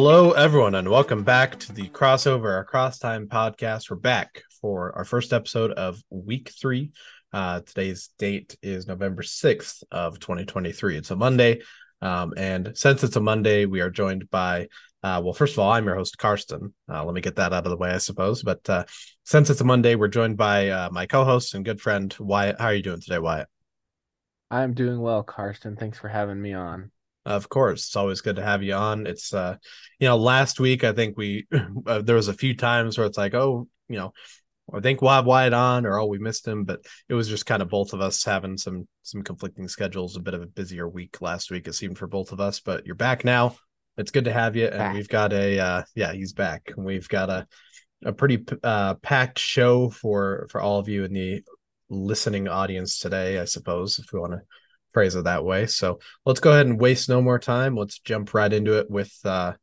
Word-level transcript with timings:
Hello, 0.00 0.30
everyone, 0.30 0.76
and 0.76 0.88
welcome 0.88 1.24
back 1.24 1.58
to 1.58 1.72
the 1.72 1.88
crossover 1.88 2.60
across 2.60 3.00
time 3.00 3.26
podcast. 3.26 3.90
We're 3.90 3.96
back 3.96 4.44
for 4.60 4.96
our 4.96 5.04
first 5.04 5.32
episode 5.32 5.72
of 5.72 6.00
week 6.08 6.52
three. 6.56 6.92
Uh, 7.32 7.62
today's 7.62 8.10
date 8.16 8.56
is 8.62 8.86
November 8.86 9.22
6th 9.22 9.82
of 9.90 10.20
2023. 10.20 10.98
It's 10.98 11.10
a 11.10 11.16
Monday. 11.16 11.62
Um, 12.00 12.32
and 12.36 12.78
since 12.78 13.02
it's 13.02 13.16
a 13.16 13.20
Monday, 13.20 13.64
we 13.64 13.80
are 13.80 13.90
joined 13.90 14.30
by, 14.30 14.68
uh, 15.02 15.20
well, 15.24 15.32
first 15.32 15.54
of 15.54 15.58
all, 15.58 15.72
I'm 15.72 15.84
your 15.84 15.96
host, 15.96 16.16
Karston. 16.16 16.72
Uh, 16.88 17.04
let 17.04 17.12
me 17.12 17.20
get 17.20 17.34
that 17.34 17.52
out 17.52 17.66
of 17.66 17.70
the 17.70 17.76
way, 17.76 17.90
I 17.90 17.98
suppose. 17.98 18.44
But 18.44 18.70
uh, 18.70 18.84
since 19.24 19.50
it's 19.50 19.62
a 19.62 19.64
Monday, 19.64 19.96
we're 19.96 20.06
joined 20.06 20.36
by 20.36 20.68
uh, 20.68 20.90
my 20.92 21.06
co 21.06 21.24
host 21.24 21.54
and 21.54 21.64
good 21.64 21.80
friend, 21.80 22.14
Wyatt. 22.20 22.60
How 22.60 22.66
are 22.66 22.74
you 22.74 22.84
doing 22.84 23.00
today, 23.00 23.18
Wyatt? 23.18 23.48
I'm 24.48 24.74
doing 24.74 25.00
well, 25.00 25.24
Karston. 25.24 25.76
Thanks 25.76 25.98
for 25.98 26.06
having 26.06 26.40
me 26.40 26.52
on. 26.52 26.92
Of 27.28 27.50
course, 27.50 27.86
it's 27.86 27.96
always 27.96 28.22
good 28.22 28.36
to 28.36 28.42
have 28.42 28.62
you 28.62 28.72
on. 28.72 29.06
It's 29.06 29.34
uh, 29.34 29.56
you 30.00 30.08
know, 30.08 30.16
last 30.16 30.58
week 30.58 30.82
I 30.82 30.92
think 30.92 31.18
we 31.18 31.46
uh, 31.86 32.00
there 32.00 32.16
was 32.16 32.28
a 32.28 32.32
few 32.32 32.56
times 32.56 32.96
where 32.96 33.06
it's 33.06 33.18
like, 33.18 33.34
oh, 33.34 33.68
you 33.86 33.98
know, 33.98 34.14
I 34.72 34.80
think 34.80 35.02
we'll 35.02 35.10
have 35.10 35.26
Wyatt 35.26 35.52
on, 35.52 35.84
or 35.84 35.98
oh, 35.98 36.06
we 36.06 36.18
missed 36.18 36.48
him, 36.48 36.64
but 36.64 36.80
it 37.06 37.12
was 37.12 37.28
just 37.28 37.44
kind 37.44 37.60
of 37.60 37.68
both 37.68 37.92
of 37.92 38.00
us 38.00 38.24
having 38.24 38.56
some 38.56 38.88
some 39.02 39.22
conflicting 39.22 39.68
schedules. 39.68 40.16
A 40.16 40.20
bit 40.20 40.32
of 40.32 40.42
a 40.42 40.46
busier 40.46 40.88
week 40.88 41.20
last 41.20 41.50
week, 41.50 41.68
it 41.68 41.74
seemed 41.74 41.98
for 41.98 42.06
both 42.06 42.32
of 42.32 42.40
us. 42.40 42.60
But 42.60 42.86
you're 42.86 42.94
back 42.94 43.26
now. 43.26 43.56
It's 43.98 44.10
good 44.10 44.24
to 44.24 44.32
have 44.32 44.56
you, 44.56 44.66
and 44.66 44.78
back. 44.78 44.94
we've 44.94 45.08
got 45.08 45.34
a 45.34 45.58
uh, 45.58 45.82
yeah, 45.94 46.14
he's 46.14 46.32
back. 46.32 46.70
and 46.74 46.86
We've 46.86 47.08
got 47.08 47.28
a 47.28 47.46
a 48.04 48.12
pretty 48.14 48.42
uh, 48.62 48.94
packed 48.94 49.38
show 49.38 49.90
for 49.90 50.48
for 50.50 50.62
all 50.62 50.78
of 50.78 50.88
you 50.88 51.04
in 51.04 51.12
the 51.12 51.42
listening 51.90 52.48
audience 52.48 52.98
today. 52.98 53.38
I 53.38 53.44
suppose 53.44 53.98
if 53.98 54.06
we 54.14 54.18
want 54.18 54.32
to 54.32 54.40
phrase 54.92 55.14
it 55.14 55.24
that 55.24 55.44
way. 55.44 55.66
So 55.66 56.00
let's 56.24 56.40
go 56.40 56.52
ahead 56.52 56.66
and 56.66 56.80
waste 56.80 57.08
no 57.08 57.20
more 57.20 57.38
time. 57.38 57.76
Let's 57.76 57.98
jump 57.98 58.34
right 58.34 58.52
into 58.52 58.78
it 58.78 58.90
with 58.90 59.14
uh, 59.24 59.54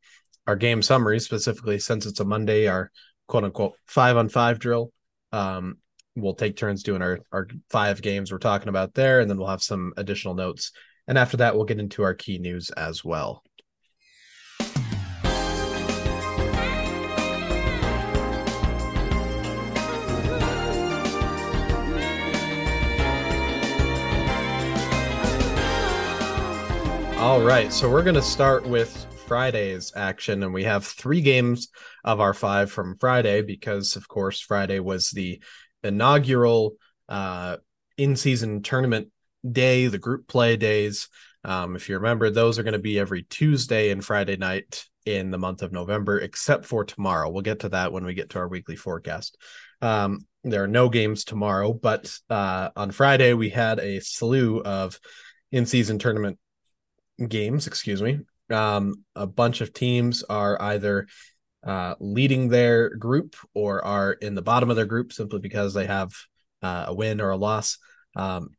our 0.46 0.56
game 0.56 0.82
summary, 0.82 1.20
specifically 1.20 1.78
since 1.78 2.06
it's 2.06 2.20
a 2.20 2.24
Monday, 2.24 2.68
our 2.68 2.90
quote 3.28 3.44
unquote 3.44 3.74
five 3.86 4.16
on 4.16 4.28
five 4.28 4.58
drill. 4.58 4.92
Um, 5.32 5.78
we'll 6.14 6.34
take 6.34 6.56
turns 6.56 6.82
doing 6.82 7.02
our, 7.02 7.20
our 7.32 7.48
five 7.70 8.00
games 8.00 8.32
we're 8.32 8.38
talking 8.38 8.68
about 8.68 8.94
there, 8.94 9.20
and 9.20 9.28
then 9.30 9.38
we'll 9.38 9.48
have 9.48 9.62
some 9.62 9.92
additional 9.96 10.34
notes. 10.34 10.72
And 11.08 11.18
after 11.18 11.36
that, 11.38 11.54
we'll 11.54 11.64
get 11.64 11.78
into 11.78 12.02
our 12.02 12.14
key 12.14 12.38
news 12.38 12.70
as 12.70 13.04
well. 13.04 13.42
All 27.26 27.42
right, 27.42 27.72
so 27.72 27.90
we're 27.90 28.04
going 28.04 28.14
to 28.14 28.22
start 28.22 28.64
with 28.64 29.04
Friday's 29.26 29.92
action, 29.96 30.44
and 30.44 30.54
we 30.54 30.62
have 30.62 30.86
three 30.86 31.20
games 31.20 31.70
of 32.04 32.20
our 32.20 32.32
five 32.32 32.70
from 32.70 32.96
Friday 32.98 33.42
because, 33.42 33.96
of 33.96 34.06
course, 34.06 34.40
Friday 34.40 34.78
was 34.78 35.10
the 35.10 35.42
inaugural 35.82 36.76
uh, 37.08 37.56
in-season 37.98 38.62
tournament 38.62 39.08
day, 39.44 39.88
the 39.88 39.98
group 39.98 40.28
play 40.28 40.56
days. 40.56 41.08
Um, 41.42 41.74
if 41.74 41.88
you 41.88 41.96
remember, 41.96 42.30
those 42.30 42.60
are 42.60 42.62
going 42.62 42.74
to 42.74 42.78
be 42.78 42.96
every 42.96 43.24
Tuesday 43.24 43.90
and 43.90 44.04
Friday 44.04 44.36
night 44.36 44.86
in 45.04 45.32
the 45.32 45.36
month 45.36 45.62
of 45.62 45.72
November, 45.72 46.20
except 46.20 46.64
for 46.64 46.84
tomorrow. 46.84 47.28
We'll 47.28 47.42
get 47.42 47.58
to 47.60 47.70
that 47.70 47.90
when 47.90 48.04
we 48.04 48.14
get 48.14 48.30
to 48.30 48.38
our 48.38 48.48
weekly 48.48 48.76
forecast. 48.76 49.36
Um, 49.82 50.28
there 50.44 50.62
are 50.62 50.68
no 50.68 50.88
games 50.88 51.24
tomorrow, 51.24 51.72
but 51.72 52.16
uh, 52.30 52.68
on 52.76 52.92
Friday 52.92 53.32
we 53.32 53.50
had 53.50 53.80
a 53.80 53.98
slew 53.98 54.62
of 54.62 55.00
in-season 55.50 55.98
tournament 55.98 56.38
games, 57.18 57.66
excuse 57.66 58.02
me, 58.02 58.20
um, 58.50 59.04
a 59.14 59.26
bunch 59.26 59.60
of 59.60 59.72
teams 59.72 60.22
are 60.24 60.60
either 60.60 61.06
uh, 61.64 61.94
leading 61.98 62.48
their 62.48 62.90
group 62.90 63.36
or 63.54 63.84
are 63.84 64.12
in 64.12 64.34
the 64.34 64.42
bottom 64.42 64.70
of 64.70 64.76
their 64.76 64.86
group 64.86 65.12
simply 65.12 65.40
because 65.40 65.74
they 65.74 65.86
have 65.86 66.12
uh, 66.62 66.84
a 66.88 66.94
win 66.94 67.20
or 67.20 67.30
a 67.30 67.36
loss. 67.36 67.78
Um, 68.14 68.50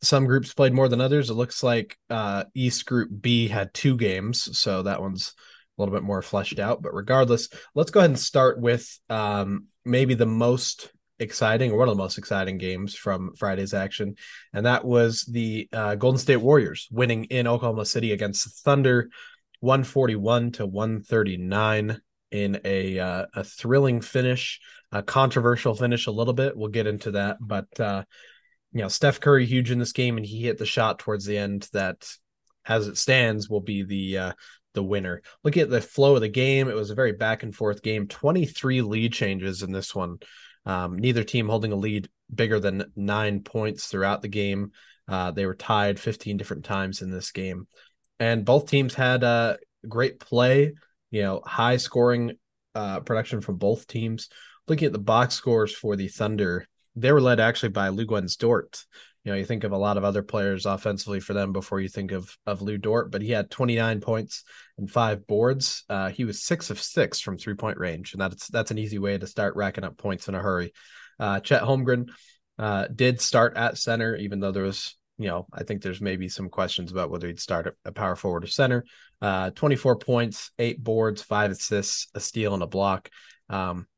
some 0.00 0.26
groups 0.26 0.54
played 0.54 0.72
more 0.72 0.88
than 0.88 1.00
others. 1.00 1.28
It 1.28 1.34
looks 1.34 1.62
like 1.62 1.98
uh, 2.08 2.44
East 2.54 2.86
Group 2.86 3.10
B 3.20 3.48
had 3.48 3.74
two 3.74 3.96
games, 3.96 4.56
so 4.58 4.82
that 4.82 5.02
one's 5.02 5.34
a 5.76 5.82
little 5.82 5.94
bit 5.94 6.04
more 6.04 6.22
fleshed 6.22 6.58
out. 6.58 6.82
But 6.82 6.94
regardless, 6.94 7.48
let's 7.74 7.90
go 7.90 8.00
ahead 8.00 8.10
and 8.10 8.18
start 8.18 8.60
with 8.60 8.98
um, 9.10 9.66
maybe 9.84 10.14
the 10.14 10.26
most 10.26 10.92
exciting 11.18 11.72
or 11.72 11.78
one 11.78 11.88
of 11.88 11.96
the 11.96 12.02
most 12.02 12.18
exciting 12.18 12.58
games 12.58 12.94
from 12.94 13.34
Friday's 13.36 13.74
action, 13.74 14.14
and 14.52 14.66
that 14.66 14.84
was 14.84 15.22
the 15.24 15.68
uh, 15.72 15.94
Golden 15.94 16.18
State 16.18 16.36
Warriors 16.36 16.88
winning 16.90 17.24
in 17.24 17.46
Oklahoma 17.46 17.86
City 17.86 18.12
against 18.12 18.64
Thunder, 18.64 19.10
one 19.60 19.84
forty 19.84 20.16
one 20.16 20.52
to 20.52 20.66
one 20.66 21.02
thirty 21.02 21.36
nine 21.36 22.00
in 22.30 22.60
a 22.64 22.98
uh, 22.98 23.26
a 23.34 23.44
thrilling 23.44 24.00
finish, 24.00 24.60
a 24.92 25.02
controversial 25.02 25.74
finish 25.74 26.06
a 26.06 26.12
little 26.12 26.34
bit. 26.34 26.56
We'll 26.56 26.68
get 26.68 26.86
into 26.86 27.12
that, 27.12 27.38
but 27.40 27.66
uh, 27.80 28.04
you 28.72 28.82
know 28.82 28.88
Steph 28.88 29.20
Curry 29.20 29.46
huge 29.46 29.70
in 29.70 29.78
this 29.78 29.92
game, 29.92 30.16
and 30.16 30.26
he 30.26 30.42
hit 30.42 30.58
the 30.58 30.66
shot 30.66 30.98
towards 30.98 31.24
the 31.24 31.38
end 31.38 31.68
that, 31.72 32.08
as 32.66 32.86
it 32.86 32.98
stands, 32.98 33.48
will 33.48 33.60
be 33.60 33.82
the 33.82 34.18
uh, 34.18 34.32
the 34.74 34.82
winner. 34.82 35.22
Looking 35.42 35.62
at 35.62 35.70
the 35.70 35.80
flow 35.80 36.14
of 36.14 36.20
the 36.20 36.28
game, 36.28 36.68
it 36.68 36.74
was 36.74 36.90
a 36.90 36.94
very 36.94 37.12
back 37.12 37.42
and 37.42 37.54
forth 37.54 37.82
game. 37.82 38.06
Twenty 38.06 38.44
three 38.46 38.82
lead 38.82 39.12
changes 39.12 39.62
in 39.62 39.72
this 39.72 39.94
one. 39.94 40.18
Um, 40.66 40.98
neither 40.98 41.24
team 41.24 41.48
holding 41.48 41.72
a 41.72 41.76
lead 41.76 42.08
bigger 42.32 42.60
than 42.60 42.92
nine 42.94 43.40
points 43.42 43.86
throughout 43.86 44.22
the 44.22 44.28
game. 44.28 44.72
Uh, 45.06 45.30
they 45.30 45.46
were 45.46 45.54
tied 45.54 45.98
15 45.98 46.36
different 46.36 46.64
times 46.64 47.00
in 47.00 47.10
this 47.10 47.32
game, 47.32 47.66
and 48.20 48.44
both 48.44 48.68
teams 48.68 48.94
had 48.94 49.24
uh, 49.24 49.56
great 49.88 50.20
play. 50.20 50.74
You 51.10 51.22
know, 51.22 51.40
high 51.44 51.78
scoring 51.78 52.32
uh, 52.74 53.00
production 53.00 53.40
from 53.40 53.56
both 53.56 53.86
teams. 53.86 54.28
Looking 54.66 54.86
at 54.86 54.92
the 54.92 54.98
box 54.98 55.34
scores 55.34 55.74
for 55.74 55.96
the 55.96 56.08
Thunder, 56.08 56.66
they 56.94 57.12
were 57.12 57.22
led 57.22 57.40
actually 57.40 57.70
by 57.70 57.88
Luguentz 57.88 58.36
Dort, 58.36 58.84
you 59.28 59.34
know, 59.34 59.38
you 59.38 59.44
think 59.44 59.64
of 59.64 59.72
a 59.72 59.76
lot 59.76 59.98
of 59.98 60.04
other 60.04 60.22
players 60.22 60.64
offensively 60.64 61.20
for 61.20 61.34
them 61.34 61.52
before 61.52 61.82
you 61.82 61.88
think 61.90 62.12
of 62.12 62.34
of 62.46 62.62
Lu 62.62 62.78
Dort, 62.78 63.10
but 63.12 63.20
he 63.20 63.30
had 63.30 63.50
29 63.50 64.00
points 64.00 64.42
and 64.78 64.90
five 64.90 65.26
boards. 65.26 65.84
Uh, 65.86 66.08
he 66.08 66.24
was 66.24 66.42
six 66.42 66.70
of 66.70 66.80
six 66.80 67.20
from 67.20 67.36
three 67.36 67.52
point 67.52 67.76
range, 67.76 68.14
and 68.14 68.22
that's 68.22 68.48
that's 68.48 68.70
an 68.70 68.78
easy 68.78 68.98
way 68.98 69.18
to 69.18 69.26
start 69.26 69.54
racking 69.54 69.84
up 69.84 69.98
points 69.98 70.28
in 70.28 70.34
a 70.34 70.38
hurry. 70.38 70.72
Uh, 71.20 71.40
Chet 71.40 71.60
Holmgren 71.60 72.08
uh, 72.58 72.86
did 72.86 73.20
start 73.20 73.54
at 73.58 73.76
center, 73.76 74.16
even 74.16 74.40
though 74.40 74.50
there 74.50 74.62
was, 74.62 74.96
you 75.18 75.26
know, 75.26 75.46
I 75.52 75.62
think 75.62 75.82
there's 75.82 76.00
maybe 76.00 76.30
some 76.30 76.48
questions 76.48 76.90
about 76.90 77.10
whether 77.10 77.26
he'd 77.26 77.38
start 77.38 77.76
a 77.84 77.92
power 77.92 78.16
forward 78.16 78.44
or 78.44 78.46
center. 78.46 78.86
Uh, 79.20 79.50
24 79.50 79.96
points, 79.96 80.52
eight 80.58 80.82
boards, 80.82 81.20
five 81.20 81.50
assists, 81.50 82.06
a 82.14 82.20
steal, 82.20 82.54
and 82.54 82.62
a 82.62 82.66
block. 82.66 83.10
Um, 83.50 83.88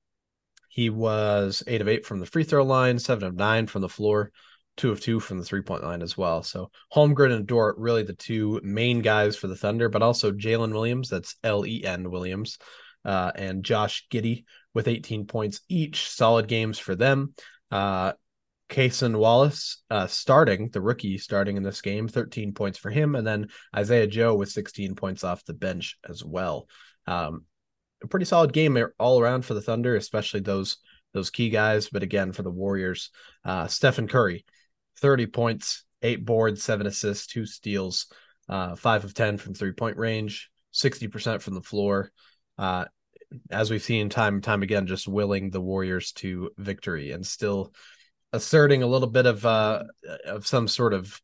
he 0.70 0.90
was 0.90 1.62
eight 1.68 1.82
of 1.82 1.86
eight 1.86 2.04
from 2.04 2.18
the 2.18 2.26
free 2.26 2.42
throw 2.42 2.64
line, 2.64 2.98
seven 2.98 3.28
of 3.28 3.36
nine 3.36 3.68
from 3.68 3.82
the 3.82 3.88
floor 3.88 4.32
two 4.76 4.90
of 4.90 5.00
two 5.00 5.20
from 5.20 5.38
the 5.38 5.44
three 5.44 5.62
point 5.62 5.82
line 5.82 6.02
as 6.02 6.16
well. 6.16 6.42
So 6.42 6.70
Holmgren 6.92 7.32
and 7.32 7.46
Dort 7.46 7.76
really 7.78 8.02
the 8.02 8.14
two 8.14 8.60
main 8.62 9.00
guys 9.00 9.36
for 9.36 9.46
the 9.46 9.56
Thunder, 9.56 9.88
but 9.88 10.02
also 10.02 10.32
Jalen 10.32 10.72
Williams, 10.72 11.08
that's 11.08 11.36
L 11.44 11.66
E 11.66 11.84
N 11.84 12.10
Williams, 12.10 12.58
uh, 13.04 13.32
and 13.34 13.64
Josh 13.64 14.06
Giddey 14.10 14.44
with 14.74 14.88
18 14.88 15.26
points 15.26 15.60
each. 15.68 16.08
Solid 16.08 16.48
games 16.48 16.78
for 16.78 16.94
them. 16.94 17.34
Uh, 17.70 18.12
Cason 18.70 19.16
Wallace 19.16 19.82
uh, 19.90 20.06
starting, 20.06 20.70
the 20.70 20.80
rookie 20.80 21.18
starting 21.18 21.56
in 21.56 21.62
this 21.62 21.80
game, 21.82 22.08
13 22.08 22.54
points 22.54 22.78
for 22.78 22.88
him. 22.88 23.16
And 23.16 23.26
then 23.26 23.48
Isaiah 23.76 24.06
Joe 24.06 24.36
with 24.36 24.48
16 24.50 24.94
points 24.94 25.24
off 25.24 25.44
the 25.44 25.52
bench 25.52 25.98
as 26.08 26.24
well. 26.24 26.68
Um, 27.06 27.44
a 28.02 28.06
pretty 28.06 28.26
solid 28.26 28.52
game 28.52 28.78
all 28.98 29.20
around 29.20 29.44
for 29.44 29.54
the 29.54 29.60
Thunder, 29.60 29.96
especially 29.96 30.40
those 30.40 30.78
those 31.12 31.30
key 31.30 31.50
guys. 31.50 31.88
But 31.88 32.02
again, 32.02 32.32
for 32.32 32.42
the 32.42 32.50
Warriors, 32.50 33.10
uh, 33.44 33.66
Stephen 33.66 34.08
Curry, 34.08 34.44
30 34.98 35.26
points, 35.26 35.84
eight 36.02 36.24
boards, 36.24 36.62
seven 36.62 36.86
assists, 36.86 37.26
two 37.26 37.46
steals, 37.46 38.06
uh, 38.48 38.74
five 38.76 39.04
of 39.04 39.14
10 39.14 39.38
from 39.38 39.54
three 39.54 39.72
point 39.72 39.96
range, 39.96 40.50
60% 40.74 41.40
from 41.40 41.54
the 41.54 41.62
floor. 41.62 42.10
Uh, 42.58 42.84
as 43.50 43.70
we've 43.70 43.82
seen 43.82 44.08
time 44.08 44.34
and 44.34 44.44
time 44.44 44.62
again, 44.62 44.86
just 44.86 45.06
willing 45.06 45.50
the 45.50 45.60
Warriors 45.60 46.12
to 46.12 46.50
victory 46.58 47.12
and 47.12 47.24
still 47.26 47.72
asserting 48.32 48.82
a 48.82 48.86
little 48.86 49.08
bit 49.08 49.26
of 49.26 49.44
uh 49.44 49.82
of 50.24 50.46
some 50.46 50.68
sort 50.68 50.94
of 50.94 51.20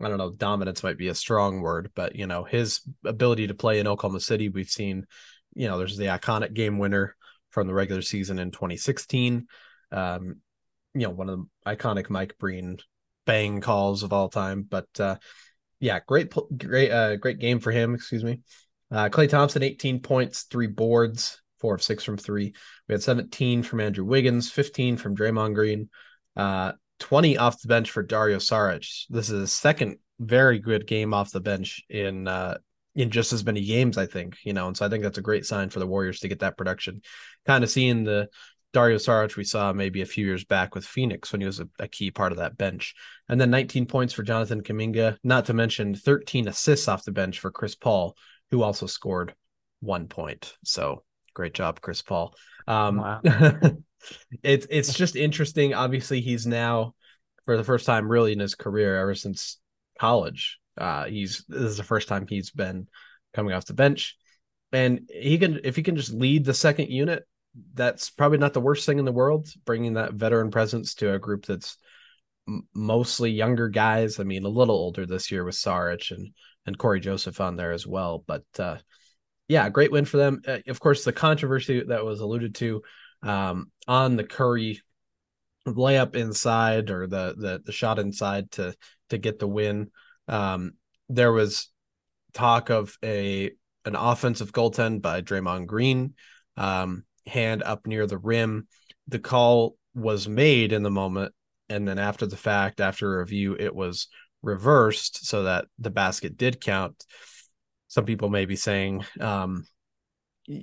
I 0.00 0.08
don't 0.08 0.18
know, 0.18 0.30
dominance 0.30 0.82
might 0.82 0.96
be 0.98 1.08
a 1.08 1.14
strong 1.14 1.60
word, 1.60 1.90
but 1.94 2.14
you 2.14 2.26
know, 2.26 2.44
his 2.44 2.80
ability 3.04 3.48
to 3.48 3.54
play 3.54 3.80
in 3.80 3.88
Oklahoma 3.88 4.20
City, 4.20 4.48
we've 4.48 4.70
seen, 4.70 5.06
you 5.54 5.66
know, 5.66 5.78
there's 5.78 5.96
the 5.96 6.06
iconic 6.06 6.54
game 6.54 6.78
winner 6.78 7.16
from 7.50 7.66
the 7.66 7.74
regular 7.74 8.02
season 8.02 8.38
in 8.38 8.52
2016. 8.52 9.48
Um, 9.90 10.36
you 10.98 11.06
know, 11.06 11.10
one 11.10 11.28
of 11.28 11.38
the 11.38 11.76
iconic 11.76 12.10
Mike 12.10 12.36
Breen 12.38 12.78
bang 13.26 13.60
calls 13.60 14.02
of 14.02 14.12
all 14.12 14.28
time. 14.28 14.62
But 14.62 14.88
uh, 14.98 15.16
yeah, 15.80 16.00
great, 16.06 16.32
great, 16.56 16.90
uh, 16.90 17.16
great 17.16 17.38
game 17.38 17.60
for 17.60 17.70
him. 17.70 17.94
Excuse 17.94 18.24
me. 18.24 18.40
Uh, 18.90 19.08
Klay 19.08 19.28
Thompson, 19.28 19.62
18 19.62 20.00
points, 20.00 20.44
three 20.44 20.66
boards, 20.66 21.40
four 21.60 21.74
of 21.74 21.82
six 21.82 22.04
from 22.04 22.16
three. 22.16 22.54
We 22.88 22.94
had 22.94 23.02
17 23.02 23.62
from 23.62 23.80
Andrew 23.80 24.04
Wiggins, 24.04 24.50
15 24.50 24.96
from 24.96 25.14
Draymond 25.14 25.54
Green, 25.54 25.90
uh, 26.36 26.72
20 27.00 27.36
off 27.36 27.60
the 27.60 27.68
bench 27.68 27.90
for 27.90 28.02
Dario 28.02 28.38
Saric. 28.38 29.04
This 29.10 29.30
is 29.30 29.42
a 29.42 29.46
second 29.46 29.98
very 30.18 30.58
good 30.58 30.86
game 30.86 31.14
off 31.14 31.30
the 31.30 31.40
bench 31.40 31.82
in 31.88 32.26
uh, 32.26 32.58
in 32.94 33.10
just 33.10 33.32
as 33.32 33.44
many 33.44 33.64
games, 33.64 33.96
I 33.96 34.06
think, 34.06 34.38
you 34.42 34.52
know, 34.52 34.66
and 34.66 34.76
so 34.76 34.84
I 34.84 34.88
think 34.88 35.04
that's 35.04 35.18
a 35.18 35.22
great 35.22 35.46
sign 35.46 35.70
for 35.70 35.78
the 35.78 35.86
Warriors 35.86 36.20
to 36.20 36.28
get 36.28 36.40
that 36.40 36.56
production. 36.56 37.02
Kind 37.46 37.62
of 37.62 37.70
seeing 37.70 38.02
the 38.02 38.28
Dario 38.72 38.98
Saric 38.98 39.36
we 39.36 39.44
saw 39.44 39.72
maybe 39.72 40.02
a 40.02 40.06
few 40.06 40.24
years 40.26 40.44
back 40.44 40.74
with 40.74 40.84
Phoenix 40.84 41.32
when 41.32 41.40
he 41.40 41.46
was 41.46 41.60
a, 41.60 41.68
a, 41.78 41.88
key 41.88 42.10
part 42.10 42.32
of 42.32 42.38
that 42.38 42.58
bench. 42.58 42.94
And 43.28 43.40
then 43.40 43.50
19 43.50 43.86
points 43.86 44.12
for 44.12 44.22
Jonathan 44.22 44.62
Kuminga, 44.62 45.16
not 45.24 45.46
to 45.46 45.54
mention 45.54 45.94
13 45.94 46.48
assists 46.48 46.88
off 46.88 47.04
the 47.04 47.12
bench 47.12 47.40
for 47.40 47.50
Chris 47.50 47.74
Paul, 47.74 48.16
who 48.50 48.62
also 48.62 48.86
scored 48.86 49.34
one 49.80 50.06
point. 50.06 50.54
So 50.64 51.02
great 51.34 51.54
job, 51.54 51.80
Chris 51.80 52.02
Paul. 52.02 52.34
Um, 52.66 52.98
wow. 52.98 53.20
it's 54.42 54.66
it's 54.70 54.92
just 54.92 55.16
interesting. 55.16 55.72
Obviously, 55.72 56.20
he's 56.20 56.46
now 56.46 56.94
for 57.46 57.56
the 57.56 57.64
first 57.64 57.86
time 57.86 58.08
really 58.08 58.32
in 58.32 58.40
his 58.40 58.54
career 58.54 58.96
ever 58.96 59.14
since 59.14 59.58
college 59.98 60.58
uh, 60.78 61.04
he's 61.04 61.44
this 61.48 61.62
is 61.62 61.76
the 61.76 61.82
first 61.82 62.08
time 62.08 62.26
he's 62.28 62.50
been 62.50 62.88
coming 63.34 63.52
off 63.52 63.66
the 63.66 63.74
bench, 63.74 64.16
and 64.72 65.08
he 65.12 65.38
can 65.38 65.60
if 65.64 65.76
he 65.76 65.82
can 65.82 65.96
just 65.96 66.12
lead 66.12 66.44
the 66.44 66.54
second 66.54 66.88
unit, 66.88 67.26
that's 67.74 68.10
probably 68.10 68.38
not 68.38 68.54
the 68.54 68.60
worst 68.60 68.86
thing 68.86 68.98
in 68.98 69.04
the 69.04 69.12
world. 69.12 69.48
Bringing 69.64 69.94
that 69.94 70.14
veteran 70.14 70.50
presence 70.50 70.94
to 70.94 71.14
a 71.14 71.18
group 71.18 71.46
that's 71.46 71.76
mostly 72.74 73.30
younger 73.30 73.68
guys. 73.68 74.20
I 74.20 74.24
mean, 74.24 74.44
a 74.44 74.48
little 74.48 74.76
older 74.76 75.06
this 75.06 75.30
year 75.30 75.44
with 75.44 75.54
Saric 75.54 76.10
and 76.10 76.32
and 76.66 76.78
Cory 76.78 77.00
Joseph 77.00 77.40
on 77.40 77.56
there 77.56 77.72
as 77.72 77.86
well, 77.86 78.22
but 78.26 78.44
uh, 78.58 78.76
yeah, 79.48 79.70
great 79.70 79.90
win 79.90 80.04
for 80.04 80.18
them. 80.18 80.42
Uh, 80.46 80.58
of 80.68 80.78
course, 80.78 81.04
the 81.04 81.12
controversy 81.12 81.82
that 81.82 82.04
was 82.04 82.20
alluded 82.20 82.54
to 82.56 82.82
um, 83.22 83.70
on 83.86 84.16
the 84.16 84.24
Curry 84.24 84.82
layup 85.66 86.14
inside 86.14 86.90
or 86.90 87.06
the 87.06 87.34
the 87.36 87.62
the 87.64 87.72
shot 87.72 87.98
inside 87.98 88.50
to 88.52 88.74
to 89.08 89.18
get 89.18 89.38
the 89.38 89.48
win. 89.48 89.90
Um, 90.28 90.72
there 91.08 91.32
was 91.32 91.68
talk 92.34 92.70
of 92.70 92.96
a 93.02 93.50
an 93.84 93.96
offensive 93.96 94.52
goaltend 94.52 95.00
by 95.00 95.22
Draymond 95.22 95.66
Green, 95.66 96.14
um, 96.56 97.04
hand 97.28 97.62
up 97.62 97.86
near 97.86 98.06
the 98.06 98.18
rim. 98.18 98.66
The 99.06 99.18
call 99.18 99.76
was 99.94 100.28
made 100.28 100.72
in 100.72 100.82
the 100.82 100.90
moment, 100.90 101.32
and 101.68 101.86
then 101.86 101.98
after 101.98 102.26
the 102.26 102.36
fact, 102.36 102.80
after 102.80 103.18
review, 103.18 103.56
it 103.58 103.74
was 103.74 104.08
reversed 104.42 105.26
so 105.26 105.44
that 105.44 105.66
the 105.78 105.90
basket 105.90 106.36
did 106.36 106.60
count. 106.60 107.04
Some 107.88 108.04
people 108.04 108.28
may 108.28 108.44
be 108.44 108.56
saying, 108.56 109.04
um, 109.20 109.64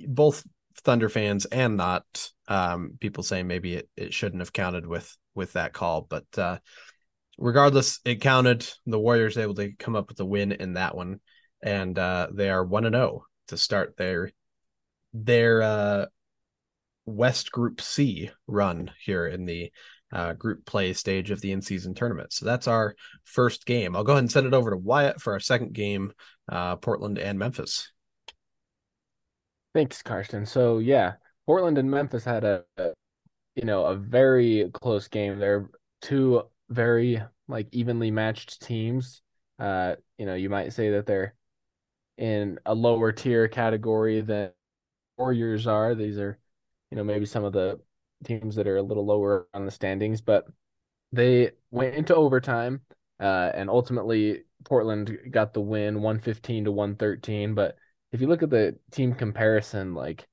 both 0.06 0.44
Thunder 0.84 1.08
fans 1.08 1.46
and 1.46 1.76
not 1.76 2.04
um, 2.48 2.96
people 3.00 3.22
saying 3.22 3.46
maybe 3.46 3.74
it, 3.74 3.88
it 3.96 4.14
shouldn't 4.14 4.42
have 4.42 4.52
counted 4.52 4.86
with 4.86 5.16
with 5.34 5.52
that 5.54 5.72
call, 5.72 6.02
but 6.02 6.26
uh, 6.38 6.58
regardless, 7.38 8.00
it 8.04 8.20
counted. 8.20 8.68
The 8.86 8.98
Warriors 8.98 9.38
able 9.38 9.54
to 9.54 9.72
come 9.72 9.96
up 9.96 10.08
with 10.08 10.20
a 10.20 10.24
win 10.24 10.52
in 10.52 10.74
that 10.74 10.96
one, 10.96 11.20
and 11.62 11.98
uh, 11.98 12.28
they 12.32 12.50
are 12.50 12.64
one 12.64 12.84
and 12.84 12.94
zero 12.94 13.06
oh 13.06 13.24
to 13.48 13.56
start 13.56 13.96
their 13.96 14.30
their 15.12 15.62
uh, 15.62 16.06
West 17.06 17.50
Group 17.52 17.80
C 17.80 18.30
run 18.46 18.90
here 19.02 19.26
in 19.26 19.46
the 19.46 19.72
uh, 20.12 20.32
group 20.34 20.64
play 20.66 20.92
stage 20.92 21.30
of 21.30 21.40
the 21.40 21.52
in 21.52 21.62
season 21.62 21.94
tournament. 21.94 22.32
So 22.32 22.44
that's 22.44 22.68
our 22.68 22.94
first 23.24 23.66
game. 23.66 23.96
I'll 23.96 24.04
go 24.04 24.12
ahead 24.12 24.24
and 24.24 24.30
send 24.30 24.46
it 24.46 24.54
over 24.54 24.70
to 24.70 24.76
Wyatt 24.76 25.20
for 25.20 25.32
our 25.32 25.40
second 25.40 25.72
game, 25.72 26.12
uh, 26.50 26.76
Portland 26.76 27.18
and 27.18 27.38
Memphis. 27.38 27.90
Thanks, 29.74 30.02
Karston. 30.02 30.46
So 30.46 30.78
yeah, 30.78 31.14
Portland 31.46 31.78
and 31.78 31.90
Memphis 31.90 32.24
had 32.24 32.44
a, 32.44 32.64
a 32.76 32.90
you 33.54 33.64
know 33.64 33.84
a 33.84 33.94
very 33.94 34.70
close 34.72 35.08
game. 35.08 35.38
They're 35.38 35.68
two 36.02 36.42
very 36.68 37.22
like 37.48 37.68
evenly 37.72 38.10
matched 38.10 38.62
teams. 38.62 39.22
Uh, 39.58 39.96
you 40.18 40.26
know, 40.26 40.34
you 40.34 40.50
might 40.50 40.72
say 40.72 40.90
that 40.90 41.06
they're 41.06 41.34
in 42.18 42.58
a 42.66 42.74
lower 42.74 43.12
tier 43.12 43.48
category 43.48 44.20
than 44.20 44.50
Warriors 45.18 45.66
are. 45.66 45.94
These 45.94 46.18
are, 46.18 46.38
you 46.90 46.96
know, 46.96 47.04
maybe 47.04 47.26
some 47.26 47.44
of 47.44 47.52
the 47.52 47.80
teams 48.24 48.56
that 48.56 48.66
are 48.66 48.76
a 48.76 48.82
little 48.82 49.04
lower 49.06 49.48
on 49.54 49.64
the 49.64 49.70
standings, 49.70 50.20
but 50.20 50.46
they 51.12 51.52
went 51.70 51.94
into 51.94 52.14
overtime, 52.14 52.80
uh, 53.20 53.50
and 53.54 53.70
ultimately 53.70 54.42
Portland 54.64 55.16
got 55.30 55.54
the 55.54 55.60
win, 55.60 56.02
one 56.02 56.18
fifteen 56.18 56.64
to 56.64 56.72
one 56.72 56.96
thirteen. 56.96 57.54
But 57.54 57.76
if 58.12 58.20
you 58.20 58.26
look 58.26 58.42
at 58.42 58.50
the 58.50 58.78
team 58.90 59.14
comparison, 59.14 59.94
like 59.94 60.26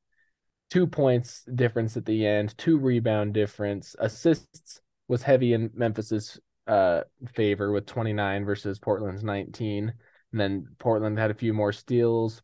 two 0.69 0.87
points 0.87 1.43
difference 1.53 1.97
at 1.97 2.05
the 2.05 2.25
end, 2.25 2.57
two 2.57 2.77
rebound 2.77 3.33
difference, 3.33 3.95
assists 3.99 4.81
was 5.07 5.21
heavy 5.21 5.53
in 5.53 5.69
Memphis's 5.73 6.39
uh, 6.67 7.01
favor 7.33 7.71
with 7.71 7.85
29 7.85 8.45
versus 8.45 8.79
Portland's 8.79 9.23
19. 9.23 9.93
And 10.31 10.41
then 10.41 10.67
Portland 10.79 11.19
had 11.19 11.31
a 11.31 11.35
few 11.35 11.53
more 11.53 11.71
steals. 11.71 12.41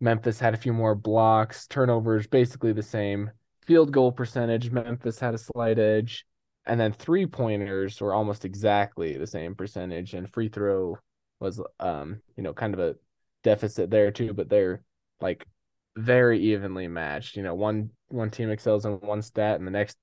Memphis 0.00 0.40
had 0.40 0.54
a 0.54 0.58
few 0.58 0.72
more 0.72 0.94
blocks, 0.94 1.66
turnovers 1.66 2.26
basically 2.26 2.72
the 2.72 2.82
same. 2.82 3.30
Field 3.66 3.92
goal 3.92 4.12
percentage, 4.12 4.70
Memphis 4.70 5.18
had 5.18 5.34
a 5.34 5.38
slight 5.38 5.78
edge. 5.78 6.24
And 6.66 6.78
then 6.78 6.92
three 6.92 7.26
pointers 7.26 8.00
were 8.00 8.14
almost 8.14 8.44
exactly 8.44 9.16
the 9.16 9.26
same 9.26 9.54
percentage. 9.54 10.14
And 10.14 10.30
free 10.30 10.48
throw 10.48 10.98
was, 11.40 11.60
um, 11.78 12.20
you 12.36 12.42
know, 12.42 12.52
kind 12.52 12.74
of 12.74 12.80
a 12.80 12.96
deficit 13.42 13.90
there 13.90 14.10
too, 14.10 14.32
but 14.32 14.48
they're 14.48 14.82
like 15.20 15.46
very 15.96 16.38
evenly 16.40 16.88
matched. 16.88 17.36
You 17.36 17.42
know, 17.42 17.54
one 17.54 17.90
one 18.08 18.30
team 18.30 18.50
excels 18.50 18.84
in 18.84 18.92
one 19.00 19.22
stat, 19.22 19.58
and 19.58 19.66
the 19.66 19.70
next 19.70 19.96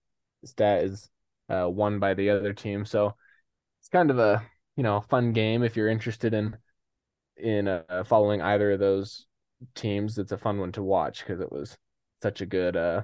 stat 0.46 0.84
is 0.84 1.10
uh, 1.50 1.70
won 1.70 2.00
by 2.00 2.14
the 2.14 2.30
other 2.32 2.54
team. 2.54 2.86
So 2.86 3.16
it's 3.80 3.90
kind 3.90 4.12
of 4.12 4.20
a 4.20 4.44
you 4.76 4.84
know 4.84 5.02
fun 5.02 5.34
game 5.34 5.64
if 5.64 5.76
you're 5.76 5.90
interested 5.90 6.34
in 6.34 6.58
in 7.38 7.68
uh, 7.68 8.04
following 8.06 8.42
either 8.42 8.72
of 8.72 8.80
those 8.80 9.27
teams. 9.76 10.18
It's 10.18 10.32
a 10.32 10.38
fun 10.38 10.60
one 10.60 10.72
to 10.74 10.84
watch 10.84 11.20
because 11.20 11.42
it 11.42 11.52
was 11.52 11.78
such 12.22 12.42
a 12.42 12.46
good 12.46 12.76
uh 12.76 13.02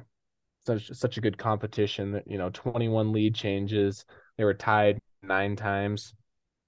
such 0.65 0.89
such 0.93 1.17
a 1.17 1.22
good 1.22 1.38
competition. 1.38 2.12
That 2.13 2.27
you 2.27 2.38
know, 2.38 2.50
21 2.51 3.12
lead 3.12 3.36
changes. 3.36 4.05
They 4.38 4.43
were 4.43 4.53
tied 4.53 5.00
nine 5.22 5.55
times. 5.55 6.13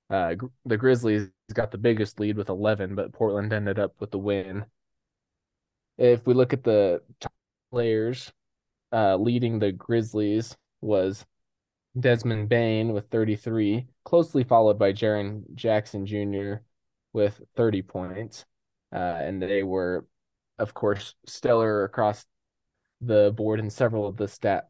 Uh, 0.10 0.36
the 0.66 0.78
Grizzlies 0.78 1.30
got 1.54 1.72
the 1.72 1.78
biggest 1.78 2.20
lead 2.20 2.38
with 2.38 2.50
11, 2.50 2.94
but 2.96 3.12
Portland 3.12 3.52
ended 3.52 3.80
up 3.80 3.94
with 4.00 4.12
the 4.12 4.20
win. 4.20 4.66
If 5.98 6.28
we 6.28 6.34
look 6.34 6.54
at 6.54 6.64
the 6.64 7.02
players 7.72 8.32
uh, 8.92 9.16
leading 9.18 9.60
the 9.60 9.72
Grizzlies 9.72 10.56
was 10.82 11.26
Desmond 12.00 12.50
Bane 12.50 12.94
with 12.94 13.10
33, 13.10 13.88
closely 14.04 14.44
followed 14.44 14.78
by 14.78 14.94
Jaren 14.94 15.44
Jackson 15.56 16.06
Jr. 16.06 16.62
with 17.14 17.42
30 17.56 17.82
points. 17.82 18.46
Uh, 18.96 19.18
and 19.20 19.42
they 19.42 19.62
were, 19.62 20.06
of 20.58 20.74
course, 20.74 21.16
stellar 21.26 21.84
across 21.84 22.26
the 23.02 23.34
board 23.36 23.60
in 23.60 23.70
several 23.70 24.08
of 24.08 24.16
the 24.16 24.28
stat 24.28 24.70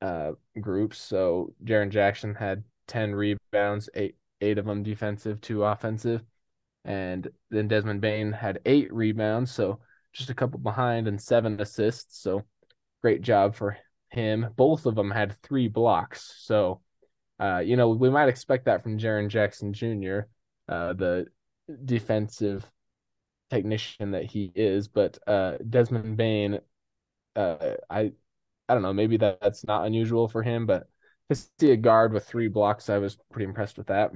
uh, 0.00 0.32
groups. 0.58 0.98
So 0.98 1.52
Jaren 1.62 1.90
Jackson 1.90 2.34
had 2.34 2.64
10 2.88 3.14
rebounds, 3.14 3.90
eight 3.94 4.16
eight 4.40 4.58
of 4.58 4.66
them 4.66 4.82
defensive, 4.82 5.40
two 5.40 5.64
offensive. 5.64 6.22
And 6.84 7.28
then 7.50 7.68
Desmond 7.68 8.00
Bane 8.00 8.32
had 8.32 8.60
eight 8.64 8.92
rebounds, 8.92 9.50
so 9.50 9.80
just 10.12 10.30
a 10.30 10.34
couple 10.34 10.58
behind 10.58 11.08
and 11.08 11.20
seven 11.20 11.60
assists. 11.60 12.20
So 12.20 12.44
great 13.02 13.22
job 13.22 13.54
for 13.54 13.76
him. 14.10 14.48
Both 14.56 14.86
of 14.86 14.94
them 14.94 15.10
had 15.10 15.40
three 15.42 15.68
blocks. 15.68 16.34
So, 16.38 16.80
uh, 17.40 17.58
you 17.58 17.76
know, 17.76 17.90
we 17.90 18.08
might 18.08 18.28
expect 18.28 18.66
that 18.66 18.82
from 18.82 18.98
Jaren 18.98 19.28
Jackson 19.28 19.72
Jr., 19.72 20.20
uh, 20.68 20.92
the 20.92 21.26
defensive 21.84 22.64
technician 23.50 24.12
that 24.12 24.24
he 24.24 24.52
is. 24.54 24.88
But 24.88 25.18
uh, 25.26 25.58
Desmond 25.68 26.16
Bane, 26.16 26.60
uh, 27.34 27.74
I, 27.88 28.12
I 28.68 28.74
don't 28.74 28.82
know, 28.82 28.92
maybe 28.92 29.16
that, 29.18 29.40
that's 29.40 29.64
not 29.64 29.86
unusual 29.86 30.28
for 30.28 30.42
him, 30.42 30.66
but 30.66 30.88
to 31.30 31.36
see 31.58 31.72
a 31.72 31.76
guard 31.76 32.12
with 32.12 32.26
three 32.26 32.48
blocks, 32.48 32.88
I 32.88 32.98
was 32.98 33.18
pretty 33.30 33.46
impressed 33.46 33.78
with 33.78 33.88
that. 33.88 34.12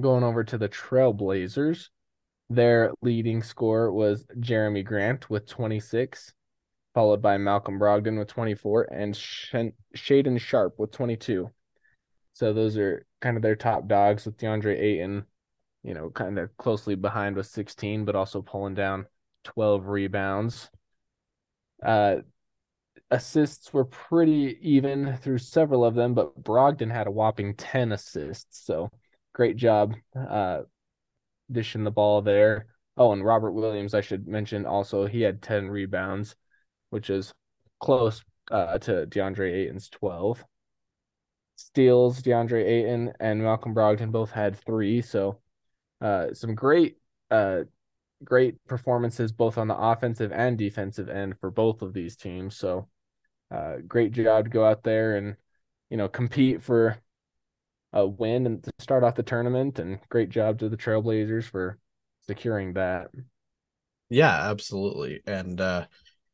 Going 0.00 0.22
over 0.22 0.44
to 0.44 0.58
the 0.58 0.68
Trailblazers, 0.68 1.88
their 2.50 2.92
leading 3.02 3.42
scorer 3.42 3.92
was 3.92 4.24
Jerami 4.38 4.84
Grant 4.84 5.28
with 5.28 5.46
26 5.46 6.34
followed 6.98 7.22
by 7.22 7.38
Malcolm 7.38 7.78
Brogdon 7.78 8.18
with 8.18 8.26
24 8.26 8.88
and 8.92 9.16
Sh- 9.16 9.54
Shaedon 9.94 10.40
Sharpe 10.40 10.80
with 10.80 10.90
22. 10.90 11.48
So 12.32 12.52
those 12.52 12.76
are 12.76 13.06
kind 13.20 13.36
of 13.36 13.42
their 13.44 13.54
top 13.54 13.86
dogs 13.86 14.26
with 14.26 14.36
DeAndre 14.36 14.76
Ayton, 14.76 15.24
you 15.88 15.94
know, 15.94 16.10
kind 16.10 16.38
of 16.38 16.54
closely 16.58 16.94
behind 16.94 17.34
with 17.34 17.46
16, 17.46 18.04
but 18.04 18.14
also 18.14 18.42
pulling 18.42 18.74
down 18.74 19.06
12 19.44 19.88
rebounds. 19.88 20.68
Uh, 21.82 22.16
assists 23.10 23.72
were 23.72 23.86
pretty 23.86 24.58
even 24.60 25.16
through 25.16 25.38
several 25.38 25.86
of 25.86 25.94
them, 25.94 26.12
but 26.12 26.42
Brogdon 26.42 26.92
had 26.92 27.06
a 27.06 27.10
whopping 27.10 27.54
10 27.54 27.92
assists. 27.92 28.66
So 28.66 28.90
great 29.32 29.56
job 29.56 29.94
uh, 30.14 30.62
dishing 31.50 31.84
the 31.84 31.90
ball 31.90 32.20
there. 32.20 32.66
Oh, 32.98 33.12
and 33.12 33.24
Robert 33.24 33.52
Williams, 33.52 33.94
I 33.94 34.02
should 34.02 34.28
mention 34.28 34.66
also, 34.66 35.06
he 35.06 35.22
had 35.22 35.40
10 35.40 35.68
rebounds 35.68 36.36
which 36.90 37.10
is 37.10 37.32
close 37.80 38.22
uh, 38.50 38.78
to 38.78 39.06
DeAndre 39.06 39.52
Ayton's 39.52 39.88
12. 39.88 40.44
Steals, 41.56 42.22
DeAndre 42.22 42.64
Ayton 42.64 43.12
and 43.20 43.42
Malcolm 43.42 43.74
Brogdon 43.74 44.12
both 44.12 44.30
had 44.30 44.56
three. 44.56 45.02
So 45.02 45.38
uh, 46.00 46.32
some 46.32 46.54
great 46.54 46.98
uh, 47.30 47.60
great 48.24 48.62
performances 48.66 49.32
both 49.32 49.58
on 49.58 49.68
the 49.68 49.76
offensive 49.76 50.32
and 50.32 50.58
defensive 50.58 51.08
end 51.08 51.38
for 51.40 51.50
both 51.50 51.82
of 51.82 51.92
these 51.92 52.16
teams. 52.16 52.56
So, 52.56 52.88
uh, 53.50 53.76
great 53.86 54.12
job 54.12 54.44
to 54.44 54.50
go 54.50 54.64
out 54.64 54.82
there 54.82 55.16
and 55.16 55.36
you 55.90 55.96
know 55.96 56.08
compete 56.08 56.62
for 56.62 56.98
a 57.92 58.06
win 58.06 58.46
and 58.46 58.62
to 58.62 58.72
start 58.78 59.04
off 59.04 59.14
the 59.14 59.22
tournament, 59.22 59.78
and 59.78 59.98
great 60.08 60.30
job 60.30 60.58
to 60.58 60.68
the 60.68 60.76
Trailblazers 60.76 61.44
for 61.44 61.78
securing 62.26 62.74
that. 62.74 63.08
Yeah, 64.10 64.50
absolutely. 64.50 65.20
And 65.26 65.60
uh, 65.60 65.86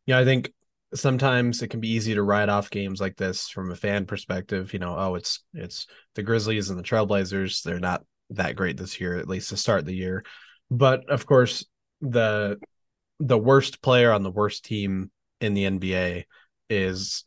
you 0.06 0.14
know, 0.14 0.20
I 0.20 0.24
think 0.24 0.52
sometimes 0.94 1.62
it 1.62 1.68
can 1.68 1.80
be 1.80 1.90
easy 1.90 2.14
to 2.14 2.22
write 2.22 2.48
off 2.48 2.70
games 2.70 3.00
like 3.00 3.16
this 3.16 3.48
from 3.48 3.70
a 3.70 3.76
fan 3.76 4.06
perspective. 4.06 4.72
You 4.72 4.78
know, 4.78 4.94
oh, 4.96 5.14
it's 5.14 5.42
it's 5.52 5.86
the 6.14 6.22
Grizzlies 6.22 6.70
and 6.70 6.78
the 6.78 6.82
Trailblazers. 6.82 7.62
They're 7.62 7.80
not 7.80 8.04
that 8.30 8.56
great 8.56 8.76
this 8.76 9.00
year, 9.00 9.16
at 9.16 9.28
least 9.28 9.50
to 9.50 9.56
start 9.56 9.84
the 9.84 9.94
year. 9.94 10.24
But 10.70 11.08
of 11.10 11.26
course, 11.26 11.66
the 12.00 12.58
the 13.20 13.38
worst 13.38 13.80
player 13.82 14.12
on 14.12 14.22
the 14.22 14.30
worst 14.30 14.64
team 14.64 15.10
in 15.40 15.54
the 15.54 15.64
NBA 15.64 16.24
is 16.68 17.24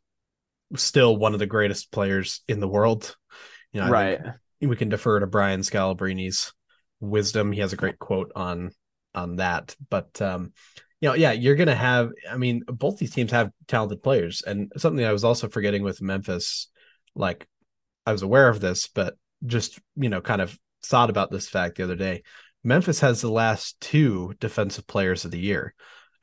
still 0.75 1.15
one 1.15 1.33
of 1.33 1.39
the 1.39 1.45
greatest 1.45 1.91
players 1.91 2.41
in 2.47 2.59
the 2.59 2.67
world. 2.67 3.15
You 3.71 3.81
know, 3.81 3.89
right. 3.89 4.19
We 4.59 4.75
can 4.75 4.89
defer 4.89 5.19
to 5.19 5.27
Brian 5.27 5.61
Scalabrine's 5.61 6.53
wisdom. 6.99 7.51
He 7.51 7.61
has 7.61 7.73
a 7.73 7.77
great 7.77 7.99
quote 7.99 8.31
on 8.35 8.71
on 9.13 9.37
that. 9.37 9.75
But 9.89 10.21
um, 10.21 10.53
you 10.99 11.09
know, 11.09 11.15
yeah, 11.15 11.31
you're 11.31 11.55
gonna 11.55 11.75
have. 11.75 12.11
I 12.29 12.37
mean, 12.37 12.63
both 12.67 12.97
these 12.97 13.11
teams 13.11 13.31
have 13.31 13.51
talented 13.67 14.01
players, 14.01 14.41
and 14.45 14.71
something 14.77 15.05
I 15.05 15.11
was 15.11 15.23
also 15.23 15.47
forgetting 15.47 15.83
with 15.83 16.01
Memphis, 16.01 16.69
like 17.15 17.47
I 18.05 18.11
was 18.11 18.23
aware 18.23 18.49
of 18.49 18.59
this, 18.59 18.87
but 18.87 19.15
just 19.45 19.79
you 19.95 20.09
know, 20.09 20.21
kind 20.21 20.41
of 20.41 20.57
thought 20.84 21.10
about 21.10 21.31
this 21.31 21.50
fact 21.50 21.77
the 21.77 21.84
other 21.84 21.96
day. 21.96 22.24
Memphis 22.63 23.00
has 23.00 23.22
the 23.22 23.31
last 23.31 23.79
two 23.79 24.34
defensive 24.39 24.88
players 24.88 25.25
of 25.25 25.31
the 25.31 25.39
year. 25.39 25.74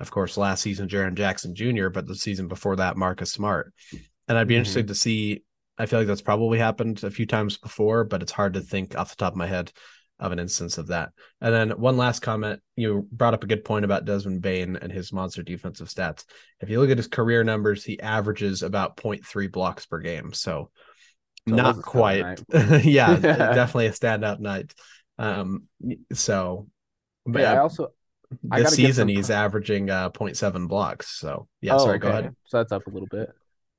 Of 0.01 0.11
course, 0.11 0.37
last 0.37 0.63
season 0.63 0.89
Jaren 0.89 1.15
Jackson 1.15 1.55
Jr., 1.55 1.89
but 1.89 2.07
the 2.07 2.15
season 2.15 2.49
before 2.49 2.77
that 2.77 2.97
Marcus 2.97 3.33
Smart. 3.33 3.73
And 4.29 4.37
I'd 4.37 4.49
be 4.49 4.55
mm-hmm. 4.55 4.61
interested 4.61 4.89
to 4.89 4.95
see. 4.95 5.43
I 5.79 5.87
feel 5.87 5.99
like 5.99 6.09
that's 6.09 6.23
probably 6.23 6.59
happened 6.59 7.03
a 7.03 7.11
few 7.11 7.27
times 7.27 7.59
before, 7.59 8.05
but 8.05 8.23
it's 8.23 8.33
hard 8.33 8.55
to 8.55 8.61
think 8.61 8.97
off 8.97 9.11
the 9.11 9.17
top 9.17 9.33
of 9.33 9.37
my 9.37 9.47
head 9.47 9.73
of 10.21 10.31
an 10.33 10.39
instance 10.39 10.79
of 10.79 10.89
that. 10.89 11.11
And 11.41 11.53
then 11.53 11.71
one 11.71 11.97
last 11.97 12.21
comment, 12.21 12.61
you 12.77 13.09
brought 13.11 13.35
up 13.35 13.43
a 13.43 13.49
good 13.49 13.65
point 13.65 13.85
about 13.85 14.05
Desmond 14.05 14.43
Bane 14.43 14.77
and 14.77 14.93
his 14.93 15.13
monster 15.13 15.43
defensive 15.43 15.89
stats. 15.89 16.25
If 16.61 16.71
you 16.71 16.81
look 16.81 16.91
at 16.91 16.97
his 16.97 17.09
career 17.09 17.43
numbers, 17.43 17.85
he 17.85 18.01
averages 18.01 18.63
about 18.63 18.97
0.3 18.97 19.51
blocks 19.51 19.87
per 19.87 19.99
game. 19.99 20.33
So, 20.33 20.71
so 21.49 21.55
not 21.55 21.83
quite. 21.83 22.43
yeah, 22.85 23.17
definitely 23.21 23.87
a 23.87 23.93
standout 23.93 24.41
night. 24.41 24.75
Um, 25.19 25.65
so, 26.13 26.69
but 27.27 27.43
yeah, 27.43 27.55
I 27.55 27.59
also 27.59 27.89
I 28.51 28.63
this 28.63 28.75
season 28.75 29.09
he's 29.09 29.31
averaging 29.31 29.91
uh 29.91 30.11
0.7 30.11 30.69
blocks. 30.69 31.09
So 31.19 31.49
yeah, 31.61 31.75
oh, 31.75 31.79
sorry, 31.79 31.97
okay. 31.97 32.03
go 32.03 32.09
ahead. 32.11 32.37
So 32.47 32.59
that's 32.59 32.73
up 32.73 32.87
a 32.87 32.91
little 32.91 33.09
bit. 33.09 33.31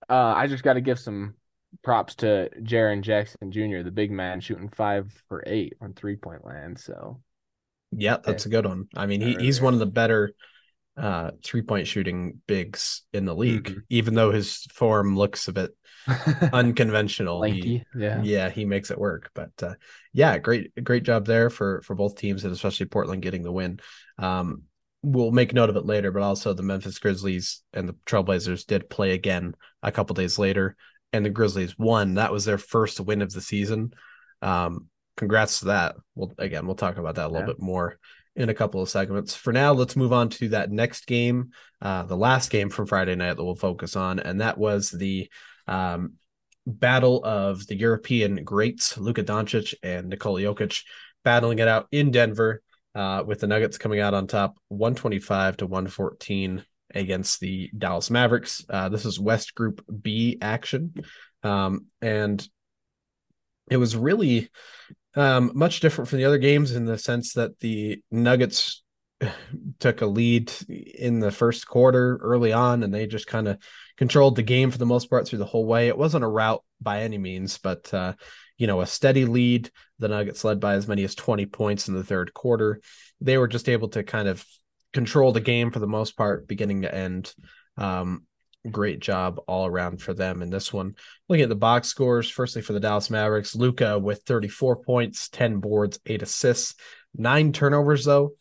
Uh, 0.09 0.33
I 0.35 0.47
just 0.47 0.63
got 0.63 0.73
to 0.73 0.81
give 0.81 0.99
some 0.99 1.35
props 1.83 2.15
to 2.15 2.49
Jaren 2.61 3.01
Jackson 3.01 3.51
Jr., 3.51 3.81
the 3.83 3.91
big 3.91 4.11
man, 4.11 4.39
shooting 4.39 4.69
five 4.69 5.11
for 5.27 5.43
eight 5.47 5.73
on 5.81 5.93
three 5.93 6.15
point 6.15 6.45
land. 6.45 6.79
So, 6.79 7.21
yeah, 7.91 8.17
that's 8.23 8.45
a 8.45 8.49
good 8.49 8.65
one. 8.65 8.87
I 8.95 9.07
mean, 9.07 9.21
he, 9.21 9.35
he's 9.35 9.61
one 9.61 9.73
of 9.73 9.79
the 9.79 9.85
better 9.85 10.33
uh, 10.97 11.31
three 11.43 11.61
point 11.61 11.87
shooting 11.87 12.41
bigs 12.47 13.03
in 13.13 13.25
the 13.25 13.35
league, 13.35 13.65
mm-hmm. 13.65 13.79
even 13.89 14.15
though 14.15 14.31
his 14.31 14.65
form 14.71 15.17
looks 15.17 15.47
a 15.47 15.53
bit 15.53 15.71
unconventional. 16.53 17.41
he, 17.43 17.83
yeah, 17.97 18.21
yeah, 18.21 18.49
he 18.49 18.65
makes 18.65 18.91
it 18.91 18.97
work. 18.97 19.29
But 19.33 19.51
uh, 19.61 19.73
yeah, 20.13 20.37
great, 20.37 20.71
great 20.83 21.03
job 21.03 21.25
there 21.25 21.49
for 21.49 21.81
for 21.81 21.95
both 21.95 22.15
teams, 22.15 22.43
and 22.43 22.53
especially 22.53 22.85
Portland 22.85 23.21
getting 23.21 23.43
the 23.43 23.51
win. 23.51 23.79
Um, 24.17 24.63
we'll 25.03 25.31
make 25.31 25.53
note 25.53 25.69
of 25.69 25.75
it 25.75 25.85
later, 25.85 26.11
but 26.11 26.23
also 26.23 26.53
the 26.53 26.63
Memphis 26.63 26.99
Grizzlies 26.99 27.61
and 27.73 27.87
the 27.89 27.95
Trailblazers 28.05 28.65
did 28.65 28.89
play 28.89 29.11
again 29.11 29.55
a 29.83 29.91
couple 29.91 30.13
days 30.13 30.39
later, 30.39 30.75
and 31.11 31.25
the 31.25 31.29
Grizzlies 31.29 31.77
won. 31.77 32.15
That 32.15 32.31
was 32.31 32.45
their 32.45 32.57
first 32.57 32.99
win 32.99 33.21
of 33.21 33.33
the 33.33 33.41
season. 33.41 33.93
Um, 34.41 34.87
congrats 35.17 35.59
to 35.59 35.65
that. 35.65 35.95
Well, 36.15 36.33
again, 36.37 36.65
we'll 36.65 36.75
talk 36.75 36.97
about 36.97 37.15
that 37.15 37.25
a 37.25 37.29
little 37.29 37.41
yeah. 37.41 37.53
bit 37.53 37.61
more 37.61 37.99
in 38.35 38.49
a 38.49 38.53
couple 38.53 38.81
of 38.81 38.89
segments. 38.89 39.33
For 39.33 39.53
now, 39.53 39.73
let's 39.73 39.95
move 39.95 40.13
on 40.13 40.29
to 40.29 40.49
that 40.49 40.71
next 40.71 41.07
game, 41.07 41.51
uh, 41.81 42.03
the 42.03 42.17
last 42.17 42.49
game 42.49 42.69
from 42.69 42.85
Friday 42.85 43.15
night 43.15 43.35
that 43.35 43.43
we'll 43.43 43.55
focus 43.55 43.95
on, 43.95 44.19
and 44.19 44.41
that 44.41 44.57
was 44.57 44.89
the 44.89 45.29
um, 45.67 46.13
battle 46.67 47.23
of 47.23 47.65
the 47.67 47.75
European 47.75 48.43
greats, 48.43 48.97
Luka 48.97 49.23
Doncic 49.23 49.73
and 49.83 50.09
Nikola 50.09 50.41
Jokic, 50.41 50.83
battling 51.23 51.59
it 51.59 51.67
out 51.67 51.87
in 51.91 52.11
Denver 52.11 52.61
uh, 52.93 53.23
with 53.25 53.39
the 53.39 53.47
Nuggets 53.47 53.77
coming 53.77 53.99
out 53.99 54.13
on 54.13 54.27
top 54.27 54.57
125 54.69 55.57
to 55.57 55.67
114 55.67 56.63
against 56.93 57.39
the 57.39 57.69
Dallas 57.77 58.09
Mavericks. 58.09 58.63
Uh, 58.69 58.89
this 58.89 59.05
is 59.05 59.19
West 59.19 59.53
Group 59.55 59.83
B 60.01 60.37
action. 60.41 60.93
Um, 61.43 61.87
and 62.01 62.47
it 63.69 63.77
was 63.77 63.95
really 63.95 64.49
um, 65.15 65.51
much 65.53 65.79
different 65.79 66.09
from 66.09 66.19
the 66.19 66.25
other 66.25 66.37
games 66.37 66.71
in 66.71 66.85
the 66.85 66.97
sense 66.97 67.33
that 67.33 67.59
the 67.59 68.01
Nuggets 68.11 68.83
took 69.79 70.01
a 70.01 70.05
lead 70.05 70.51
in 70.69 71.19
the 71.19 71.31
first 71.31 71.67
quarter 71.67 72.17
early 72.21 72.53
on 72.53 72.83
and 72.83 72.93
they 72.93 73.07
just 73.07 73.27
kind 73.27 73.47
of 73.47 73.57
controlled 73.97 74.35
the 74.35 74.43
game 74.43 74.71
for 74.71 74.77
the 74.77 74.85
most 74.85 75.09
part 75.09 75.27
through 75.27 75.39
the 75.39 75.45
whole 75.45 75.65
way. 75.65 75.87
It 75.87 75.97
wasn't 75.97 76.25
a 76.25 76.29
rout 76.29 76.63
by 76.81 77.01
any 77.01 77.17
means, 77.17 77.57
but 77.57 77.93
uh, 77.93 78.13
you 78.57 78.67
know, 78.67 78.81
a 78.81 78.87
steady 78.87 79.25
lead. 79.25 79.69
The 79.99 80.09
Nuggets 80.09 80.43
led 80.43 80.59
by 80.59 80.73
as 80.73 80.87
many 80.87 81.03
as 81.03 81.15
20 81.15 81.45
points 81.45 81.87
in 81.87 81.93
the 81.93 82.03
third 82.03 82.33
quarter. 82.33 82.81
They 83.21 83.37
were 83.37 83.47
just 83.47 83.69
able 83.69 83.89
to 83.89 84.03
kind 84.03 84.27
of 84.27 84.45
control 84.93 85.31
the 85.31 85.41
game 85.41 85.71
for 85.71 85.79
the 85.79 85.87
most 85.87 86.17
part, 86.17 86.47
beginning 86.47 86.81
to 86.83 86.93
end. 86.93 87.33
Um, 87.77 88.25
great 88.69 88.99
job 88.99 89.39
all 89.47 89.65
around 89.67 90.01
for 90.01 90.13
them 90.13 90.41
in 90.41 90.49
this 90.49 90.73
one. 90.73 90.95
Looking 91.27 91.43
at 91.43 91.49
the 91.49 91.55
box 91.55 91.87
scores, 91.87 92.29
firstly 92.29 92.61
for 92.61 92.73
the 92.73 92.79
Dallas 92.79 93.09
Mavericks, 93.09 93.55
Luka 93.55 93.97
with 93.97 94.23
34 94.23 94.77
points, 94.83 95.27
10 95.29 95.59
boards, 95.59 95.99
eight 96.05 96.21
assists, 96.21 96.75
nine 97.15 97.51
turnovers, 97.51 98.05
though. 98.05 98.33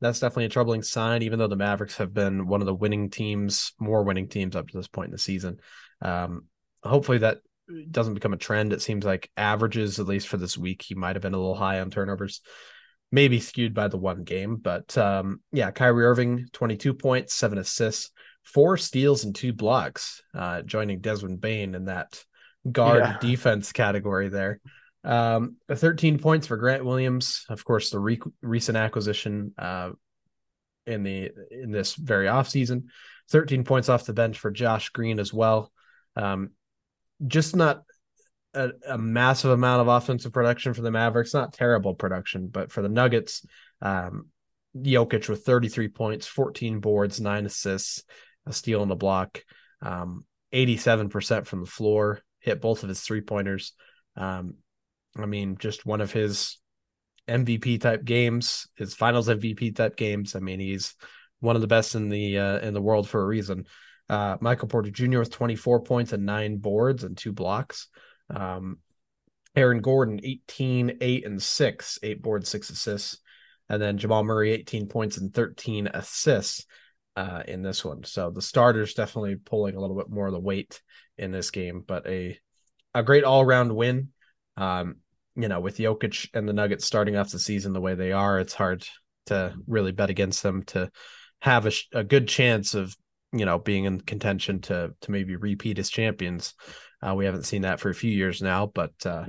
That's 0.00 0.18
definitely 0.18 0.46
a 0.46 0.50
troubling 0.50 0.82
sign, 0.82 1.22
even 1.22 1.38
though 1.38 1.46
the 1.46 1.56
Mavericks 1.56 1.96
have 1.98 2.12
been 2.12 2.46
one 2.46 2.60
of 2.60 2.66
the 2.66 2.74
winning 2.74 3.08
teams, 3.08 3.72
more 3.78 4.02
winning 4.02 4.28
teams 4.28 4.56
up 4.56 4.68
to 4.68 4.76
this 4.76 4.88
point 4.88 5.06
in 5.06 5.12
the 5.12 5.18
season. 5.18 5.60
Um, 6.02 6.46
hopefully 6.82 7.18
that 7.18 7.38
doesn't 7.90 8.14
become 8.14 8.32
a 8.32 8.38
trend. 8.38 8.72
It 8.72 8.82
seems 8.82 9.04
like 9.04 9.30
averages, 9.36 9.98
at 10.00 10.06
least 10.06 10.28
for 10.28 10.36
this 10.36 10.58
week, 10.58 10.82
he 10.82 10.94
might 10.94 11.16
have 11.16 11.22
been 11.22 11.34
a 11.34 11.38
little 11.38 11.54
high 11.54 11.80
on 11.80 11.90
turnovers, 11.90 12.40
maybe 13.12 13.40
skewed 13.40 13.74
by 13.74 13.88
the 13.88 13.96
one 13.96 14.24
game. 14.24 14.56
But 14.56 14.96
um, 14.98 15.40
yeah, 15.52 15.70
Kyrie 15.70 16.04
Irving, 16.04 16.48
22 16.52 16.94
points, 16.94 17.34
seven 17.34 17.58
assists, 17.58 18.10
four 18.44 18.76
steals, 18.76 19.24
and 19.24 19.34
two 19.34 19.52
blocks, 19.52 20.22
uh, 20.34 20.62
joining 20.62 21.00
Desmond 21.00 21.40
Bane 21.40 21.74
in 21.74 21.86
that 21.86 22.22
guard 22.70 23.02
yeah. 23.02 23.18
defense 23.20 23.72
category 23.72 24.28
there. 24.28 24.60
Um, 25.02 25.56
13 25.70 26.18
points 26.18 26.46
for 26.46 26.56
Grant 26.56 26.84
Williams, 26.84 27.44
of 27.48 27.64
course, 27.64 27.90
the 27.90 27.98
re- 27.98 28.20
recent 28.40 28.76
acquisition 28.76 29.52
uh, 29.58 29.90
in 30.86 31.02
the 31.02 31.30
in 31.50 31.70
this 31.70 31.94
very 31.94 32.28
off 32.28 32.48
season. 32.48 32.88
13 33.30 33.64
points 33.64 33.88
off 33.88 34.06
the 34.06 34.12
bench 34.12 34.38
for 34.38 34.50
Josh 34.50 34.90
Green 34.90 35.18
as 35.18 35.32
well. 35.32 35.72
Um, 36.16 36.50
just 37.26 37.56
not 37.56 37.82
a, 38.54 38.70
a, 38.86 38.98
massive 38.98 39.50
amount 39.50 39.80
of 39.80 39.88
offensive 39.88 40.32
production 40.32 40.74
for 40.74 40.82
the 40.82 40.90
Mavericks. 40.90 41.34
Not 41.34 41.52
terrible 41.52 41.94
production, 41.94 42.48
but 42.48 42.70
for 42.70 42.82
the 42.82 42.88
Nuggets, 42.88 43.46
um, 43.80 44.28
Jokic 44.76 45.28
with 45.28 45.44
33 45.44 45.88
points, 45.88 46.26
14 46.26 46.80
boards, 46.80 47.20
nine 47.20 47.46
assists, 47.46 48.02
a 48.46 48.52
steal 48.52 48.80
on 48.80 48.88
the 48.88 48.96
block, 48.96 49.42
um, 49.82 50.24
87% 50.52 51.46
from 51.46 51.60
the 51.60 51.70
floor, 51.70 52.20
hit 52.40 52.60
both 52.60 52.82
of 52.82 52.88
his 52.88 53.00
three 53.00 53.20
pointers. 53.20 53.72
Um, 54.16 54.54
I 55.16 55.26
mean, 55.26 55.56
just 55.58 55.86
one 55.86 56.00
of 56.00 56.12
his 56.12 56.58
MVP 57.28 57.80
type 57.80 58.04
games, 58.04 58.68
his 58.76 58.94
finals 58.94 59.28
MVP 59.28 59.74
type 59.74 59.96
games. 59.96 60.36
I 60.36 60.40
mean, 60.40 60.60
he's 60.60 60.94
one 61.40 61.56
of 61.56 61.62
the 61.62 61.68
best 61.68 61.94
in 61.94 62.08
the 62.08 62.38
uh, 62.38 62.58
in 62.60 62.74
the 62.74 62.82
world 62.82 63.08
for 63.08 63.22
a 63.22 63.26
reason. 63.26 63.66
Uh, 64.08 64.36
Michael 64.40 64.68
Porter 64.68 64.90
Jr. 64.90 65.20
with 65.20 65.30
24 65.30 65.80
points 65.82 66.12
and 66.12 66.26
nine 66.26 66.58
boards 66.58 67.04
and 67.04 67.16
two 67.16 67.32
blocks. 67.32 67.88
Um, 68.28 68.78
Aaron 69.56 69.80
Gordon, 69.80 70.20
18, 70.22 70.98
8, 71.00 71.26
and 71.26 71.42
6, 71.42 71.98
eight 72.02 72.22
boards, 72.22 72.48
six 72.48 72.70
assists. 72.70 73.18
And 73.68 73.80
then 73.80 73.98
Jamal 73.98 74.24
Murray, 74.24 74.50
18 74.52 74.88
points 74.88 75.16
and 75.16 75.32
13 75.32 75.88
assists 75.94 76.66
uh, 77.16 77.42
in 77.46 77.62
this 77.62 77.84
one. 77.84 78.04
So 78.04 78.30
the 78.30 78.42
starters 78.42 78.94
definitely 78.94 79.36
pulling 79.36 79.76
a 79.76 79.80
little 79.80 79.96
bit 79.96 80.10
more 80.10 80.26
of 80.26 80.32
the 80.32 80.40
weight 80.40 80.80
in 81.18 81.30
this 81.30 81.50
game, 81.50 81.82
but 81.86 82.06
a 82.06 82.38
a 82.94 83.02
great 83.02 83.24
all 83.24 83.44
round 83.44 83.74
win. 83.74 84.08
Um, 84.56 84.96
you 85.36 85.48
know, 85.48 85.60
with 85.60 85.78
Jokic 85.78 86.28
and 86.34 86.48
the 86.48 86.52
Nuggets 86.52 86.84
starting 86.84 87.16
off 87.16 87.30
the 87.30 87.38
season 87.38 87.72
the 87.72 87.80
way 87.80 87.94
they 87.94 88.12
are, 88.12 88.38
it's 88.38 88.54
hard 88.54 88.86
to 89.26 89.54
really 89.66 89.92
bet 89.92 90.10
against 90.10 90.42
them 90.42 90.62
to 90.64 90.90
have 91.40 91.66
a, 91.66 91.72
a 91.92 92.04
good 92.04 92.28
chance 92.28 92.74
of 92.74 92.94
you 93.32 93.44
know 93.44 93.58
being 93.58 93.84
in 93.84 94.00
contention 94.00 94.60
to 94.62 94.92
to 95.00 95.10
maybe 95.10 95.36
repeat 95.36 95.78
as 95.78 95.90
champions. 95.90 96.54
Uh, 97.02 97.14
we 97.14 97.26
haven't 97.26 97.44
seen 97.44 97.62
that 97.62 97.80
for 97.80 97.90
a 97.90 97.94
few 97.94 98.10
years 98.10 98.40
now, 98.40 98.66
but 98.66 98.92
uh, 99.04 99.26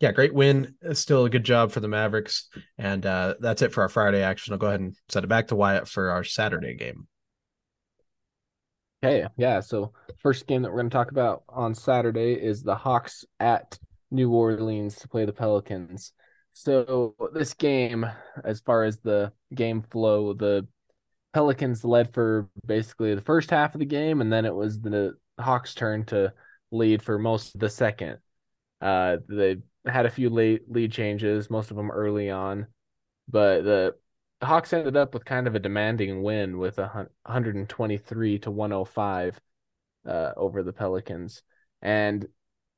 yeah, 0.00 0.12
great 0.12 0.34
win. 0.34 0.74
Still 0.92 1.24
a 1.24 1.30
good 1.30 1.44
job 1.44 1.70
for 1.70 1.80
the 1.80 1.88
Mavericks. 1.88 2.48
And 2.76 3.06
uh, 3.06 3.34
that's 3.40 3.62
it 3.62 3.72
for 3.72 3.82
our 3.82 3.88
Friday 3.88 4.22
action. 4.22 4.52
I'll 4.52 4.58
go 4.58 4.66
ahead 4.66 4.80
and 4.80 4.96
set 5.08 5.24
it 5.24 5.28
back 5.28 5.48
to 5.48 5.56
Wyatt 5.56 5.88
for 5.88 6.10
our 6.10 6.24
Saturday 6.24 6.74
game. 6.74 7.06
Okay, 9.04 9.26
yeah. 9.36 9.60
So 9.60 9.92
first 10.16 10.46
game 10.46 10.62
that 10.62 10.70
we're 10.70 10.78
going 10.78 10.88
to 10.88 10.94
talk 10.94 11.10
about 11.10 11.42
on 11.50 11.74
Saturday 11.74 12.32
is 12.32 12.62
the 12.62 12.74
Hawks 12.74 13.26
at 13.38 13.78
New 14.10 14.30
Orleans 14.32 14.96
to 14.96 15.08
play 15.08 15.26
the 15.26 15.32
Pelicans. 15.32 16.14
So 16.52 17.14
this 17.34 17.52
game, 17.52 18.06
as 18.44 18.60
far 18.60 18.84
as 18.84 19.00
the 19.00 19.30
game 19.54 19.82
flow, 19.82 20.32
the 20.32 20.66
Pelicans 21.34 21.84
led 21.84 22.14
for 22.14 22.48
basically 22.64 23.14
the 23.14 23.20
first 23.20 23.50
half 23.50 23.74
of 23.74 23.80
the 23.80 23.84
game, 23.84 24.22
and 24.22 24.32
then 24.32 24.46
it 24.46 24.54
was 24.54 24.80
the 24.80 25.12
Hawks' 25.38 25.74
turn 25.74 26.06
to 26.06 26.32
lead 26.70 27.02
for 27.02 27.18
most 27.18 27.54
of 27.54 27.60
the 27.60 27.68
second. 27.68 28.18
Uh, 28.80 29.18
they 29.28 29.58
had 29.84 30.06
a 30.06 30.10
few 30.10 30.30
late 30.30 30.62
lead 30.66 30.92
changes, 30.92 31.50
most 31.50 31.70
of 31.70 31.76
them 31.76 31.90
early 31.90 32.30
on, 32.30 32.68
but 33.28 33.64
the 33.64 33.96
Hawks 34.44 34.72
ended 34.72 34.96
up 34.96 35.14
with 35.14 35.24
kind 35.24 35.46
of 35.46 35.54
a 35.54 35.60
demanding 35.60 36.22
win 36.22 36.58
with 36.58 36.78
a 36.78 37.08
123 37.24 38.38
to 38.40 38.50
105 38.50 39.40
uh, 40.06 40.32
over 40.36 40.62
the 40.62 40.72
Pelicans. 40.72 41.42
And 41.82 42.26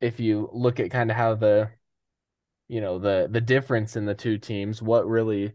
if 0.01 0.21
you 0.21 0.49
look 0.53 0.81
at 0.81 0.91
kind 0.91 1.11
of 1.11 1.17
how 1.17 1.35
the 1.35 1.71
you 2.69 2.81
know 2.81 2.99
the 2.99 3.29
the 3.31 3.41
difference 3.41 3.97
in 3.97 4.05
the 4.05 4.15
two 4.15 4.39
teams, 4.39 4.83
what 4.83 5.09
really 5.09 5.53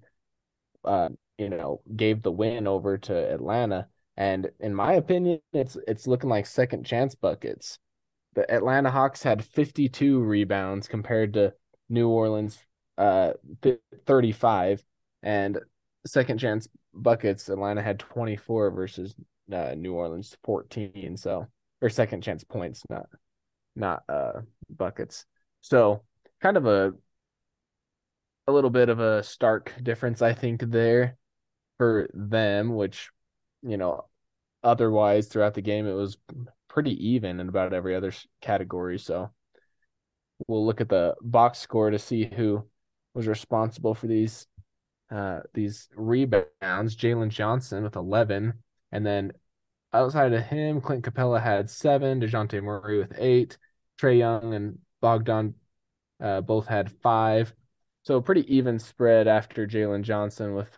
uh, 0.85 1.09
you 1.37 1.49
know 1.49 1.81
gave 1.95 2.21
the 2.21 2.31
win 2.31 2.67
over 2.67 2.97
to 2.97 3.33
Atlanta. 3.33 3.87
And 4.17 4.49
in 4.59 4.73
my 4.73 4.93
opinion, 4.93 5.39
it's 5.53 5.77
it's 5.87 6.07
looking 6.07 6.29
like 6.29 6.45
second 6.45 6.85
chance 6.85 7.15
buckets. 7.15 7.79
The 8.33 8.49
Atlanta 8.49 8.89
Hawks 8.89 9.23
had 9.23 9.43
52 9.43 10.19
rebounds 10.21 10.87
compared 10.87 11.33
to 11.33 11.53
New 11.89 12.07
Orleans 12.09 12.59
uh 12.97 13.33
35 14.05 14.83
and 15.23 15.59
second 16.05 16.39
chance 16.39 16.67
buckets 16.93 17.49
Atlanta 17.49 17.81
had 17.81 17.99
24 17.99 18.71
versus 18.71 19.15
uh, 19.51 19.73
New 19.75 19.93
Orleans 19.93 20.35
14 20.43 21.17
so 21.17 21.47
or 21.81 21.89
second 21.89 22.21
chance 22.21 22.43
points 22.43 22.83
not 22.89 23.07
not 23.75 24.03
uh 24.09 24.41
buckets. 24.69 25.25
So 25.61 26.03
kind 26.41 26.57
of 26.57 26.65
a 26.65 26.93
a 28.47 28.51
little 28.51 28.69
bit 28.69 28.89
of 28.89 28.99
a 28.99 29.23
stark 29.23 29.73
difference 29.81 30.21
I 30.21 30.33
think 30.33 30.61
there 30.61 31.17
for 31.77 32.09
them 32.13 32.75
which 32.75 33.09
you 33.61 33.77
know 33.77 34.05
otherwise 34.63 35.27
throughout 35.27 35.53
the 35.53 35.61
game 35.61 35.87
it 35.87 35.93
was 35.93 36.17
pretty 36.67 37.09
even 37.09 37.39
in 37.39 37.49
about 37.49 37.73
every 37.73 37.95
other 37.95 38.13
category 38.41 38.97
so 38.97 39.31
we'll 40.47 40.65
look 40.65 40.81
at 40.81 40.89
the 40.89 41.15
box 41.21 41.59
score 41.59 41.89
to 41.89 41.99
see 41.99 42.25
who 42.25 42.65
was 43.13 43.27
responsible 43.27 43.93
for 43.93 44.07
these 44.07 44.47
uh, 45.11 45.41
these 45.53 45.89
rebounds. 45.95 46.95
Jalen 46.95 47.29
Johnson 47.29 47.83
with 47.83 47.95
11. 47.95 48.53
And 48.91 49.05
then 49.05 49.33
outside 49.93 50.33
of 50.33 50.43
him, 50.43 50.81
Clint 50.81 51.03
Capela 51.03 51.41
had 51.41 51.69
seven, 51.69 52.21
DeJounte 52.21 52.63
Murray 52.63 52.97
with 52.97 53.13
eight, 53.17 53.57
Trae 53.99 54.17
Young 54.17 54.53
and 54.53 54.79
Bogdan 55.01 55.55
uh, 56.21 56.41
both 56.41 56.67
had 56.67 56.91
five. 56.91 57.53
So 58.03 58.21
pretty 58.21 58.55
even 58.55 58.79
spread 58.79 59.27
after 59.27 59.67
Jalen 59.67 60.03
Johnson 60.03 60.55
with 60.55 60.69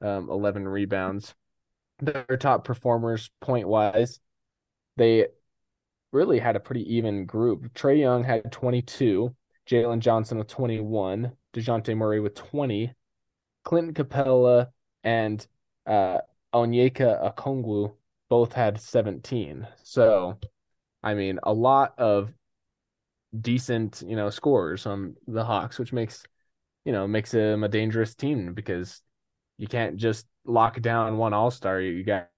um, 0.00 0.30
11 0.30 0.66
rebounds. 0.66 1.34
Their 1.98 2.24
top 2.38 2.64
performers 2.64 3.30
point 3.40 3.68
wise, 3.68 4.20
they 4.96 5.26
really 6.12 6.38
had 6.38 6.56
a 6.56 6.60
pretty 6.60 6.94
even 6.96 7.26
group. 7.26 7.72
Trae 7.74 7.98
Young 7.98 8.24
had 8.24 8.52
22, 8.52 9.34
Jalen 9.68 10.00
Johnson 10.00 10.38
with 10.38 10.48
21, 10.48 11.32
DeJounte 11.54 11.96
Murray 11.96 12.20
with 12.20 12.34
20, 12.34 12.94
Clinton 13.66 13.94
Capela 13.94 14.68
and 15.02 15.44
uh, 15.86 16.18
Onyeka 16.54 17.34
Okongwu 17.34 17.92
both 18.30 18.52
had 18.52 18.80
17. 18.80 19.66
So, 19.82 20.38
I 21.02 21.14
mean, 21.14 21.40
a 21.42 21.52
lot 21.52 21.94
of 21.98 22.32
decent, 23.38 24.04
you 24.06 24.14
know, 24.14 24.30
scores 24.30 24.86
on 24.86 25.16
the 25.26 25.44
Hawks, 25.44 25.80
which 25.80 25.92
makes, 25.92 26.22
you 26.84 26.92
know, 26.92 27.08
makes 27.08 27.32
them 27.32 27.64
a 27.64 27.68
dangerous 27.68 28.14
team 28.14 28.54
because 28.54 29.02
you 29.58 29.66
can't 29.66 29.96
just 29.96 30.26
lock 30.44 30.80
down 30.80 31.18
one 31.18 31.34
All 31.34 31.50
Star. 31.50 31.80
You 31.80 32.04
got 32.04 32.28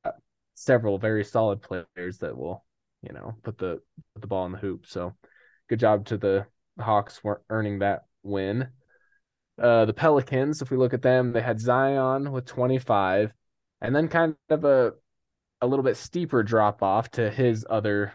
several 0.55 0.99
very 0.99 1.25
solid 1.25 1.61
players 1.61 2.19
that 2.21 2.39
will, 2.39 2.65
you 3.03 3.13
know, 3.13 3.35
put 3.43 3.59
the 3.59 3.83
put 4.15 4.23
the 4.23 4.29
ball 4.29 4.47
in 4.47 4.53
the 4.53 4.59
hoop. 4.59 4.87
So, 4.87 5.15
good 5.69 5.79
job 5.79 6.07
to 6.07 6.17
the 6.17 6.47
Hawks 6.81 7.19
for 7.19 7.43
earning 7.51 7.81
that 7.81 8.07
win. 8.23 8.69
Uh, 9.61 9.85
the 9.85 9.93
Pelicans, 9.93 10.63
if 10.63 10.71
we 10.71 10.77
look 10.77 10.95
at 10.95 11.03
them, 11.03 11.33
they 11.33 11.43
had 11.43 11.61
Zion 11.61 12.33
with 12.33 12.47
25, 12.47 13.33
and 13.81 13.95
then 13.95 14.09
kind 14.09 14.37
of 14.51 14.65
a 14.65 14.93
a 15.61 15.67
little 15.67 15.83
bit 15.83 15.97
steeper 15.97 16.43
drop 16.43 16.83
off 16.83 17.11
to 17.11 17.31
his 17.31 17.67
other 17.69 18.13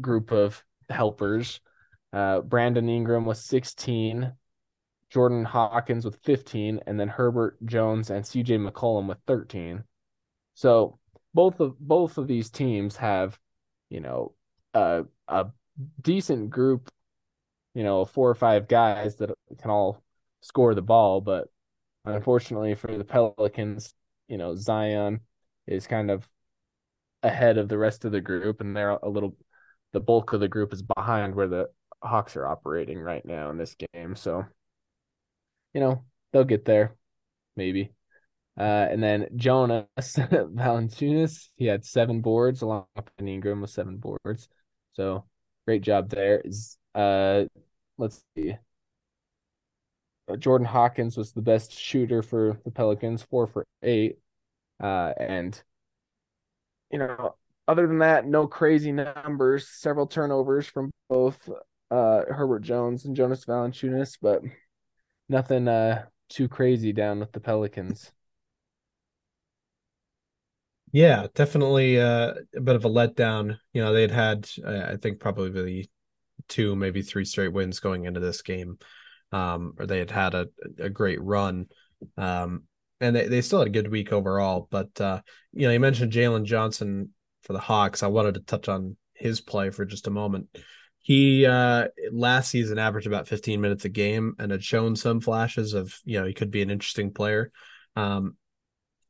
group 0.00 0.32
of 0.32 0.64
helpers. 0.88 1.60
Uh, 2.12 2.40
Brandon 2.40 2.88
Ingram 2.88 3.26
was 3.26 3.40
16, 3.42 4.32
Jordan 5.10 5.44
Hawkins 5.44 6.04
with 6.04 6.16
15, 6.24 6.80
and 6.86 6.98
then 6.98 7.08
Herbert 7.08 7.58
Jones 7.66 8.10
and 8.10 8.24
CJ 8.24 8.66
McCollum 8.66 9.08
with 9.08 9.18
13. 9.26 9.84
So 10.54 10.98
both 11.34 11.60
of 11.60 11.78
both 11.78 12.16
of 12.16 12.26
these 12.26 12.50
teams 12.50 12.96
have, 12.96 13.38
you 13.90 14.00
know, 14.00 14.32
a 14.72 15.04
a 15.28 15.46
decent 16.00 16.50
group, 16.50 16.90
you 17.74 17.84
know, 17.84 18.04
four 18.06 18.30
or 18.30 18.34
five 18.34 18.68
guys 18.68 19.16
that 19.16 19.30
can 19.60 19.70
all 19.70 20.02
score 20.46 20.74
the 20.74 20.82
ball. 20.82 21.20
But 21.20 21.48
unfortunately 22.04 22.74
for 22.74 22.96
the 22.96 23.04
Pelicans, 23.04 23.92
you 24.28 24.38
know, 24.38 24.54
Zion 24.54 25.20
is 25.66 25.86
kind 25.86 26.10
of 26.10 26.28
ahead 27.22 27.58
of 27.58 27.68
the 27.68 27.78
rest 27.78 28.04
of 28.04 28.12
the 28.12 28.20
group, 28.20 28.60
and 28.60 28.76
they're 28.76 28.90
a 28.90 29.08
little, 29.08 29.36
the 29.92 30.00
bulk 30.00 30.32
of 30.32 30.40
the 30.40 30.48
group 30.48 30.72
is 30.72 30.82
behind 30.82 31.34
where 31.34 31.48
the 31.48 31.68
Hawks 32.02 32.36
are 32.36 32.46
operating 32.46 32.98
right 33.00 33.24
now 33.24 33.50
in 33.50 33.58
this 33.58 33.74
game. 33.92 34.14
So, 34.14 34.44
you 35.74 35.80
know, 35.80 36.04
they'll 36.32 36.44
get 36.44 36.64
there, 36.64 36.96
maybe. 37.56 37.92
Uh, 38.58 38.86
and 38.90 39.02
then 39.02 39.28
Jonas 39.36 39.86
Valanciunas, 39.98 41.48
he 41.56 41.66
had 41.66 41.84
seven 41.84 42.22
boards 42.22 42.62
along 42.62 42.86
with 42.96 43.10
Ingram 43.20 43.60
with 43.60 43.70
seven 43.70 43.98
boards. 43.98 44.48
So 44.92 45.24
great 45.66 45.82
job 45.82 46.08
there. 46.08 46.40
Is 46.40 46.78
uh, 46.94 47.44
let's 47.98 48.22
see. 48.34 48.56
Jordan 50.38 50.66
Hawkins 50.66 51.16
was 51.16 51.32
the 51.32 51.42
best 51.42 51.72
shooter 51.72 52.22
for 52.22 52.58
the 52.64 52.70
Pelicans, 52.70 53.22
four 53.22 53.46
for 53.46 53.64
eight. 53.82 54.18
Uh, 54.82 55.12
and, 55.18 55.62
you 56.90 56.98
know, 56.98 57.36
other 57.68 57.86
than 57.86 57.98
that, 57.98 58.26
no 58.26 58.46
crazy 58.46 58.92
numbers, 58.92 59.68
several 59.68 60.06
turnovers 60.06 60.66
from 60.66 60.90
both 61.08 61.48
uh, 61.90 62.22
Herbert 62.28 62.62
Jones 62.62 63.04
and 63.04 63.14
Jonas 63.14 63.44
Valanciunas, 63.44 64.18
but 64.20 64.42
nothing 65.28 65.68
uh, 65.68 66.06
too 66.28 66.48
crazy 66.48 66.92
down 66.92 67.20
with 67.20 67.32
the 67.32 67.40
Pelicans. 67.40 68.10
Yeah, 70.92 71.26
definitely 71.34 72.00
uh, 72.00 72.34
a 72.56 72.60
bit 72.60 72.76
of 72.76 72.84
a 72.84 72.88
letdown. 72.88 73.58
You 73.72 73.82
know, 73.82 73.92
they'd 73.92 74.10
had, 74.10 74.48
I 74.66 74.96
think, 74.96 75.20
probably 75.20 75.90
two, 76.48 76.76
maybe 76.76 77.02
three 77.02 77.24
straight 77.24 77.52
wins 77.52 77.80
going 77.80 78.04
into 78.04 78.20
this 78.20 78.42
game 78.42 78.78
um, 79.32 79.74
or 79.78 79.86
they 79.86 79.98
had 79.98 80.10
had 80.10 80.34
a, 80.34 80.48
a 80.78 80.88
great 80.88 81.20
run. 81.20 81.66
Um, 82.16 82.64
and 83.00 83.14
they, 83.14 83.28
they 83.28 83.42
still 83.42 83.58
had 83.58 83.68
a 83.68 83.72
good 83.72 83.90
week 83.90 84.12
overall. 84.12 84.68
But, 84.70 85.00
uh, 85.00 85.20
you 85.52 85.66
know, 85.66 85.72
you 85.72 85.80
mentioned 85.80 86.12
Jalen 86.12 86.44
Johnson 86.44 87.10
for 87.42 87.52
the 87.52 87.58
Hawks. 87.58 88.02
I 88.02 88.08
wanted 88.08 88.34
to 88.34 88.40
touch 88.40 88.68
on 88.68 88.96
his 89.14 89.40
play 89.40 89.70
for 89.70 89.84
just 89.84 90.06
a 90.06 90.10
moment. 90.10 90.48
He 91.00 91.46
uh, 91.46 91.88
last 92.10 92.50
season 92.50 92.78
averaged 92.78 93.06
about 93.06 93.28
15 93.28 93.60
minutes 93.60 93.84
a 93.84 93.88
game 93.88 94.34
and 94.38 94.50
had 94.50 94.64
shown 94.64 94.96
some 94.96 95.20
flashes 95.20 95.72
of, 95.72 95.96
you 96.04 96.18
know, 96.18 96.26
he 96.26 96.34
could 96.34 96.50
be 96.50 96.62
an 96.62 96.70
interesting 96.70 97.12
player. 97.12 97.52
Um, 97.94 98.36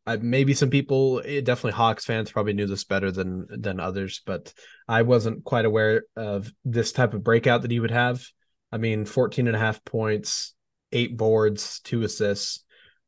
I, 0.06 0.16
maybe 0.16 0.54
some 0.54 0.70
people, 0.70 1.22
eh, 1.24 1.40
definitely 1.40 1.72
Hawks 1.72 2.04
fans, 2.04 2.30
probably 2.30 2.52
knew 2.52 2.66
this 2.66 2.84
better 2.84 3.10
than 3.10 3.46
than 3.48 3.80
others, 3.80 4.22
but 4.24 4.52
I 4.86 5.02
wasn't 5.02 5.44
quite 5.44 5.64
aware 5.64 6.04
of 6.14 6.52
this 6.64 6.92
type 6.92 7.12
of 7.12 7.24
breakout 7.24 7.62
that 7.62 7.70
he 7.70 7.80
would 7.80 7.90
have. 7.90 8.24
I 8.72 8.78
mean, 8.78 9.04
14 9.04 9.46
and 9.46 9.56
a 9.56 9.58
half 9.58 9.84
points, 9.84 10.54
eight 10.92 11.16
boards, 11.16 11.80
two 11.80 12.02
assists, 12.02 12.64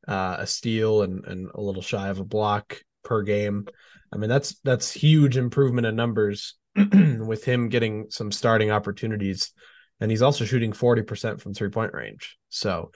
uh, 0.07 0.37
a 0.38 0.47
steal, 0.47 1.03
and, 1.03 1.25
and 1.27 1.51
a 1.55 1.61
little 1.61 1.83
shy 1.83 2.09
of 2.09 2.21
a 2.21 2.25
block 2.25 2.81
per 3.05 3.23
game. 3.23 3.66
I 4.12 4.16
mean, 4.16 4.31
that's 4.31 4.59
that's 4.64 4.90
huge 4.90 5.37
improvement 5.37 5.87
in 5.87 5.97
numbers 5.97 6.55
with 6.77 7.44
him 7.44 7.68
getting 7.68 8.07
some 8.11 8.33
starting 8.33 8.71
opportunities. 8.71 9.53
And 10.01 10.11
he's 10.11 10.23
also 10.23 10.44
shooting 10.44 10.73
40% 10.73 11.40
from 11.40 11.55
three 11.55 11.71
point 11.71 11.92
range. 11.92 12.38
So 12.49 12.92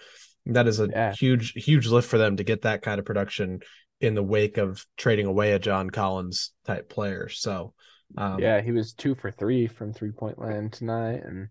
that 0.46 0.66
is 0.66 0.80
a 0.80 0.88
yeah. 0.88 1.12
huge, 1.12 1.52
huge 1.52 1.88
lift 1.88 2.08
for 2.08 2.18
them 2.18 2.36
to 2.36 2.44
get 2.44 2.62
that 2.62 2.82
kind 2.82 2.98
of 2.98 3.04
production 3.04 3.60
in 4.00 4.14
the 4.14 4.22
wake 4.22 4.58
of 4.58 4.84
trading 4.96 5.26
away 5.26 5.52
a 5.52 5.58
John 5.58 5.90
Collins 5.90 6.52
type 6.64 6.88
player. 6.88 7.28
So, 7.28 7.74
um, 8.16 8.40
yeah, 8.40 8.60
he 8.60 8.72
was 8.72 8.92
two 8.92 9.14
for 9.14 9.30
three 9.30 9.66
from 9.66 9.92
three 9.92 10.10
point 10.10 10.38
land 10.38 10.72
tonight. 10.72 11.22
And 11.24 11.48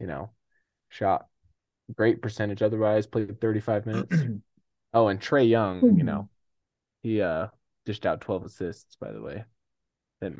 you 0.00 0.06
know, 0.06 0.30
shot 0.88 1.26
great 1.96 2.22
percentage 2.22 2.62
otherwise, 2.62 3.06
played 3.06 3.40
35 3.40 3.86
minutes. 3.86 4.16
oh, 4.94 5.08
and 5.08 5.20
Trae 5.20 5.48
Young, 5.48 5.96
you 5.96 6.04
know, 6.04 6.28
he 7.02 7.20
uh 7.20 7.48
dished 7.86 8.06
out 8.06 8.20
12 8.20 8.46
assists, 8.46 8.96
by 8.96 9.12
the 9.12 9.22
way. 9.22 9.44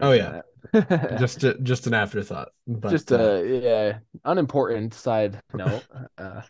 oh 0.00 0.12
yeah, 0.12 0.42
just 1.18 1.42
a, 1.44 1.58
just 1.58 1.86
an 1.86 1.94
afterthought. 1.94 2.48
But, 2.66 2.90
just 2.90 3.10
a 3.12 3.38
uh, 3.38 3.42
yeah, 3.42 3.98
unimportant 4.24 4.94
side 4.94 5.40
note. 5.54 5.84
uh, 6.18 6.42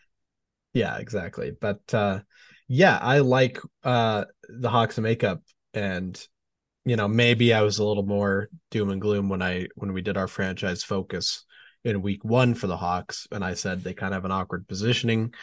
yeah, 0.72 0.98
exactly. 0.98 1.52
But 1.58 1.80
uh, 1.92 2.20
yeah, 2.68 2.98
I 3.00 3.18
like 3.18 3.58
uh 3.84 4.24
the 4.48 4.70
Hawks 4.70 4.98
makeup, 4.98 5.42
and 5.74 6.20
you 6.84 6.96
know 6.96 7.08
maybe 7.08 7.52
I 7.52 7.62
was 7.62 7.78
a 7.78 7.84
little 7.84 8.06
more 8.06 8.48
doom 8.70 8.90
and 8.90 9.00
gloom 9.00 9.28
when 9.28 9.42
I 9.42 9.68
when 9.74 9.92
we 9.92 10.02
did 10.02 10.16
our 10.16 10.28
franchise 10.28 10.82
focus 10.82 11.44
in 11.84 12.02
week 12.02 12.24
one 12.24 12.54
for 12.54 12.66
the 12.66 12.76
Hawks, 12.76 13.26
and 13.30 13.44
I 13.44 13.54
said 13.54 13.82
they 13.82 13.94
kind 13.94 14.12
of 14.12 14.18
have 14.18 14.24
an 14.24 14.32
awkward 14.32 14.68
positioning. 14.68 15.34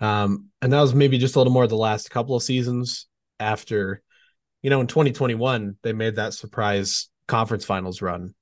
Um, 0.00 0.46
and 0.60 0.72
that 0.72 0.80
was 0.80 0.94
maybe 0.94 1.18
just 1.18 1.36
a 1.36 1.38
little 1.38 1.52
more 1.52 1.66
the 1.66 1.76
last 1.76 2.10
couple 2.10 2.36
of 2.36 2.42
seasons 2.42 3.06
after, 3.40 4.02
you 4.62 4.70
know, 4.70 4.80
in 4.80 4.86
2021, 4.86 5.76
they 5.82 5.92
made 5.92 6.16
that 6.16 6.34
surprise 6.34 7.08
conference 7.28 7.64
finals 7.64 8.02
run. 8.02 8.34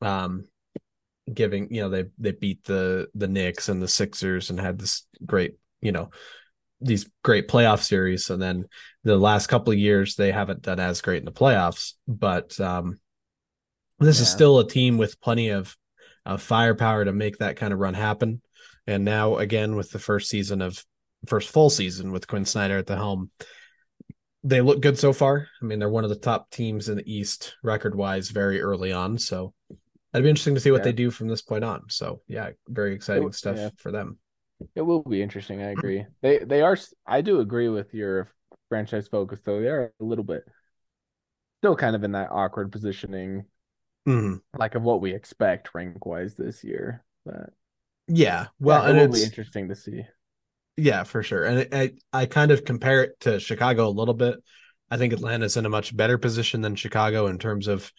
Um, 0.00 0.46
giving, 1.32 1.72
you 1.72 1.80
know, 1.80 1.88
they 1.88 2.04
they 2.18 2.32
beat 2.32 2.64
the 2.64 3.08
the 3.14 3.28
Knicks 3.28 3.68
and 3.68 3.80
the 3.80 3.88
Sixers 3.88 4.50
and 4.50 4.60
had 4.60 4.78
this 4.78 5.06
great, 5.24 5.56
you 5.80 5.92
know, 5.92 6.10
these 6.80 7.08
great 7.22 7.48
playoff 7.48 7.82
series. 7.82 8.30
And 8.30 8.42
then 8.42 8.66
the 9.04 9.16
last 9.16 9.46
couple 9.46 9.72
of 9.72 9.78
years 9.78 10.16
they 10.16 10.32
haven't 10.32 10.62
done 10.62 10.80
as 10.80 11.00
great 11.00 11.18
in 11.18 11.24
the 11.24 11.32
playoffs. 11.32 11.94
But 12.06 12.58
um 12.60 12.98
this 13.98 14.18
yeah. 14.18 14.22
is 14.22 14.30
still 14.30 14.58
a 14.58 14.68
team 14.68 14.98
with 14.98 15.20
plenty 15.20 15.48
of 15.48 15.76
uh, 16.26 16.36
firepower 16.36 17.04
to 17.04 17.12
make 17.12 17.38
that 17.38 17.56
kind 17.56 17.72
of 17.72 17.78
run 17.78 17.94
happen. 17.94 18.42
And 18.86 19.04
now 19.04 19.36
again 19.36 19.76
with 19.76 19.90
the 19.90 19.98
first 19.98 20.28
season 20.28 20.62
of 20.62 20.84
first 21.26 21.48
full 21.48 21.70
season 21.70 22.12
with 22.12 22.26
Quin 22.26 22.44
Snyder 22.44 22.78
at 22.78 22.86
the 22.86 22.96
helm, 22.96 23.30
they 24.44 24.60
look 24.60 24.80
good 24.80 24.98
so 24.98 25.12
far. 25.12 25.48
I 25.60 25.64
mean, 25.64 25.78
they're 25.78 25.88
one 25.88 26.04
of 26.04 26.10
the 26.10 26.16
top 26.16 26.50
teams 26.50 26.88
in 26.88 26.96
the 26.96 27.12
East 27.12 27.56
record 27.62 27.94
wise 27.94 28.28
very 28.30 28.60
early 28.60 28.92
on. 28.92 29.18
So 29.18 29.52
it'd 30.14 30.22
be 30.22 30.30
interesting 30.30 30.54
to 30.54 30.60
see 30.60 30.70
what 30.70 30.78
yeah. 30.78 30.84
they 30.84 30.92
do 30.92 31.10
from 31.10 31.28
this 31.28 31.42
point 31.42 31.64
on. 31.64 31.88
So 31.88 32.22
yeah, 32.28 32.50
very 32.68 32.94
exciting 32.94 33.32
stuff 33.32 33.56
yeah. 33.56 33.70
for 33.76 33.90
them. 33.90 34.18
It 34.74 34.82
will 34.82 35.02
be 35.02 35.22
interesting. 35.22 35.62
I 35.62 35.72
agree. 35.72 36.06
They 36.22 36.38
they 36.38 36.62
are. 36.62 36.78
I 37.06 37.20
do 37.20 37.40
agree 37.40 37.68
with 37.68 37.92
your 37.92 38.28
franchise 38.68 39.08
focus 39.08 39.40
though. 39.44 39.60
They 39.60 39.68
are 39.68 39.92
a 40.00 40.04
little 40.04 40.24
bit 40.24 40.44
still 41.60 41.76
kind 41.76 41.96
of 41.96 42.04
in 42.04 42.12
that 42.12 42.30
awkward 42.30 42.70
positioning 42.70 43.44
mm-hmm. 44.06 44.36
like 44.58 44.74
of 44.74 44.82
what 44.82 45.00
we 45.00 45.14
expect 45.14 45.74
rank 45.74 46.04
wise 46.06 46.36
this 46.36 46.62
year. 46.64 47.04
But 47.24 47.50
yeah, 48.08 48.46
well, 48.60 48.82
yeah, 48.82 49.02
it 49.02 49.08
will 49.08 49.14
be 49.14 49.24
interesting 49.24 49.68
to 49.68 49.76
see. 49.76 50.02
Yeah, 50.76 51.04
for 51.04 51.22
sure. 51.22 51.44
And 51.44 51.68
I 51.72 51.92
I 52.12 52.26
kind 52.26 52.50
of 52.50 52.64
compare 52.64 53.02
it 53.04 53.20
to 53.20 53.40
Chicago 53.40 53.88
a 53.88 53.90
little 53.90 54.14
bit. 54.14 54.42
I 54.90 54.98
think 54.98 55.12
Atlanta's 55.12 55.56
in 55.56 55.66
a 55.66 55.70
much 55.70 55.96
better 55.96 56.18
position 56.18 56.60
than 56.60 56.76
Chicago 56.76 57.26
in 57.26 57.38
terms 57.38 57.66
of 57.66 57.92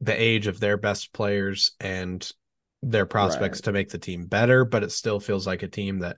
the 0.00 0.20
age 0.20 0.46
of 0.46 0.60
their 0.60 0.76
best 0.76 1.12
players 1.12 1.72
and 1.80 2.30
their 2.82 3.04
prospects 3.04 3.58
right. 3.58 3.64
to 3.64 3.72
make 3.72 3.90
the 3.90 3.98
team 3.98 4.26
better, 4.26 4.64
but 4.64 4.82
it 4.82 4.92
still 4.92 5.20
feels 5.20 5.46
like 5.46 5.62
a 5.62 5.68
team 5.68 5.98
that, 5.98 6.16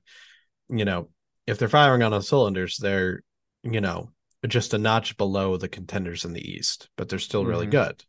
you 0.69 0.85
know, 0.85 1.09
if 1.47 1.59
they're 1.59 1.69
firing 1.69 2.03
on 2.03 2.13
all 2.13 2.23
cylinders, 2.23 2.77
they're, 2.77 3.23
you 3.65 3.81
know, 3.81 4.13
just 4.47 4.75
a 4.75 4.79
notch 4.79 5.17
below 5.17 5.57
the 5.57 5.69
contenders 5.69 6.25
in 6.25 6.33
the 6.33 6.53
East, 6.53 6.89
but 6.97 7.09
they're 7.09 7.19
still 7.19 7.43
mm-hmm. 7.43 7.51
really 7.51 7.67
good. 7.67 8.05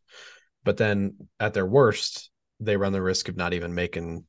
But 0.64 0.76
then 0.76 1.28
at 1.38 1.54
their 1.54 1.66
worst, 1.66 2.30
they 2.60 2.76
run 2.76 2.92
the 2.92 3.02
risk 3.02 3.28
of 3.28 3.36
not 3.36 3.52
even 3.52 3.74
making 3.74 4.24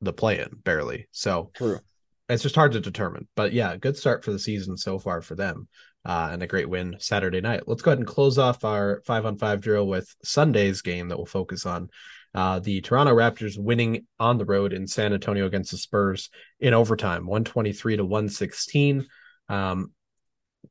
the 0.00 0.12
play 0.12 0.40
in 0.40 0.48
barely. 0.64 1.08
So 1.12 1.50
True. 1.54 1.80
it's 2.28 2.42
just 2.42 2.54
hard 2.54 2.72
to 2.72 2.80
determine. 2.80 3.28
But 3.36 3.52
yeah, 3.52 3.76
good 3.76 3.96
start 3.96 4.24
for 4.24 4.32
the 4.32 4.38
season 4.38 4.76
so 4.76 4.98
far 4.98 5.22
for 5.22 5.34
them. 5.34 5.68
Uh, 6.06 6.28
and 6.32 6.42
a 6.42 6.46
great 6.46 6.68
win 6.68 6.96
Saturday 6.98 7.40
night. 7.40 7.62
Let's 7.66 7.80
go 7.80 7.90
ahead 7.90 7.98
and 7.98 8.06
close 8.06 8.36
off 8.36 8.62
our 8.62 9.00
five 9.06 9.24
on 9.24 9.38
five 9.38 9.62
drill 9.62 9.86
with 9.86 10.14
Sunday's 10.22 10.82
game 10.82 11.08
that 11.08 11.16
we'll 11.16 11.24
focus 11.24 11.64
on. 11.64 11.88
Uh, 12.34 12.58
the 12.58 12.82
Toronto 12.82 13.14
Raptors 13.14 13.56
winning 13.56 14.06
on 14.20 14.36
the 14.36 14.44
road 14.44 14.74
in 14.74 14.86
San 14.86 15.14
Antonio 15.14 15.46
against 15.46 15.70
the 15.70 15.78
Spurs 15.78 16.28
in 16.60 16.74
overtime, 16.74 17.26
123 17.26 17.96
to 17.96 18.04
116. 18.04 19.06
Um, 19.48 19.92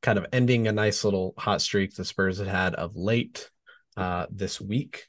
kind 0.01 0.19
of 0.19 0.27
ending 0.31 0.67
a 0.67 0.71
nice 0.71 1.03
little 1.03 1.33
hot 1.37 1.61
streak 1.61 1.95
the 1.95 2.05
Spurs 2.05 2.37
had 2.37 2.47
had 2.47 2.75
of 2.75 2.95
late 2.95 3.49
uh, 3.97 4.27
this 4.31 4.59
week. 4.59 5.05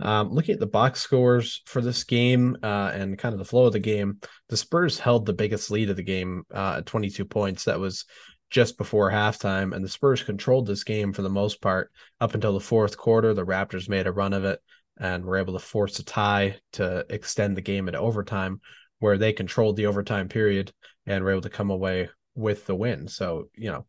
Um, 0.00 0.30
looking 0.30 0.54
at 0.54 0.60
the 0.60 0.66
box 0.66 1.00
scores 1.00 1.62
for 1.66 1.82
this 1.82 2.04
game 2.04 2.56
uh, 2.62 2.90
and 2.94 3.18
kind 3.18 3.32
of 3.32 3.38
the 3.38 3.44
flow 3.44 3.66
of 3.66 3.72
the 3.72 3.80
game, 3.80 4.18
the 4.48 4.56
Spurs 4.56 4.98
held 4.98 5.26
the 5.26 5.32
biggest 5.32 5.70
lead 5.70 5.90
of 5.90 5.96
the 5.96 6.02
game 6.02 6.44
uh, 6.54 6.76
at 6.78 6.86
22 6.86 7.24
points. 7.24 7.64
That 7.64 7.80
was 7.80 8.06
just 8.50 8.78
before 8.78 9.10
halftime, 9.10 9.74
and 9.74 9.84
the 9.84 9.88
Spurs 9.88 10.22
controlled 10.22 10.66
this 10.66 10.84
game 10.84 11.12
for 11.12 11.22
the 11.22 11.28
most 11.28 11.60
part 11.60 11.90
up 12.20 12.34
until 12.34 12.54
the 12.54 12.60
fourth 12.60 12.96
quarter. 12.96 13.34
The 13.34 13.44
Raptors 13.44 13.88
made 13.88 14.06
a 14.06 14.12
run 14.12 14.32
of 14.32 14.44
it 14.44 14.60
and 14.98 15.24
were 15.24 15.36
able 15.36 15.52
to 15.52 15.58
force 15.58 15.98
a 15.98 16.04
tie 16.04 16.56
to 16.72 17.04
extend 17.10 17.56
the 17.56 17.62
game 17.62 17.86
into 17.86 18.00
overtime, 18.00 18.60
where 18.98 19.18
they 19.18 19.32
controlled 19.32 19.76
the 19.76 19.86
overtime 19.86 20.28
period 20.28 20.72
and 21.06 21.22
were 21.22 21.30
able 21.30 21.42
to 21.42 21.50
come 21.50 21.70
away 21.70 22.08
with 22.34 22.66
the 22.66 22.74
win. 22.74 23.08
So, 23.08 23.48
you 23.54 23.70
know, 23.70 23.86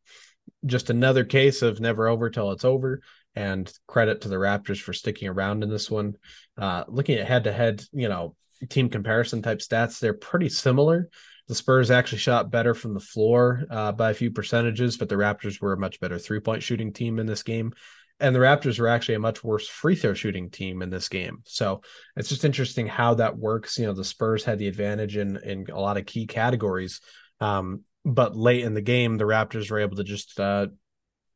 just 0.66 0.90
another 0.90 1.24
case 1.24 1.62
of 1.62 1.80
never 1.80 2.08
over 2.08 2.30
till 2.30 2.52
it's 2.52 2.66
over 2.66 3.02
and 3.36 3.72
credit 3.88 4.22
to 4.22 4.30
the 4.30 4.36
Raptors 4.36 4.80
for 4.80 4.94
sticking 4.94 5.28
around 5.28 5.64
in 5.64 5.70
this 5.70 5.90
one. 5.90 6.16
Uh, 6.58 6.84
looking 6.88 7.18
at 7.18 7.28
head 7.28 7.46
to 7.46 7.52
head, 7.52 7.84
you 7.92 8.10
know, 8.10 8.36
team 8.70 8.90
comparison 8.90 9.42
type 9.42 9.60
stats, 9.60 10.00
they're 10.00 10.14
pretty 10.14 10.50
similar. 10.50 11.10
The 11.48 11.56
Spurs 11.56 11.92
actually 11.92 12.20
shot 12.20 12.52
better 12.52 12.74
from 12.74 12.94
the 12.94 13.00
floor 13.00 13.66
uh, 13.70 13.92
by 13.92 14.12
a 14.12 14.14
few 14.14 14.32
percentages, 14.32 14.98
but 14.98 15.10
the 15.10 15.16
Raptors 15.16 15.62
were 15.62 15.74
a 15.74 15.80
much 15.80 16.00
better 16.00 16.18
three 16.18 16.40
point 16.40 16.64
shooting 16.64 16.94
team 16.94 17.20
in 17.20 17.26
this 17.26 17.44
game. 17.44 17.74
And 18.20 18.36
the 18.36 18.40
Raptors 18.40 18.80
were 18.80 18.88
actually 18.88 19.16
a 19.16 19.20
much 19.20 19.44
worse 19.44 19.68
free 19.68 19.96
throw 19.96 20.14
shooting 20.14 20.52
team 20.52 20.84
in 20.84 20.92
this 20.92 21.10
game. 21.10 21.40
So 21.46 21.82
it's 22.16 22.30
just 22.30 22.46
interesting 22.46 22.86
how 22.86 23.16
that 23.16 23.38
works. 23.38 23.80
You 23.80 23.88
know, 23.88 23.94
the 23.94 24.06
Spurs 24.06 24.44
had 24.44 24.60
the 24.60 24.68
advantage 24.68 25.18
in 25.18 25.38
in 25.38 25.66
a 25.72 25.80
lot 25.80 25.98
of 25.98 26.06
key 26.06 26.28
categories. 26.28 27.02
Um, 27.40 27.82
but 28.06 28.36
late 28.36 28.64
in 28.64 28.74
the 28.74 28.82
game, 28.82 29.18
the 29.18 29.26
Raptors 29.26 29.72
were 29.72 29.80
able 29.80 29.98
to 29.98 30.04
just 30.04 30.40
uh, 30.40 30.68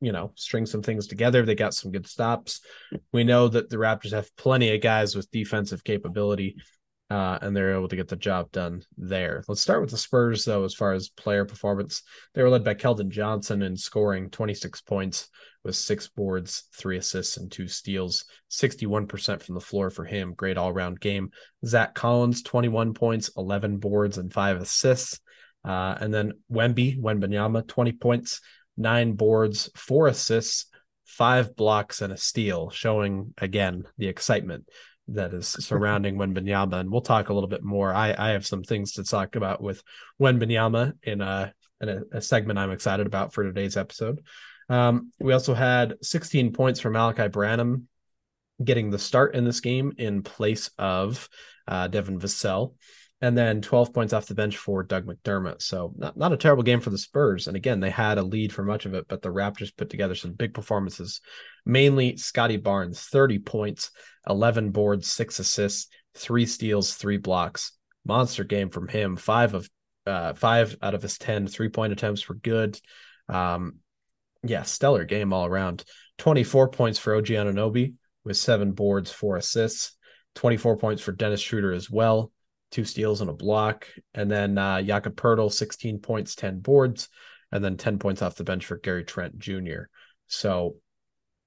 you 0.01 0.11
know 0.11 0.31
string 0.35 0.65
some 0.65 0.81
things 0.81 1.07
together. 1.07 1.43
They 1.43 1.55
got 1.55 1.73
some 1.73 1.91
good 1.91 2.07
stops. 2.07 2.61
We 3.11 3.23
know 3.23 3.47
that 3.47 3.69
the 3.69 3.77
Raptors 3.77 4.11
have 4.11 4.35
plenty 4.35 4.73
of 4.73 4.81
guys 4.81 5.15
with 5.15 5.31
defensive 5.31 5.83
capability, 5.83 6.57
uh, 7.09 7.37
and 7.41 7.55
they're 7.55 7.75
able 7.75 7.87
to 7.87 7.95
get 7.95 8.07
the 8.07 8.15
job 8.15 8.51
done 8.51 8.83
there. 8.97 9.43
Let's 9.47 9.61
start 9.61 9.81
with 9.81 9.91
the 9.91 9.97
Spurs 9.97 10.45
though. 10.45 10.63
As 10.63 10.73
far 10.73 10.93
as 10.93 11.09
player 11.09 11.45
performance, 11.45 12.03
they 12.33 12.41
were 12.41 12.49
led 12.49 12.63
by 12.63 12.73
Keldon 12.73 13.09
Johnson 13.09 13.61
in 13.61 13.77
scoring 13.77 14.29
26 14.29 14.81
points 14.81 15.29
with 15.63 15.75
six 15.75 16.07
boards, 16.07 16.63
three 16.73 16.97
assists, 16.97 17.37
and 17.37 17.51
two 17.51 17.67
steals. 17.67 18.25
61% 18.51 19.41
from 19.41 19.55
the 19.55 19.61
floor 19.61 19.89
for 19.89 20.05
him. 20.05 20.33
Great 20.35 20.57
all 20.57 20.71
round 20.71 20.99
game. 20.99 21.31
Zach 21.65 21.95
Collins, 21.95 22.43
21 22.43 22.93
points, 22.93 23.31
11 23.35 23.77
boards, 23.77 24.17
and 24.17 24.31
five 24.31 24.61
assists. 24.61 25.19
Uh, 25.65 25.95
and 25.99 26.13
then 26.13 26.33
Wemby, 26.51 26.99
Wembanyama, 27.01 27.67
20 27.67 27.93
points, 27.93 28.41
nine 28.77 29.13
boards, 29.13 29.69
four 29.75 30.07
assists, 30.07 30.67
five 31.05 31.55
blocks, 31.55 32.01
and 32.01 32.11
a 32.13 32.17
steal, 32.17 32.69
showing 32.69 33.33
again 33.37 33.83
the 33.97 34.07
excitement 34.07 34.69
that 35.09 35.33
is 35.33 35.47
surrounding 35.59 36.17
Wembanyama. 36.17 36.73
And 36.73 36.91
we'll 36.91 37.01
talk 37.01 37.29
a 37.29 37.33
little 37.33 37.49
bit 37.49 37.63
more. 37.63 37.93
I, 37.93 38.15
I 38.17 38.29
have 38.29 38.45
some 38.45 38.63
things 38.63 38.93
to 38.93 39.03
talk 39.03 39.35
about 39.35 39.61
with 39.61 39.83
Wembanyama 40.21 40.93
in 41.03 41.21
a 41.21 41.53
in 41.81 41.89
a, 41.89 42.01
a 42.13 42.21
segment 42.21 42.59
I'm 42.59 42.71
excited 42.71 43.05
about 43.05 43.33
for 43.33 43.43
today's 43.43 43.77
episode. 43.77 44.21
Um, 44.69 45.11
we 45.19 45.33
also 45.33 45.53
had 45.53 45.95
16 46.01 46.53
points 46.53 46.79
from 46.79 46.93
Malaki 46.93 47.31
Branham 47.31 47.87
getting 48.63 48.89
the 48.89 48.97
start 48.97 49.35
in 49.35 49.43
this 49.43 49.59
game 49.59 49.93
in 49.97 50.23
place 50.23 50.69
of 50.77 51.27
uh, 51.67 51.87
Devin 51.87 52.19
Vassell 52.19 52.73
and 53.25 53.35
then 53.35 53.59
12 53.59 53.91
points 53.91 54.13
off 54.13 54.27
the 54.27 54.35
bench 54.35 54.55
for 54.55 54.83
Doug 54.83 55.07
McDermott. 55.07 55.59
So 55.63 55.91
not, 55.97 56.15
not 56.15 56.31
a 56.31 56.37
terrible 56.37 56.61
game 56.61 56.79
for 56.79 56.91
the 56.91 56.97
Spurs. 56.99 57.47
And 57.47 57.57
again, 57.57 57.79
they 57.79 57.89
had 57.89 58.19
a 58.19 58.23
lead 58.23 58.53
for 58.53 58.63
much 58.63 58.85
of 58.85 58.93
it, 58.93 59.07
but 59.07 59.23
the 59.23 59.29
Raptors 59.29 59.75
put 59.75 59.89
together 59.89 60.13
some 60.13 60.33
big 60.33 60.53
performances. 60.53 61.21
Mainly 61.65 62.17
Scottie 62.17 62.57
Barnes, 62.57 63.01
30 63.01 63.39
points, 63.39 63.89
11 64.29 64.69
boards, 64.69 65.09
six 65.09 65.39
assists, 65.39 65.87
three 66.13 66.45
steals, 66.45 66.93
three 66.93 67.17
blocks. 67.17 67.71
Monster 68.05 68.43
game 68.43 68.69
from 68.69 68.87
him. 68.87 69.15
Five 69.15 69.55
of 69.55 69.67
uh, 70.05 70.35
five 70.35 70.77
out 70.83 70.93
of 70.93 71.01
his 71.01 71.17
10 71.17 71.47
three 71.47 71.69
point 71.69 71.93
attempts 71.93 72.29
were 72.29 72.35
good. 72.35 72.79
Um, 73.27 73.77
yeah, 74.43 74.61
stellar 74.61 75.03
game 75.03 75.33
all 75.33 75.47
around. 75.47 75.83
24 76.19 76.69
points 76.69 76.99
for 76.99 77.15
OG 77.15 77.25
Anunoby 77.25 77.95
with 78.23 78.37
seven 78.37 78.73
boards, 78.73 79.09
four 79.09 79.35
assists. 79.35 79.97
24 80.35 80.77
points 80.77 81.01
for 81.01 81.11
Dennis 81.11 81.41
Schroeder 81.41 81.73
as 81.73 81.89
well 81.89 82.31
two 82.75 82.83
steals 82.83 83.21
and 83.21 83.29
a 83.29 83.33
block. 83.33 83.87
And 84.13 84.29
then 84.29 84.57
uh, 84.57 84.81
Jakob 84.81 85.15
Poeltl, 85.15 85.51
16 85.51 85.99
points, 85.99 86.35
10 86.35 86.59
boards, 86.59 87.07
and 87.49 87.63
then 87.63 87.77
10 87.77 87.99
points 87.99 88.21
off 88.21 88.35
the 88.35 88.43
bench 88.43 88.65
for 88.65 88.75
Gary 88.75 89.05
Trent 89.05 89.39
Jr. 89.39 89.83
So, 90.27 90.75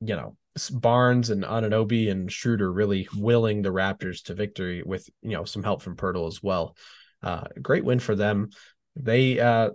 you 0.01 0.17
know, 0.17 0.39
Barnes 0.73 1.29
and 1.29 1.45
Anunoby 1.45 2.11
and 2.11 2.33
Schroeder 2.33 2.73
really 2.73 3.09
willing 3.15 3.61
the 3.61 3.69
Raptors 3.69 4.23
to 4.25 4.35
victory 4.35 4.83
with, 4.83 5.07
you 5.21 5.33
know, 5.33 5.45
some 5.45 5.63
help 5.63 5.83
from 5.83 5.97
Poeltl 5.97 6.29
as 6.29 6.43
well. 6.43 6.75
Uh, 7.23 7.45
great 7.61 7.85
win 7.85 7.99
for 7.99 8.15
them. 8.15 8.49
They 8.97 9.39
uh, 9.39 9.71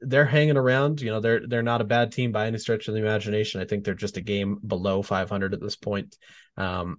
they're 0.00 0.24
hanging 0.24 0.56
around. 0.56 1.02
You 1.02 1.10
know, 1.10 1.20
they're 1.20 1.46
they're 1.46 1.62
not 1.62 1.82
a 1.82 1.84
bad 1.84 2.12
team 2.12 2.32
by 2.32 2.46
any 2.46 2.56
stretch 2.56 2.88
of 2.88 2.94
the 2.94 3.00
imagination. 3.00 3.60
I 3.60 3.66
think 3.66 3.84
they're 3.84 3.94
just 3.94 4.16
a 4.16 4.22
game 4.22 4.58
below 4.66 5.02
500 5.02 5.52
at 5.52 5.60
this 5.60 5.76
point. 5.76 6.16
Um, 6.56 6.98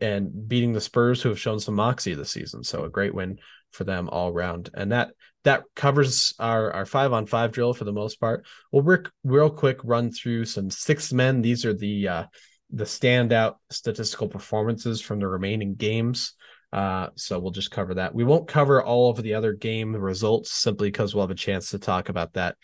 and 0.00 0.48
beating 0.48 0.72
the 0.72 0.80
Spurs, 0.80 1.22
who 1.22 1.28
have 1.30 1.40
shown 1.40 1.58
some 1.58 1.74
moxie 1.74 2.14
this 2.14 2.30
season. 2.30 2.62
So 2.62 2.84
a 2.84 2.90
great 2.90 3.14
win 3.14 3.38
for 3.72 3.84
them 3.84 4.08
all 4.08 4.30
around. 4.30 4.70
And 4.74 4.92
that 4.92 5.10
that 5.44 5.64
covers 5.74 6.34
our 6.38 6.72
our 6.72 6.86
five 6.86 7.12
on 7.12 7.26
five 7.26 7.52
drill 7.52 7.72
for 7.72 7.84
the 7.84 7.92
most 7.92 8.20
part. 8.20 8.44
We'll 8.72 9.00
real 9.24 9.50
quick 9.50 9.78
run 9.84 10.10
through 10.10 10.46
some 10.46 10.70
six 10.70 11.12
men. 11.12 11.42
These 11.42 11.64
are 11.64 11.74
the 11.74 12.08
uh, 12.08 12.24
the 12.70 12.84
standout 12.84 13.56
statistical 13.70 14.28
performances 14.28 15.00
from 15.00 15.20
the 15.20 15.28
remaining 15.28 15.74
games. 15.74 16.34
Uh, 16.72 17.08
so 17.14 17.38
we'll 17.38 17.52
just 17.52 17.70
cover 17.70 17.94
that. 17.94 18.14
We 18.14 18.24
won't 18.24 18.48
cover 18.48 18.82
all 18.82 19.10
of 19.10 19.22
the 19.22 19.34
other 19.34 19.52
game 19.52 19.94
results 19.94 20.50
simply 20.50 20.88
because 20.88 21.14
we'll 21.14 21.24
have 21.24 21.30
a 21.30 21.34
chance 21.34 21.70
to 21.70 21.78
talk 21.78 22.08
about 22.08 22.34
that 22.34 22.56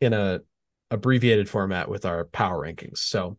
in 0.00 0.12
a 0.12 0.40
abbreviated 0.90 1.48
format 1.48 1.88
with 1.88 2.06
our 2.06 2.24
power 2.26 2.64
rankings. 2.64 2.98
So 2.98 3.38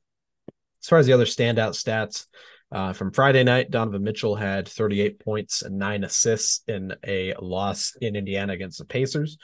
as 0.82 0.88
far 0.88 1.00
as 1.00 1.06
the 1.06 1.14
other 1.14 1.26
standout 1.26 1.72
stats, 1.72 2.26
uh, 2.72 2.94
from 2.94 3.12
Friday 3.12 3.44
night, 3.44 3.70
Donovan 3.70 4.04
Mitchell 4.04 4.36
had 4.36 4.68
38 4.68 5.20
points 5.20 5.62
and 5.62 5.78
nine 5.78 6.04
assists 6.04 6.64
in 6.68 6.94
a 7.06 7.34
loss 7.42 7.96
in 8.00 8.16
Indiana 8.16 8.54
against 8.54 8.80
the 8.80 8.86
Pacers. 8.86 9.38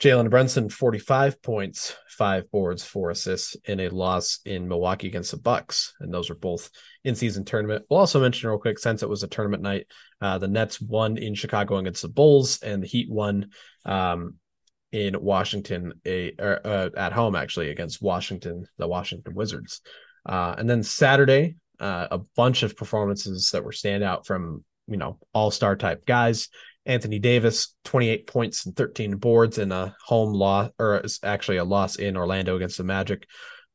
Jalen 0.00 0.28
Brunson, 0.28 0.68
45 0.68 1.40
points, 1.40 1.96
five 2.08 2.50
boards, 2.50 2.84
four 2.84 3.10
assists 3.10 3.56
in 3.64 3.80
a 3.80 3.88
loss 3.88 4.40
in 4.44 4.66
Milwaukee 4.66 5.06
against 5.06 5.30
the 5.30 5.36
Bucks. 5.36 5.94
And 6.00 6.12
those 6.12 6.30
are 6.30 6.34
both 6.34 6.70
in 7.04 7.14
season 7.14 7.44
tournament. 7.44 7.84
We'll 7.88 8.00
also 8.00 8.20
mention 8.20 8.48
real 8.48 8.58
quick, 8.58 8.78
since 8.78 9.02
it 9.02 9.08
was 9.08 9.22
a 9.22 9.28
tournament 9.28 9.62
night, 9.62 9.86
uh, 10.20 10.38
the 10.38 10.48
Nets 10.48 10.80
won 10.80 11.16
in 11.16 11.34
Chicago 11.34 11.76
against 11.76 12.02
the 12.02 12.08
Bulls, 12.08 12.60
and 12.60 12.82
the 12.82 12.88
Heat 12.88 13.08
won 13.10 13.50
um, 13.84 14.34
in 14.90 15.20
Washington, 15.20 15.92
a, 16.04 16.32
or, 16.38 16.60
uh, 16.64 16.90
at 16.96 17.12
home 17.12 17.36
actually 17.36 17.70
against 17.70 18.02
Washington, 18.02 18.66
the 18.78 18.88
Washington 18.88 19.34
Wizards. 19.34 19.80
Uh, 20.26 20.54
and 20.58 20.68
then 20.68 20.82
Saturday, 20.82 21.56
uh, 21.80 22.08
a 22.10 22.18
bunch 22.36 22.62
of 22.62 22.76
performances 22.76 23.50
that 23.50 23.64
were 23.64 23.72
standout 23.72 24.26
from 24.26 24.64
you 24.86 24.96
know 24.96 25.18
all 25.32 25.50
star 25.50 25.76
type 25.76 26.06
guys. 26.06 26.48
Anthony 26.86 27.18
Davis, 27.18 27.74
28 27.84 28.26
points 28.26 28.66
and 28.66 28.76
13 28.76 29.16
boards 29.16 29.56
in 29.56 29.72
a 29.72 29.96
home 30.04 30.34
loss, 30.34 30.70
or 30.78 31.02
actually 31.22 31.56
a 31.56 31.64
loss 31.64 31.96
in 31.96 32.16
Orlando 32.16 32.56
against 32.56 32.76
the 32.76 32.84
Magic. 32.84 33.26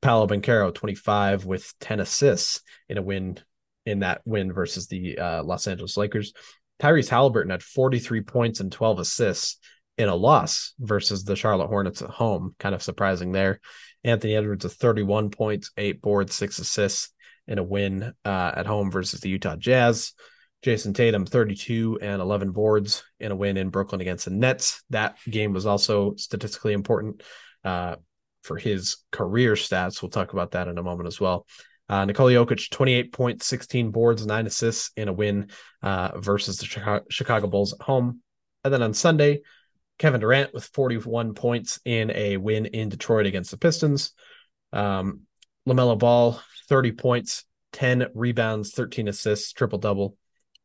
Paolo 0.02 0.28
Banchero, 0.28 0.74
25 0.74 1.46
with 1.46 1.74
10 1.80 2.00
assists 2.00 2.62
in 2.88 2.98
a 2.98 3.02
win 3.02 3.38
in 3.86 4.00
that 4.00 4.22
win 4.26 4.54
versus 4.54 4.88
the 4.88 5.18
uh, 5.18 5.44
Los 5.44 5.68
Angeles 5.68 5.98
Lakers. 5.98 6.34
Tyrese 6.80 7.10
Halliburton 7.10 7.50
had 7.50 7.64
43 7.64 8.22
points 8.22 8.60
and 8.60 8.72
12 8.72 9.00
assists 9.00 9.58
in 9.98 10.08
a 10.08 10.16
loss 10.16 10.74
versus 10.80 11.24
the 11.24 11.36
Charlotte 11.36 11.68
Hornets 11.68 12.02
at 12.02 12.10
home. 12.10 12.56
Kind 12.60 12.76
of 12.76 12.84
surprising 12.84 13.32
there. 13.32 13.60
Anthony 14.04 14.36
Edwards 14.36 14.64
with 14.64 14.76
31 14.76 15.30
points, 15.32 15.72
eight 15.76 16.02
boards, 16.02 16.34
six 16.34 16.60
assists 16.60 17.12
in 17.50 17.58
a 17.58 17.64
win 17.64 18.14
uh, 18.24 18.52
at 18.56 18.66
home 18.66 18.92
versus 18.92 19.20
the 19.20 19.30
Utah 19.30 19.58
Jazz. 19.58 20.14
Jayson 20.62 20.94
Tatum, 20.94 21.26
32 21.26 22.00
and 22.02 22.22
11 22.22 22.52
boards 22.52 23.04
in 23.20 23.32
a 23.32 23.36
win 23.36 23.58
in 23.58 23.70
Brooklyn 23.70 24.02
against 24.02 24.26
the 24.26 24.32
Nets. 24.32 24.84
That 24.90 25.18
game 25.30 25.54
was 25.54 25.66
also 25.66 26.16
statistically 26.16 26.74
important 26.74 27.24
uh, 27.64 27.96
for 28.44 28.58
his 28.58 28.98
career 29.12 29.54
stats. 29.54 30.02
We'll 30.02 30.10
talk 30.10 30.34
about 30.34 30.52
that 30.52 30.68
in 30.68 30.78
a 30.78 30.84
moment 30.84 31.08
as 31.08 31.20
well. 31.20 31.46
Uh, 31.88 32.06
Nikola 32.06 32.32
Jokic, 32.32 32.70
28 32.70 33.12
points, 33.12 33.48
16 33.48 33.92
boards, 33.92 34.26
nine 34.26 34.46
assists 34.46 34.92
in 34.96 35.08
a 35.08 35.14
win 35.14 35.50
uh, 35.82 36.20
versus 36.20 36.58
the 36.58 36.66
Chicago, 36.66 37.06
Chicago 37.10 37.48
Bulls 37.48 37.74
at 37.74 37.82
home. 37.82 38.22
And 38.64 38.74
then 38.74 38.84
on 38.84 38.94
Sunday, 38.94 39.42
Kevin 39.98 40.22
Durant 40.22 40.54
with 40.54 40.66
41 40.66 41.34
points 41.34 41.80
in 41.86 42.12
a 42.12 42.38
win 42.38 42.68
in 42.68 42.90
Detroit 42.90 43.26
against 43.26 43.52
the 43.52 43.58
Pistons. 43.58 44.12
Um, 44.72 45.22
LaMelo 45.68 45.98
Ball, 45.98 46.42
30 46.68 46.94
points, 46.94 47.46
10 47.74 48.08
rebounds, 48.14 48.72
13 48.72 49.08
assists, 49.08 49.54
triple 49.54 49.80
double 49.80 50.16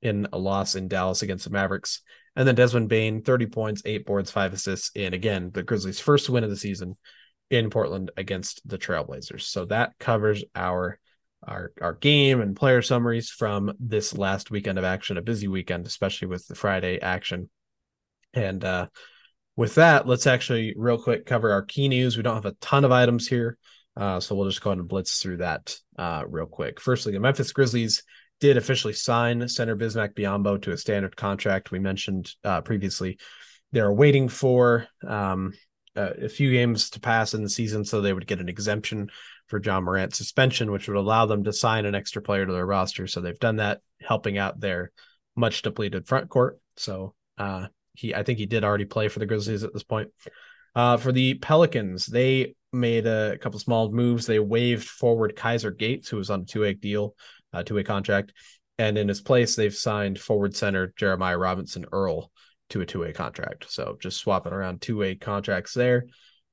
in 0.02 0.28
a 0.32 0.38
loss 0.38 0.74
in 0.74 0.88
Dallas 0.88 1.22
against 1.22 1.44
the 1.44 1.50
Mavericks. 1.50 2.02
And 2.36 2.46
then 2.46 2.54
Desmond 2.54 2.88
Bane, 2.88 3.22
30 3.22 3.46
points, 3.46 3.82
eight 3.84 4.06
boards, 4.06 4.30
five 4.30 4.52
assists 4.52 4.90
in 4.94 5.14
again 5.14 5.50
the 5.52 5.62
Grizzlies' 5.62 6.00
first 6.00 6.28
win 6.28 6.44
of 6.44 6.50
the 6.50 6.56
season 6.56 6.96
in 7.50 7.70
Portland 7.70 8.10
against 8.16 8.66
the 8.68 8.78
Trailblazers. 8.78 9.42
So 9.42 9.66
that 9.66 9.98
covers 9.98 10.44
our 10.54 10.98
our 11.46 11.72
our 11.80 11.94
game 11.94 12.40
and 12.40 12.56
player 12.56 12.82
summaries 12.82 13.30
from 13.30 13.72
this 13.78 14.16
last 14.16 14.50
weekend 14.50 14.78
of 14.78 14.84
action, 14.84 15.16
a 15.16 15.22
busy 15.22 15.46
weekend, 15.46 15.86
especially 15.86 16.28
with 16.28 16.46
the 16.48 16.54
Friday 16.54 17.00
action. 17.00 17.48
And 18.32 18.64
uh 18.64 18.88
with 19.56 19.76
that, 19.76 20.08
let's 20.08 20.26
actually 20.26 20.74
real 20.76 20.98
quick 20.98 21.26
cover 21.26 21.52
our 21.52 21.62
key 21.62 21.86
news. 21.86 22.16
We 22.16 22.24
don't 22.24 22.34
have 22.34 22.46
a 22.46 22.56
ton 22.60 22.84
of 22.84 22.90
items 22.90 23.28
here. 23.28 23.56
Uh, 23.96 24.20
so 24.20 24.34
we'll 24.34 24.48
just 24.48 24.60
go 24.60 24.70
ahead 24.70 24.78
and 24.78 24.88
blitz 24.88 25.20
through 25.20 25.38
that 25.38 25.76
uh, 25.98 26.24
real 26.28 26.46
quick. 26.46 26.80
Firstly, 26.80 27.12
the 27.12 27.20
Memphis 27.20 27.52
Grizzlies 27.52 28.02
did 28.40 28.56
officially 28.56 28.92
sign 28.92 29.48
center 29.48 29.76
Bismack 29.76 30.14
Biyombo 30.14 30.60
to 30.62 30.72
a 30.72 30.76
standard 30.76 31.16
contract. 31.16 31.70
We 31.70 31.78
mentioned 31.78 32.32
uh, 32.42 32.60
previously 32.60 33.18
they're 33.72 33.92
waiting 33.92 34.28
for 34.28 34.86
um, 35.06 35.52
a 35.96 36.28
few 36.28 36.50
games 36.50 36.90
to 36.90 37.00
pass 37.00 37.34
in 37.34 37.42
the 37.42 37.48
season 37.48 37.84
so 37.84 38.00
they 38.00 38.12
would 38.12 38.26
get 38.26 38.40
an 38.40 38.48
exemption 38.48 39.08
for 39.46 39.60
Ja 39.62 39.80
Morant 39.80 40.14
suspension, 40.14 40.70
which 40.70 40.88
would 40.88 40.96
allow 40.96 41.26
them 41.26 41.44
to 41.44 41.52
sign 41.52 41.84
an 41.84 41.94
extra 41.94 42.22
player 42.22 42.46
to 42.46 42.52
their 42.52 42.66
roster. 42.66 43.06
So 43.06 43.20
they've 43.20 43.38
done 43.38 43.56
that, 43.56 43.80
helping 44.00 44.38
out 44.38 44.60
their 44.60 44.92
much 45.36 45.62
depleted 45.62 46.06
front 46.06 46.28
court. 46.28 46.60
So 46.76 47.14
uh, 47.36 47.66
he, 47.94 48.14
I 48.14 48.22
think 48.22 48.38
he 48.38 48.46
did 48.46 48.64
already 48.64 48.84
play 48.84 49.08
for 49.08 49.18
the 49.18 49.26
Grizzlies 49.26 49.64
at 49.64 49.72
this 49.72 49.82
point. 49.82 50.10
Uh, 50.74 50.96
for 50.96 51.12
the 51.12 51.34
Pelicans, 51.34 52.06
they 52.06 52.54
made 52.74 53.06
a 53.06 53.38
couple 53.38 53.58
small 53.58 53.90
moves. 53.90 54.26
They 54.26 54.38
waived 54.38 54.86
forward 54.86 55.36
Kaiser 55.36 55.70
Gates, 55.70 56.08
who 56.08 56.16
was 56.16 56.30
on 56.30 56.42
a 56.42 56.44
two-way 56.44 56.74
deal, 56.74 57.14
uh, 57.52 57.62
two-way 57.62 57.84
contract, 57.84 58.32
and 58.78 58.98
in 58.98 59.08
his 59.08 59.20
place, 59.20 59.54
they've 59.54 59.74
signed 59.74 60.18
forward 60.18 60.56
center 60.56 60.92
Jeremiah 60.96 61.38
Robinson 61.38 61.86
Earl 61.92 62.30
to 62.70 62.80
a 62.80 62.86
two-way 62.86 63.12
contract. 63.12 63.70
So 63.70 63.96
just 64.00 64.18
swapping 64.18 64.52
around 64.52 64.80
two-way 64.80 65.14
contracts 65.14 65.74
there. 65.74 66.06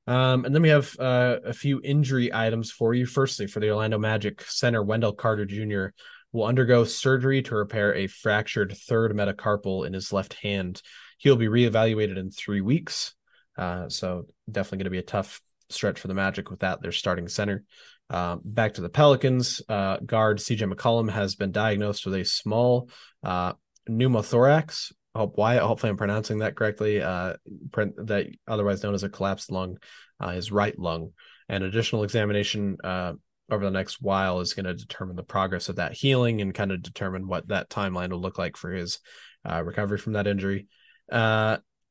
Um, 0.06 0.44
and 0.44 0.54
then 0.54 0.62
we 0.62 0.68
have 0.68 0.94
uh, 0.98 1.38
a 1.44 1.52
few 1.52 1.80
injury 1.82 2.32
items 2.32 2.70
for 2.70 2.94
you. 2.94 3.06
Firstly, 3.06 3.46
for 3.46 3.60
the 3.60 3.70
Orlando 3.70 3.98
Magic 3.98 4.42
center, 4.42 4.82
Wendell 4.82 5.12
Carter 5.12 5.44
Jr. 5.44 5.94
will 6.32 6.44
undergo 6.44 6.84
surgery 6.84 7.42
to 7.42 7.54
repair 7.54 7.94
a 7.94 8.08
fractured 8.08 8.76
third 8.76 9.12
metacarpal 9.12 9.86
in 9.86 9.92
his 9.92 10.12
left 10.12 10.34
hand. 10.34 10.82
He'll 11.18 11.36
be 11.36 11.46
reevaluated 11.46 12.18
in 12.18 12.30
three 12.30 12.60
weeks. 12.60 13.14
Uh, 13.56 13.88
so 13.88 14.26
definitely 14.50 14.78
going 14.78 14.84
to 14.84 14.90
be 14.90 14.98
a 14.98 15.02
tough 15.02 15.40
stretch 15.72 16.00
for 16.00 16.08
the 16.08 16.14
Magic 16.14 16.50
without 16.50 16.82
their 16.82 16.92
starting 16.92 17.28
center. 17.28 17.64
Um, 18.10 18.40
back 18.44 18.74
to 18.74 18.80
the 18.82 18.88
Pelicans, 18.88 19.62
uh, 19.68 19.96
guard 19.98 20.38
CJ 20.38 20.72
McCollum 20.72 21.10
has 21.10 21.34
been 21.34 21.52
diagnosed 21.52 22.04
with 22.04 22.14
a 22.14 22.24
small 22.24 22.90
uh, 23.22 23.54
pneumothorax. 23.88 24.92
Hope 25.14 25.36
Wyatt, 25.36 25.62
hopefully 25.62 25.90
I'm 25.90 25.96
pronouncing 25.96 26.38
that 26.38 26.54
correctly. 26.54 27.02
Uh, 27.02 27.34
that 27.74 28.28
otherwise 28.46 28.82
known 28.82 28.94
as 28.94 29.02
a 29.02 29.08
collapsed 29.08 29.50
lung, 29.50 29.78
uh, 30.20 30.30
his 30.30 30.52
right 30.52 30.78
lung. 30.78 31.10
An 31.48 31.62
additional 31.62 32.02
examination 32.02 32.76
uh, 32.82 33.14
over 33.50 33.64
the 33.64 33.70
next 33.70 34.00
while 34.00 34.40
is 34.40 34.54
going 34.54 34.66
to 34.66 34.74
determine 34.74 35.16
the 35.16 35.22
progress 35.22 35.68
of 35.68 35.76
that 35.76 35.92
healing 35.92 36.40
and 36.40 36.54
kind 36.54 36.72
of 36.72 36.82
determine 36.82 37.26
what 37.26 37.48
that 37.48 37.68
timeline 37.68 38.10
will 38.10 38.20
look 38.20 38.38
like 38.38 38.56
for 38.56 38.72
his 38.72 39.00
uh, 39.48 39.62
recovery 39.62 39.98
from 39.98 40.14
that 40.14 40.26
injury. 40.26 40.66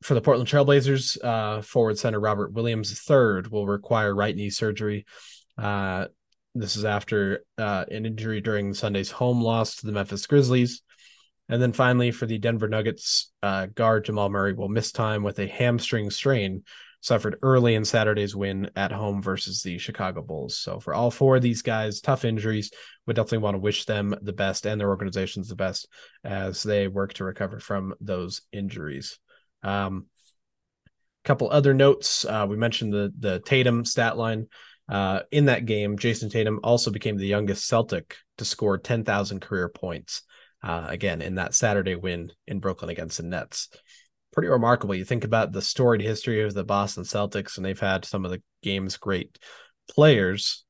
For 0.04 0.14
the 0.14 0.22
Portland 0.22 0.50
Trailblazers, 0.50 1.24
uh, 1.24 1.62
forward 1.62 1.98
center 1.98 2.20
Robert 2.20 2.54
Williams 2.54 2.92
III 3.10 3.44
will 3.52 3.68
require 3.68 4.16
right 4.16 4.36
knee 4.36 4.50
surgery. 4.50 5.06
Uh, 5.58 6.08
this 6.56 6.76
is 6.76 6.86
after 6.86 7.46
uh, 7.58 7.86
an 7.90 8.06
injury 8.06 8.42
during 8.42 8.74
Sunday's 8.74 9.12
home 9.12 9.42
loss 9.42 9.78
to 9.78 9.86
the 9.86 9.92
Memphis 9.92 10.26
Grizzlies. 10.26 10.82
And 11.48 11.62
then 11.62 11.74
finally, 11.74 12.12
for 12.12 12.26
the 12.26 12.40
Denver 12.40 12.68
Nuggets, 12.68 13.32
uh, 13.44 13.68
guard 13.68 14.06
Jamal 14.06 14.30
Murray 14.30 14.54
will 14.54 14.70
miss 14.70 14.92
time 14.92 15.24
with 15.24 15.38
a 15.40 15.48
hamstring 15.48 16.10
strain 16.10 16.64
suffered 17.02 17.38
early 17.42 17.76
in 17.76 17.84
Saturday's 17.84 18.36
win 18.36 18.70
at 18.76 18.92
home 18.92 19.22
versus 19.22 19.62
the 19.62 19.78
Chicago 19.80 20.22
Bulls. 20.22 20.58
So 20.58 20.80
for 20.80 20.94
all 20.94 21.12
four 21.12 21.38
of 21.38 21.42
these 21.42 21.64
guys, 21.64 22.00
tough 22.00 22.26
injuries. 22.26 22.72
We 23.06 23.14
definitely 23.16 23.40
want 23.40 23.56
to 23.56 23.60
wish 23.60 23.86
them 23.86 24.16
the 24.22 24.34
best 24.34 24.68
and 24.68 24.80
their 24.80 24.90
organizations 24.90 25.50
the 25.50 25.56
best 25.56 25.88
as 26.24 26.62
they 26.64 26.88
work 26.88 27.14
to 27.14 27.24
recover 27.24 27.60
from 27.60 27.96
those 28.00 28.44
injuries. 28.54 29.20
Um, 29.64 30.08
a 31.24 31.28
couple 31.28 31.50
other 31.50 31.74
notes. 31.74 32.26
Uh, 32.26 32.46
we 32.50 32.58
mentioned 32.58 32.94
the 32.94 33.14
the 33.18 33.40
Tatum 33.40 33.86
stat 33.86 34.18
line. 34.18 34.48
Uh, 34.90 35.22
in 35.32 35.46
that 35.46 35.66
game, 35.66 35.98
Jayson 35.98 36.30
Tatum 36.30 36.60
also 36.64 36.92
became 36.92 37.18
the 37.18 37.26
youngest 37.26 37.66
Celtic 37.66 38.18
to 38.38 38.44
score 38.44 38.78
10,000 38.78 39.40
career 39.40 39.70
points. 39.70 40.24
Uh, 40.62 40.86
again, 40.90 41.22
in 41.22 41.36
that 41.36 41.54
Saturday 41.56 41.96
win 41.96 42.32
in 42.46 42.60
Brooklyn 42.60 42.90
against 42.90 43.18
the 43.18 43.24
Nets. 43.24 43.70
Pretty 44.34 44.50
remarkable. 44.50 44.94
You 44.94 45.06
think 45.06 45.24
about 45.24 45.54
the 45.54 45.62
storied 45.62 46.02
history 46.02 46.44
of 46.44 46.54
the 46.54 46.64
Boston 46.64 47.04
Celtics, 47.04 47.56
and 47.56 47.66
they've 47.66 47.80
had 47.80 48.06
some 48.06 48.26
of 48.26 48.32
the 48.32 48.42
game's 48.62 48.98
great 48.98 49.40
players. 49.90 50.66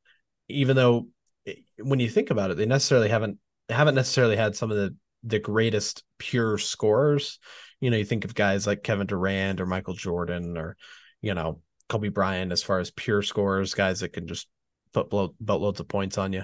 Even 0.48 0.76
though, 0.76 1.08
eh, 1.48 1.56
when 1.80 2.00
you 2.00 2.10
think 2.10 2.30
about 2.30 2.52
it, 2.52 2.58
they 2.58 2.66
necessarily 2.66 3.10
haven't 3.10 3.38
haven't 3.70 3.96
necessarily 3.96 4.36
had 4.36 4.56
some 4.56 4.72
of 4.72 4.78
the 4.78 4.96
the 5.24 5.40
greatest 5.40 6.04
pure 6.18 6.58
scorers 6.58 7.40
you 7.82 7.90
know, 7.90 7.98
you 7.98 8.06
think 8.06 8.24
of 8.24 8.34
guys 8.34 8.66
like 8.66 8.84
Kevin 8.84 9.08
Durant 9.08 9.60
or 9.60 9.66
Michael 9.66 9.96
Jordan 9.96 10.58
or, 10.58 10.78
you 11.22 11.34
know, 11.34 11.62
Kobe 11.90 12.10
Bryant 12.10 12.54
as 12.54 12.64
far 12.64 12.80
as 12.80 12.92
pure 12.92 13.22
scorers, 13.22 13.74
guys 13.74 14.00
that 14.00 14.14
can 14.14 14.28
just 14.28 14.48
put 14.94 15.10
boatloads 15.10 15.80
of 15.80 15.88
points 15.88 16.18
on 16.18 16.32
you. 16.32 16.44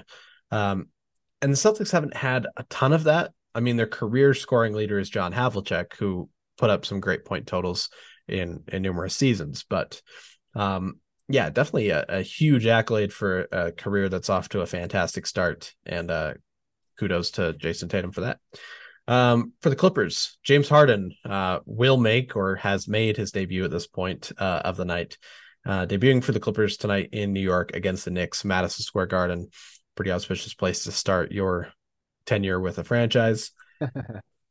Um, 0.50 0.88
and 1.40 1.52
the 1.52 1.56
Celtics 1.56 1.92
haven't 1.92 2.16
had 2.16 2.46
a 2.56 2.64
ton 2.64 2.92
of 2.92 3.04
that. 3.04 3.32
I 3.54 3.60
mean, 3.60 3.76
their 3.76 3.86
career 3.86 4.34
scoring 4.34 4.74
leader 4.74 4.98
is 4.98 5.08
John 5.08 5.32
Havlicek, 5.32 5.94
who 5.94 6.28
put 6.58 6.70
up 6.70 6.84
some 6.84 7.00
great 7.00 7.24
point 7.24 7.46
totals 7.46 7.88
in 8.26 8.64
in 8.68 8.82
numerous 8.82 9.14
seasons. 9.14 9.64
But 9.68 10.02
um, 10.54 11.00
yeah, 11.28 11.50
definitely 11.50 11.90
a, 11.90 12.04
a, 12.08 12.22
huge 12.22 12.66
accolade 12.66 13.12
for 13.12 13.46
a 13.52 13.70
career 13.72 14.08
that's 14.08 14.30
off 14.30 14.48
to 14.50 14.60
a 14.60 14.66
fantastic 14.66 15.26
start. 15.26 15.74
And 15.86 16.10
uh, 16.10 16.34
kudos 16.98 17.32
to 17.32 17.52
Jayson 17.52 17.88
Tatum 17.88 18.12
for 18.12 18.22
that. 18.22 18.38
Um, 19.08 19.54
for 19.62 19.70
the 19.70 19.76
Clippers, 19.76 20.36
James 20.42 20.68
Harden 20.68 21.14
uh, 21.24 21.60
will 21.64 21.96
make 21.96 22.36
or 22.36 22.56
has 22.56 22.86
made 22.86 23.16
his 23.16 23.32
debut 23.32 23.64
at 23.64 23.70
this 23.70 23.86
point 23.86 24.30
uh, 24.36 24.60
of 24.64 24.76
the 24.76 24.84
night, 24.84 25.16
uh, 25.66 25.86
debuting 25.86 26.22
for 26.22 26.32
the 26.32 26.40
Clippers 26.40 26.76
tonight 26.76 27.08
in 27.12 27.32
New 27.32 27.40
York 27.40 27.70
against 27.74 28.04
the 28.04 28.10
Knicks, 28.10 28.44
Madison 28.44 28.82
Square 28.82 29.06
Garden. 29.06 29.48
Pretty 29.96 30.12
auspicious 30.12 30.52
place 30.52 30.84
to 30.84 30.92
start 30.92 31.32
your 31.32 31.72
tenure 32.26 32.60
with 32.60 32.78
a 32.78 32.84
franchise. 32.84 33.50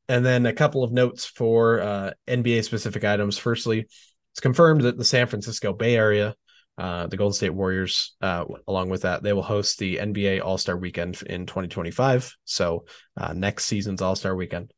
and 0.10 0.26
then 0.26 0.48
a 0.48 0.54
couple 0.54 0.84
of 0.84 0.92
notes 0.92 1.24
for 1.24 1.80
uh, 1.80 2.12
NBA 2.28 2.64
specific 2.64 3.04
items. 3.04 3.38
Firstly, 3.38 3.86
it's 4.34 4.40
confirmed 4.42 4.82
that 4.82 4.98
the 4.98 5.06
San 5.06 5.28
Francisco 5.28 5.72
Bay 5.72 5.96
Area 5.96 6.36
uh, 6.78 7.08
the 7.08 7.18
Golden 7.18 7.34
State 7.34 7.54
Warriors, 7.54 8.16
uh, 8.22 8.46
along 8.68 8.90
with 8.90 9.02
that, 9.02 9.24
they 9.24 9.34
will 9.34 9.44
host 9.44 9.80
the 9.80 9.98
NBA 9.98 10.44
All 10.44 10.58
Star 10.58 10.78
Weekend 10.78 11.22
in 11.24 11.46
2025. 11.46 12.36
So 12.46 12.86
uh, 13.16 13.34
next 13.34 13.66
season's 13.66 14.02
All 14.02 14.16
Star 14.16 14.36
Weekend, 14.36 14.72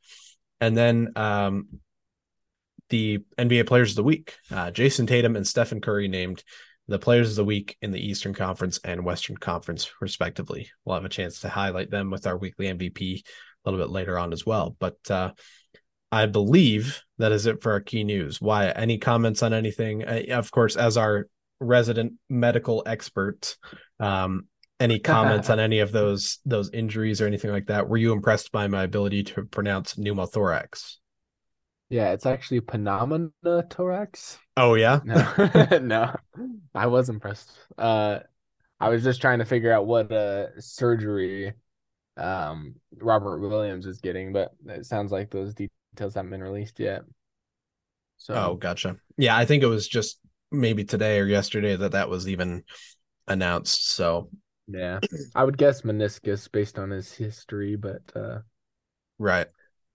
and 0.61 0.77
then 0.77 1.11
um, 1.15 1.67
the 2.89 3.19
NBA 3.37 3.67
Players 3.67 3.91
of 3.91 3.95
the 3.97 4.03
Week. 4.03 4.35
Uh, 4.51 4.71
Jayson 4.71 5.07
Tatum 5.07 5.35
and 5.35 5.47
Stephen 5.47 5.81
Curry 5.81 6.07
named 6.07 6.43
the 6.87 6.99
Players 6.99 7.31
of 7.31 7.35
the 7.35 7.45
Week 7.45 7.77
in 7.81 7.91
the 7.91 7.99
Eastern 7.99 8.33
Conference 8.33 8.79
and 8.83 9.05
Western 9.05 9.37
Conference, 9.37 9.91
respectively. 10.01 10.71
We'll 10.83 10.95
have 10.95 11.05
a 11.05 11.09
chance 11.09 11.41
to 11.41 11.49
highlight 11.49 11.91
them 11.91 12.09
with 12.09 12.25
our 12.25 12.37
weekly 12.37 12.65
MVP 12.67 13.21
a 13.23 13.69
little 13.69 13.85
bit 13.85 13.91
later 13.91 14.17
on 14.17 14.33
as 14.33 14.45
well. 14.45 14.75
But 14.79 14.97
uh, 15.09 15.31
I 16.11 16.25
believe 16.25 17.01
that 17.17 17.31
is 17.31 17.45
it 17.45 17.61
for 17.61 17.73
our 17.73 17.81
key 17.81 18.03
news. 18.03 18.41
Why? 18.41 18.69
Any 18.69 18.97
comments 18.97 19.43
on 19.43 19.53
anything? 19.53 20.03
Uh, 20.03 20.23
of 20.31 20.49
course, 20.49 20.75
as 20.75 20.97
our 20.97 21.27
resident 21.59 22.13
medical 22.29 22.83
expert. 22.85 23.57
Um, 23.99 24.45
any 24.79 24.99
comments 24.99 25.49
on 25.49 25.59
any 25.59 25.79
of 25.79 25.91
those 25.91 26.39
those 26.45 26.69
injuries 26.71 27.21
or 27.21 27.27
anything 27.27 27.51
like 27.51 27.67
that? 27.67 27.87
Were 27.87 27.97
you 27.97 28.13
impressed 28.13 28.51
by 28.51 28.67
my 28.67 28.83
ability 28.83 29.23
to 29.23 29.43
pronounce 29.43 29.95
pneumothorax? 29.95 30.95
Yeah, 31.89 32.11
it's 32.11 32.25
actually 32.25 32.61
pneumothorax. 32.61 34.37
Oh 34.55 34.75
yeah, 34.75 34.99
no, 35.03 35.79
no, 35.81 36.15
I 36.75 36.87
was 36.87 37.09
impressed. 37.09 37.51
Uh, 37.77 38.19
I 38.79 38.89
was 38.89 39.03
just 39.03 39.21
trying 39.21 39.39
to 39.39 39.45
figure 39.45 39.73
out 39.73 39.87
what 39.87 40.11
uh 40.11 40.59
surgery 40.59 41.53
um 42.15 42.75
Robert 43.01 43.39
Williams 43.39 43.85
is 43.85 43.99
getting, 44.01 44.33
but 44.33 44.51
it 44.67 44.85
sounds 44.85 45.11
like 45.11 45.31
those 45.31 45.53
details 45.53 46.13
haven't 46.13 46.31
been 46.31 46.43
released 46.43 46.79
yet. 46.79 47.01
So, 48.17 48.33
oh, 48.35 48.55
gotcha. 48.55 48.97
Yeah, 49.17 49.35
I 49.35 49.45
think 49.45 49.63
it 49.63 49.67
was 49.67 49.87
just 49.87 50.19
maybe 50.51 50.83
today 50.83 51.19
or 51.19 51.25
yesterday 51.25 51.75
that 51.75 51.91
that 51.91 52.09
was 52.09 52.27
even 52.27 52.63
announced. 53.27 53.89
So 53.89 54.29
yeah, 54.67 54.99
I 55.35 55.43
would 55.43 55.57
guess 55.57 55.81
meniscus 55.81 56.51
based 56.51 56.77
on 56.77 56.91
his 56.91 57.11
history, 57.13 57.75
but 57.75 58.01
uh, 58.15 58.39
right. 59.17 59.47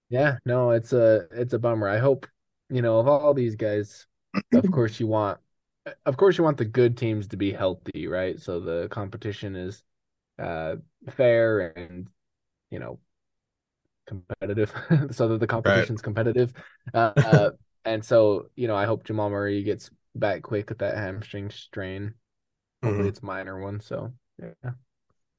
Yeah, 0.09 0.39
no, 0.45 0.71
it's 0.71 0.93
a 0.93 1.27
it's 1.31 1.55
a 1.55 1.59
bummer. 1.59 1.89
I 1.89 1.99
hope 1.99 2.27
you 2.71 2.83
know 2.83 2.99
of 2.99 3.09
all 3.09 3.35
these 3.35 3.57
guys. 3.57 4.07
of 4.53 4.65
course, 4.71 5.01
you 5.01 5.07
want, 5.07 5.39
of 6.07 6.17
course, 6.17 6.39
you 6.39 6.45
want 6.45 6.57
the 6.59 6.65
good 6.65 6.97
teams 6.97 7.29
to 7.29 7.37
be 7.37 7.53
healthy, 7.53 8.07
right? 8.07 8.41
So 8.41 8.61
the 8.61 8.89
competition 8.91 9.57
is 9.57 9.83
uh 10.39 10.77
fair 11.11 11.69
and 11.79 12.09
you 12.71 12.79
know 12.79 12.99
competitive, 14.07 14.73
so 15.11 15.29
that 15.29 15.41
the 15.41 15.47
competition's 15.47 16.01
right. 16.01 16.03
competitive. 16.03 16.53
Uh, 16.93 17.13
uh, 17.23 17.51
and 17.85 18.05
so 18.05 18.51
you 18.57 18.69
know, 18.69 18.77
I 18.77 18.87
hope 18.87 19.05
Jamal 19.05 19.31
Murray 19.31 19.63
gets 19.63 19.91
back 20.15 20.43
quick 20.43 20.69
with 20.69 20.79
that 20.79 20.97
hamstring 20.97 21.51
strain. 21.51 22.15
Hopefully 22.83 23.03
mm-hmm. 23.03 23.09
it's 23.09 23.23
minor 23.23 23.61
one. 23.61 23.81
So 23.81 24.13
yeah. 24.39 24.73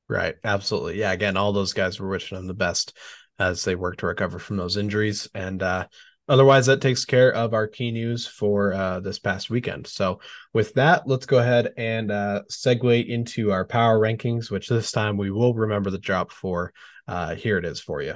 Right. 0.07 0.35
Absolutely. 0.43 0.99
Yeah. 0.99 1.11
Again, 1.11 1.38
all 1.38 1.53
those 1.53 1.73
guys 1.73 1.99
were 1.99 2.09
wishing 2.09 2.38
them 2.38 2.47
the 2.47 2.53
best 2.53 2.95
as 3.39 3.63
they 3.63 3.75
work 3.75 3.97
to 3.97 4.05
recover 4.07 4.39
from 4.39 4.57
those 4.57 4.77
injuries. 4.77 5.27
And 5.33 5.61
uh 5.61 5.88
otherwise 6.27 6.65
that 6.65 6.81
takes 6.81 7.05
care 7.05 7.31
of 7.31 7.53
our 7.53 7.67
key 7.67 7.91
news 7.91 8.25
for 8.25 8.73
uh 8.73 8.99
this 8.99 9.19
past 9.19 9.49
weekend. 9.49 9.88
So 9.88 10.19
with 10.53 10.73
that, 10.75 11.07
let's 11.07 11.25
go 11.25 11.39
ahead 11.39 11.73
and 11.77 12.11
uh 12.11 12.43
segue 12.51 13.07
into 13.07 13.51
our 13.51 13.65
power 13.65 13.99
rankings, 13.99 14.51
which 14.51 14.69
this 14.69 14.91
time 14.91 15.17
we 15.17 15.31
will 15.31 15.53
remember 15.53 15.89
the 15.89 15.97
drop 15.97 16.31
for. 16.31 16.73
Uh 17.07 17.35
here 17.35 17.57
it 17.57 17.65
is 17.65 17.79
for 17.79 18.01
you. 18.01 18.15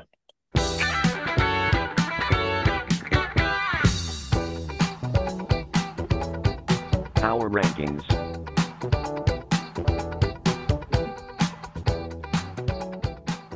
Rankings. 7.49 8.05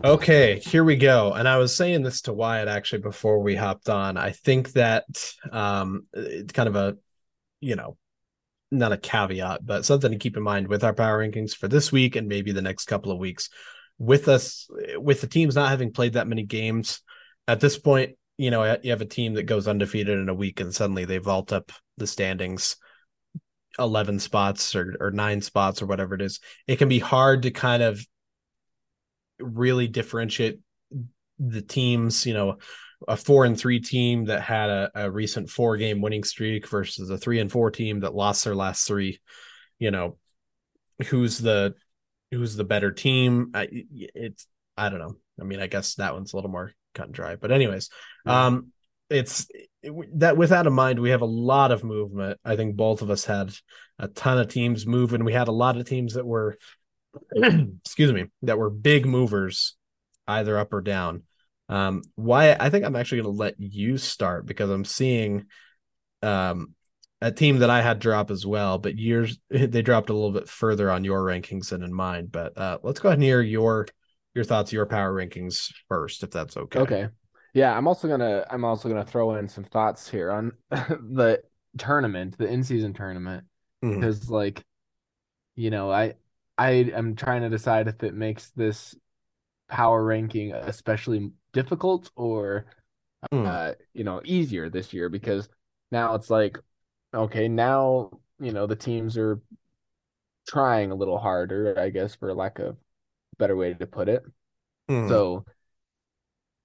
Okay, 0.04 0.60
here 0.60 0.84
we 0.84 0.98
go. 0.98 1.32
And 1.32 1.48
I 1.48 1.58
was 1.58 1.74
saying 1.74 2.04
this 2.04 2.22
to 2.24 2.34
Wyatt 2.34 2.68
actually 2.68 3.04
before 3.04 3.40
we 3.40 3.56
hopped 3.56 3.88
on. 3.88 4.18
I 4.18 4.32
think 4.32 4.74
that 4.74 5.06
um 5.52 6.08
it's 6.14 6.52
kind 6.52 6.68
of 6.68 6.76
a 6.76 6.98
you 7.62 7.78
know, 7.78 7.98
not 8.70 8.92
a 8.92 8.98
caveat, 8.98 9.66
but 9.66 9.86
something 9.86 10.12
to 10.12 10.18
keep 10.18 10.36
in 10.36 10.44
mind 10.44 10.68
with 10.68 10.84
our 10.84 10.94
power 10.94 11.26
rankings 11.26 11.56
for 11.56 11.70
this 11.70 11.92
week 11.92 12.18
and 12.18 12.28
maybe 12.28 12.52
the 12.52 12.62
next 12.62 12.86
couple 12.86 13.12
of 13.12 13.18
weeks. 13.18 13.50
With 13.98 14.28
us 14.28 14.68
with 14.98 15.22
the 15.22 15.28
teams 15.28 15.56
not 15.56 15.70
having 15.70 15.94
played 15.94 16.14
that 16.14 16.28
many 16.28 16.44
games 16.44 17.00
at 17.48 17.62
this 17.62 17.78
point, 17.78 18.18
you 18.38 18.52
know, 18.52 18.78
you 18.84 18.92
have 18.92 19.02
a 19.02 19.06
team 19.06 19.36
that 19.36 19.44
goes 19.44 19.68
undefeated 19.70 20.20
in 20.20 20.28
a 20.28 20.34
week 20.34 20.60
and 20.60 20.76
suddenly 20.76 21.06
they 21.06 21.20
vault 21.20 21.54
up 21.54 21.72
the 21.98 22.08
standings 22.08 22.76
11 23.80 24.20
spots 24.20 24.76
or, 24.76 24.96
or 25.00 25.12
nine 25.12 25.42
spots 25.42 25.82
or 25.82 25.86
whatever 25.86 26.16
it 26.16 26.22
is, 26.22 26.40
it 26.68 26.78
can 26.78 26.90
be 26.90 27.00
hard 27.00 27.44
to 27.44 27.52
kind 27.52 27.84
of 27.84 28.06
really 29.40 29.88
differentiate 29.88 30.60
the 31.40 31.62
teams, 31.62 32.26
you 32.26 32.34
know, 32.34 32.58
a 33.08 33.18
four 33.18 33.46
and 33.46 33.58
three 33.58 33.80
team 33.80 34.26
that 34.26 34.42
had 34.42 34.70
a, 34.70 34.92
a 34.96 35.12
recent 35.12 35.50
four 35.50 35.78
game 35.78 36.02
winning 36.02 36.24
streak 36.24 36.68
versus 36.68 37.10
a 37.10 37.18
three 37.18 37.40
and 37.40 37.52
four 37.52 37.70
team 37.72 38.02
that 38.02 38.16
lost 38.16 38.44
their 38.46 38.56
last 38.56 38.88
three, 38.88 39.20
you 39.80 39.92
know, 39.92 40.18
who's 41.08 41.38
the 41.38 41.74
who's 42.32 42.56
the 42.56 42.64
better 42.64 42.92
team? 42.92 43.52
I, 43.54 43.68
it's 43.72 44.48
I 44.78 44.90
don't 44.90 45.00
know. 45.00 45.16
I 45.40 45.44
mean, 45.44 45.60
I 45.60 45.68
guess 45.68 45.96
that 45.96 46.14
one's 46.14 46.34
a 46.34 46.38
little 46.38 46.52
more 46.52 46.72
cut 46.94 47.08
and 47.08 47.14
dry. 47.14 47.36
But 47.36 47.52
anyways, 47.52 47.90
yeah. 48.26 48.48
um, 48.48 48.72
it's 49.10 49.48
that 50.16 50.38
with 50.38 50.50
that 50.50 50.68
in 50.68 50.74
mind, 50.74 51.00
we 51.00 51.10
have 51.10 51.22
a 51.22 51.26
lot 51.26 51.72
of 51.72 51.84
movement. 51.84 52.40
I 52.44 52.56
think 52.56 52.76
both 52.76 53.02
of 53.02 53.10
us 53.10 53.26
had 53.26 53.54
a 54.00 54.08
ton 54.08 54.40
of 54.40 54.48
teams 54.48 54.86
move, 54.86 55.14
and 55.14 55.26
we 55.26 55.34
had 55.34 55.48
a 55.48 55.54
lot 55.54 55.78
of 55.78 55.88
teams 55.88 56.14
that 56.14 56.26
were, 56.26 56.58
excuse 57.36 58.12
me, 58.12 58.26
that 58.44 58.58
were 58.58 58.70
big 58.70 59.06
movers, 59.06 59.76
either 60.28 60.58
up 60.58 60.74
or 60.74 60.82
down. 60.82 61.24
Um, 61.70 62.02
why 62.16 62.56
I 62.60 62.70
think 62.70 62.86
I'm 62.86 62.96
actually 62.96 63.22
going 63.22 63.34
to 63.34 63.40
let 63.40 63.56
you 63.60 63.98
start 63.98 64.46
because 64.46 64.70
I'm 64.70 64.86
seeing, 64.86 65.46
um, 66.22 66.76
a 67.24 67.32
team 67.32 67.60
that 67.60 67.70
I 67.70 67.82
had 67.82 68.00
drop 68.00 68.32
as 68.32 68.46
well, 68.46 68.78
but 68.78 68.98
yours 68.98 69.40
they 69.50 69.82
dropped 69.82 70.10
a 70.10 70.14
little 70.14 70.32
bit 70.32 70.50
further 70.50 70.92
on 70.92 71.06
your 71.06 71.22
rankings 71.22 71.70
than 71.70 71.82
in 71.82 71.94
mine. 71.94 72.28
But 72.30 72.58
uh, 72.58 72.80
let's 72.84 73.00
go 73.00 73.10
ahead 73.10 73.18
and 73.18 73.24
hear 73.24 73.42
your 73.42 73.88
your 74.36 74.44
thoughts, 74.44 74.74
your 74.74 74.86
power 74.86 75.14
rankings 75.14 75.72
first, 75.88 76.24
if 76.24 76.32
that's 76.32 76.58
okay. 76.58 76.80
Okay. 76.80 77.08
Yeah, 77.54 77.76
I'm 77.76 77.88
also 77.88 78.08
gonna 78.08 78.46
I'm 78.50 78.66
also 78.66 78.90
gonna 78.90 79.06
throw 79.06 79.36
in 79.36 79.48
some 79.48 79.64
thoughts 79.64 80.10
here 80.10 80.32
on 80.32 80.54
the 80.70 81.42
tournament, 81.78 82.38
the 82.38 82.48
in-season 82.48 82.94
tournament, 82.94 83.46
mm-hmm. 83.84 84.00
because 84.00 84.30
like, 84.30 84.64
you 85.56 85.70
know, 85.70 85.92
I 85.92 86.16
I 86.58 86.70
am 86.94 87.16
trying 87.16 87.42
to 87.42 87.50
decide 87.50 87.88
if 87.88 88.04
it 88.04 88.14
makes 88.14 88.50
this 88.52 88.96
power 89.70 90.04
ranking 90.04 90.54
especially 90.54 91.32
difficult 91.52 92.12
or 92.16 92.66
mm. 93.32 93.48
uh, 93.48 93.74
you 93.94 94.04
know 94.04 94.22
easier 94.24 94.70
this 94.70 94.94
year 94.94 95.10
because 95.10 95.50
now 95.92 96.14
it's 96.16 96.30
like 96.30 96.60
okay 97.14 97.48
now 97.48 98.12
you 98.40 98.52
know 98.52 98.68
the 98.68 98.76
teams 98.76 99.18
are 99.18 99.40
trying 100.48 100.92
a 100.92 100.96
little 100.96 101.18
harder 101.18 101.80
i 101.80 101.90
guess 101.90 102.16
for 102.16 102.34
lack 102.34 102.60
of 102.60 102.76
better 103.40 103.56
way 103.56 103.74
to 103.74 103.88
put 103.88 104.10
it 104.10 104.24
mm. 104.90 105.08
so 105.08 105.46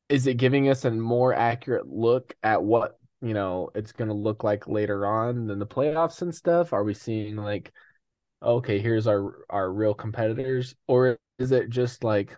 is 0.09 0.27
it 0.27 0.35
giving 0.35 0.69
us 0.69 0.85
a 0.85 0.91
more 0.91 1.35
accurate 1.35 1.87
look 1.87 2.35
at 2.43 2.63
what 2.63 2.99
you 3.21 3.35
know 3.35 3.71
it's 3.75 3.93
going 3.93 4.09
to 4.09 4.15
look 4.15 4.45
like 4.45 4.69
later 4.69 5.07
on 5.07 5.47
than 5.47 5.59
the 5.59 5.67
playoffs 5.67 6.23
and 6.23 6.35
stuff 6.35 6.73
are 6.73 6.85
we 6.85 6.95
seeing 6.95 7.37
like 7.37 7.73
okay 8.43 8.79
here's 8.79 9.07
our 9.07 9.45
our 9.51 9.73
real 9.73 9.95
competitors 9.95 10.75
or 10.87 11.19
is 11.39 11.53
it 11.53 11.69
just 11.69 12.05
like 12.05 12.37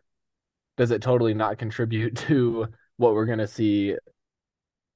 does 0.77 0.91
it 0.91 1.03
totally 1.03 1.35
not 1.35 1.59
contribute 1.59 2.17
to 2.29 2.67
what 2.97 3.15
we're 3.15 3.27
going 3.27 3.39
to 3.39 3.47
see 3.47 3.95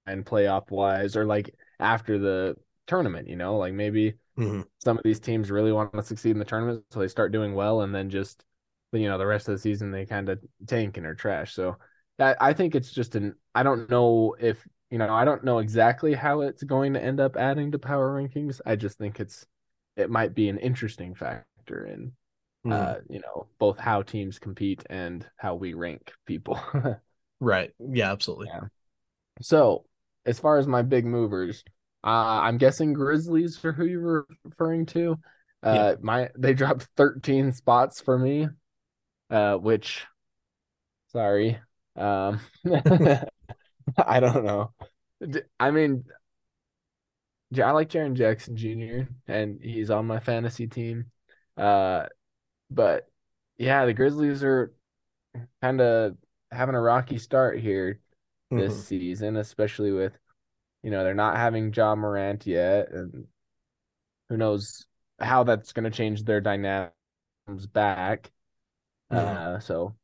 and 0.07 0.25
playoff 0.25 0.71
wise 0.71 1.17
or 1.17 1.25
like 1.25 1.55
after 1.81 2.19
the 2.19 2.55
tournament, 2.87 3.29
you 3.29 3.37
know, 3.37 3.57
like 3.57 3.75
maybe 3.75 4.15
mm-hmm. 4.39 4.63
some 4.79 4.99
of 4.99 5.05
these 5.05 5.21
teams 5.21 5.51
really 5.51 5.73
want 5.73 5.93
to 5.93 6.03
succeed 6.03 6.31
in 6.31 6.39
the 6.39 6.45
tournament, 6.45 6.85
so 6.91 7.01
they 7.01 7.09
start 7.09 7.33
doing 7.33 7.55
well, 7.55 7.83
and 7.83 7.95
then 7.95 8.11
just 8.11 8.45
you 8.93 9.09
know 9.09 9.19
the 9.19 9.27
rest 9.27 9.49
of 9.49 9.55
the 9.55 9.59
season 9.59 9.91
they 9.91 10.07
kind 10.07 10.29
of 10.29 10.39
tank 10.67 10.97
and 10.97 11.07
are 11.07 11.15
trash. 11.15 11.55
So 11.55 11.77
I, 12.19 12.35
I 12.41 12.53
think 12.53 12.75
it's 12.75 12.93
just 12.93 13.15
an 13.15 13.35
I 13.55 13.63
don't 13.63 13.89
know 13.91 14.37
if 14.39 14.67
you 14.91 14.99
know 14.99 15.13
I 15.13 15.25
don't 15.25 15.45
know 15.45 15.59
exactly 15.59 16.15
how 16.15 16.43
it's 16.43 16.63
going 16.63 16.95
to 16.95 17.03
end 17.03 17.21
up 17.21 17.37
adding 17.37 17.73
to 17.73 17.79
power 17.79 18.21
rankings. 18.21 18.61
I 18.65 18.77
just 18.77 18.99
think 18.99 19.21
it's 19.21 19.47
it 19.97 20.11
might 20.11 20.35
be 20.35 20.49
an 20.49 20.59
interesting 20.59 21.15
factor 21.15 21.87
in 21.87 22.13
mm-hmm. 22.67 22.73
uh 22.73 22.95
you 23.09 23.21
know 23.21 23.47
both 23.59 23.79
how 23.79 24.03
teams 24.03 24.39
compete 24.39 24.85
and 24.89 25.27
how 25.37 25.55
we 25.55 25.75
rank 25.75 26.13
people. 26.27 26.61
right. 27.41 27.71
Yeah. 27.79 28.13
Absolutely. 28.13 28.49
Yeah. 28.53 28.69
So 29.41 29.85
as 30.27 30.39
far 30.39 30.59
as 30.59 30.67
my 30.67 30.83
big 30.83 31.05
movers, 31.05 31.65
uh, 32.05 32.41
I'm 32.43 32.59
guessing 32.59 32.93
Grizzlies 32.93 33.63
are 33.65 33.73
who 33.73 33.87
you 33.87 34.01
were 34.01 34.27
referring 34.45 34.87
to. 34.87 35.19
Uh, 35.63 35.75
yeah. 35.75 35.95
my 36.03 36.29
they 36.37 36.53
dropped 36.53 36.87
13 36.97 37.53
spots 37.53 38.01
for 38.01 38.19
me, 38.19 38.49
uh, 39.31 39.57
which, 39.57 40.05
sorry, 41.13 41.59
um, 41.97 42.41
I 43.99 44.21
don't 44.21 44.45
know. 44.45 44.73
I 45.59 45.71
mean, 45.71 46.05
I 47.63 47.71
like 47.71 47.91
Jaren 47.91 48.15
Jackson 48.15 48.57
Jr. 48.57 49.11
and 49.27 49.61
he's 49.63 49.91
on 49.91 50.07
my 50.07 50.21
fantasy 50.21 50.67
team. 50.67 51.07
Uh, 51.57 52.07
but 52.71 53.09
yeah, 53.57 53.87
the 53.87 53.95
Grizzlies 53.95 54.43
are 54.43 54.75
kind 55.63 55.81
of 55.81 56.17
having 56.51 56.75
a 56.75 56.81
rocky 56.81 57.19
start 57.19 57.61
here 57.61 58.01
this 58.51 58.73
mm-hmm. 58.73 58.83
season, 58.83 59.37
especially 59.37 59.93
with 59.93 60.19
you 60.85 60.91
know, 60.91 61.03
they're 61.03 61.15
not 61.15 61.39
having 61.39 61.73
Ja 61.73 61.95
Morant 61.95 62.47
yet, 62.47 62.91
and 62.93 63.27
who 64.29 64.37
knows 64.37 64.85
how 65.19 65.43
that's 65.43 65.73
going 65.73 65.85
to 65.85 65.91
change 65.91 66.25
their 66.25 66.43
dynamics 66.43 66.93
back. 67.73 68.31
Uh, 69.11 69.59
so 69.61 69.95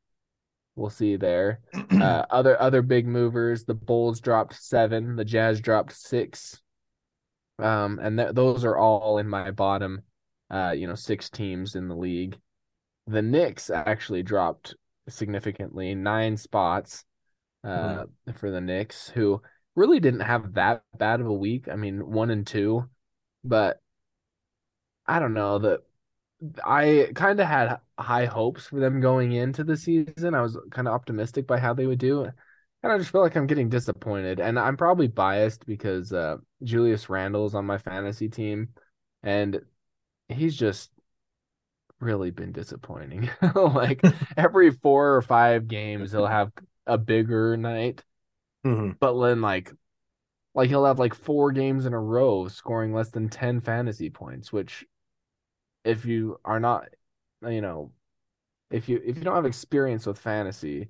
we'll 0.77 0.91
see 0.91 1.16
there. 1.16 1.61
Uh, 1.91 2.25
other 2.31 2.59
other 2.62 2.81
big 2.81 3.07
movers: 3.07 3.64
the 3.64 3.75
Bulls 3.75 4.21
dropped 4.21 4.55
seven, 4.55 5.16
the 5.16 5.25
Jazz 5.25 5.61
dropped 5.61 5.93
six, 5.93 6.62
um, 7.59 7.99
and 8.01 8.16
th- 8.16 8.33
those 8.33 8.64
are 8.64 8.77
all 8.79 9.18
in 9.18 9.29
my 9.29 9.51
bottom, 9.51 10.01
uh, 10.51 10.73
you 10.75 10.87
know, 10.87 10.95
six 10.95 11.29
teams 11.29 11.75
in 11.75 11.89
the 11.89 11.95
league. 11.95 12.39
The 13.07 13.21
Knicks 13.21 13.68
actually 13.68 14.23
dropped 14.23 14.75
significantly, 15.11 15.95
nine 15.95 16.39
spots, 16.39 17.05
uh, 17.64 18.05
for 18.35 18.51
the 18.51 18.62
Knicks, 18.62 19.11
who 19.11 19.43
really 19.77 20.01
didn't 20.01 20.21
have 20.21 20.55
that 20.55 20.83
bad 20.97 21.21
of 21.21 21.27
a 21.27 21.33
week. 21.33 21.68
I 21.68 21.77
mean, 21.77 22.11
one 22.11 22.31
and 22.31 22.47
two, 22.47 22.89
but 23.45 23.79
I 25.07 25.18
don't 25.18 25.35
know 25.35 25.59
that 25.59 25.81
I 26.64 27.11
kind 27.14 27.41
of 27.41 27.47
had 27.47 27.80
high 27.99 28.26
hopes 28.26 28.66
for 28.66 28.80
them 28.80 29.01
going 29.01 29.32
into 29.32 29.64
the 29.64 29.76
season. 29.76 30.34
I 30.34 30.41
was 30.41 30.57
kind 30.70 30.88
of 30.88 30.95
optimistic 30.95 31.47
by 31.47 31.59
how 31.59 31.74
they 31.74 31.86
would 31.86 31.99
do. 31.99 32.24
And 32.82 32.93
I 32.93 32.97
just 32.97 33.11
feel 33.11 33.20
like 33.20 33.36
I'm 33.36 33.47
getting 33.47 33.68
disappointed. 33.68 34.41
And 34.41 34.59
I'm 34.59 34.76
probably 34.76 35.07
biased 35.07 35.66
because 35.66 36.12
uh, 36.12 36.38
Julius 36.62 37.11
Randle's 37.11 37.55
on 37.55 37.66
my 37.66 37.76
fantasy 37.76 38.28
team. 38.28 38.68
And 39.22 39.61
he's 40.28 40.57
just 40.57 40.91
really 42.01 42.30
been 42.30 42.53
disappointing. 42.53 43.28
like 43.55 44.03
every 44.36 44.70
four 44.70 45.14
or 45.14 45.22
five 45.22 45.68
games, 45.68 46.12
he'll 46.12 46.26
have 46.26 46.53
a 46.86 46.97
bigger 46.97 47.57
night. 47.57 48.03
Mm-hmm. 48.64 48.93
But 48.99 49.20
then 49.20 49.43
like 49.43 49.72
like 50.55 50.68
he'll 50.68 50.84
have 50.84 50.99
like 50.99 51.14
four 51.14 51.53
games 51.53 51.86
in 51.86 51.93
a 51.93 52.01
row 52.01 52.49
scoring 52.49 52.93
less 52.93 53.11
than 53.11 53.28
10 53.28 53.61
fantasy 53.61 54.11
points, 54.11 54.53
which 54.53 54.84
if 55.85 56.05
you 56.05 56.39
are 56.45 56.61
not 56.61 56.89
you 57.49 57.61
know, 57.61 57.93
if 58.70 58.89
you 58.89 59.01
if 59.05 59.16
you 59.16 59.24
don't 59.24 59.35
have 59.35 59.47
experience 59.47 60.07
with 60.07 60.18
fantasy 60.18 60.89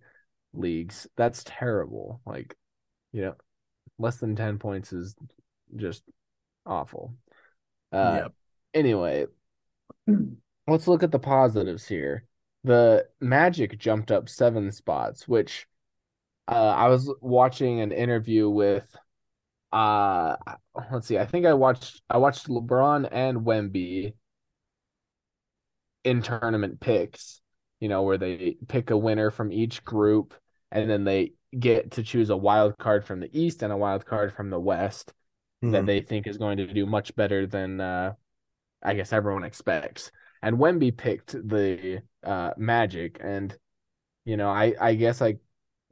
leagues, 0.52 1.06
that's 1.16 1.44
terrible. 1.44 2.20
Like, 2.26 2.56
you 3.12 3.22
know, 3.22 3.34
less 3.98 4.16
than 4.16 4.36
10 4.36 4.58
points 4.58 4.92
is 4.92 5.14
just 5.76 6.02
awful. 6.66 7.14
Uh 7.92 8.20
yep. 8.22 8.32
anyway, 8.74 9.26
let's 10.66 10.88
look 10.88 11.02
at 11.02 11.12
the 11.12 11.18
positives 11.18 11.86
here. 11.86 12.24
The 12.64 13.06
Magic 13.20 13.78
jumped 13.78 14.10
up 14.10 14.28
7 14.28 14.70
spots, 14.72 15.26
which 15.26 15.66
uh, 16.46 16.74
I 16.76 16.88
was 16.88 17.12
watching 17.20 17.80
an 17.80 17.92
interview 17.92 18.48
with 18.48 18.84
uh 19.72 20.34
let's 20.90 21.06
see, 21.06 21.16
I 21.16 21.26
think 21.26 21.46
I 21.46 21.54
watched 21.54 22.02
I 22.10 22.18
watched 22.18 22.48
LeBron 22.48 23.08
and 23.12 23.38
Wemby 23.38 24.14
in 26.04 26.22
tournament 26.22 26.80
picks, 26.80 27.40
you 27.78 27.88
know, 27.88 28.02
where 28.02 28.18
they 28.18 28.56
pick 28.68 28.90
a 28.90 28.96
winner 28.96 29.30
from 29.30 29.52
each 29.52 29.84
group 29.84 30.34
and 30.70 30.88
then 30.88 31.04
they 31.04 31.32
get 31.58 31.92
to 31.92 32.02
choose 32.02 32.30
a 32.30 32.36
wild 32.36 32.78
card 32.78 33.04
from 33.04 33.20
the 33.20 33.38
east 33.38 33.62
and 33.62 33.72
a 33.72 33.76
wild 33.76 34.06
card 34.06 34.32
from 34.32 34.50
the 34.50 34.60
west 34.60 35.12
mm-hmm. 35.62 35.72
that 35.72 35.86
they 35.86 36.00
think 36.00 36.26
is 36.26 36.38
going 36.38 36.58
to 36.58 36.72
do 36.72 36.86
much 36.86 37.14
better 37.16 37.46
than 37.46 37.80
uh 37.80 38.12
I 38.82 38.94
guess 38.94 39.12
everyone 39.12 39.44
expects. 39.44 40.10
And 40.42 40.56
Wemby 40.56 40.96
picked 40.96 41.32
the 41.32 42.02
uh 42.24 42.52
Magic 42.56 43.18
and 43.20 43.56
you 44.24 44.36
know, 44.36 44.48
I 44.48 44.74
I 44.80 44.94
guess 44.94 45.20
I 45.20 45.36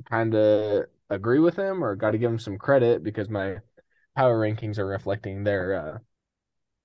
kind 0.05 0.35
of 0.35 0.85
agree 1.11 1.39
with 1.39 1.57
him 1.57 1.83
or 1.83 1.97
got 1.97 2.13
to 2.13 2.19
give 2.19 2.31
him 2.31 2.39
some 2.39 2.59
credit 2.59 3.03
because 3.03 3.29
my 3.29 3.57
power 4.15 4.39
rankings 4.39 4.79
are 4.79 4.87
reflecting 4.87 5.45
their 5.45 5.75
uh, 5.75 5.99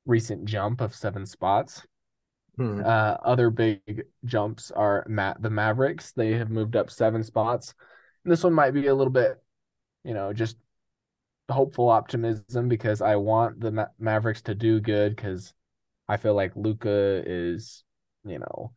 recent 0.06 0.46
jump 0.46 0.82
of 0.82 0.96
seven 0.96 1.26
spots. 1.26 1.86
Hmm. 2.58 2.82
Uh, 2.86 3.18
other 3.24 3.50
big 3.50 4.04
jumps 4.26 4.72
are 4.72 5.06
Ma- 5.08 5.36
the 5.40 5.50
Mavericks. 5.50 6.12
They 6.12 6.34
have 6.34 6.50
moved 6.50 6.76
up 6.76 6.92
seven 6.92 7.24
spots. 7.24 7.74
And 8.24 8.32
this 8.32 8.44
one 8.44 8.54
might 8.54 8.72
be 8.72 8.88
a 8.88 8.96
little 8.96 9.12
bit, 9.12 9.42
you 10.04 10.14
know, 10.14 10.34
just 10.34 10.58
hopeful 11.50 11.90
optimism 11.90 12.70
because 12.70 13.02
I 13.02 13.16
want 13.16 13.60
the 13.60 13.72
Ma- 13.72 13.86
Mavericks 14.00 14.44
to 14.44 14.56
do 14.56 14.80
good 14.80 15.16
because 15.16 15.54
I 16.08 16.18
feel 16.18 16.36
like 16.36 16.56
Luka 16.56 17.24
is, 17.26 17.84
you 18.24 18.40
know, 18.40 18.74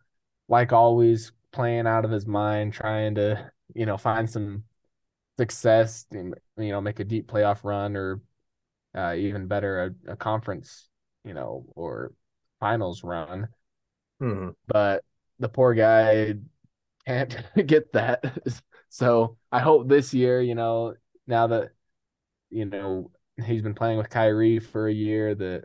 like 0.48 0.72
always 0.72 1.32
playing 1.52 1.86
out 1.86 2.04
of 2.04 2.10
his 2.10 2.26
mind, 2.26 2.72
trying 2.72 3.14
to 3.16 3.50
you 3.74 3.86
know, 3.86 3.96
find 3.96 4.28
some 4.28 4.64
success, 5.36 6.06
and, 6.10 6.34
you 6.56 6.70
know, 6.70 6.80
make 6.80 7.00
a 7.00 7.04
deep 7.04 7.30
playoff 7.30 7.60
run 7.64 7.96
or 7.96 8.20
uh, 8.94 9.14
even 9.14 9.46
better, 9.46 9.94
a, 10.06 10.12
a, 10.12 10.16
conference, 10.16 10.88
you 11.24 11.34
know, 11.34 11.66
or 11.74 12.12
finals 12.60 13.04
run. 13.04 13.48
Mm-hmm. 14.22 14.50
But 14.66 15.04
the 15.38 15.48
poor 15.48 15.74
guy 15.74 16.34
can't 17.06 17.36
get 17.66 17.92
that. 17.92 18.24
so 18.88 19.36
I 19.52 19.60
hope 19.60 19.88
this 19.88 20.14
year, 20.14 20.40
you 20.40 20.54
know, 20.54 20.94
now 21.26 21.48
that, 21.48 21.70
you 22.50 22.64
know, 22.64 23.10
he's 23.44 23.62
been 23.62 23.74
playing 23.74 23.98
with 23.98 24.10
Kyrie 24.10 24.58
for 24.58 24.88
a 24.88 24.92
year, 24.92 25.34
that 25.34 25.64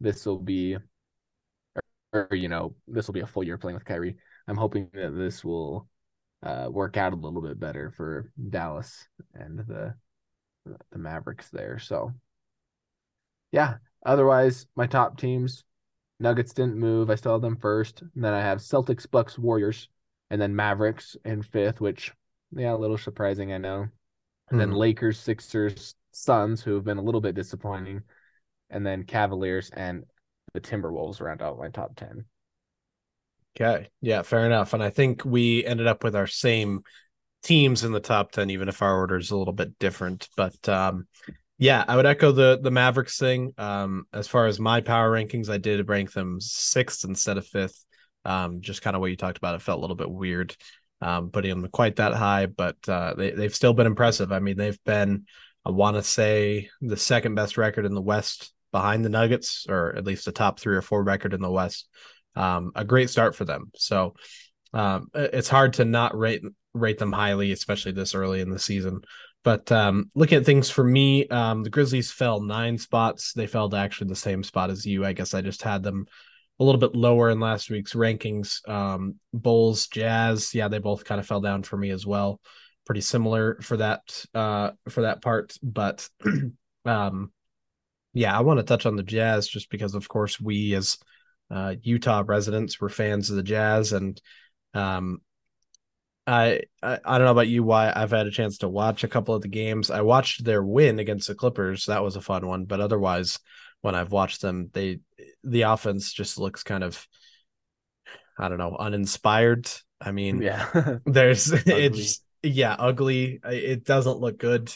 this 0.00 0.24
will 0.26 0.38
be, 0.38 0.76
or, 2.12 2.28
or 2.30 2.36
you 2.36 2.48
know, 2.48 2.74
this 2.86 3.06
will 3.06 3.14
be 3.14 3.20
a 3.20 3.26
full 3.26 3.44
year 3.44 3.58
playing 3.58 3.74
with 3.74 3.84
Kyrie. 3.84 4.16
I'm 4.46 4.56
hoping 4.56 4.88
that 4.94 5.16
this 5.16 5.44
will 5.44 5.88
uh, 6.42 6.68
work 6.70 6.96
out 6.96 7.12
a 7.12 7.16
little 7.16 7.42
bit 7.42 7.58
better 7.58 7.90
for 7.90 8.30
Dallas 8.50 9.06
and 9.34 9.58
the 9.58 9.94
the 10.90 10.98
Mavericks 10.98 11.48
there. 11.50 11.78
So 11.78 12.12
yeah, 13.52 13.76
otherwise 14.04 14.66
my 14.76 14.86
top 14.86 15.18
teams, 15.18 15.64
Nuggets 16.20 16.52
didn't 16.52 16.78
move. 16.78 17.10
I 17.10 17.14
still 17.14 17.32
have 17.32 17.42
them 17.42 17.56
first. 17.56 18.02
And 18.02 18.24
then 18.24 18.34
I 18.34 18.40
have 18.40 18.58
Celtics, 18.58 19.08
Bucks, 19.10 19.38
Warriors, 19.38 19.88
and 20.30 20.40
then 20.40 20.56
Mavericks 20.56 21.16
in 21.24 21.42
fifth, 21.42 21.80
which 21.80 22.12
yeah, 22.52 22.74
a 22.74 22.76
little 22.76 22.98
surprising, 22.98 23.52
I 23.52 23.58
know. 23.58 23.86
And 24.50 24.58
then 24.58 24.70
hmm. 24.70 24.76
Lakers, 24.76 25.18
Sixers, 25.18 25.94
Suns, 26.12 26.62
who 26.62 26.74
have 26.74 26.84
been 26.84 26.98
a 26.98 27.02
little 27.02 27.20
bit 27.20 27.34
disappointing, 27.34 28.02
and 28.70 28.84
then 28.84 29.04
Cavaliers 29.04 29.70
and 29.70 30.04
the 30.54 30.60
Timberwolves 30.60 31.20
round 31.20 31.42
out 31.42 31.58
my 31.58 31.68
top 31.68 31.94
ten. 31.96 32.24
Okay. 33.60 33.88
Yeah, 34.00 34.22
fair 34.22 34.46
enough. 34.46 34.72
And 34.72 34.82
I 34.82 34.90
think 34.90 35.24
we 35.24 35.64
ended 35.64 35.86
up 35.86 36.04
with 36.04 36.14
our 36.14 36.26
same 36.26 36.82
teams 37.42 37.84
in 37.84 37.92
the 37.92 38.00
top 38.00 38.30
10, 38.32 38.50
even 38.50 38.68
if 38.68 38.82
our 38.82 38.96
order 38.96 39.16
is 39.16 39.30
a 39.30 39.36
little 39.36 39.52
bit 39.52 39.78
different. 39.78 40.28
But 40.36 40.68
um, 40.68 41.06
yeah, 41.58 41.84
I 41.86 41.96
would 41.96 42.06
echo 42.06 42.32
the 42.32 42.58
the 42.62 42.70
Mavericks 42.70 43.18
thing. 43.18 43.52
Um, 43.58 44.04
as 44.12 44.28
far 44.28 44.46
as 44.46 44.60
my 44.60 44.80
power 44.80 45.10
rankings, 45.10 45.48
I 45.48 45.58
did 45.58 45.88
rank 45.88 46.12
them 46.12 46.40
sixth 46.40 47.04
instead 47.04 47.38
of 47.38 47.46
fifth. 47.46 47.84
Um, 48.24 48.60
just 48.60 48.82
kind 48.82 48.96
of 48.96 49.00
what 49.00 49.10
you 49.10 49.16
talked 49.16 49.38
about. 49.38 49.54
It 49.54 49.62
felt 49.62 49.78
a 49.78 49.80
little 49.80 49.96
bit 49.96 50.10
weird 50.10 50.56
um, 51.00 51.30
putting 51.30 51.50
them 51.50 51.70
quite 51.70 51.96
that 51.96 52.14
high, 52.14 52.46
but 52.46 52.76
uh, 52.88 53.14
they, 53.16 53.30
they've 53.30 53.54
still 53.54 53.72
been 53.72 53.86
impressive. 53.86 54.32
I 54.32 54.40
mean, 54.40 54.56
they've 54.56 54.82
been, 54.84 55.26
I 55.64 55.70
want 55.70 55.96
to 55.96 56.02
say, 56.02 56.70
the 56.80 56.96
second 56.96 57.34
best 57.34 57.56
record 57.56 57.86
in 57.86 57.94
the 57.94 58.02
West 58.02 58.52
behind 58.72 59.04
the 59.04 59.08
Nuggets, 59.08 59.66
or 59.68 59.94
at 59.96 60.04
least 60.04 60.24
the 60.24 60.32
top 60.32 60.58
three 60.58 60.76
or 60.76 60.82
four 60.82 61.02
record 61.02 61.32
in 61.32 61.40
the 61.40 61.50
West 61.50 61.88
um, 62.38 62.72
a 62.74 62.84
great 62.84 63.10
start 63.10 63.34
for 63.34 63.44
them. 63.44 63.70
So 63.74 64.14
um, 64.72 65.08
it's 65.14 65.48
hard 65.48 65.74
to 65.74 65.84
not 65.84 66.16
rate 66.16 66.42
rate 66.74 66.98
them 66.98 67.12
highly, 67.12 67.52
especially 67.52 67.92
this 67.92 68.14
early 68.14 68.40
in 68.40 68.50
the 68.50 68.58
season. 68.58 69.00
But 69.44 69.70
um, 69.70 70.10
looking 70.14 70.38
at 70.38 70.44
things 70.44 70.68
for 70.68 70.84
me, 70.84 71.26
um, 71.28 71.62
the 71.62 71.70
Grizzlies 71.70 72.10
fell 72.10 72.40
nine 72.40 72.76
spots. 72.76 73.32
They 73.32 73.46
fell 73.46 73.68
to 73.70 73.76
actually 73.76 74.08
the 74.08 74.16
same 74.16 74.42
spot 74.42 74.70
as 74.70 74.84
you. 74.84 75.04
I 75.04 75.12
guess 75.12 75.32
I 75.32 75.40
just 75.40 75.62
had 75.62 75.82
them 75.82 76.06
a 76.60 76.64
little 76.64 76.80
bit 76.80 76.94
lower 76.94 77.30
in 77.30 77.40
last 77.40 77.70
week's 77.70 77.94
rankings. 77.94 78.68
Um, 78.68 79.14
Bulls, 79.32 79.86
Jazz, 79.86 80.54
yeah, 80.54 80.68
they 80.68 80.78
both 80.78 81.04
kind 81.04 81.20
of 81.20 81.26
fell 81.26 81.40
down 81.40 81.62
for 81.62 81.76
me 81.76 81.90
as 81.90 82.04
well. 82.04 82.40
Pretty 82.84 83.00
similar 83.00 83.58
for 83.62 83.76
that 83.76 84.00
uh, 84.34 84.72
for 84.88 85.02
that 85.02 85.22
part, 85.22 85.56
but 85.62 86.08
um, 86.84 87.32
yeah, 88.14 88.36
I 88.36 88.40
want 88.40 88.58
to 88.58 88.64
touch 88.64 88.86
on 88.86 88.96
the 88.96 89.02
Jazz 89.02 89.46
just 89.46 89.70
because, 89.70 89.94
of 89.94 90.08
course, 90.08 90.40
we 90.40 90.74
as 90.74 90.98
uh, 91.50 91.74
Utah 91.82 92.24
residents 92.26 92.80
were 92.80 92.88
fans 92.88 93.30
of 93.30 93.36
the 93.36 93.42
Jazz, 93.42 93.92
and 93.92 94.20
um, 94.74 95.20
I, 96.28 96.60
I, 96.82 96.98
I 97.04 97.18
don't 97.18 97.24
know 97.24 97.32
about 97.32 97.48
you. 97.48 97.62
Why 97.62 97.90
I've 97.94 98.10
had 98.10 98.26
a 98.26 98.30
chance 98.30 98.58
to 98.58 98.68
watch 98.68 99.02
a 99.02 99.08
couple 99.08 99.34
of 99.34 99.40
the 99.40 99.48
games. 99.48 99.90
I 99.90 100.02
watched 100.02 100.44
their 100.44 100.62
win 100.62 100.98
against 100.98 101.28
the 101.28 101.34
Clippers. 101.34 101.86
That 101.86 102.02
was 102.02 102.16
a 102.16 102.20
fun 102.20 102.46
one. 102.46 102.66
But 102.66 102.80
otherwise, 102.80 103.38
when 103.80 103.94
I've 103.94 104.12
watched 104.12 104.42
them, 104.42 104.68
they 104.74 105.00
the 105.42 105.62
offense 105.62 106.12
just 106.12 106.38
looks 106.38 106.62
kind 106.62 106.84
of 106.84 107.06
I 108.38 108.48
don't 108.48 108.58
know 108.58 108.76
uninspired. 108.78 109.70
I 110.00 110.12
mean, 110.12 110.42
yeah, 110.42 110.98
there's 111.06 111.50
it's 111.66 112.22
yeah 112.42 112.76
ugly. 112.78 113.40
It 113.42 113.84
doesn't 113.84 114.18
look 114.18 114.38
good. 114.38 114.72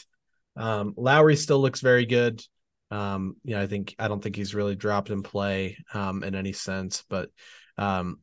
Um, 0.55 0.95
Lauri 0.97 1.35
still 1.35 1.61
looks 1.61 1.81
very 1.81 2.07
good. 2.07 2.43
Um, 2.89 3.35
you 3.43 3.55
know, 3.55 3.61
I 3.61 3.67
think 3.67 3.95
I 3.99 4.07
don't 4.07 4.23
think 4.23 4.35
he's 4.35 4.55
really 4.55 4.75
dropped 4.75 5.11
in 5.11 5.21
play 5.21 5.77
um, 5.93 6.23
in 6.23 6.33
any 6.33 6.53
sense, 6.53 7.03
but 7.09 7.29
um, 7.77 8.19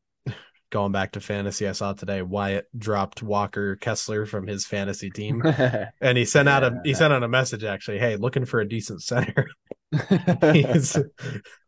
going 0.71 0.93
back 0.93 1.12
to 1.12 1.21
fantasy, 1.21 1.68
I 1.68 1.73
saw 1.73 1.93
today 1.93 2.23
Wyatt 2.23 2.68
dropped 2.77 3.23
Walker 3.23 3.77
Kessler 3.77 4.27
from 4.27 4.47
his 4.47 4.64
fantasy 4.64 5.11
team, 5.11 5.43
and 6.01 6.16
he 6.16 6.25
sent 6.25 6.47
yeah. 6.47 6.57
out 6.57 6.64
a 6.64 6.81
he 6.85 6.95
sent 6.95 7.12
out 7.12 7.23
a 7.23 7.29
message 7.29 7.64
actually, 7.64 7.99
hey, 7.99 8.16
looking 8.16 8.45
for 8.45 8.61
a 8.61 8.68
decent 8.68 9.03
center. 9.03 9.49
He's 10.53 10.97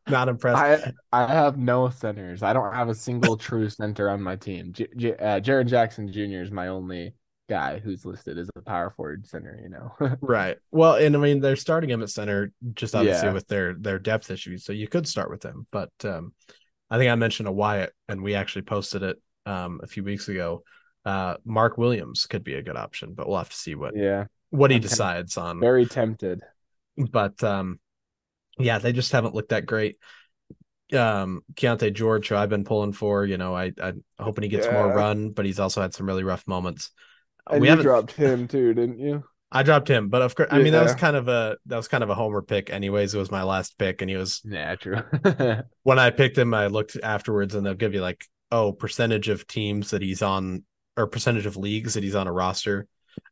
not 0.08 0.28
impressed. 0.28 0.58
I 1.12 1.24
I 1.24 1.32
have 1.32 1.58
no 1.58 1.90
centers. 1.90 2.42
I 2.42 2.52
don't 2.52 2.72
have 2.72 2.88
a 2.88 2.94
single 2.94 3.36
true 3.36 3.68
center 3.68 4.08
on 4.08 4.22
my 4.22 4.36
team. 4.36 4.72
J- 4.72 4.88
J- 4.96 5.16
uh, 5.16 5.40
Jaren 5.40 5.66
Jackson 5.66 6.10
Jr. 6.10 6.42
is 6.42 6.52
my 6.52 6.68
only 6.68 7.14
guy 7.48 7.80
who's 7.80 8.06
listed 8.06 8.38
as 8.38 8.48
a 8.54 8.62
power 8.62 8.90
forward 8.96 9.26
center, 9.26 9.58
you 9.60 9.68
know. 9.68 10.16
right. 10.20 10.56
Well, 10.70 10.94
and 10.94 11.16
I 11.16 11.18
mean 11.18 11.40
they're 11.40 11.56
starting 11.56 11.90
him 11.90 12.00
at 12.00 12.10
center 12.10 12.52
just 12.74 12.94
obviously 12.94 13.28
yeah. 13.28 13.34
with 13.34 13.48
their 13.48 13.74
their 13.74 13.98
depth 13.98 14.30
issues. 14.30 14.64
So 14.64 14.72
you 14.72 14.86
could 14.86 15.08
start 15.08 15.28
with 15.28 15.44
him. 15.44 15.66
But 15.72 15.90
um 16.04 16.32
I 16.92 16.98
think 16.98 17.10
I 17.10 17.14
mentioned 17.14 17.48
a 17.48 17.52
Wyatt 17.52 17.94
and 18.06 18.22
we 18.22 18.34
actually 18.34 18.62
posted 18.62 19.02
it 19.02 19.16
um 19.46 19.80
a 19.82 19.86
few 19.86 20.04
weeks 20.04 20.28
ago. 20.28 20.62
Uh 21.06 21.36
Mark 21.44 21.78
Williams 21.78 22.26
could 22.26 22.44
be 22.44 22.54
a 22.54 22.62
good 22.62 22.76
option, 22.76 23.14
but 23.14 23.26
we'll 23.26 23.38
have 23.38 23.48
to 23.48 23.56
see 23.56 23.74
what 23.74 23.96
yeah 23.96 24.26
what 24.50 24.70
he 24.70 24.76
I'm 24.76 24.82
decides 24.82 25.38
on. 25.38 25.58
Very 25.58 25.86
tempted. 25.86 26.42
But 26.98 27.42
um 27.42 27.80
yeah, 28.58 28.78
they 28.78 28.92
just 28.92 29.12
haven't 29.12 29.34
looked 29.34 29.48
that 29.48 29.64
great 29.64 29.96
um 30.92 31.40
Keyonte 31.54 31.94
George, 31.94 32.28
who 32.28 32.36
I've 32.36 32.50
been 32.50 32.64
pulling 32.64 32.92
for. 32.92 33.24
You 33.24 33.38
know, 33.38 33.56
I 33.56 33.72
I'm 33.82 34.04
hoping 34.18 34.42
he 34.42 34.50
gets 34.50 34.66
yeah. 34.66 34.74
more 34.74 34.92
run, 34.92 35.30
but 35.30 35.46
he's 35.46 35.60
also 35.60 35.80
had 35.80 35.94
some 35.94 36.06
really 36.06 36.24
rough 36.24 36.46
moments. 36.46 36.90
And 37.50 37.62
we 37.62 37.68
haven't 37.68 37.86
dropped 37.86 38.12
him 38.12 38.46
too, 38.46 38.74
didn't 38.74 38.98
you? 38.98 39.24
I 39.54 39.62
dropped 39.62 39.88
him, 39.88 40.08
but 40.08 40.22
of 40.22 40.34
course, 40.34 40.48
I 40.50 40.58
mean 40.58 40.72
that 40.72 40.82
was 40.82 40.94
kind 40.94 41.14
of 41.14 41.28
a 41.28 41.58
that 41.66 41.76
was 41.76 41.86
kind 41.86 42.02
of 42.02 42.10
a 42.10 42.14
homer 42.14 42.40
pick. 42.40 42.70
Anyways, 42.70 43.14
it 43.14 43.18
was 43.18 43.30
my 43.30 43.42
last 43.42 43.78
pick, 43.78 44.00
and 44.00 44.10
he 44.10 44.16
was 44.16 44.40
yeah, 44.44 44.74
true. 44.76 45.02
when 45.82 45.98
I 45.98 46.10
picked 46.10 46.38
him, 46.38 46.54
I 46.54 46.68
looked 46.68 46.96
afterwards, 47.02 47.54
and 47.54 47.64
they'll 47.64 47.74
give 47.74 47.94
you 47.94 48.00
like 48.00 48.24
oh 48.50 48.72
percentage 48.72 49.28
of 49.28 49.46
teams 49.46 49.90
that 49.90 50.02
he's 50.02 50.22
on 50.22 50.64
or 50.96 51.06
percentage 51.06 51.46
of 51.46 51.56
leagues 51.56 51.94
that 51.94 52.02
he's 52.02 52.14
on 52.14 52.26
a 52.26 52.32
roster, 52.32 52.86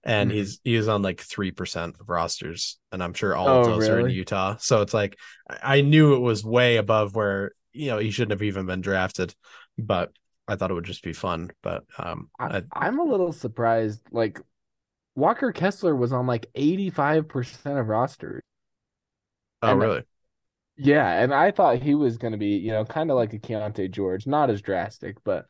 and 0.04 0.30
mm-hmm. 0.30 0.38
he's 0.38 0.60
he 0.62 0.76
was 0.76 0.88
on 0.88 1.00
like 1.00 1.20
three 1.20 1.52
percent 1.52 1.96
of 1.98 2.08
rosters, 2.10 2.78
and 2.92 3.02
I'm 3.02 3.14
sure 3.14 3.34
all 3.34 3.48
oh, 3.48 3.60
of 3.60 3.66
those 3.66 3.88
really? 3.88 4.02
are 4.02 4.08
in 4.08 4.14
Utah. 4.14 4.56
So 4.58 4.82
it's 4.82 4.94
like 4.94 5.16
I 5.62 5.80
knew 5.80 6.14
it 6.14 6.20
was 6.20 6.44
way 6.44 6.76
above 6.76 7.14
where 7.14 7.52
you 7.72 7.86
know 7.86 7.98
he 7.98 8.10
shouldn't 8.10 8.32
have 8.32 8.42
even 8.42 8.66
been 8.66 8.82
drafted, 8.82 9.34
but 9.78 10.12
I 10.46 10.56
thought 10.56 10.70
it 10.70 10.74
would 10.74 10.84
just 10.84 11.04
be 11.04 11.12
fun, 11.12 11.50
but 11.62 11.84
um, 11.96 12.28
I, 12.38 12.62
am 12.74 12.98
a 12.98 13.04
little 13.04 13.32
surprised. 13.32 14.02
Like 14.10 14.40
Walker 15.14 15.52
Kessler 15.52 15.94
was 15.94 16.12
on 16.12 16.26
like 16.26 16.46
85 16.54 17.28
percent 17.28 17.78
of 17.78 17.88
rosters. 17.88 18.42
Oh, 19.62 19.72
and, 19.72 19.80
really? 19.80 20.02
Yeah, 20.76 21.22
and 21.22 21.34
I 21.34 21.50
thought 21.50 21.82
he 21.82 21.94
was 21.94 22.16
going 22.16 22.32
to 22.32 22.38
be, 22.38 22.56
you 22.56 22.72
know, 22.72 22.84
kind 22.84 23.10
of 23.10 23.16
like 23.16 23.34
a 23.34 23.38
Keyonte 23.38 23.90
George, 23.90 24.26
not 24.26 24.48
as 24.48 24.62
drastic, 24.62 25.16
but 25.24 25.46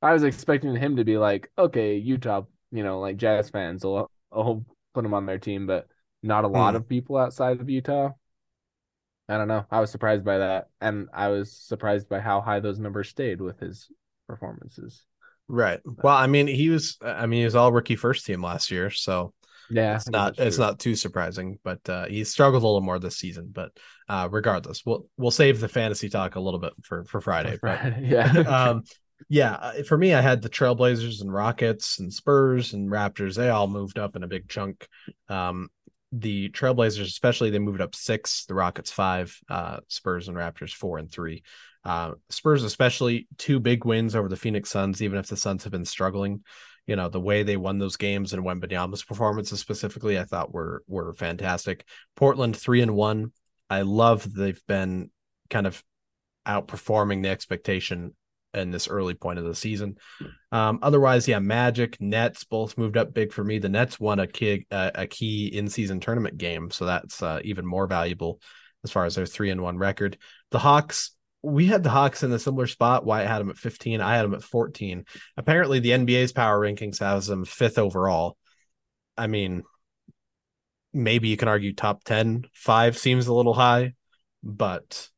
I 0.00 0.12
was 0.12 0.24
expecting 0.24 0.74
him 0.74 0.96
to 0.96 1.04
be 1.04 1.18
like, 1.18 1.50
okay, 1.56 1.96
Utah, 1.96 2.42
you 2.72 2.82
know, 2.82 2.98
like 2.98 3.16
Jazz 3.16 3.50
fans 3.50 3.84
will, 3.84 4.10
will 4.32 4.66
put 4.92 5.04
him 5.04 5.14
on 5.14 5.26
their 5.26 5.38
team, 5.38 5.66
but 5.66 5.86
not 6.22 6.44
a 6.44 6.48
lot 6.48 6.74
mm. 6.74 6.78
of 6.78 6.88
people 6.88 7.16
outside 7.16 7.60
of 7.60 7.70
Utah. 7.70 8.10
I 9.28 9.36
don't 9.36 9.48
know. 9.48 9.64
I 9.70 9.80
was 9.80 9.90
surprised 9.90 10.24
by 10.24 10.38
that, 10.38 10.68
and 10.80 11.08
I 11.12 11.28
was 11.28 11.52
surprised 11.52 12.08
by 12.08 12.18
how 12.18 12.40
high 12.40 12.58
those 12.58 12.80
numbers 12.80 13.08
stayed 13.08 13.40
with 13.40 13.60
his 13.60 13.88
performances. 14.26 15.04
Right. 15.48 15.80
Well, 15.84 16.16
I 16.16 16.26
mean, 16.26 16.46
he 16.46 16.70
was. 16.70 16.96
I 17.02 17.26
mean, 17.26 17.40
he 17.40 17.44
was 17.44 17.54
all 17.54 17.72
rookie 17.72 17.96
first 17.96 18.24
team 18.24 18.42
last 18.42 18.70
year, 18.70 18.90
so 18.90 19.34
yeah, 19.70 19.96
it's 19.96 20.08
not 20.08 20.38
it's 20.38 20.58
not 20.58 20.78
too 20.78 20.94
surprising. 20.94 21.58
But 21.62 21.88
uh, 21.88 22.06
he 22.06 22.24
struggled 22.24 22.62
a 22.62 22.66
little 22.66 22.80
more 22.80 22.98
this 22.98 23.16
season. 23.16 23.50
But 23.52 23.72
uh, 24.08 24.28
regardless, 24.30 24.84
we'll 24.84 25.06
we'll 25.16 25.30
save 25.30 25.60
the 25.60 25.68
fantasy 25.68 26.08
talk 26.08 26.36
a 26.36 26.40
little 26.40 26.60
bit 26.60 26.72
for 26.82 27.04
for 27.04 27.20
Friday. 27.20 27.52
For 27.52 27.58
Friday. 27.60 27.96
But, 28.00 28.04
yeah. 28.04 28.38
um, 28.70 28.84
yeah. 29.28 29.52
Uh, 29.52 29.82
for 29.82 29.96
me, 29.96 30.14
I 30.14 30.20
had 30.20 30.42
the 30.42 30.50
Trailblazers 30.50 31.20
and 31.20 31.32
Rockets 31.32 31.98
and 31.98 32.12
Spurs 32.12 32.72
and 32.72 32.90
Raptors. 32.90 33.36
They 33.36 33.48
all 33.48 33.68
moved 33.68 33.98
up 33.98 34.16
in 34.16 34.22
a 34.22 34.28
big 34.28 34.48
chunk. 34.48 34.86
Um, 35.28 35.68
the 36.12 36.50
Trailblazers, 36.50 37.06
especially, 37.06 37.50
they 37.50 37.58
moved 37.58 37.80
up 37.80 37.94
six. 37.94 38.44
The 38.46 38.54
Rockets 38.54 38.90
five. 38.90 39.38
Uh, 39.48 39.78
Spurs 39.88 40.28
and 40.28 40.36
Raptors 40.36 40.72
four 40.72 40.98
and 40.98 41.10
three. 41.10 41.42
Uh, 41.84 42.12
Spurs, 42.30 42.62
especially 42.62 43.26
two 43.38 43.58
big 43.58 43.84
wins 43.84 44.14
over 44.14 44.28
the 44.28 44.36
Phoenix 44.36 44.70
Suns, 44.70 45.02
even 45.02 45.18
if 45.18 45.26
the 45.26 45.36
Suns 45.36 45.64
have 45.64 45.72
been 45.72 45.84
struggling. 45.84 46.42
You 46.86 46.96
know, 46.96 47.08
the 47.08 47.20
way 47.20 47.42
they 47.42 47.56
won 47.56 47.78
those 47.78 47.96
games 47.96 48.32
and 48.32 48.44
when 48.44 48.60
Wembanyama's 48.60 49.04
performances 49.04 49.60
specifically, 49.60 50.18
I 50.18 50.24
thought 50.24 50.52
were 50.52 50.82
were 50.88 51.12
fantastic. 51.14 51.84
Portland 52.16 52.56
three 52.56 52.82
and 52.82 52.94
one. 52.94 53.32
I 53.70 53.82
love 53.82 54.32
they've 54.32 54.60
been 54.66 55.10
kind 55.48 55.66
of 55.66 55.82
outperforming 56.46 57.22
the 57.22 57.28
expectation 57.28 58.14
in 58.54 58.70
this 58.70 58.88
early 58.88 59.14
point 59.14 59.38
of 59.38 59.44
the 59.44 59.54
season. 59.54 59.96
Um, 60.50 60.78
otherwise, 60.82 61.26
yeah, 61.26 61.38
Magic, 61.38 62.00
Nets 62.00 62.44
both 62.44 62.76
moved 62.76 62.96
up 62.96 63.14
big 63.14 63.32
for 63.32 63.42
me. 63.42 63.58
The 63.58 63.68
Nets 63.68 63.98
won 63.98 64.18
a 64.18 64.26
key 64.26 64.66
a, 64.70 65.06
key 65.06 65.46
in 65.46 65.68
season 65.68 66.00
tournament 66.00 66.36
game, 66.36 66.70
so 66.70 66.84
that's 66.84 67.22
uh, 67.22 67.40
even 67.44 67.64
more 67.64 67.86
valuable 67.86 68.40
as 68.84 68.90
far 68.90 69.04
as 69.04 69.14
their 69.14 69.26
three 69.26 69.50
and 69.50 69.62
one 69.62 69.78
record. 69.78 70.18
The 70.50 70.58
Hawks 70.58 71.12
we 71.42 71.66
had 71.66 71.82
the 71.82 71.90
Hawks 71.90 72.22
in 72.22 72.32
a 72.32 72.38
similar 72.38 72.66
spot. 72.66 73.04
Wyatt 73.04 73.28
had 73.28 73.40
them 73.40 73.50
at 73.50 73.58
15. 73.58 74.00
I 74.00 74.16
had 74.16 74.24
them 74.24 74.34
at 74.34 74.42
14. 74.42 75.04
Apparently, 75.36 75.80
the 75.80 75.90
NBA's 75.90 76.32
power 76.32 76.60
rankings 76.60 77.00
has 77.00 77.26
them 77.26 77.44
fifth 77.44 77.78
overall. 77.78 78.36
I 79.16 79.26
mean, 79.26 79.62
maybe 80.92 81.28
you 81.28 81.36
can 81.36 81.48
argue 81.48 81.74
top 81.74 82.04
10. 82.04 82.44
Five 82.52 82.96
seems 82.96 83.26
a 83.26 83.34
little 83.34 83.54
high, 83.54 83.94
but 84.42 85.08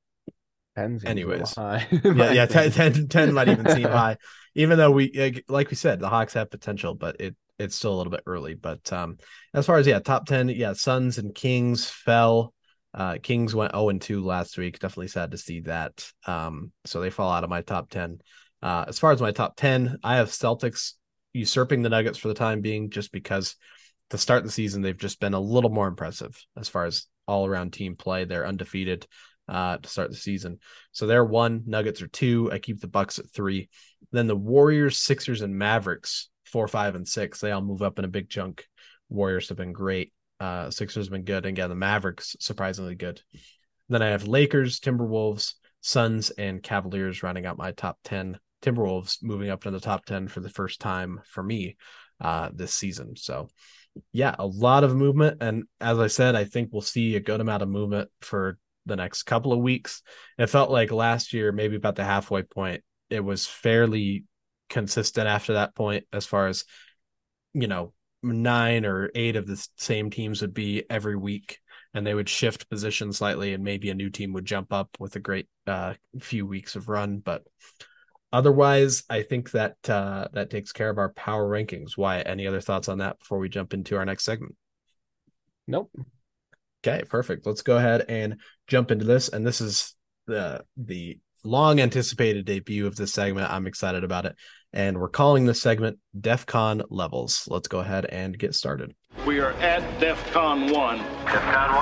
anyways, 0.77 1.55
high, 1.55 1.87
yeah, 2.05 2.33
yeah, 2.33 2.47
10, 2.47 2.73
10, 2.73 3.09
10 3.09 3.35
might 3.35 3.49
even 3.49 3.69
seem 3.69 3.83
high, 3.89 4.17
even 4.55 4.79
though 4.79 4.91
we, 4.91 5.43
like 5.49 5.71
we 5.71 5.77
said, 5.77 6.01
the 6.01 6.09
Hawks 6.09 6.35
have 6.35 6.51
potential, 6.51 6.95
but 6.95 7.21
it 7.21 7.37
it's 7.59 7.77
still 7.77 7.95
a 7.95 7.99
little 7.99 8.11
bit 8.11 8.23
early. 8.27 8.55
But 8.55 8.93
um, 8.93 9.19
as 9.53 9.67
far 9.67 9.77
as 9.77 9.87
yeah, 9.87 10.01
top 10.01 10.27
10, 10.27 10.49
yeah, 10.51 10.73
Suns 10.73 11.19
and 11.19 11.35
Kings 11.35 11.89
fell. 11.89 12.54
Uh, 12.95 13.19
Kings 13.23 13.55
went 13.55 13.73
0 13.73 13.89
and 13.89 14.01
2 14.01 14.25
last 14.25 14.57
week. 14.57 14.79
Definitely 14.79 15.09
sad 15.09 15.33
to 15.33 15.39
see 15.39 15.61
that. 15.61 16.09
Um, 16.27 16.71
so 16.85 17.01
they 17.01 17.11
fall 17.11 17.33
out 17.33 17.45
of 17.45 17.51
my 17.51 17.61
top 17.61 17.91
10. 17.91 18.21
Uh, 18.63 18.85
as 18.89 18.99
far 18.99 19.11
as 19.11 19.21
my 19.21 19.33
top 19.33 19.57
10, 19.57 19.99
I 20.03 20.17
have 20.17 20.29
Celtics 20.29 20.93
usurping 21.33 21.83
the 21.83 21.91
Nuggets 21.91 22.19
for 22.19 22.29
the 22.29 22.35
time 22.35 22.61
being, 22.61 22.91
just 22.91 23.13
because 23.13 23.57
to 24.11 24.19
start 24.19 24.45
the 24.45 24.51
season, 24.51 24.81
they've 24.81 24.97
just 24.97 25.21
been 25.21 25.35
a 25.35 25.41
little 25.41 25.71
more 25.71 25.89
impressive 25.89 26.41
as 26.57 26.69
far 26.69 26.85
as 26.85 27.07
all 27.27 27.47
around 27.47 27.73
team 27.73 27.97
play. 27.97 28.25
They're 28.25 28.47
undefeated 28.47 29.07
uh, 29.49 29.79
to 29.79 29.89
start 29.89 30.11
the 30.11 30.17
season. 30.17 30.59
So 30.93 31.07
they're 31.07 31.25
one, 31.25 31.65
Nuggets 31.67 32.01
are 32.01 32.09
two. 32.09 32.51
I 32.53 32.59
keep 32.59 32.81
the 32.81 32.87
Bucks 32.87 33.19
at 33.19 33.31
three. 33.31 33.69
Then 34.13 34.27
the 34.27 34.37
Warriors, 34.37 34.99
Sixers, 34.99 35.43
and 35.43 35.59
Mavericks, 35.59 36.29
four, 36.45 36.69
five, 36.69 36.95
and 36.95 37.07
six. 37.07 37.41
They 37.41 37.51
all 37.51 37.61
move 37.61 37.83
up 37.83 37.99
in 37.99 38.05
a 38.05 38.09
big 38.09 38.29
chunk. 38.29 38.65
Warriors 39.09 39.49
have 39.49 39.59
been 39.59 39.73
great. 39.73 40.13
Uh, 40.41 40.71
Sixers 40.71 41.09
been 41.09 41.25
good, 41.25 41.47
and 41.47 41.57
again, 41.57 41.69
the 41.69 41.75
Mavericks 41.75 42.37
surprisingly 42.41 42.95
good. 42.95 43.21
Then 43.89 44.03
I 44.03 44.09
have 44.09 44.27
Lakers, 44.27 44.81
Timberwolves, 44.81 45.55
Suns, 45.81 46.31
and 46.31 46.63
Cavaliers 46.63 47.23
rounding 47.23 47.47
out 47.47 47.59
my 47.59 47.73
top 47.73 47.99
ten. 48.05 48.39
Timberwolves 48.63 49.23
moving 49.23 49.51
up 49.51 49.63
to 49.65 49.71
the 49.71 49.81
top 49.81 50.05
ten 50.07 50.27
for 50.29 50.41
the 50.41 50.49
first 50.49 50.81
time 50.81 51.21
for 51.27 51.43
me 51.43 51.77
uh, 52.21 52.51
this 52.53 52.73
season. 52.73 53.17
So, 53.17 53.49
yeah, 54.13 54.35
a 54.39 54.47
lot 54.47 54.85
of 54.85 54.97
movement, 54.97 55.39
and 55.41 55.65
as 55.81 55.99
I 55.99 56.09
said, 56.09 56.35
I 56.35 56.45
think 56.45 56.71
we'll 56.73 56.83
see 56.83 57.17
a 57.17 57.21
good 57.21 57.41
amount 57.41 57.63
of 57.63 57.69
movement 57.69 58.11
for 58.21 58.59
the 58.87 58.97
next 58.97 59.23
couple 59.25 59.53
of 59.53 59.61
weeks. 59.61 60.03
It 60.39 60.47
felt 60.47 60.71
like 60.71 60.91
last 60.91 61.33
year, 61.33 61.53
maybe 61.53 61.77
about 61.77 61.97
the 61.97 62.05
halfway 62.05 62.43
point, 62.43 62.83
it 63.11 63.21
was 63.21 63.47
fairly 63.47 64.25
consistent 64.69 65.29
after 65.29 65.55
that 65.55 65.75
point 65.75 66.05
as 66.13 66.27
far 66.27 66.49
as 66.49 66.65
you 67.55 67.69
know, 67.69 67.93
nine 68.25 68.85
or 68.85 69.11
eight 69.15 69.37
of 69.37 69.47
the 69.47 69.69
same 69.77 70.11
teams 70.11 70.41
would 70.41 70.55
be 70.55 70.85
every 70.91 71.17
week 71.17 71.59
and 71.93 72.07
they 72.07 72.15
would 72.15 72.29
shift 72.29 72.69
position 72.69 73.13
slightly 73.13 73.55
and 73.55 73.63
maybe 73.63 73.91
a 73.91 73.95
new 73.95 74.11
team 74.11 74.33
would 74.33 74.45
jump 74.45 74.73
up 74.73 74.89
with 74.99 75.15
a 75.17 75.21
great 75.21 75.47
uh, 75.67 75.95
few 76.21 76.47
weeks 76.47 76.77
of 76.77 76.89
run 76.89 77.19
but 77.19 77.45
otherwise 78.33 79.05
i 79.11 79.23
think 79.23 79.51
that 79.53 79.77
uh, 79.89 80.27
that 80.33 80.51
takes 80.51 80.73
care 80.73 80.91
of 80.91 80.99
our 80.99 81.11
power 81.11 81.49
rankings. 81.49 81.97
Why 81.97 82.21
any 82.21 82.47
other 82.47 82.61
thoughts 82.61 82.89
on 82.89 82.99
that 82.99 83.19
before 83.19 83.39
we 83.39 83.49
jump 83.49 83.75
into 83.75 83.97
our 83.97 84.05
next 84.05 84.25
segment? 84.25 84.57
Nope. 85.67 85.91
Okay 86.87 87.05
perfect. 87.09 87.47
Let's 87.47 87.63
go 87.63 87.77
ahead 87.77 88.05
and 88.09 88.41
jump 88.67 88.91
into 88.91 89.05
this 89.05 89.29
and 89.29 89.47
this 89.47 89.61
is 89.61 89.95
the 90.27 90.65
the 90.77 91.19
long 91.45 91.81
anticipated 91.81 92.45
debut 92.45 92.87
of 92.87 92.97
this 92.97 93.13
segment 93.13 93.51
i'm 93.51 93.67
excited 93.67 94.03
about 94.03 94.25
it 94.25 94.35
and 94.75 94.99
we're 94.99 95.09
calling 95.09 95.47
this 95.47 95.63
segment 95.63 96.01
DEF 96.21 96.47
CON 96.47 96.83
Levels. 96.91 97.47
Let's 97.49 97.69
go 97.69 97.79
ahead 97.79 98.07
and 98.07 98.37
get 98.37 98.57
started. 98.57 98.93
We 99.25 99.39
are 99.39 99.53
at 99.53 100.01
DEF 100.01 100.33
CON 100.33 100.69
1. 100.73 100.99
DEF 100.99 101.43
CON 101.53 101.75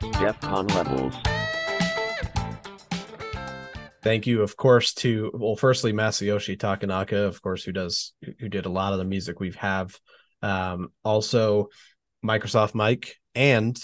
1. 0.00 0.12
DEF 0.22 0.40
CON 0.40 0.66
Levels. 0.68 1.14
Thank 4.02 4.26
you, 4.26 4.40
of 4.40 4.56
course, 4.56 4.94
to 4.94 5.30
well, 5.34 5.54
firstly 5.54 5.92
Masayoshi 5.92 6.56
Takanaka, 6.56 7.26
of 7.26 7.42
course, 7.42 7.62
who 7.62 7.72
does 7.72 8.14
who 8.40 8.48
did 8.48 8.64
a 8.64 8.70
lot 8.70 8.94
of 8.94 8.98
the 8.98 9.04
music 9.04 9.38
we 9.38 9.52
have. 9.52 10.00
Um, 10.40 10.88
also 11.04 11.68
Microsoft 12.24 12.74
Mike 12.74 13.16
and 13.34 13.78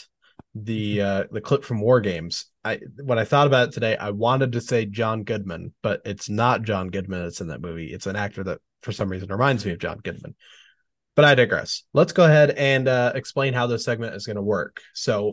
the 0.55 1.01
uh 1.01 1.24
the 1.30 1.41
clip 1.41 1.64
from 1.64 1.80
War 1.80 2.01
Games. 2.01 2.47
I 2.64 2.80
when 3.03 3.18
I 3.18 3.24
thought 3.24 3.47
about 3.47 3.68
it 3.68 3.74
today, 3.74 3.97
I 3.97 4.11
wanted 4.11 4.53
to 4.53 4.61
say 4.61 4.86
John 4.86 5.24
Goodman, 5.24 5.72
but 5.82 6.01
it's 6.05 6.28
not 6.28 6.62
John 6.62 6.89
Goodman 6.89 7.22
that's 7.22 7.41
in 7.41 7.49
that 7.49 7.61
movie. 7.61 7.93
It's 7.93 8.07
an 8.07 8.16
actor 8.16 8.45
that 8.45 8.61
for 8.82 8.93
some 8.93 9.09
reason 9.09 9.28
reminds 9.28 9.64
me 9.64 9.72
of 9.72 9.78
John 9.78 9.99
Goodman. 9.99 10.34
But 11.14 11.24
I 11.24 11.34
digress. 11.34 11.82
Let's 11.93 12.12
go 12.12 12.24
ahead 12.24 12.51
and 12.51 12.86
uh, 12.86 13.12
explain 13.14 13.53
how 13.53 13.66
this 13.66 13.84
segment 13.84 14.14
is 14.14 14.26
going 14.26 14.36
to 14.36 14.43
work. 14.43 14.80
So 14.95 15.32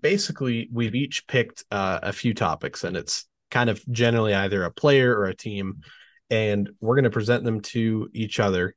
basically, 0.00 0.68
we've 0.72 0.94
each 0.94 1.26
picked 1.26 1.64
uh, 1.70 2.00
a 2.02 2.12
few 2.12 2.32
topics, 2.32 2.82
and 2.84 2.96
it's 2.96 3.26
kind 3.50 3.68
of 3.68 3.82
generally 3.90 4.34
either 4.34 4.64
a 4.64 4.72
player 4.72 5.14
or 5.14 5.26
a 5.26 5.36
team, 5.36 5.82
and 6.30 6.70
we're 6.80 6.94
going 6.94 7.04
to 7.04 7.10
present 7.10 7.44
them 7.44 7.60
to 7.60 8.08
each 8.14 8.40
other 8.40 8.74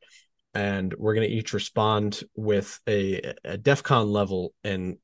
and 0.53 0.93
we're 0.97 1.13
going 1.13 1.27
to 1.27 1.33
each 1.33 1.53
respond 1.53 2.23
with 2.35 2.79
a, 2.87 3.33
a 3.43 3.57
DEF 3.57 3.83
CON 3.83 4.09
level 4.09 4.53
and 4.63 4.97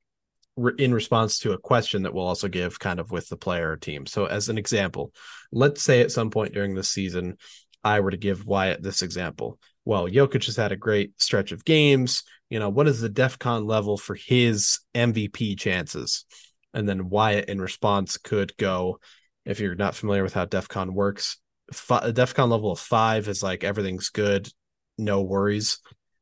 in 0.77 0.93
response 0.93 1.39
to 1.39 1.51
a 1.51 1.57
question 1.57 2.03
that 2.03 2.13
we'll 2.13 2.27
also 2.27 2.47
give 2.47 2.79
kind 2.79 2.99
of 2.99 3.11
with 3.11 3.27
the 3.29 3.37
player 3.37 3.75
team. 3.77 4.05
So, 4.05 4.25
as 4.25 4.49
an 4.49 4.57
example, 4.57 5.13
let's 5.51 5.81
say 5.81 6.01
at 6.01 6.11
some 6.11 6.29
point 6.29 6.53
during 6.53 6.75
the 6.75 6.83
season, 6.83 7.37
I 7.83 7.99
were 7.99 8.11
to 8.11 8.17
give 8.17 8.45
Wyatt 8.45 8.81
this 8.81 9.01
example. 9.01 9.59
Well, 9.85 10.07
Jokic 10.07 10.45
has 10.45 10.57
had 10.57 10.71
a 10.71 10.77
great 10.77 11.21
stretch 11.21 11.51
of 11.51 11.63
games. 11.63 12.23
You 12.49 12.59
know, 12.59 12.69
what 12.69 12.87
is 12.87 12.99
the 12.99 13.09
DEF 13.09 13.39
CON 13.39 13.65
level 13.65 13.97
for 13.97 14.15
his 14.15 14.79
MVP 14.93 15.57
chances? 15.57 16.25
And 16.73 16.87
then 16.87 17.09
Wyatt, 17.09 17.49
in 17.49 17.61
response, 17.61 18.17
could 18.17 18.55
go, 18.57 18.99
if 19.45 19.59
you're 19.59 19.75
not 19.75 19.95
familiar 19.95 20.23
with 20.23 20.33
how 20.33 20.45
DEF 20.45 20.67
CON 20.67 20.93
works, 20.93 21.37
a 21.89 22.11
DEF 22.11 22.33
CON 22.33 22.49
level 22.49 22.71
of 22.71 22.79
five 22.79 23.27
is 23.27 23.41
like 23.41 23.63
everything's 23.63 24.09
good, 24.09 24.49
no 24.97 25.21
worries. 25.21 25.79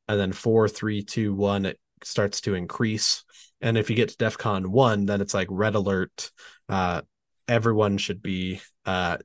And 0.08 0.20
then 0.20 0.32
four, 0.32 0.68
three, 0.68 1.04
two, 1.04 1.34
one, 1.34 1.66
it 1.66 1.80
starts 2.04 2.42
to 2.42 2.54
increase 2.54 3.24
and 3.66 3.80
if 3.80 3.90
you 3.90 3.96
get 3.96 4.10
to 4.10 4.18
DEF 4.18 4.38
CON 4.38 4.72
1, 4.72 5.08
then 5.08 5.22
it's 5.22 5.34
like 5.34 5.48
red 5.50 5.74
alert. 5.74 6.30
Uh, 6.70 7.02
everyone 7.48 7.98
should 7.98 8.22
be 8.22 8.62
uh, 8.86 9.18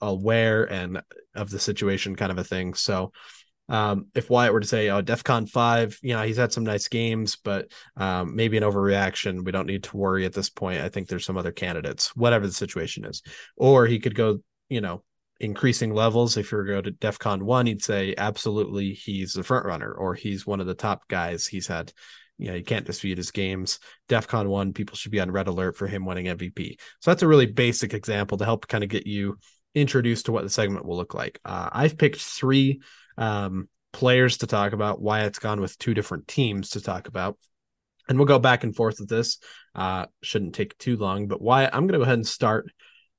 aware 0.00 0.64
and 0.64 1.02
of 1.34 1.50
the 1.50 1.58
situation, 1.58 2.16
kind 2.16 2.32
of 2.32 2.38
a 2.38 2.44
thing. 2.44 2.72
So 2.72 3.12
um, 3.68 4.06
if 4.14 4.30
Wyatt 4.30 4.54
were 4.54 4.60
to 4.60 4.66
say, 4.66 4.88
oh, 4.88 5.02
DEF 5.02 5.22
CON 5.22 5.44
5, 5.44 5.98
you 6.02 6.14
know, 6.14 6.22
he's 6.22 6.38
had 6.38 6.50
some 6.50 6.64
nice 6.64 6.88
games, 6.88 7.36
but 7.36 7.70
um, 7.98 8.34
maybe 8.34 8.56
an 8.56 8.62
overreaction. 8.62 9.44
We 9.44 9.52
don't 9.52 9.66
need 9.66 9.82
to 9.84 9.96
worry 9.98 10.24
at 10.24 10.32
this 10.32 10.48
point. 10.48 10.80
I 10.80 10.88
think 10.88 11.06
there's 11.06 11.26
some 11.26 11.36
other 11.36 11.52
candidates, 11.52 12.16
whatever 12.16 12.46
the 12.46 12.54
situation 12.54 13.04
is. 13.04 13.20
Or 13.54 13.84
he 13.84 13.98
could 13.98 14.14
go, 14.14 14.38
you 14.70 14.80
know, 14.80 15.02
increasing 15.40 15.92
levels. 15.92 16.38
If 16.38 16.50
you 16.50 16.56
were 16.56 16.64
to 16.64 16.72
go 16.72 16.80
to 16.80 16.90
DEF 16.90 17.18
CON 17.18 17.44
1, 17.44 17.66
he'd 17.66 17.84
say, 17.84 18.14
absolutely, 18.16 18.94
he's 18.94 19.34
the 19.34 19.42
front 19.42 19.66
runner 19.66 19.92
or 19.92 20.14
he's 20.14 20.46
one 20.46 20.60
of 20.60 20.66
the 20.66 20.74
top 20.74 21.06
guys. 21.08 21.46
He's 21.46 21.66
had 21.66 21.92
you 22.38 22.48
know, 22.48 22.54
you 22.54 22.64
can't 22.64 22.86
dispute 22.86 23.18
his 23.18 23.30
games. 23.30 23.78
DEF 24.08 24.26
CON 24.26 24.48
1, 24.48 24.72
people 24.72 24.96
should 24.96 25.12
be 25.12 25.20
on 25.20 25.30
red 25.30 25.48
alert 25.48 25.76
for 25.76 25.86
him 25.86 26.04
winning 26.04 26.26
MVP. 26.26 26.76
So 27.00 27.10
that's 27.10 27.22
a 27.22 27.28
really 27.28 27.46
basic 27.46 27.94
example 27.94 28.38
to 28.38 28.44
help 28.44 28.68
kind 28.68 28.84
of 28.84 28.90
get 28.90 29.06
you 29.06 29.38
introduced 29.74 30.26
to 30.26 30.32
what 30.32 30.44
the 30.44 30.50
segment 30.50 30.84
will 30.84 30.96
look 30.96 31.14
like. 31.14 31.40
Uh, 31.44 31.68
I've 31.72 31.98
picked 31.98 32.20
three 32.20 32.80
um, 33.18 33.68
players 33.92 34.38
to 34.38 34.46
talk 34.46 34.72
about, 34.72 35.00
Wyatt's 35.00 35.38
gone 35.38 35.60
with 35.60 35.78
two 35.78 35.94
different 35.94 36.28
teams 36.28 36.70
to 36.70 36.80
talk 36.80 37.08
about. 37.08 37.38
And 38.08 38.18
we'll 38.18 38.26
go 38.26 38.38
back 38.38 38.62
and 38.62 38.74
forth 38.74 39.00
with 39.00 39.08
this. 39.08 39.38
Uh, 39.74 40.06
shouldn't 40.22 40.54
take 40.54 40.78
too 40.78 40.96
long, 40.96 41.26
but 41.26 41.42
Wyatt, 41.42 41.70
I'm 41.72 41.86
going 41.86 41.92
to 41.92 41.98
go 41.98 42.04
ahead 42.04 42.14
and 42.14 42.26
start. 42.26 42.70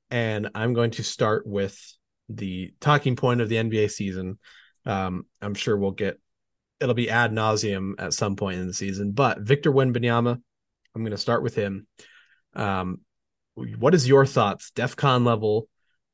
And 0.09 0.49
I'm 0.55 0.73
going 0.73 0.91
to 0.91 1.03
start 1.03 1.45
with 1.45 1.77
the 2.29 2.73
talking 2.79 3.15
point 3.15 3.41
of 3.41 3.49
the 3.49 3.57
NBA 3.57 3.91
season. 3.91 4.39
Um, 4.85 5.25
I'm 5.41 5.53
sure 5.53 5.75
we'll 5.75 5.91
get 5.91 6.19
it'll 6.79 6.95
be 6.95 7.09
ad 7.09 7.31
nauseum 7.31 7.93
at 7.99 8.13
some 8.13 8.35
point 8.35 8.59
in 8.59 8.67
the 8.67 8.73
season. 8.73 9.11
But 9.11 9.39
Victor 9.39 9.71
Wembanyama, 9.71 10.39
I'm 10.95 11.01
going 11.01 11.11
to 11.11 11.17
start 11.17 11.43
with 11.43 11.55
him. 11.55 11.87
Um, 12.53 13.01
what 13.55 13.95
is 13.95 14.07
your 14.07 14.25
thoughts, 14.25 14.71
DEF 14.71 14.95
CON 14.95 15.25
level, 15.25 15.67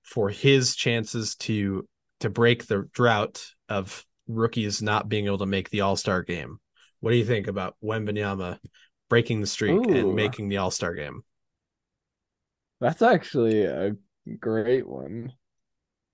for 0.04 0.30
his 0.30 0.76
chances 0.76 1.36
to 1.36 1.88
to 2.20 2.30
break 2.30 2.68
the 2.68 2.88
drought 2.94 3.46
of 3.68 4.06
rookies 4.28 4.82
not 4.82 5.10
being 5.10 5.26
able 5.26 5.40
to 5.40 5.46
make 5.46 5.70
the 5.70 5.82
All 5.82 5.96
Star 5.96 6.24
game? 6.24 6.58
What 7.00 7.12
do 7.12 7.18
you 7.18 7.26
think 7.26 7.48
about 7.48 7.76
Wembanyama 7.84 8.60
breaking 9.10 9.42
the 9.42 9.48
streak 9.48 9.74
Ooh. 9.74 9.94
and 9.94 10.16
making 10.16 10.50
the 10.50 10.58
All 10.58 10.72
Star 10.72 10.94
game? 10.94 11.22
That's 12.80 13.02
actually 13.02 13.64
a 13.64 13.96
great 14.40 14.88
one. 14.88 15.34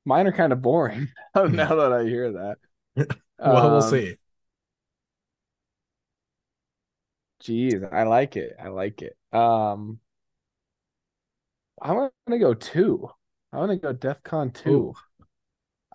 Mine 0.06 0.28
are 0.28 0.32
kind 0.32 0.54
of 0.54 0.62
boring 0.62 1.10
now 1.36 1.76
that 1.76 1.94
I 1.94 2.04
hear 2.04 2.32
that. 2.32 2.58
well, 3.40 3.58
um, 3.58 3.72
we'll 3.72 3.82
see. 3.82 4.18
Jeez, 7.44 7.92
I 7.92 8.04
like 8.04 8.36
it. 8.36 8.56
I 8.62 8.68
like 8.68 9.02
it. 9.02 9.16
Um, 9.32 10.00
I'm 11.82 12.10
gonna 12.28 12.40
go 12.40 12.54
two. 12.54 13.10
I'm 13.54 13.60
gonna 13.62 13.78
go 13.78 13.94
DEF 13.94 14.22
CON 14.24 14.52
two. 14.52 14.94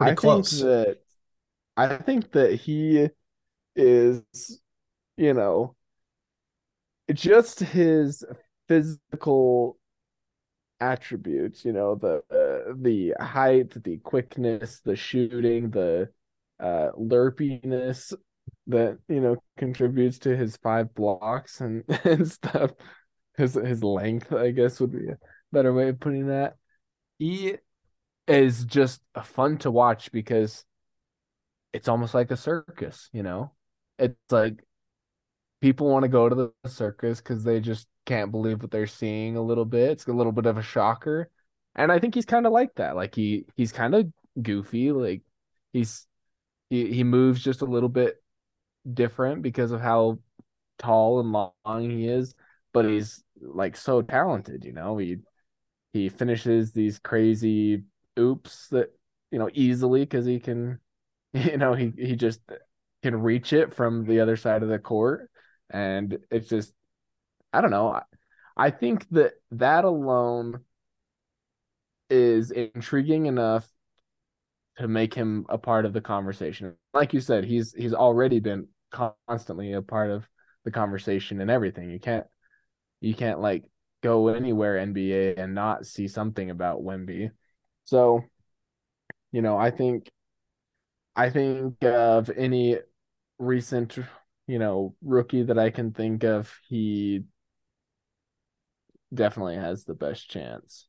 I 0.01 0.15
close. 0.15 0.51
think 0.51 0.63
that 0.63 0.99
I 1.77 1.97
think 1.97 2.33
that 2.33 2.55
he 2.55 3.09
is, 3.77 4.61
you 5.17 5.35
know, 5.35 5.75
just 7.13 7.61
his 7.61 8.25
physical 8.69 9.79
attributes. 10.81 11.65
You 11.65 11.73
know, 11.73 11.95
the 11.95 12.23
uh, 12.31 12.73
the 12.81 13.15
height, 13.21 13.83
the 13.83 13.99
quickness, 13.99 14.81
the 14.81 14.97
shooting, 14.97 15.71
the 15.71 16.09
uh, 16.61 16.91
lerpiness 16.97 18.13
that 18.67 18.99
you 19.09 19.21
know 19.21 19.37
contributes 19.57 20.19
to 20.21 20.37
his 20.37 20.57
five 20.57 20.95
blocks 20.95 21.61
and, 21.61 21.85
and 22.05 22.31
stuff. 22.31 22.73
His 23.37 23.55
his 23.55 23.83
length, 23.83 24.33
I 24.33 24.51
guess, 24.53 24.81
would 24.81 24.93
be 24.93 25.09
a 25.09 25.19
better 25.53 25.73
way 25.73 25.89
of 25.89 26.01
putting 26.01 26.29
that. 26.29 26.57
He 27.19 27.57
is 28.27 28.65
just 28.65 29.03
fun 29.25 29.59
to 29.59 29.71
watch 29.71 30.11
because 30.13 30.65
it's 31.73 31.89
almost 31.89 32.15
like 32.15 32.31
a 32.31 32.37
circus, 32.37 33.09
you 33.13 33.23
know. 33.23 33.53
It's 33.99 34.15
like 34.31 34.63
people 35.61 35.89
want 35.89 36.05
to 36.05 36.09
go 36.09 36.29
to 36.29 36.35
the 36.35 36.69
circus 36.69 37.19
because 37.21 37.43
they 37.45 37.61
just 37.61 37.87
can't 38.07 38.31
believe 38.31 38.63
what 38.63 38.71
they're 38.71 38.87
seeing 38.87 39.37
a 39.37 39.43
little 39.43 39.65
bit. 39.65 39.91
It's 39.91 40.07
a 40.07 40.13
little 40.13 40.33
bit 40.33 40.47
of 40.47 40.59
a 40.59 40.63
shocker. 40.63 41.31
And 41.75 41.91
I 41.91 41.99
think 41.99 42.15
he's 42.15 42.25
kind 42.25 42.47
of 42.47 42.53
like 42.53 42.75
that. 42.77 42.97
Like 42.97 43.15
he 43.15 43.47
he's 43.57 43.73
kind 43.73 43.95
of 43.95 44.07
goofy. 44.41 44.93
Like 44.93 45.23
he's 45.73 46.07
he, 46.71 46.93
he 46.93 47.05
moves 47.05 47.43
just 47.43 47.63
a 47.63 47.67
little 47.67 47.89
bit 47.89 48.23
different 48.93 49.43
because 49.43 49.71
of 49.73 49.81
how 49.81 50.19
tall 50.79 51.21
and 51.21 51.33
long 51.33 51.91
he 51.91 52.09
is, 52.09 52.35
but 52.73 52.85
he's 52.85 53.23
like 53.41 53.77
so 53.77 54.03
talented, 54.03 54.65
you 54.65 54.73
know. 54.73 54.99
He 54.99 55.19
he 55.93 56.09
finishes 56.09 56.73
these 56.73 56.99
crazy 56.99 57.85
oops 58.19 58.69
that 58.69 58.91
you 59.31 59.39
know 59.39 59.51
easily 59.55 60.01
because 60.03 60.27
he 60.27 60.41
can 60.41 60.81
you 61.33 61.57
know 61.57 61.75
he 61.75 61.93
he 61.97 62.17
just 62.17 62.41
can 63.03 63.23
reach 63.23 63.53
it 63.53 63.75
from 63.75 64.05
the 64.05 64.21
other 64.21 64.37
side 64.37 64.63
of 64.63 64.69
the 64.69 64.79
court. 64.79 65.31
And 65.71 66.19
it's 66.31 66.49
just 66.49 66.73
i 67.53 67.61
don't 67.61 67.71
know. 67.71 67.89
I, 67.91 68.03
I 68.57 68.71
think 68.71 69.09
that 69.11 69.35
that 69.53 69.85
alone 69.85 70.65
is 72.11 72.51
intriguing 72.51 73.27
enough 73.27 73.69
to 74.77 74.89
make 74.89 75.15
him 75.15 75.47
a 75.49 75.59
part 75.59 75.85
of 75.85 75.93
the 75.93 76.01
conversation. 76.01 76.75
Like 76.93 77.13
you 77.15 77.21
said 77.21 77.45
he's 77.45 77.73
he's 77.73 77.95
already 77.95 78.41
been 78.41 78.69
constantly 78.95 79.73
a 79.73 79.83
part 79.83 80.11
of 80.11 80.29
the 80.65 80.71
conversation 80.71 81.41
and 81.41 81.51
everything. 81.51 81.91
You 81.91 82.01
can't 82.01 82.27
you 83.01 83.15
can't 83.15 83.41
like 83.41 83.65
go 84.03 84.29
anywhere 84.29 84.79
NBA 84.79 85.35
and 85.37 85.55
not 85.55 85.87
see 85.87 86.09
something 86.09 86.51
about 86.51 86.83
Wemby. 86.83 87.31
So, 87.85 88.25
you 89.33 89.43
know, 89.43 89.59
I 89.59 89.71
think 89.71 90.11
I 91.17 91.31
think 91.31 91.83
of 91.85 92.31
any 92.31 92.79
recent, 93.39 93.99
you 94.47 94.59
know, 94.59 94.95
rookie 95.03 95.45
that 95.45 95.59
I 95.59 95.71
can 95.71 95.93
think 95.93 96.25
of, 96.25 96.53
he 96.69 97.25
definitely 99.13 99.57
has 99.57 99.85
the 99.85 99.95
best 99.95 100.29
chance. 100.29 100.87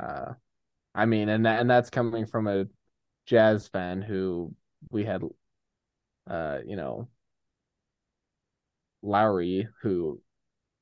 Uh, 0.00 0.34
I 0.94 1.06
mean, 1.06 1.28
and 1.28 1.46
that, 1.46 1.60
and 1.60 1.70
that's 1.70 1.90
coming 1.90 2.26
from 2.26 2.46
a 2.46 2.66
Jazz 3.26 3.68
fan 3.68 4.02
who 4.02 4.54
we 4.90 5.04
had, 5.04 5.22
uh, 6.28 6.58
you 6.66 6.76
know, 6.76 7.08
Lauri 9.02 9.68
who 9.82 10.20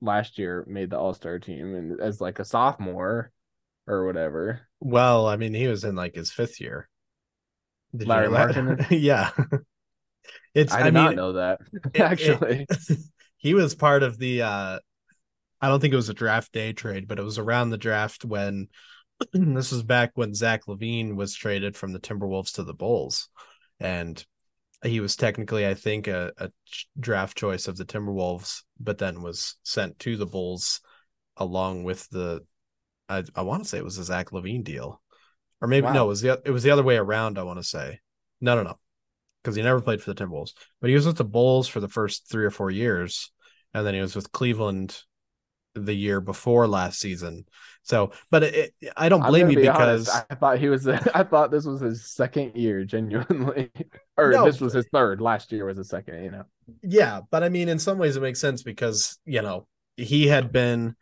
last 0.01 0.39
year 0.39 0.65
made 0.69 0.91
the 0.91 0.99
All 0.99 1.15
Star 1.15 1.39
team 1.39 1.75
and 1.75 2.01
as 2.01 2.21
like 2.21 2.39
a 2.39 2.45
sophomore 2.45 3.33
or 3.87 4.07
whatever. 4.07 4.63
Well, 4.81 5.27
I 5.27 5.37
mean, 5.37 5.55
he 5.55 5.67
was 5.69 5.85
in 5.85 5.95
like 5.97 6.15
his 6.15 6.31
fifth 6.31 6.61
year. 6.61 6.89
Did 7.97 8.13
you 8.15 8.15
Lauri 8.15 8.29
know 8.29 8.31
that? 8.31 8.55
Markkanen? 8.55 8.87
yeah. 8.91 9.31
It's 10.55 10.73
I 10.73 10.83
did 10.83 10.97
I, 10.97 11.03
not 11.05 11.15
know 11.15 11.33
that 11.35 11.61
it- 11.95 12.01
actually. 12.01 12.67
it- 12.69 12.99
he 13.37 13.55
was 13.55 13.75
part 13.75 14.03
of 14.03 14.19
the 14.19 14.43
uh 14.43 14.79
I 15.61 15.69
don't 15.69 15.81
think 15.81 15.93
it 15.93 15.97
was 15.97 16.09
a 16.09 16.15
draft 16.15 16.53
day 16.53 16.73
trade, 16.73 17.09
but 17.09 17.19
it 17.19 17.25
was 17.25 17.39
around 17.39 17.71
the 17.71 17.79
draft 17.79 18.25
when 18.25 18.69
this 19.33 19.73
was 19.73 19.83
back 19.83 20.13
when 20.15 20.35
Zach 20.35 20.67
LaVine 20.67 21.17
was 21.17 21.35
traded 21.35 21.77
from 21.77 21.93
the 21.93 21.99
Timberwolves 21.99 22.55
to 22.55 22.63
the 22.63 22.75
Bulls. 22.75 23.29
And 23.81 24.25
he 24.83 25.01
was 25.01 25.17
technically, 25.17 25.67
I 25.67 25.75
think, 25.75 26.07
a, 26.07 26.33
a 26.39 26.51
draft 26.99 27.37
choice 27.37 27.69
of 27.69 27.77
the 27.77 27.85
Timberwolves, 27.85 28.63
but 28.79 28.99
then 28.99 29.23
was 29.23 29.57
sent 29.63 29.99
to 30.01 30.17
the 30.17 30.27
Bulls 30.27 30.81
along 31.37 31.85
with 31.85 32.09
the 32.11 32.45
I, 33.09 33.25
I 33.35 33.43
want 33.43 33.63
to 33.63 33.69
say 33.69 33.79
it 33.79 33.85
was 33.85 33.99
a 33.99 34.05
Zach 34.05 34.31
LaVine 34.31 34.65
deal. 34.65 35.01
Or 35.61 35.69
maybe 35.69 35.91
no, 35.91 36.05
it 36.05 36.09
was 36.09 36.21
the 36.21 36.41
it 36.45 36.51
was 36.51 36.63
the 36.63 36.71
other 36.71 36.83
way 36.83 36.97
around, 36.97 37.39
I 37.39 37.43
want 37.43 37.59
to 37.59 37.65
say. 37.65 38.01
No, 38.41 38.55
no, 38.55 38.63
no. 38.63 38.79
Because 39.43 39.57
he 39.57 39.63
never 39.63 39.81
played 39.81 40.03
for 40.03 40.13
the 40.13 40.25
Timberwolves. 40.25 40.53
But 40.81 40.91
he 40.91 40.95
was 40.95 41.07
with 41.07 41.17
the 41.17 41.25
Bulls 41.25 41.67
for 41.67 41.81
the 41.81 41.89
first 41.89 42.31
three 42.31 42.45
or 42.45 42.51
four 42.51 42.71
years. 42.71 43.33
And 43.75 43.87
then 43.87 43.95
he 43.95 44.01
was 44.01 44.15
with 44.15 44.33
Cleveland 44.33 45.03
the 45.79 45.95
year 45.95 46.21
before 46.21 46.67
last 46.67 47.01
season. 47.01 47.45
So, 47.83 48.13
but 48.31 48.43
it, 48.45 48.75
it- 48.81 48.93
I 48.97 49.09
don't 49.09 49.23
blame 49.27 49.51
you 49.51 49.57
be 49.57 49.63
because 49.63 50.09
honest, 50.09 50.27
I 50.31 50.35
thought 50.35 50.59
he 50.59 50.69
was. 50.69 50.87
I 51.15 51.23
thought 51.25 51.51
this 51.51 51.65
was 51.65 51.81
his 51.81 52.11
second 52.11 52.55
year, 52.57 52.85
genuinely, 52.85 53.71
or 54.17 54.31
No, 54.33 54.45
this 54.45 54.61
was 54.61 54.73
his 54.73 54.87
third. 54.93 55.21
Last 55.21 55.53
year 55.53 55.65
was 55.65 55.79
his 55.79 55.89
second. 55.89 56.23
You 56.25 56.31
know, 56.31 56.45
Yeah, 56.83 57.21
but 57.31 57.43
I 57.43 57.49
mean, 57.49 57.69
in 57.69 57.79
some 57.79 57.99
ways, 57.99 58.17
it 58.17 58.21
makes 58.23 58.41
sense 58.41 58.63
because 58.63 59.19
you 59.25 59.43
know 59.43 59.67
he 59.97 60.27
had 60.27 60.53
been 60.53 60.97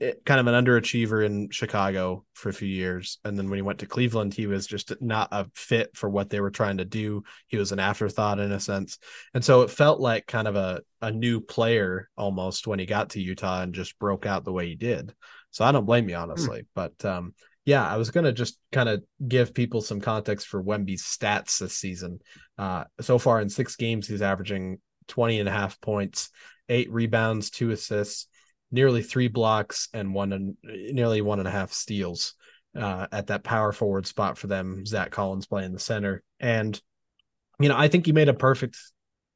kind 0.00 0.40
of 0.40 0.46
an 0.46 0.64
underachiever 0.64 1.24
in 1.24 1.50
Chicago 1.50 2.24
for 2.34 2.48
a 2.48 2.54
few 2.54 2.68
years, 2.68 3.18
and 3.24 3.36
then 3.36 3.50
when 3.50 3.58
he 3.58 3.62
went 3.62 3.80
to 3.80 3.86
Cleveland, 3.86 4.32
he 4.32 4.46
was 4.46 4.66
just 4.66 4.92
not 5.00 5.28
a 5.32 5.46
fit 5.54 5.96
for 5.96 6.08
what 6.08 6.30
they 6.30 6.40
were 6.40 6.50
trying 6.50 6.78
to 6.78 6.84
do. 6.84 7.24
He 7.48 7.56
was 7.56 7.72
an 7.72 7.80
afterthought 7.80 8.38
in 8.38 8.52
a 8.52 8.60
sense, 8.60 8.98
and 9.34 9.44
so 9.44 9.62
it 9.62 9.70
felt 9.70 10.00
like 10.00 10.26
kind 10.26 10.46
of 10.46 10.54
a 10.54 10.82
a 11.02 11.10
new 11.10 11.40
player 11.40 12.08
almost 12.16 12.66
when 12.66 12.78
he 12.78 12.86
got 12.86 13.10
to 13.10 13.20
Utah 13.20 13.62
and 13.62 13.74
just 13.74 13.98
broke 13.98 14.24
out 14.24 14.44
the 14.44 14.52
way 14.52 14.68
he 14.68 14.76
did. 14.76 15.14
So 15.50 15.64
I 15.64 15.72
don't 15.72 15.86
blame 15.86 16.08
you 16.08 16.16
honestly, 16.16 16.66
but 16.74 17.04
um, 17.04 17.34
yeah, 17.64 17.86
I 17.86 17.96
was 17.96 18.10
gonna 18.12 18.32
just 18.32 18.58
kind 18.70 18.88
of 18.88 19.02
give 19.26 19.52
people 19.52 19.80
some 19.80 20.00
context 20.00 20.46
for 20.46 20.62
Wemby's 20.62 21.02
stats 21.02 21.58
this 21.58 21.74
season. 21.74 22.20
Uh, 22.56 22.84
so 23.00 23.18
far 23.18 23.40
in 23.40 23.48
six 23.48 23.74
games, 23.74 24.06
he's 24.06 24.22
averaging 24.22 24.78
20 25.08 25.40
and 25.40 25.48
a 25.48 25.52
half 25.52 25.80
points, 25.80 26.30
eight 26.68 26.92
rebounds, 26.92 27.50
two 27.50 27.70
assists, 27.70 28.28
nearly 28.70 29.02
three 29.02 29.28
blocks, 29.28 29.88
and 29.94 30.14
one 30.14 30.32
and 30.32 30.56
nearly 30.62 31.20
one 31.20 31.38
and 31.38 31.48
a 31.48 31.50
half 31.52 31.72
steals 31.72 32.34
uh, 32.76 33.06
at 33.10 33.28
that 33.28 33.44
power 33.44 33.72
forward 33.72 34.06
spot 34.06 34.38
for 34.38 34.46
them. 34.46 34.84
Zach 34.86 35.10
Collins 35.10 35.46
playing 35.46 35.72
the 35.72 35.78
center. 35.78 36.22
And, 36.38 36.80
you 37.58 37.68
know, 37.68 37.76
I 37.76 37.88
think 37.88 38.06
he 38.06 38.12
made 38.12 38.28
a 38.28 38.34
perfect 38.34 38.78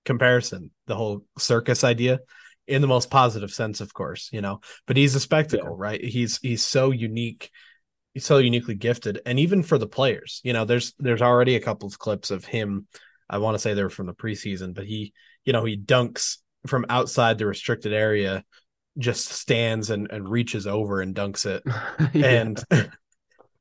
comparison, 0.05 0.70
the 0.87 0.97
whole 0.97 1.24
circus 1.39 1.85
idea 1.85 2.20
in 2.68 2.80
the 2.80 2.89
most 2.89 3.11
positive 3.11 3.53
sense, 3.53 3.80
of 3.80 3.93
course, 3.93 4.30
you 4.33 4.41
know, 4.41 4.61
but 4.87 4.97
he's 4.97 5.14
a 5.14 5.20
spectacle, 5.20 5.76
right? 5.76 6.03
He's, 6.03 6.39
he's 6.39 6.64
so 6.64 6.91
unique. 6.91 7.51
He's 8.14 8.24
so 8.24 8.39
uniquely 8.39 8.74
gifted. 8.74 9.20
And 9.26 9.41
even 9.41 9.62
for 9.62 9.78
the 9.78 9.87
players, 9.87 10.41
you 10.45 10.53
know, 10.53 10.64
there's, 10.64 10.93
there's 10.99 11.22
already 11.22 11.57
a 11.57 11.61
couple 11.61 11.89
of 11.89 11.99
clips 11.99 12.30
of 12.30 12.45
him. 12.45 12.87
I 13.28 13.39
want 13.39 13.55
to 13.55 13.59
say 13.59 13.74
they're 13.74 13.91
from 13.91 14.07
the 14.07 14.14
preseason, 14.14 14.74
but 14.74 14.85
he, 14.85 15.12
you 15.45 15.53
know, 15.53 15.64
he 15.64 15.76
dunks 15.76 16.37
from 16.66 16.87
outside 16.89 17.39
the 17.39 17.47
restricted 17.47 17.93
area, 17.93 18.45
just 18.99 19.28
stands 19.28 19.90
and, 19.90 20.11
and 20.11 20.28
reaches 20.28 20.66
over 20.66 21.01
and 21.01 21.14
dunks 21.14 21.47
it. 21.47 21.62
And 22.24 22.62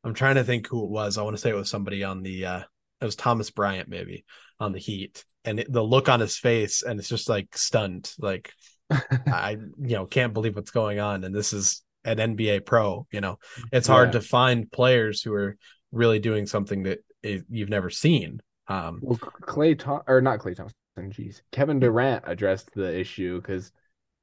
I'm 0.03 0.13
trying 0.13 0.35
to 0.35 0.43
think 0.43 0.67
who 0.67 0.83
it 0.83 0.89
was. 0.89 1.17
I 1.17 1.23
want 1.23 1.35
to 1.35 1.41
say 1.41 1.49
it 1.49 1.55
was 1.55 1.69
somebody 1.69 2.03
on 2.03 2.23
the 2.23 2.45
uh 2.45 2.61
it 2.99 3.05
was 3.05 3.15
Thomas 3.15 3.49
Bryant 3.49 3.89
maybe 3.89 4.25
on 4.59 4.73
the 4.73 4.79
Heat, 4.79 5.25
and 5.43 5.59
it, 5.59 5.71
the 5.71 5.83
look 5.83 6.07
on 6.09 6.19
his 6.19 6.37
face, 6.37 6.83
and 6.83 6.99
it's 6.99 7.09
just 7.09 7.29
like 7.29 7.55
stunned, 7.57 8.13
like 8.19 8.51
I 8.91 9.57
you 9.79 9.95
know 9.95 10.05
can't 10.05 10.33
believe 10.33 10.55
what's 10.55 10.71
going 10.71 10.99
on, 10.99 11.23
and 11.23 11.33
this 11.33 11.53
is 11.53 11.83
an 12.03 12.17
NBA 12.17 12.65
pro. 12.65 13.07
You 13.11 13.21
know, 13.21 13.39
it's 13.71 13.87
hard 13.87 14.09
Yeah. 14.09 14.19
to 14.19 14.21
find 14.21 14.71
players 14.71 15.21
who 15.21 15.33
are 15.33 15.57
really 15.91 16.19
doing 16.19 16.45
something 16.45 16.83
that 16.83 16.99
you've 17.23 17.69
never 17.69 17.89
seen. 17.89 18.41
Um, 18.67 18.99
Well, 19.01 19.17
Clay 19.17 19.75
Tom 19.75 20.01
or 20.07 20.21
not 20.21 20.39
Klay 20.39 20.55
Thompson, 20.55 20.75
jeez. 20.97 21.41
Kevin 21.51 21.79
Durant 21.79 22.23
addressed 22.27 22.71
the 22.73 22.97
issue 22.99 23.41
because 23.41 23.71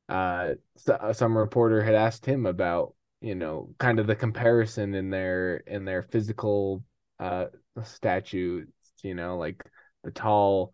uh 0.08 0.54
so, 0.76 0.98
some 1.12 1.36
reporter 1.36 1.82
had 1.82 1.94
asked 1.94 2.24
him 2.26 2.46
about, 2.46 2.94
you 3.20 3.34
know, 3.34 3.70
kind 3.78 3.98
of 3.98 4.06
the 4.06 4.16
comparison 4.16 4.94
in 4.94 5.10
their 5.10 5.58
in 5.58 5.84
their 5.84 6.02
physical 6.02 6.82
uh 7.20 7.46
statutes, 7.84 8.72
you 9.02 9.14
know, 9.14 9.36
like 9.38 9.64
the 10.04 10.10
tall, 10.10 10.72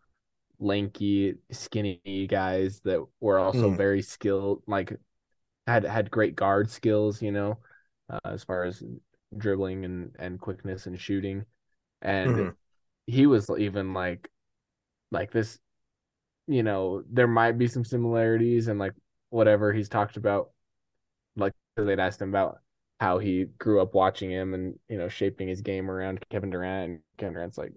lanky, 0.61 1.35
skinny 1.53 2.27
guys 2.29 2.81
that 2.83 3.05
were 3.21 3.39
also 3.39 3.71
Mm. 3.71 3.77
very 3.77 4.03
skilled, 4.03 4.63
like 4.67 4.93
had 5.67 5.85
had 5.85 6.11
great 6.11 6.37
guard 6.37 6.71
skills, 6.71 7.23
you 7.23 7.33
know, 7.33 7.59
uh, 8.11 8.19
as 8.27 8.45
far 8.45 8.65
as 8.65 8.83
dribbling 9.37 9.85
and 9.85 10.15
and 10.19 10.41
quickness 10.41 10.87
and 10.87 11.01
shooting. 11.01 11.45
And 12.03 12.43
Mhm. 12.43 12.57
he 13.07 13.27
was 13.27 13.51
even 13.59 13.95
like 13.95 14.31
like 15.13 15.33
this 15.33 15.59
you 16.47 16.63
know 16.63 17.03
there 17.11 17.27
might 17.29 17.59
be 17.59 17.67
some 17.69 17.85
similarities 17.85 18.69
and 18.69 18.79
like 18.79 18.95
whatever 19.35 19.73
he's 19.73 19.89
talked 19.89 20.17
about 20.17 20.51
like 21.35 21.53
they'd 21.77 21.99
asked 21.99 22.23
him 22.23 22.29
about 22.29 22.59
how 23.01 23.19
he 23.19 23.47
grew 23.59 23.81
up 23.81 23.93
watching 23.93 24.31
him 24.31 24.55
and 24.55 24.79
you 24.89 24.97
know 24.97 25.09
shaping 25.09 25.49
his 25.49 25.61
game 25.61 25.91
around 25.91 26.25
Kevin 26.31 26.51
Durant 26.51 26.91
and 26.91 27.01
Kevin 27.19 27.35
Durant's 27.35 27.59
like 27.59 27.73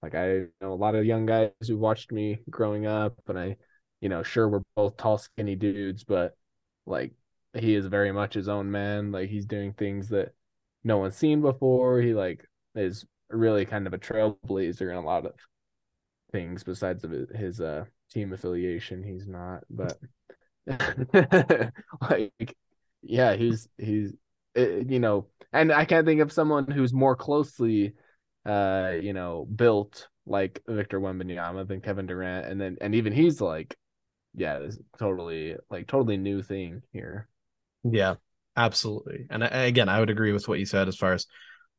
like 0.00 0.14
I 0.14 0.44
know 0.60 0.72
a 0.72 0.74
lot 0.74 0.94
of 0.94 1.04
young 1.04 1.26
guys 1.26 1.50
who 1.66 1.76
watched 1.76 2.12
me 2.12 2.38
growing 2.48 2.86
up 2.86 3.16
and 3.26 3.36
I 3.36 3.56
you 4.00 4.08
know 4.08 4.22
sure 4.22 4.48
we're 4.48 4.62
both 4.76 4.96
tall 4.96 5.18
skinny 5.18 5.56
dudes 5.56 6.04
but 6.04 6.36
like 6.86 7.12
he 7.58 7.74
is 7.74 7.86
very 7.86 8.12
much 8.12 8.34
his 8.34 8.48
own 8.48 8.70
man. 8.70 9.10
Like 9.10 9.28
he's 9.28 9.44
doing 9.44 9.72
things 9.72 10.08
that 10.10 10.32
no 10.84 10.98
one's 10.98 11.16
seen 11.16 11.40
before. 11.40 12.00
He 12.00 12.14
like 12.14 12.48
is 12.76 13.04
really 13.28 13.64
kind 13.66 13.88
of 13.88 13.92
a 13.92 13.98
trailblazer 13.98 14.90
in 14.90 14.96
a 14.96 15.04
lot 15.04 15.26
of 15.26 15.32
things 16.30 16.62
besides 16.62 17.02
of 17.02 17.10
his, 17.10 17.60
uh 17.60 17.86
team 18.08 18.32
affiliation. 18.32 19.02
He's 19.02 19.26
not 19.26 19.64
but 19.68 19.98
like 22.00 22.56
yeah 23.02 23.34
he's 23.34 23.68
he's 23.78 24.12
uh, 24.56 24.60
you 24.62 25.00
know 25.00 25.26
and 25.52 25.72
i 25.72 25.84
can't 25.84 26.06
think 26.06 26.20
of 26.20 26.32
someone 26.32 26.70
who's 26.70 26.92
more 26.92 27.16
closely 27.16 27.94
uh 28.46 28.92
you 29.00 29.12
know 29.12 29.46
built 29.56 30.08
like 30.26 30.62
victor 30.68 31.00
wembanyama 31.00 31.66
than 31.66 31.80
kevin 31.80 32.06
durant 32.06 32.46
and 32.46 32.60
then 32.60 32.76
and 32.80 32.94
even 32.94 33.12
he's 33.12 33.40
like 33.40 33.76
yeah 34.34 34.58
it's 34.58 34.78
totally 34.98 35.56
like 35.70 35.86
totally 35.88 36.16
new 36.16 36.42
thing 36.42 36.82
here 36.92 37.28
Yeah, 37.84 38.14
absolutely. 38.56 39.26
And 39.30 39.42
I, 39.44 39.48
again, 39.64 39.88
I 39.88 40.00
would 40.00 40.10
agree 40.10 40.32
with 40.32 40.48
what 40.48 40.58
you 40.58 40.66
said 40.66 40.88
as 40.88 40.96
far 40.96 41.12
as, 41.14 41.26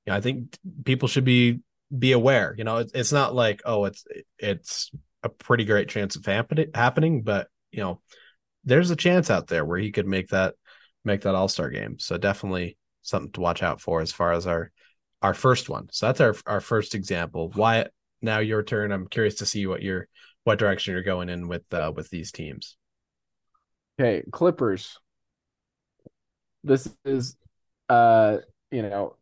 you 0.05 0.11
know, 0.11 0.17
I 0.17 0.21
think 0.21 0.57
people 0.85 1.07
should 1.07 1.23
be 1.25 1.59
be 1.97 2.11
aware. 2.11 2.55
You 2.57 2.63
know, 2.63 2.77
it's 2.77 2.91
it's 2.93 3.11
not 3.11 3.35
like 3.35 3.61
oh, 3.65 3.85
it's 3.85 4.05
it's 4.37 4.91
a 5.23 5.29
pretty 5.29 5.65
great 5.65 5.89
chance 5.89 6.15
of 6.15 6.25
happening, 6.25 7.21
but 7.23 7.47
you 7.71 7.79
know, 7.81 8.01
there's 8.63 8.91
a 8.91 8.95
chance 8.95 9.29
out 9.29 9.47
there 9.47 9.65
where 9.65 9.79
he 9.79 9.91
could 9.91 10.07
make 10.07 10.29
that 10.29 10.55
make 11.03 11.21
that 11.21 11.35
All 11.35 11.47
Star 11.47 11.69
game. 11.69 11.99
So 11.99 12.17
definitely 12.17 12.77
something 13.01 13.31
to 13.33 13.41
watch 13.41 13.63
out 13.63 13.81
for 13.81 14.01
as 14.01 14.11
far 14.11 14.33
as 14.33 14.47
our 14.47 14.71
our 15.21 15.33
first 15.33 15.69
one. 15.69 15.87
So 15.91 16.07
that's 16.07 16.21
our 16.21 16.35
our 16.45 16.61
first 16.61 16.95
example. 16.95 17.49
Wyatt, 17.49 17.91
now 18.21 18.39
your 18.39 18.63
turn. 18.63 18.91
I'm 18.91 19.07
curious 19.07 19.35
to 19.35 19.45
see 19.45 19.65
what 19.67 19.81
your 19.81 20.07
what 20.43 20.59
direction 20.59 20.93
you're 20.93 21.03
going 21.03 21.29
in 21.29 21.47
with 21.47 21.63
uh, 21.73 21.91
with 21.95 22.09
these 22.09 22.31
teams. 22.31 22.77
Okay, 23.99 24.23
Clippers. 24.31 24.97
This 26.63 26.89
is 27.03 27.35
uh, 27.89 28.37
you 28.71 28.81
know, 28.81 29.15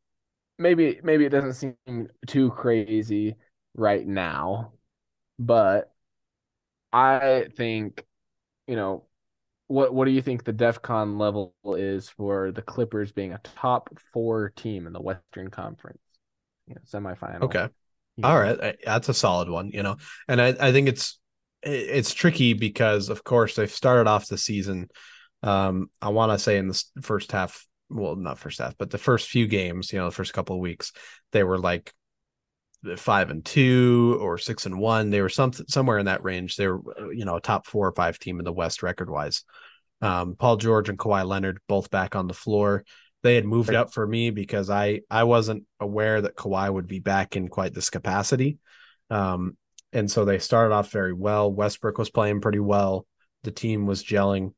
maybe 0.58 1.00
maybe 1.04 1.26
it 1.26 1.30
doesn't 1.30 1.54
seem 1.54 2.08
too 2.28 2.52
crazy 2.52 3.36
right 3.76 4.06
now, 4.06 4.74
but 5.40 5.92
I 6.94 7.48
think, 7.56 8.06
you 8.68 8.76
know, 8.76 9.06
what 9.72 9.94
what 9.94 10.06
do 10.06 10.12
you 10.12 10.22
think 10.22 10.44
the 10.44 10.54
DEFCON 10.54 11.18
level 11.18 11.54
is 11.78 12.10
for 12.10 12.52
the 12.52 12.62
Clippers 12.62 13.12
being 13.12 13.34
a 13.34 13.40
top 13.40 13.90
four 14.14 14.50
team 14.56 14.86
in 14.86 14.94
the 14.94 15.02
Western 15.02 15.50
Conference? 15.50 16.02
You 16.68 16.76
know, 16.76 16.82
semifinal. 16.86 17.44
Okay. 17.44 17.68
you 18.18 18.24
All 18.24 18.40
right, 18.40 18.78
that's 18.86 19.10
a 19.10 19.14
solid 19.14 19.50
one, 19.50 19.70
you 19.70 19.84
know, 19.84 19.98
and 20.28 20.42
I, 20.42 20.56
I 20.60 20.72
think 20.72 20.88
it's 20.90 21.20
it's 21.64 22.14
tricky 22.14 22.54
because 22.54 23.10
of 23.10 23.24
course 23.24 23.56
they've 23.56 23.72
started 23.72 24.10
off 24.10 24.28
the 24.28 24.38
season. 24.38 24.90
Um, 25.44 25.90
I 26.02 26.10
want 26.10 26.32
to 26.32 26.40
say 26.40 26.58
in 26.58 26.68
the 26.68 26.84
first 27.02 27.32
half, 27.32 27.66
well, 27.90 28.16
not 28.16 28.40
first 28.40 28.60
half, 28.60 28.78
but 28.78 28.90
the 28.90 28.98
first 28.98 29.30
few 29.30 29.48
games, 29.48 29.92
you 29.92 30.00
know, 30.00 30.06
the 30.06 30.16
first 30.16 30.34
couple 30.34 30.56
of 30.56 30.62
weeks, 30.62 30.92
they 31.32 31.44
were 31.44 31.60
like 31.60 31.94
five 32.98 33.30
and 33.30 33.44
two 33.46 34.18
or 34.22 34.38
six 34.38 34.66
and 34.66 34.80
one. 34.80 35.10
They 35.10 35.22
were 35.22 35.30
some 35.30 35.54
somewhere 35.54 36.00
in 36.00 36.06
that 36.08 36.24
range. 36.24 36.56
They 36.56 36.68
were, 36.68 36.82
uh, 37.00 37.10
you 37.10 37.26
know, 37.26 37.36
a 37.36 37.42
top 37.42 37.66
four 37.66 37.88
or 37.88 37.92
five 37.94 38.18
team 38.20 38.40
in 38.40 38.46
the 38.46 38.54
West 38.54 38.84
record 38.84 39.10
wise. 39.10 39.44
Um, 40.02 40.36
Paul 40.36 40.58
George 40.58 40.90
and 40.90 40.98
Kawhi 40.98 41.26
Leonard 41.26 41.60
both 41.68 41.92
back 41.92 42.16
on 42.16 42.28
the 42.28 42.34
floor. 42.34 42.84
They 43.24 43.36
had 43.36 43.46
moved 43.46 43.70
Right. 43.70 43.78
up 43.78 43.94
for 43.94 44.06
me 44.08 44.32
because 44.32 44.70
I 44.72 45.02
I 45.12 45.26
wasn't 45.26 45.66
aware 45.80 46.22
that 46.22 46.36
Kawhi 46.36 46.74
would 46.74 46.88
be 46.88 47.00
back 47.00 47.36
in 47.36 47.50
quite 47.50 47.74
this 47.74 47.92
capacity. 47.92 48.58
Um, 49.12 49.58
and 49.94 50.10
so 50.10 50.26
they 50.26 50.40
started 50.40 50.74
off 50.74 50.90
very 50.92 51.14
well. 51.14 51.52
Westbrook 51.54 51.98
was 52.00 52.10
playing 52.10 52.42
pretty 52.42 52.60
well. 52.60 53.06
The 53.44 53.52
team 53.52 53.86
was 53.86 54.04
gelling. 54.04 54.54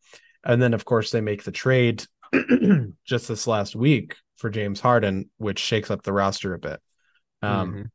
And 0.46 0.62
then 0.62 0.74
of 0.74 0.86
course 0.86 1.12
they 1.12 1.22
make 1.22 1.44
the 1.44 1.52
trade 1.52 2.06
just 3.06 3.28
this 3.28 3.48
last 3.48 3.76
week 3.76 4.16
for 4.38 4.50
James 4.50 4.80
Harden, 4.80 5.30
which 5.38 5.60
shakes 5.60 5.92
up 5.92 6.04
the 6.04 6.14
roster 6.14 6.54
a 6.54 6.60
bit. 6.60 6.80
Um, 7.42 7.74
Mhm. 7.74 7.90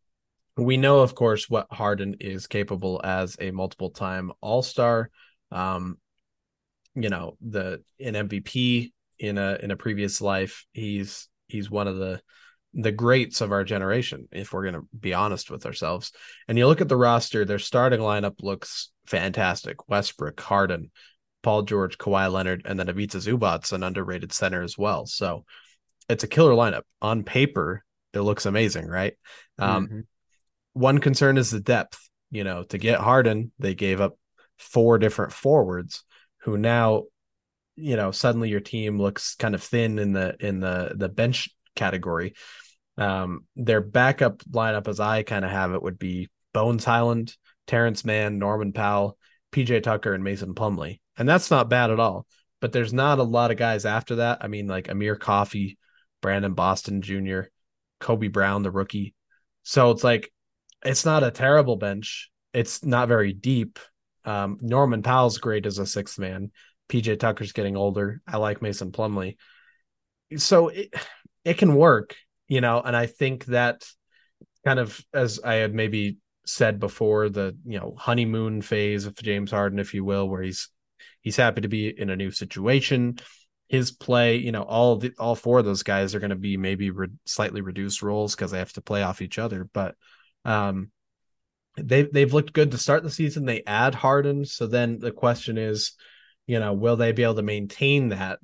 We 0.64 0.76
know, 0.76 1.00
of 1.00 1.14
course, 1.14 1.48
what 1.48 1.66
Harden 1.70 2.16
is 2.20 2.46
capable 2.46 3.00
as 3.04 3.36
a 3.40 3.50
multiple 3.50 3.90
time 3.90 4.32
All 4.40 4.62
Star. 4.62 5.10
Um, 5.50 5.98
you 6.94 7.08
know, 7.08 7.36
the 7.40 7.82
an 8.00 8.14
MVP 8.14 8.92
in 9.18 9.38
a 9.38 9.58
in 9.62 9.70
a 9.70 9.76
previous 9.76 10.20
life. 10.20 10.66
He's 10.72 11.28
he's 11.46 11.70
one 11.70 11.88
of 11.88 11.96
the 11.96 12.20
the 12.74 12.92
greats 12.92 13.40
of 13.40 13.50
our 13.50 13.64
generation, 13.64 14.28
if 14.30 14.52
we're 14.52 14.64
gonna 14.64 14.82
be 14.98 15.14
honest 15.14 15.50
with 15.50 15.64
ourselves. 15.64 16.12
And 16.48 16.58
you 16.58 16.66
look 16.66 16.80
at 16.80 16.88
the 16.88 16.96
roster, 16.96 17.44
their 17.44 17.58
starting 17.58 18.00
lineup 18.00 18.42
looks 18.42 18.90
fantastic. 19.06 19.88
Westbrook, 19.88 20.38
Harden, 20.40 20.90
Paul 21.42 21.62
George, 21.62 21.98
Kawhi 21.98 22.30
Leonard, 22.30 22.62
and 22.66 22.78
then 22.78 22.88
Ivica 22.88 23.18
Zubac's 23.18 23.72
an 23.72 23.82
underrated 23.82 24.32
center 24.32 24.62
as 24.62 24.76
well. 24.76 25.06
So 25.06 25.44
it's 26.08 26.24
a 26.24 26.28
killer 26.28 26.52
lineup. 26.52 26.82
On 27.00 27.22
paper, 27.22 27.84
it 28.12 28.20
looks 28.20 28.44
amazing, 28.46 28.86
right? 28.86 29.14
Um, 29.58 29.88
Mhm. 29.88 30.06
One 30.78 30.98
concern 30.98 31.38
is 31.38 31.50
the 31.50 31.60
depth. 31.60 31.98
You 32.30 32.44
know, 32.44 32.62
to 32.64 32.78
get 32.78 33.00
Harden, 33.00 33.52
they 33.58 33.74
gave 33.74 34.00
up 34.00 34.18
four 34.58 34.98
different 34.98 35.32
forwards 35.32 36.04
who 36.42 36.58
now, 36.58 37.04
you 37.74 37.96
know, 37.96 38.10
suddenly 38.10 38.48
your 38.48 38.60
team 38.60 39.00
looks 39.00 39.34
kind 39.34 39.54
of 39.54 39.62
thin 39.62 39.98
in 39.98 40.12
the 40.12 40.36
in 40.38 40.60
the 40.60 40.92
the 40.94 41.08
bench 41.08 41.48
category. 41.74 42.34
Um, 42.96 43.46
their 43.56 43.80
backup 43.80 44.38
lineup, 44.44 44.88
as 44.88 45.00
I 45.00 45.22
kind 45.22 45.44
of 45.44 45.50
have 45.50 45.72
it, 45.72 45.82
would 45.82 45.98
be 45.98 46.28
Bones 46.52 46.84
Hyland, 46.84 47.34
Terance 47.66 48.04
Mann, 48.04 48.38
Norman 48.38 48.72
Powell, 48.72 49.16
PJ 49.52 49.82
Tucker, 49.82 50.12
and 50.12 50.24
Mason 50.24 50.54
Plumlee. 50.54 51.00
And 51.16 51.28
that's 51.28 51.50
not 51.50 51.70
bad 51.70 51.90
at 51.90 52.00
all. 52.00 52.26
But 52.60 52.72
there's 52.72 52.92
not 52.92 53.18
a 53.18 53.24
lot 53.24 53.50
of 53.50 53.56
guys 53.56 53.84
after 53.84 54.16
that. 54.16 54.38
I 54.40 54.48
mean, 54.48 54.66
like 54.66 54.88
Amir 54.88 55.16
Coffey, 55.16 55.78
Brandon 56.20 56.54
Boston 56.54 57.02
Jr., 57.02 57.42
Kobe 58.00 58.28
Brown, 58.28 58.62
the 58.62 58.70
rookie. 58.70 59.14
So 59.62 59.90
it's 59.90 60.02
like 60.02 60.32
it's 60.84 61.04
not 61.04 61.24
a 61.24 61.30
terrible 61.30 61.76
bench. 61.76 62.30
It's 62.52 62.84
not 62.84 63.08
very 63.08 63.32
deep. 63.32 63.78
Um, 64.24 64.58
Norman 64.60 65.02
Powell's 65.02 65.38
great 65.38 65.66
as 65.66 65.78
a 65.78 65.86
sixth 65.86 66.18
man. 66.18 66.50
PJ 66.88 67.18
Tucker's 67.18 67.52
getting 67.52 67.76
older. 67.76 68.20
I 68.26 68.38
like 68.38 68.62
Mason 68.62 68.92
Plumlee. 68.92 69.36
So 70.36 70.68
it 70.68 70.92
it 71.44 71.58
can 71.58 71.74
work, 71.74 72.16
you 72.48 72.60
know, 72.60 72.80
and 72.80 72.96
I 72.96 73.06
think 73.06 73.46
that 73.46 73.86
kind 74.64 74.78
of 74.78 75.00
as 75.14 75.40
I 75.42 75.54
had 75.54 75.74
maybe 75.74 76.18
said 76.46 76.80
before, 76.80 77.28
the 77.28 77.56
you 77.64 77.78
know, 77.78 77.94
honeymoon 77.96 78.62
phase 78.62 79.06
of 79.06 79.14
James 79.16 79.50
Harden, 79.50 79.78
if 79.78 79.94
you 79.94 80.04
will, 80.04 80.28
where 80.28 80.42
he's 80.42 80.68
he's 81.20 81.36
happy 81.36 81.60
to 81.60 81.68
be 81.68 81.88
in 81.88 82.10
a 82.10 82.16
new 82.16 82.30
situation. 82.30 83.18
His 83.68 83.90
play, 83.90 84.36
you 84.36 84.52
know, 84.52 84.62
all 84.62 84.96
the 84.96 85.12
all 85.18 85.34
four 85.34 85.58
of 85.58 85.64
those 85.64 85.82
guys 85.82 86.14
are 86.14 86.20
going 86.20 86.30
to 86.30 86.36
be 86.36 86.56
maybe 86.56 86.90
re- 86.90 87.08
slightly 87.26 87.60
reduced 87.60 88.02
roles 88.02 88.34
because 88.34 88.50
they 88.50 88.58
have 88.58 88.72
to 88.74 88.80
play 88.80 89.02
off 89.02 89.22
each 89.22 89.38
other, 89.38 89.68
but 89.72 89.94
um 90.48 90.90
they've 91.76 92.12
they've 92.12 92.32
looked 92.32 92.52
good 92.52 92.70
to 92.72 92.78
start 92.78 93.02
the 93.02 93.10
season. 93.10 93.44
They 93.44 93.62
add 93.66 93.94
Harden, 93.94 94.44
so 94.44 94.66
then 94.66 94.98
the 94.98 95.12
question 95.12 95.58
is, 95.58 95.92
you 96.46 96.58
know, 96.58 96.72
will 96.72 96.96
they 96.96 97.12
be 97.12 97.22
able 97.22 97.36
to 97.36 97.42
maintain 97.42 98.08
that 98.08 98.38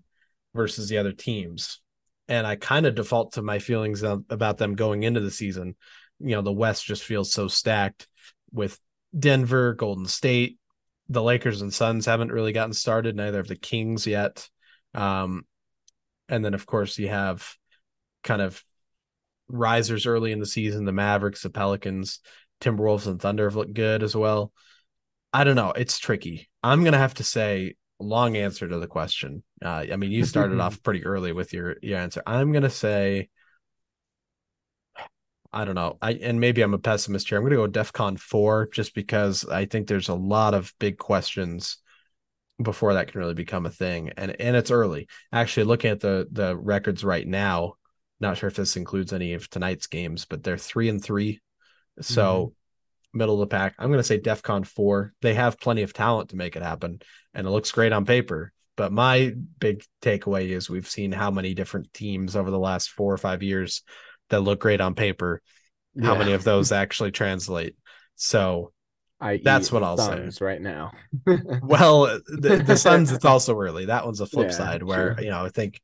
versus 0.54 0.88
the 0.88 0.98
other 0.98 1.12
teams? 1.12 1.80
And 2.28 2.46
I 2.46 2.56
kind 2.56 2.86
of 2.86 2.94
default 2.94 3.32
to 3.32 3.42
my 3.42 3.58
feelings 3.58 4.02
about 4.02 4.58
them 4.58 4.76
going 4.76 5.02
into 5.02 5.20
the 5.20 5.30
season. 5.30 5.76
You 6.20 6.36
know, 6.36 6.42
the 6.42 6.52
West 6.52 6.84
just 6.84 7.04
feels 7.04 7.32
so 7.32 7.48
stacked 7.48 8.06
with 8.52 8.78
Denver, 9.18 9.74
Golden 9.74 10.06
State, 10.06 10.58
the 11.08 11.22
Lakers 11.22 11.60
and 11.60 11.72
Suns 11.72 12.06
haven't 12.06 12.32
really 12.32 12.52
gotten 12.52 12.72
started. 12.72 13.16
Neither 13.16 13.40
of 13.40 13.48
the 13.48 13.56
Kings 13.56 14.06
yet. 14.06 14.48
Um, 14.94 15.44
and 16.28 16.44
then 16.44 16.54
of 16.54 16.66
course 16.66 16.98
you 16.98 17.08
have 17.08 17.54
kind 18.22 18.40
of 18.40 18.62
risers 19.48 20.06
early 20.06 20.32
in 20.32 20.40
the 20.40 20.46
season, 20.46 20.84
the 20.84 20.92
Mavericks, 20.92 21.42
the 21.42 21.50
Pelicans, 21.50 22.20
Timberwolves, 22.60 23.06
and 23.06 23.20
Thunder 23.20 23.44
have 23.44 23.56
looked 23.56 23.74
good 23.74 24.02
as 24.02 24.16
well. 24.16 24.52
I 25.32 25.44
don't 25.44 25.56
know. 25.56 25.72
It's 25.72 25.98
tricky. 25.98 26.48
I'm 26.62 26.84
gonna 26.84 26.98
have 26.98 27.14
to 27.14 27.24
say 27.24 27.76
long 27.98 28.36
answer 28.36 28.68
to 28.68 28.78
the 28.78 28.86
question. 28.86 29.42
Uh, 29.62 29.84
I 29.92 29.96
mean, 29.96 30.12
you 30.12 30.24
started 30.24 30.60
off 30.60 30.82
pretty 30.82 31.04
early 31.04 31.32
with 31.32 31.52
your 31.52 31.76
your 31.82 31.98
answer. 31.98 32.22
I'm 32.26 32.52
gonna 32.52 32.70
say 32.70 33.28
I 35.52 35.64
don't 35.64 35.76
know. 35.76 35.98
I 36.02 36.12
and 36.14 36.40
maybe 36.40 36.62
I'm 36.62 36.74
a 36.74 36.78
pessimist 36.78 37.28
here. 37.28 37.38
I'm 37.38 37.44
gonna 37.44 37.56
go 37.56 37.68
DEFCON 37.68 38.18
four 38.18 38.68
just 38.72 38.94
because 38.94 39.44
I 39.44 39.66
think 39.66 39.86
there's 39.86 40.08
a 40.08 40.14
lot 40.14 40.52
of 40.52 40.72
big 40.80 40.98
questions 40.98 41.78
before 42.62 42.94
that 42.94 43.10
can 43.10 43.20
really 43.20 43.34
become 43.34 43.66
a 43.66 43.70
thing. 43.70 44.10
And 44.16 44.34
and 44.40 44.56
it's 44.56 44.70
early. 44.72 45.08
Actually, 45.32 45.64
looking 45.64 45.90
at 45.90 46.00
the 46.00 46.28
the 46.30 46.56
records 46.56 47.04
right 47.04 47.26
now, 47.26 47.74
not 48.20 48.36
sure 48.36 48.48
if 48.48 48.56
this 48.56 48.76
includes 48.76 49.12
any 49.12 49.34
of 49.34 49.50
tonight's 49.50 49.86
games, 49.86 50.24
but 50.24 50.42
they're 50.42 50.56
three 50.56 50.88
and 50.88 51.02
three. 51.02 51.40
So 52.00 52.22
mm-hmm. 53.12 53.18
middle 53.18 53.34
of 53.34 53.48
the 53.48 53.54
pack. 53.54 53.74
I'm 53.78 53.90
gonna 53.90 54.02
say 54.02 54.20
DEFCON 54.20 54.66
four. 54.66 55.12
They 55.22 55.34
have 55.34 55.60
plenty 55.60 55.82
of 55.82 55.92
talent 55.92 56.30
to 56.30 56.36
make 56.36 56.56
it 56.56 56.62
happen, 56.62 57.00
and 57.34 57.46
it 57.46 57.50
looks 57.50 57.72
great 57.72 57.92
on 57.92 58.04
paper. 58.04 58.52
But 58.76 58.92
my 58.92 59.34
big 59.60 59.84
takeaway 60.02 60.48
is 60.48 60.68
we've 60.68 60.88
seen 60.88 61.12
how 61.12 61.30
many 61.30 61.54
different 61.54 61.92
teams 61.92 62.34
over 62.34 62.50
the 62.50 62.58
last 62.58 62.90
four 62.90 63.12
or 63.12 63.18
five 63.18 63.42
years 63.42 63.82
that 64.30 64.40
look 64.40 64.60
great 64.60 64.80
on 64.80 64.94
paper. 64.94 65.42
How 66.02 66.16
many 66.16 66.32
of 66.32 66.42
those 66.42 66.72
actually 66.72 67.12
translate? 67.12 67.76
So, 68.16 68.72
I 69.20 69.40
That's 69.42 69.70
what 69.70 69.84
I'll 69.84 69.96
say. 69.96 70.28
Right 70.40 70.60
now. 70.60 70.90
well, 71.62 72.20
the, 72.26 72.62
the 72.66 72.76
Suns, 72.76 73.12
it's 73.12 73.24
also 73.24 73.56
early. 73.56 73.86
That 73.86 74.04
one's 74.04 74.20
a 74.20 74.26
flip 74.26 74.50
Yeah, 74.50 74.56
side 74.56 74.82
where, 74.82 75.20
you 75.20 75.30
know, 75.30 75.44
I 75.44 75.50
think 75.50 75.80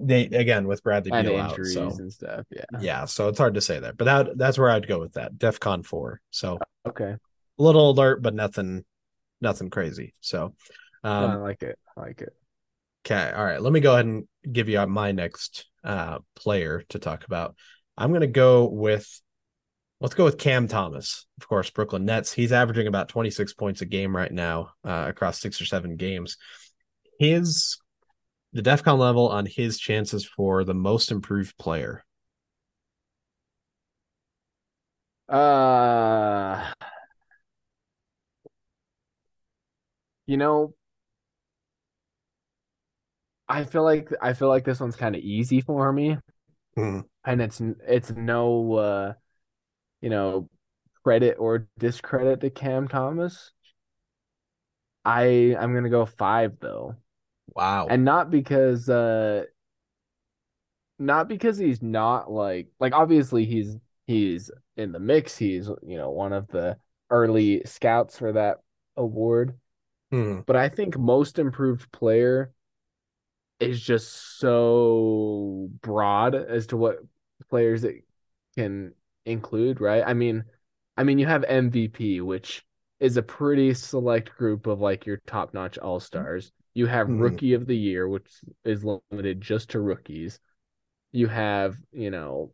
they, 0.00 0.24
again, 0.26 0.66
with 0.66 0.82
Bradley 0.82 1.10
Beal 1.10 1.36
out. 1.36 1.50
injuries 1.50 1.74
So, 1.74 1.88
and 1.98 2.12
stuff. 2.12 2.46
Yeah. 2.50 2.64
yeah. 2.80 3.04
So 3.04 3.28
it's 3.28 3.38
hard 3.38 3.54
to 3.54 3.60
say 3.60 3.80
that, 3.80 3.96
but 3.96 4.04
that, 4.04 4.38
that's 4.38 4.58
where 4.58 4.70
I'd 4.70 4.88
go 4.88 4.98
with 5.00 5.14
that. 5.14 5.38
DEF 5.38 5.60
CON 5.60 5.82
4. 5.82 6.20
So 6.30 6.58
Okay. 6.86 7.14
a 7.14 7.18
little 7.62 7.90
alert, 7.90 8.22
but 8.22 8.34
nothing, 8.34 8.84
nothing 9.40 9.70
crazy. 9.70 10.14
So, 10.20 10.54
No, 11.04 11.10
I 11.10 11.24
um, 11.34 11.40
like 11.42 11.62
it. 11.62 11.78
I 11.96 12.00
like 12.00 12.20
it. 12.20 12.34
Okay. 13.06 13.32
All 13.34 13.44
right. 13.44 13.62
Let 13.62 13.72
me 13.72 13.80
go 13.80 13.92
ahead 13.94 14.06
and 14.06 14.24
give 14.50 14.68
you 14.68 14.84
my 14.86 15.12
next 15.12 15.66
uh, 15.84 16.18
player 16.34 16.82
to 16.90 16.98
talk 16.98 17.24
about. 17.24 17.54
I'm 17.96 18.10
going 18.10 18.20
to 18.22 18.26
go 18.26 18.66
with, 18.66 19.20
let's 20.00 20.14
go 20.14 20.24
with 20.24 20.38
Cam 20.38 20.68
Thomas, 20.68 21.26
of 21.40 21.48
course, 21.48 21.70
Brooklyn 21.70 22.04
Nets. 22.04 22.32
He's 22.32 22.52
averaging 22.52 22.86
about 22.86 23.08
26 23.08 23.54
points 23.54 23.80
a 23.80 23.86
game 23.86 24.14
right 24.14 24.32
now 24.32 24.70
uh, 24.84 25.06
across 25.08 25.40
six 25.40 25.60
or 25.60 25.66
seven 25.66 25.96
games. 25.96 26.36
His, 27.18 27.78
the 28.52 28.62
DEFCON 28.62 28.98
level 28.98 29.28
on 29.28 29.46
his 29.46 29.78
chances 29.78 30.24
for 30.24 30.64
the 30.64 30.74
most 30.74 31.10
improved 31.10 31.56
player. 31.58 32.04
Uh, 35.28 36.72
you 40.26 40.36
know, 40.36 40.74
I 43.48 43.64
feel 43.64 43.82
like 43.82 44.10
I 44.22 44.32
feel 44.34 44.48
like 44.48 44.64
this 44.64 44.80
one's 44.80 44.96
kind 44.96 45.14
of 45.16 45.22
easy 45.22 45.60
for 45.60 45.92
me, 45.92 46.18
Hmm. 46.76 47.00
and 47.24 47.40
it's 47.42 47.60
it's 47.86 48.10
no 48.10 48.74
uh, 48.74 49.12
you 50.02 50.10
know, 50.10 50.48
credit 51.04 51.36
or 51.40 51.68
discredit 51.78 52.40
to 52.42 52.50
Cam 52.50 52.88
Thomas. 52.88 53.52
I 55.04 55.56
I'm 55.58 55.74
gonna 55.74 55.88
go 55.90 56.06
five 56.06 56.58
though. 56.60 56.96
Wow. 57.58 57.86
and 57.88 58.04
not 58.04 58.30
because 58.30 58.88
uh 58.88 59.44
not 60.98 61.28
because 61.28 61.58
he's 61.58 61.82
not 61.82 62.30
like 62.30 62.68
like 62.80 62.92
obviously 62.92 63.44
he's 63.44 63.76
he's 64.06 64.50
in 64.76 64.92
the 64.92 64.98
mix 64.98 65.36
he's 65.36 65.68
you 65.86 65.96
know 65.96 66.10
one 66.10 66.32
of 66.32 66.48
the 66.48 66.76
early 67.10 67.62
scouts 67.64 68.18
for 68.18 68.32
that 68.32 68.58
award 68.96 69.54
Hmm. 70.10 70.40
but 70.46 70.56
i 70.56 70.68
think 70.68 70.98
most 70.98 71.38
improved 71.38 71.90
player 71.92 72.52
is 73.60 73.80
just 73.80 74.38
so 74.38 75.68
broad 75.82 76.34
as 76.34 76.66
to 76.68 76.76
what 76.76 76.98
players 77.50 77.84
it 77.84 78.04
can 78.56 78.92
include, 79.26 79.80
right? 79.80 80.02
I 80.06 80.14
mean, 80.14 80.44
I 80.96 81.04
mean, 81.04 81.18
you 81.18 81.26
have 81.26 81.44
MVP, 81.44 82.20
which 82.20 82.64
is 83.00 83.16
a 83.16 83.22
pretty 83.22 83.74
select 83.74 84.36
group 84.36 84.66
of 84.66 84.80
like 84.80 85.06
your 85.06 85.18
top 85.26 85.54
notch 85.54 85.78
all 85.78 86.00
stars. 86.00 86.52
You 86.78 86.86
have 86.86 87.08
Mhm. 87.08 87.20
rookie 87.20 87.54
of 87.54 87.66
the 87.66 87.76
year, 87.76 88.06
which 88.08 88.30
is 88.64 88.84
limited 88.84 89.40
just 89.40 89.70
to 89.70 89.80
rookies. 89.80 90.38
You 91.10 91.26
have, 91.26 91.76
you 91.90 92.10
know, 92.10 92.52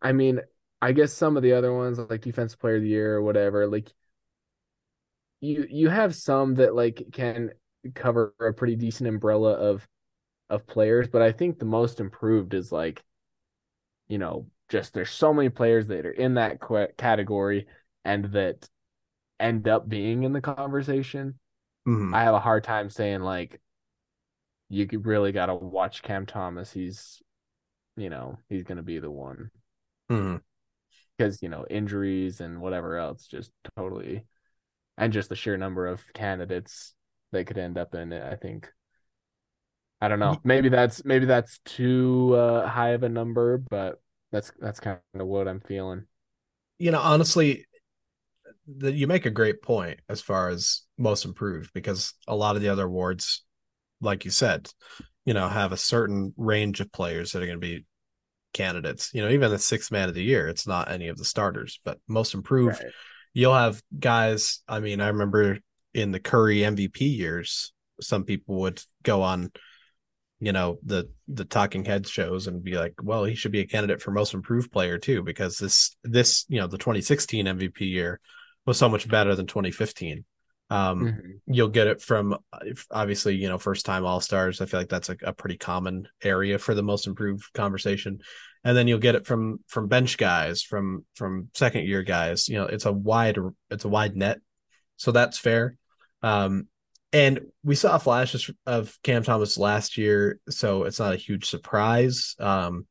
I 0.00 0.12
mean, 0.12 0.40
I 0.80 0.92
guess 0.92 1.12
some 1.12 1.36
of 1.36 1.42
the 1.42 1.52
other 1.52 1.72
ones 1.72 1.98
like 1.98 2.20
defensive 2.22 2.58
player 2.58 2.76
of 2.76 2.82
the 2.82 2.88
year 2.88 3.14
or 3.16 3.22
whatever, 3.22 3.66
like 3.66 3.92
you 5.40 5.66
you 5.68 5.88
have 5.88 6.14
some 6.14 6.54
that 6.56 6.74
like 6.74 7.06
can 7.12 7.50
cover 7.94 8.34
a 8.40 8.52
pretty 8.52 8.76
decent 8.76 9.08
umbrella 9.08 9.52
of 9.52 9.86
of 10.50 10.66
players, 10.66 11.08
but 11.08 11.22
I 11.22 11.32
think 11.32 11.58
the 11.58 11.64
most 11.64 12.00
improved 12.00 12.54
is 12.54 12.72
like, 12.72 13.04
you 14.08 14.18
know, 14.18 14.46
just 14.68 14.94
there's 14.94 15.10
so 15.10 15.32
many 15.32 15.48
players 15.48 15.88
that 15.88 16.06
are 16.06 16.10
in 16.12 16.34
that 16.34 16.60
qu- 16.60 16.88
category 16.96 17.66
and 18.04 18.26
that 18.32 18.68
end 19.40 19.68
up 19.68 19.88
being 19.88 20.24
in 20.24 20.32
the 20.32 20.40
conversation. 20.40 21.38
Mhm. 21.86 22.14
I 22.14 22.22
have 22.24 22.34
a 22.34 22.40
hard 22.40 22.64
time 22.64 22.90
saying 22.90 23.20
like 23.20 23.60
you 24.68 24.88
really 25.00 25.32
got 25.32 25.46
to 25.46 25.54
watch 25.54 26.02
Cam 26.02 26.26
Thomas. 26.26 26.72
He's, 26.72 27.22
you 27.96 28.10
know, 28.10 28.38
he's 28.48 28.64
going 28.64 28.76
to 28.76 28.82
be 28.82 28.98
the 28.98 29.10
one 29.10 29.50
because, 30.08 31.42
you 31.42 31.48
know, 31.48 31.64
injuries 31.68 32.40
and 32.40 32.60
whatever 32.60 32.96
else 32.96 33.26
just 33.26 33.50
totally, 33.76 34.24
and 34.98 35.12
just 35.12 35.28
the 35.28 35.36
sheer 35.36 35.56
number 35.56 35.86
of 35.86 36.02
candidates 36.14 36.94
they 37.32 37.44
could 37.44 37.58
end 37.58 37.78
up 37.78 37.94
in 37.94 38.12
it. 38.12 38.22
I 38.22 38.36
think. 38.36 38.70
I 40.00 40.08
don't 40.08 40.18
know. 40.18 40.40
Maybe 40.42 40.68
that's 40.68 41.04
maybe 41.04 41.26
that's 41.26 41.58
too 41.64 42.34
uh, 42.34 42.66
high 42.66 42.90
of 42.90 43.04
a 43.04 43.08
number, 43.08 43.58
but 43.58 44.02
that's 44.32 44.52
that's 44.58 44.80
kind 44.80 44.98
of 45.14 45.26
what 45.26 45.46
I'm 45.46 45.60
feeling. 45.60 46.06
you 46.78 46.90
know, 46.90 47.00
honestly, 47.00 47.66
the, 48.66 48.92
you 48.92 49.06
make 49.06 49.26
a 49.26 49.30
great 49.30 49.62
point 49.62 50.00
as 50.08 50.20
far 50.20 50.48
as 50.48 50.82
most 50.98 51.24
improved 51.24 51.72
because 51.72 52.14
a 52.28 52.36
lot 52.36 52.56
of 52.56 52.62
the 52.62 52.68
other 52.68 52.84
awards, 52.84 53.44
like 54.00 54.24
you 54.24 54.30
said, 54.30 54.68
you 55.24 55.34
know, 55.34 55.48
have 55.48 55.72
a 55.72 55.76
certain 55.76 56.32
range 56.36 56.80
of 56.80 56.92
players 56.92 57.32
that 57.32 57.42
are 57.42 57.46
going 57.46 57.60
to 57.60 57.66
be 57.66 57.84
candidates. 58.52 59.10
You 59.14 59.22
know, 59.22 59.30
even 59.30 59.50
the 59.50 59.58
sixth 59.58 59.90
man 59.90 60.08
of 60.08 60.14
the 60.14 60.22
year, 60.22 60.48
it's 60.48 60.66
not 60.66 60.90
any 60.90 61.08
of 61.08 61.16
the 61.16 61.24
starters, 61.24 61.80
but 61.84 61.98
most 62.08 62.34
improved, 62.34 62.82
Right. 62.82 62.92
you'll 63.32 63.54
have 63.54 63.82
guys. 63.98 64.62
I 64.68 64.80
mean, 64.80 65.00
I 65.00 65.08
remember 65.08 65.58
in 65.94 66.12
the 66.12 66.20
Curry 66.20 66.58
MVP 66.58 67.00
years, 67.00 67.72
some 68.00 68.24
people 68.24 68.60
would 68.60 68.82
go 69.02 69.22
on, 69.22 69.52
you 70.40 70.52
know, 70.52 70.78
the 70.84 71.10
the 71.28 71.44
talking 71.44 71.84
head 71.84 72.06
shows 72.08 72.46
and 72.46 72.64
be 72.64 72.72
like, 72.72 72.94
well, 73.02 73.24
he 73.24 73.34
should 73.34 73.52
be 73.52 73.60
a 73.60 73.66
candidate 73.66 74.02
for 74.02 74.10
most 74.10 74.34
improved 74.34 74.72
player 74.72 74.98
too, 74.98 75.22
because 75.22 75.56
this 75.58 75.96
this, 76.02 76.44
you 76.48 76.60
know, 76.60 76.66
the 76.66 76.78
2016 76.78 77.46
MVP 77.46 77.80
year 77.80 78.20
was 78.66 78.78
so 78.78 78.88
much 78.88 79.08
better 79.08 79.34
than 79.34 79.46
2015. 79.46 80.24
Um, 80.70 81.04
Mhm. 81.04 81.40
you'll 81.46 81.68
get 81.68 81.86
it 81.86 82.00
from 82.00 82.38
obviously, 82.90 83.34
you 83.36 83.48
know, 83.48 83.58
first 83.58 83.84
time 83.84 84.06
all 84.06 84.20
stars. 84.20 84.60
I 84.60 84.66
feel 84.66 84.80
like 84.80 84.88
that's 84.88 85.10
a, 85.10 85.16
a 85.22 85.32
pretty 85.32 85.58
common 85.58 86.08
area 86.22 86.58
for 86.58 86.74
the 86.74 86.82
most 86.82 87.06
improved 87.06 87.52
conversation. 87.52 88.20
And 88.64 88.76
then 88.76 88.88
you'll 88.88 88.98
get 88.98 89.16
it 89.16 89.26
from 89.26 89.58
from 89.66 89.88
bench 89.88 90.16
guys, 90.16 90.62
from 90.62 91.04
from 91.14 91.50
second 91.54 91.86
year 91.86 92.02
guys. 92.02 92.48
You 92.48 92.56
know, 92.56 92.66
it's 92.66 92.86
a 92.86 92.92
wide 92.92 93.36
it's 93.70 93.84
a 93.84 93.88
wide 93.88 94.16
net. 94.16 94.38
So 94.96 95.12
that's 95.12 95.36
fair. 95.36 95.76
Um, 96.22 96.68
and 97.12 97.40
we 97.62 97.74
saw 97.74 97.98
flashes 97.98 98.48
of 98.64 98.96
Cam 99.02 99.22
Thomas 99.24 99.58
last 99.58 99.98
year, 99.98 100.38
so 100.48 100.84
it's 100.84 101.00
not 101.00 101.12
a 101.12 101.16
huge 101.16 101.50
surprise. 101.50 102.34
Um, 102.38 102.86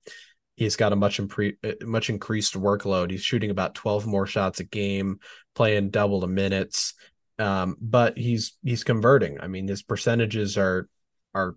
he's 0.61 0.75
got 0.75 0.93
a 0.93 0.95
much 0.95 1.19
impre- 1.19 1.57
much 1.81 2.11
increased 2.11 2.53
workload. 2.53 3.09
He's 3.09 3.23
shooting 3.23 3.49
about 3.49 3.73
12 3.73 4.05
more 4.05 4.27
shots 4.27 4.59
a 4.59 4.63
game, 4.63 5.19
playing 5.55 5.89
double 5.89 6.19
the 6.19 6.27
minutes. 6.27 6.93
Um, 7.39 7.75
but 7.81 8.15
he's 8.15 8.53
he's 8.63 8.83
converting. 8.83 9.41
I 9.41 9.47
mean, 9.47 9.67
his 9.67 9.81
percentages 9.81 10.59
are 10.59 10.87
are 11.33 11.55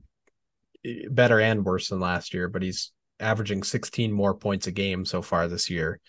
better 1.11 1.39
and 1.39 1.67
worse 1.67 1.91
than 1.91 2.01
last 2.01 2.33
year, 2.33 2.49
but 2.49 2.63
he's 2.63 2.93
averaging 3.21 3.63
16 3.63 4.11
more 4.11 4.35
points 4.35 4.69
a 4.69 4.73
game 4.73 5.05
so 5.05 5.21
far 5.21 5.49
this 5.49 5.69
year. 5.69 6.01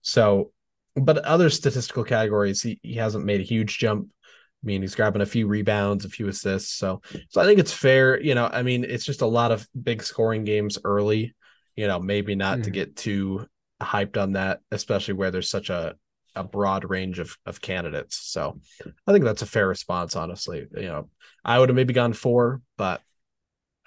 So, 0.00 0.52
but 0.96 1.18
other 1.18 1.50
statistical 1.50 2.04
categories, 2.04 2.62
he, 2.62 2.80
he 2.82 2.94
hasn't 2.94 3.26
made 3.26 3.40
a 3.40 3.44
huge 3.44 3.76
jump. 3.76 4.08
I 4.08 4.66
mean, 4.66 4.80
he's 4.80 4.94
grabbing 4.94 5.22
a 5.22 5.26
few 5.26 5.46
rebounds, 5.46 6.06
a 6.06 6.08
few 6.08 6.28
assists. 6.28 6.72
So, 6.74 7.02
so 7.28 7.42
I 7.42 7.44
think 7.44 7.58
it's 7.58 7.72
fair. 7.72 8.18
You 8.18 8.34
know, 8.34 8.48
I 8.50 8.62
mean, 8.62 8.84
it's 8.84 9.04
just 9.04 9.20
a 9.20 9.26
lot 9.26 9.52
of 9.52 9.68
big 9.82 10.02
scoring 10.02 10.44
games 10.44 10.78
early. 10.82 11.34
You 11.78 11.86
know, 11.86 12.00
maybe 12.00 12.34
not 12.34 12.64
to 12.64 12.70
Mhm. 12.70 12.74
get 12.74 12.96
too 12.96 13.46
hyped 13.80 14.20
on 14.20 14.32
that, 14.32 14.60
especially 14.72 15.14
where 15.14 15.30
there's 15.30 15.50
such 15.50 15.70
a 15.70 15.94
a 16.34 16.44
broad 16.44 16.88
range 16.90 17.18
of 17.20 17.36
of 17.46 17.60
candidates. 17.60 18.18
So, 18.18 18.58
I 19.06 19.12
think 19.12 19.24
that's 19.24 19.42
a 19.42 19.46
fair 19.46 19.68
response. 19.68 20.16
Honestly, 20.16 20.66
you 20.74 20.82
know, 20.88 21.08
I 21.44 21.58
would 21.58 21.68
have 21.68 21.76
maybe 21.76 21.94
gone 21.94 22.12
four, 22.12 22.62
but 22.76 23.00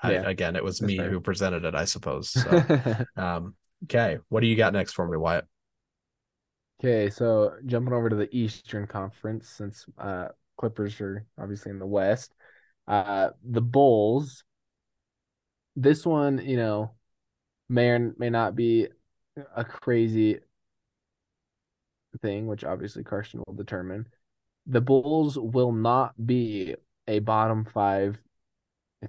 I, 0.02 0.14
again, 0.14 0.56
it 0.56 0.64
was 0.64 0.82
me 0.82 0.96
fair. 0.96 1.10
who 1.10 1.20
presented 1.20 1.66
it, 1.66 1.76
I 1.76 1.86
suppose. 1.86 2.30
So, 2.44 2.64
um, 3.18 3.56
okay, 3.86 4.20
what 4.30 4.40
do 4.42 4.48
you 4.48 4.56
got 4.56 4.74
next 4.74 4.94
for 4.94 5.08
me, 5.08 5.18
Wyatt? 5.18 5.46
Okay, 6.80 7.10
so 7.10 7.58
jumping 7.66 7.94
over 7.94 8.10
to 8.10 8.16
the 8.16 8.36
Eastern 8.36 8.88
Conference, 8.88 9.48
since 9.50 9.86
uh 9.98 10.30
Clippers 10.58 11.00
are 11.02 11.26
obviously 11.38 11.72
in 11.72 11.80
the 11.80 11.86
West. 11.86 12.34
Uh 12.88 13.32
the 13.44 13.62
Bulls, 13.62 14.44
this 15.76 16.06
one, 16.06 16.40
you 16.40 16.58
know, 16.58 16.92
may 17.72 17.90
or 17.90 18.14
may 18.18 18.30
not 18.30 18.56
be 18.56 18.88
a 19.56 19.64
crazy 19.64 20.40
thing, 22.22 22.46
which 22.48 22.64
obviously 22.64 23.04
Karston 23.04 23.42
will 23.48 23.56
determine. 23.56 24.06
The 24.68 24.82
Bulls 24.82 25.40
will 25.40 25.72
not 25.72 26.14
be 26.24 26.76
a 27.08 27.20
bottom 27.20 27.66
five 27.66 28.20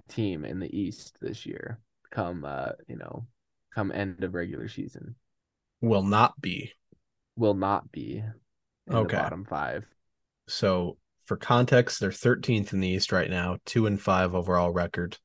team 0.08 0.44
in 0.44 0.60
the 0.60 0.74
East 0.74 1.18
this 1.20 1.44
year, 1.44 1.78
come 2.10 2.44
uh, 2.44 2.72
you 2.88 2.96
know, 2.96 3.26
come 3.74 3.92
end 3.92 4.22
of 4.24 4.34
regular 4.34 4.68
season. 4.68 5.16
Will 5.80 6.04
not 6.04 6.40
be. 6.40 6.72
Will 7.36 7.54
not 7.54 7.90
be 7.90 8.22
Okay. 8.90 9.16
bottom 9.16 9.44
five. 9.44 9.84
So 10.46 10.98
for 11.24 11.36
context, 11.36 12.00
they're 12.00 12.10
13th 12.10 12.72
in 12.72 12.80
the 12.80 12.88
East 12.88 13.12
right 13.12 13.30
now, 13.30 13.58
two 13.66 13.86
and 13.86 14.00
five 14.00 14.34
overall 14.34 14.70
record. 14.70 15.18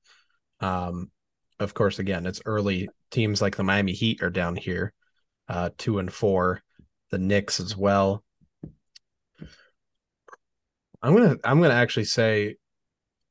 Um, 0.60 1.12
of 1.60 1.74
course, 1.74 2.00
again, 2.00 2.26
it's 2.26 2.42
early. 2.46 2.90
Teams 3.12 3.42
like 3.42 3.56
the 3.56 3.64
Miami 3.64 3.94
Heat 3.94 4.22
are 4.22 4.30
down 4.30 4.56
here, 4.56 4.94
uh, 5.48 5.70
two 5.78 6.00
and 6.00 6.12
four. 6.12 6.62
The 7.10 7.18
Knicks 7.18 7.62
as 7.62 7.76
well. 7.76 8.24
I'm 11.02 11.16
gonna 11.16 11.38
I'm 11.44 11.62
gonna 11.62 11.74
actually 11.74 12.06
say 12.06 12.56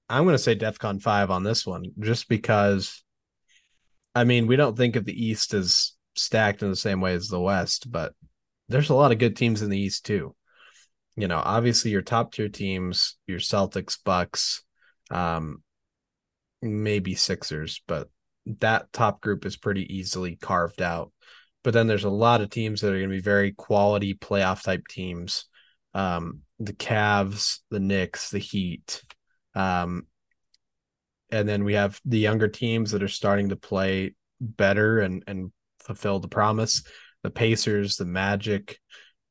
I'm 0.08 0.24
gonna 0.24 0.38
say 0.38 0.56
DEFCON 0.56 1.02
five 1.02 1.30
on 1.30 1.42
this 1.42 1.66
one, 1.66 1.84
just 2.00 2.28
because 2.28 3.04
I 4.14 4.24
mean 4.24 4.46
we 4.46 4.56
don't 4.56 4.76
think 4.76 4.96
of 4.96 5.04
the 5.04 5.24
East 5.24 5.52
as 5.52 5.92
stacked 6.14 6.62
in 6.62 6.70
the 6.70 6.76
same 6.76 7.02
way 7.02 7.12
as 7.12 7.28
the 7.28 7.40
West, 7.40 7.90
but 7.90 8.14
there's 8.68 8.88
a 8.88 8.94
lot 8.94 9.12
of 9.12 9.18
good 9.18 9.36
teams 9.36 9.60
in 9.60 9.68
the 9.68 9.78
East 9.78 10.06
too 10.06 10.34
you 11.16 11.28
know, 11.28 11.40
obviously 11.42 11.90
your 11.90 12.02
top 12.02 12.32
tier 12.32 12.48
teams, 12.48 13.16
your 13.26 13.38
Celtics, 13.38 13.98
Bucks, 14.04 14.62
um, 15.10 15.62
maybe 16.60 17.14
Sixers, 17.14 17.82
but 17.88 18.08
that 18.60 18.92
top 18.92 19.20
group 19.20 19.44
is 19.44 19.56
pretty 19.56 19.94
easily 19.94 20.36
carved 20.36 20.80
out. 20.80 21.12
But 21.64 21.74
then 21.74 21.86
there's 21.86 22.04
a 22.04 22.10
lot 22.10 22.40
of 22.40 22.50
teams 22.50 22.80
that 22.80 22.92
are 22.92 22.98
going 22.98 23.10
to 23.10 23.16
be 23.16 23.20
very 23.20 23.52
quality 23.52 24.14
playoff 24.14 24.62
type 24.62 24.84
teams. 24.88 25.46
Um, 25.94 26.42
the 26.58 26.72
Cavs, 26.72 27.58
the 27.70 27.80
Knicks, 27.80 28.30
the 28.30 28.38
Heat. 28.38 29.02
Um, 29.54 30.06
and 31.30 31.48
then 31.48 31.64
we 31.64 31.74
have 31.74 32.00
the 32.04 32.18
younger 32.18 32.48
teams 32.48 32.92
that 32.92 33.02
are 33.02 33.08
starting 33.08 33.48
to 33.48 33.56
play 33.56 34.14
better 34.40 35.00
and 35.00 35.24
and 35.26 35.50
fulfill 35.80 36.20
the 36.20 36.28
promise. 36.28 36.82
The 37.22 37.30
Pacers, 37.30 37.96
the 37.96 38.04
Magic, 38.04 38.78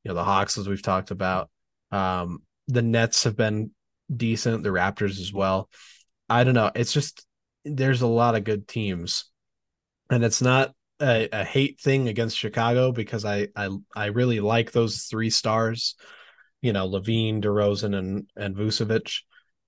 you 0.04 0.10
know, 0.10 0.16
the 0.16 0.24
Hawks, 0.24 0.58
as 0.58 0.68
we've 0.68 0.82
talked 0.82 1.12
about. 1.12 1.50
Um, 1.92 2.40
the 2.68 2.82
Nets 2.82 3.24
have 3.24 3.38
been 3.38 3.72
decent, 4.14 4.64
the 4.64 4.70
Raptors 4.70 5.22
as 5.22 5.32
well. 5.32 5.70
I 6.30 6.44
don't 6.44 6.56
know. 6.56 6.72
It's 6.76 6.92
just 6.92 7.26
there's 7.66 8.02
a 8.02 8.08
lot 8.08 8.36
of 8.36 8.44
good 8.44 8.68
teams, 8.68 9.26
and 10.10 10.24
it's 10.24 10.42
not 10.42 10.74
a, 11.02 11.28
a 11.32 11.44
hate 11.44 11.80
thing 11.80 12.08
against 12.08 12.38
Chicago 12.38 12.92
because 12.92 13.26
I 13.26 13.50
I 13.56 13.70
I 13.96 14.06
really 14.08 14.40
like 14.40 14.72
those 14.72 15.04
three 15.04 15.30
stars. 15.30 15.96
You 16.62 16.74
know, 16.74 16.88
LaVine, 16.88 17.42
DeRozan, 17.42 17.96
and 17.98 18.30
and 18.36 18.56
Vucevic. 18.56 19.22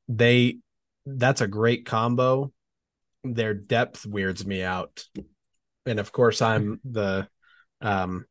They 0.07 0.59
that's 1.05 1.41
a 1.41 1.47
great 1.47 1.85
combo. 1.85 2.51
Their 3.23 3.53
depth 3.53 4.05
weirds 4.05 4.45
me 4.45 4.63
out, 4.63 5.03
and 5.85 5.99
of 5.99 6.11
course, 6.11 6.41
I'm 6.41 6.79
the 6.85 7.27
um, 7.81 8.25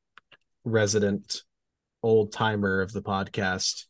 resident 0.65 1.43
old 2.03 2.33
timer 2.33 2.81
of 2.81 2.93
the 2.93 3.03
podcast. 3.03 3.85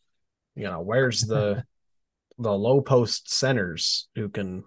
You 0.54 0.64
know, 0.64 0.80
where's 0.80 1.20
the 1.20 1.64
the 2.38 2.52
low 2.52 2.80
post 2.80 3.32
centers 3.32 4.08
who 4.14 4.28
can 4.28 4.64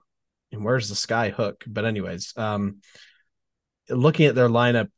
and 0.51 0.63
where's 0.63 0.89
the 0.89 0.95
sky 0.95 1.29
hook? 1.29 1.63
But 1.67 1.85
anyways, 1.85 2.33
um 2.37 2.81
looking 3.89 4.25
at 4.25 4.35
their 4.35 4.49
lineup, 4.49 4.89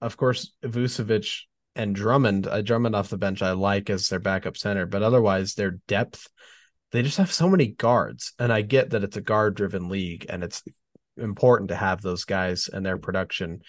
of 0.00 0.16
course, 0.16 0.52
Vucevic 0.64 1.42
and 1.74 1.94
Drummond, 1.94 2.46
uh, 2.46 2.62
Drummond 2.62 2.94
off 2.94 3.08
the 3.08 3.18
bench, 3.18 3.42
I 3.42 3.52
like 3.52 3.90
as 3.90 4.08
their 4.08 4.18
backup 4.18 4.56
center, 4.56 4.86
but 4.86 5.02
otherwise, 5.02 5.54
their 5.54 5.72
depth, 5.88 6.28
they 6.90 7.02
just 7.02 7.18
have 7.18 7.32
so 7.32 7.48
many 7.48 7.68
guards. 7.68 8.32
And 8.38 8.52
I 8.52 8.62
get 8.62 8.90
that 8.90 9.04
it's 9.04 9.16
a 9.16 9.22
guard 9.22 9.54
driven 9.54 9.88
league 9.88 10.26
and 10.28 10.44
it's 10.44 10.62
important 11.16 11.68
to 11.68 11.76
have 11.76 12.02
those 12.02 12.24
guys 12.24 12.68
and 12.68 12.84
their 12.84 12.98
production. 12.98 13.60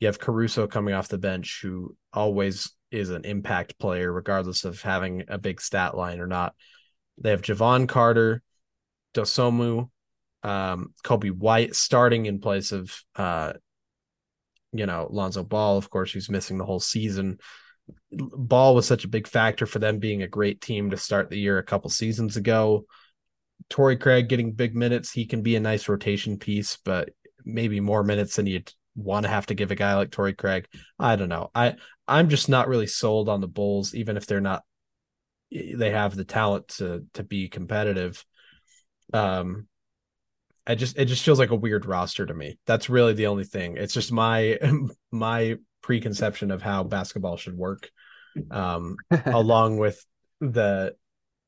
You 0.00 0.08
have 0.08 0.18
Caruso 0.18 0.66
coming 0.66 0.94
off 0.94 1.08
the 1.08 1.18
bench, 1.18 1.60
who 1.62 1.96
always 2.12 2.72
is 2.90 3.10
an 3.10 3.24
impact 3.24 3.78
player, 3.78 4.12
regardless 4.12 4.64
of 4.64 4.82
having 4.82 5.24
a 5.28 5.38
big 5.38 5.60
stat 5.60 5.96
line 5.96 6.20
or 6.20 6.26
not. 6.26 6.54
They 7.18 7.30
have 7.30 7.42
Jevon 7.42 7.88
Carter, 7.88 8.42
Dosunmu, 9.14 9.88
um, 10.42 10.94
Coby 11.04 11.30
White 11.30 11.74
starting 11.74 12.26
in 12.26 12.40
place 12.40 12.72
of 12.72 12.94
uh, 13.16 13.52
you 14.72 14.86
know, 14.86 15.06
Lonzo 15.10 15.44
Ball, 15.44 15.76
of 15.76 15.90
course, 15.90 16.12
he's 16.12 16.30
missing 16.30 16.58
the 16.58 16.64
whole 16.64 16.80
season. 16.80 17.38
Ball 18.10 18.74
was 18.74 18.86
such 18.86 19.04
a 19.04 19.08
big 19.08 19.28
factor 19.28 19.66
for 19.66 19.78
them 19.78 19.98
being 19.98 20.22
a 20.22 20.28
great 20.28 20.60
team 20.60 20.90
to 20.90 20.96
start 20.96 21.28
the 21.28 21.38
year 21.38 21.58
a 21.58 21.64
couple 21.64 21.90
seasons 21.90 22.36
ago. 22.36 22.86
Torrey 23.68 23.96
Craig 23.96 24.28
getting 24.28 24.52
big 24.52 24.74
minutes, 24.74 25.12
he 25.12 25.26
can 25.26 25.42
be 25.42 25.56
a 25.56 25.60
nice 25.60 25.88
rotation 25.88 26.38
piece, 26.38 26.78
but 26.84 27.10
maybe 27.44 27.80
more 27.80 28.02
minutes 28.02 28.36
than 28.36 28.46
you'd 28.46 28.72
want 28.94 29.24
to 29.24 29.30
have 29.30 29.46
to 29.46 29.54
give 29.54 29.70
a 29.70 29.74
guy 29.74 29.94
like 29.94 30.10
Torrey 30.10 30.34
Craig. 30.34 30.66
I 30.98 31.16
don't 31.16 31.28
know. 31.28 31.50
I 31.54 31.76
I'm 32.06 32.28
just 32.28 32.48
not 32.48 32.68
really 32.68 32.86
sold 32.86 33.28
on 33.28 33.40
the 33.40 33.48
Bulls, 33.48 33.94
even 33.94 34.16
if 34.16 34.26
they're 34.26 34.40
not 34.40 34.62
they 35.50 35.90
have 35.90 36.16
the 36.16 36.24
talent 36.24 36.68
to 36.68 37.06
to 37.14 37.22
be 37.22 37.48
competitive. 37.48 38.24
Um 39.12 39.66
I 40.66 40.74
just 40.74 40.96
it 40.96 41.06
just 41.06 41.24
feels 41.24 41.38
like 41.38 41.50
a 41.50 41.56
weird 41.56 41.86
roster 41.86 42.24
to 42.24 42.34
me. 42.34 42.58
That's 42.66 42.88
really 42.88 43.14
the 43.14 43.26
only 43.26 43.44
thing. 43.44 43.76
It's 43.76 43.94
just 43.94 44.12
my 44.12 44.58
my 45.12 45.56
preconception 45.82 46.50
of 46.50 46.62
how 46.62 46.84
basketball 46.84 47.36
should 47.36 47.56
work. 47.56 47.90
Um 48.50 48.96
along 49.26 49.78
with 49.78 50.04
the 50.40 50.94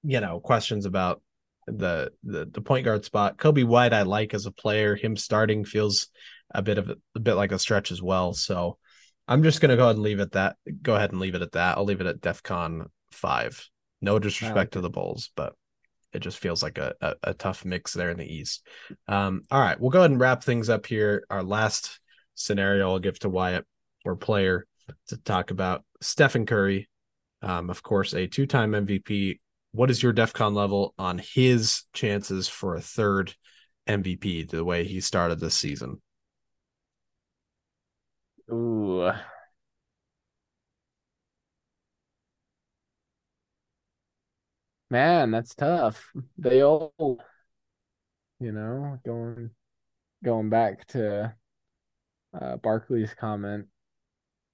you 0.03 0.21
know 0.21 0.41
questions 0.41 0.85
about 0.87 1.23
the 1.67 2.13
the 2.25 2.47
the 2.47 2.61
point 2.61 2.85
guard 2.85 3.05
spot. 3.05 3.39
Coby 3.39 3.65
White 3.65 3.93
I 3.93 4.03
like 4.03 4.35
as 4.35 4.47
a 4.47 4.53
player. 4.53 4.97
Him 4.97 5.17
starting 5.17 5.65
feels 5.65 6.09
a 6.53 6.63
bit 6.63 6.79
of 6.79 6.91
a, 6.91 6.97
a 7.15 7.21
bit 7.21 7.35
like 7.35 7.53
a 7.53 7.59
stretch 7.59 7.91
as 7.91 8.03
well. 8.03 8.35
So 8.35 8.79
I'm 9.29 9.43
just 9.43 9.61
gonna 9.61 9.77
go 9.77 9.85
ahead 9.85 9.97
and 9.97 10.05
leave 10.05 10.21
it 10.21 10.33
that 10.33 10.57
go 10.83 10.97
ahead 10.97 11.13
and 11.13 11.21
leave 11.21 11.35
it 11.35 11.43
at 11.43 11.53
that. 11.53 11.79
I'll 11.79 11.85
leave 11.85 12.01
it 12.01 12.07
at 12.07 12.21
DEFCON 12.21 12.87
five. 13.13 13.69
No 14.03 14.19
disrespect 14.19 14.57
like 14.57 14.71
to 14.73 14.81
the 14.81 14.91
Bulls, 14.91 15.31
but 15.35 15.55
it 16.15 16.21
just 16.21 16.39
feels 16.39 16.63
like 16.63 16.79
a, 16.79 16.95
a, 17.01 17.15
a, 17.25 17.35
tough 17.35 17.65
mix 17.65 17.93
there 17.93 18.11
in 18.11 18.17
the 18.17 18.33
East. 18.33 18.67
Um, 19.09 19.43
all 19.51 19.61
right, 19.61 19.79
we'll 19.79 19.91
go 19.91 20.01
ahead 20.01 20.11
and 20.11 20.21
wrap 20.21 20.45
things 20.45 20.71
up 20.71 20.87
here. 20.87 21.25
Our 21.29 21.43
last 21.43 22.01
scenario 22.35 22.91
I'll 22.91 22.99
give 22.99 23.19
to 23.21 23.29
Wyatt 23.29 23.67
or 24.05 24.17
player 24.17 24.67
to 25.09 25.17
talk 25.17 25.51
about 25.51 25.85
Stephen 26.01 26.47
Curry, 26.47 26.89
um, 27.43 27.71
of 27.71 27.83
course, 27.83 28.15
a 28.15 28.27
two 28.27 28.47
time 28.47 28.73
MVP. 28.73 29.41
What 29.73 29.91
is 29.91 30.03
your 30.03 30.13
DEFCON 30.13 30.55
level 30.55 30.95
on 30.99 31.19
his 31.19 31.83
chances 31.93 32.49
for 32.49 32.77
a 32.77 32.81
third 32.81 33.35
MVP 33.89 34.49
the 34.49 34.65
way 34.65 34.85
he 34.85 35.01
started 35.01 35.41
this 35.41 35.57
season? 35.57 36.01
Ooh, 38.53 39.11
Man, 44.95 45.33
that's 45.33 45.57
tough. 45.57 46.13
They 46.39 46.63
all, 46.63 47.19
you 48.39 48.53
know, 48.53 49.01
going 49.05 49.51
going 50.23 50.51
back 50.51 50.87
to 50.91 51.35
uh 52.41 52.57
Barkley's 52.59 53.13
comment, 53.13 53.67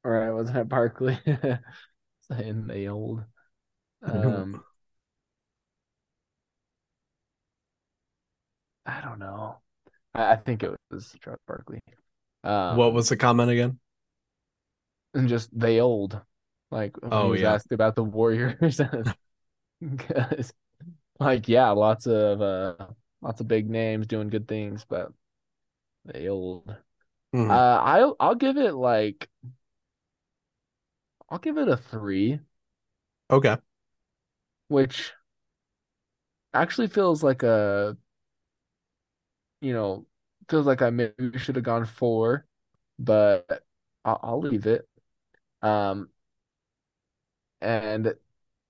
or 0.03 0.23
I 0.23 0.31
wasn't 0.31 0.57
it 0.61 0.69
Barkley 0.71 1.19
saying 2.23 2.69
they 2.69 2.89
old. 2.89 3.23
Um, 4.03 4.65
I 8.87 9.03
don't 9.03 9.19
know. 9.19 9.59
I, 10.15 10.33
I 10.33 10.37
think 10.37 10.63
it 10.63 10.75
was 10.91 11.15
Charles 11.23 11.39
Barkley. 11.47 11.81
Um, 12.45 12.79
what 12.79 12.95
was 12.95 13.11
the 13.11 13.19
comment 13.19 13.51
again? 13.51 13.79
And 15.13 15.29
just 15.29 15.51
they 15.53 15.81
old. 15.81 16.19
Like 16.71 16.97
oh, 17.03 17.25
he 17.25 17.31
was 17.33 17.41
yeah. 17.43 17.53
asked 17.53 17.73
about 17.73 17.95
the 17.95 18.05
Warriors. 18.05 18.81
Because, 19.97 20.53
like, 21.21 21.49
yeah, 21.49 21.71
lots 21.71 22.07
of 22.07 22.43
uh, 22.43 22.89
lots 23.23 23.41
of 23.41 23.49
big 23.49 23.71
names 23.71 24.07
doing 24.07 24.29
good 24.29 24.49
things, 24.49 24.85
but 24.89 25.13
they 26.05 26.29
old. 26.29 26.69
Mm-hmm. 27.35 27.51
Uh, 27.51 27.81
I'll 27.83 28.17
I'll 28.21 28.35
give 28.35 28.57
it 28.57 28.75
like 28.75 29.29
I'll 31.31 31.39
give 31.39 31.57
it 31.59 31.69
a 31.69 31.77
three. 31.77 32.41
Okay. 33.31 33.57
Which 34.69 35.13
actually 36.55 36.89
feels 36.89 37.23
like 37.23 37.43
a 37.43 37.97
you 39.61 39.73
know 39.73 40.07
feels 40.49 40.67
like 40.67 40.83
I 40.83 40.91
maybe 40.91 41.39
should 41.39 41.57
have 41.57 41.65
gone 41.65 41.87
four, 41.87 42.47
but 42.99 43.65
I'll, 44.05 44.21
I'll 44.23 44.41
leave 44.41 44.67
it. 44.67 44.89
Um, 45.63 46.11
and 47.61 48.15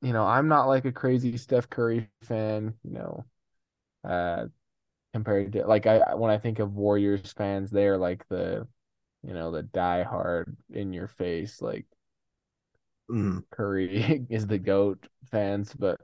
you 0.02 0.12
know, 0.12 0.24
I'm 0.26 0.48
not 0.48 0.66
like 0.66 0.84
a 0.84 0.92
crazy 0.92 1.36
Steph 1.36 1.68
Curry 1.68 2.08
fan, 2.22 2.74
you 2.84 2.92
know, 2.92 3.24
uh, 4.04 4.46
compared 5.12 5.52
to 5.52 5.66
like 5.66 5.86
I 5.86 6.14
when 6.14 6.30
I 6.30 6.38
think 6.38 6.58
of 6.58 6.74
Warriors 6.76 7.32
fans, 7.32 7.70
they're 7.70 7.98
like 7.98 8.26
the, 8.28 8.66
you 9.22 9.34
know, 9.34 9.50
the 9.50 9.62
die 9.62 10.02
hard 10.02 10.56
in 10.72 10.92
your 10.92 11.08
face, 11.08 11.60
like 11.62 11.86
mm. 13.10 13.42
Curry 13.50 14.26
is 14.30 14.46
the 14.46 14.58
goat 14.58 15.06
fans, 15.30 15.74
but 15.74 16.00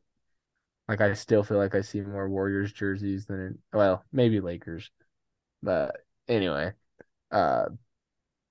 like 0.89 1.01
I 1.01 1.15
still 1.15 1.43
feel 1.43 1.59
like 1.59 1.75
I 1.75 1.81
see 1.83 2.01
more 2.01 2.29
Warriors 2.29 2.73
jerseys 2.73 3.27
than 3.27 3.59
well, 3.73 4.05
maybe 4.13 4.41
Lakers. 4.41 4.91
But 5.63 5.97
anyway, 6.29 6.73
uh 7.31 7.67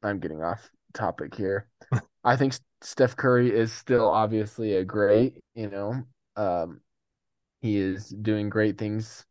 I'm 0.03 0.19
getting 0.19 0.43
off 0.43 0.69
topic 0.93 1.35
here. 1.35 1.69
I 2.25 2.35
think 2.35 2.55
Steph 2.81 3.15
Curry 3.15 3.55
is 3.55 3.71
still 3.71 4.09
obviously 4.09 4.75
a 4.75 4.83
great, 4.83 5.35
you 5.53 5.69
know, 5.69 6.03
um, 6.35 6.81
he 7.61 7.77
is 7.77 8.09
doing 8.09 8.49
great 8.49 8.77
things 8.79 9.25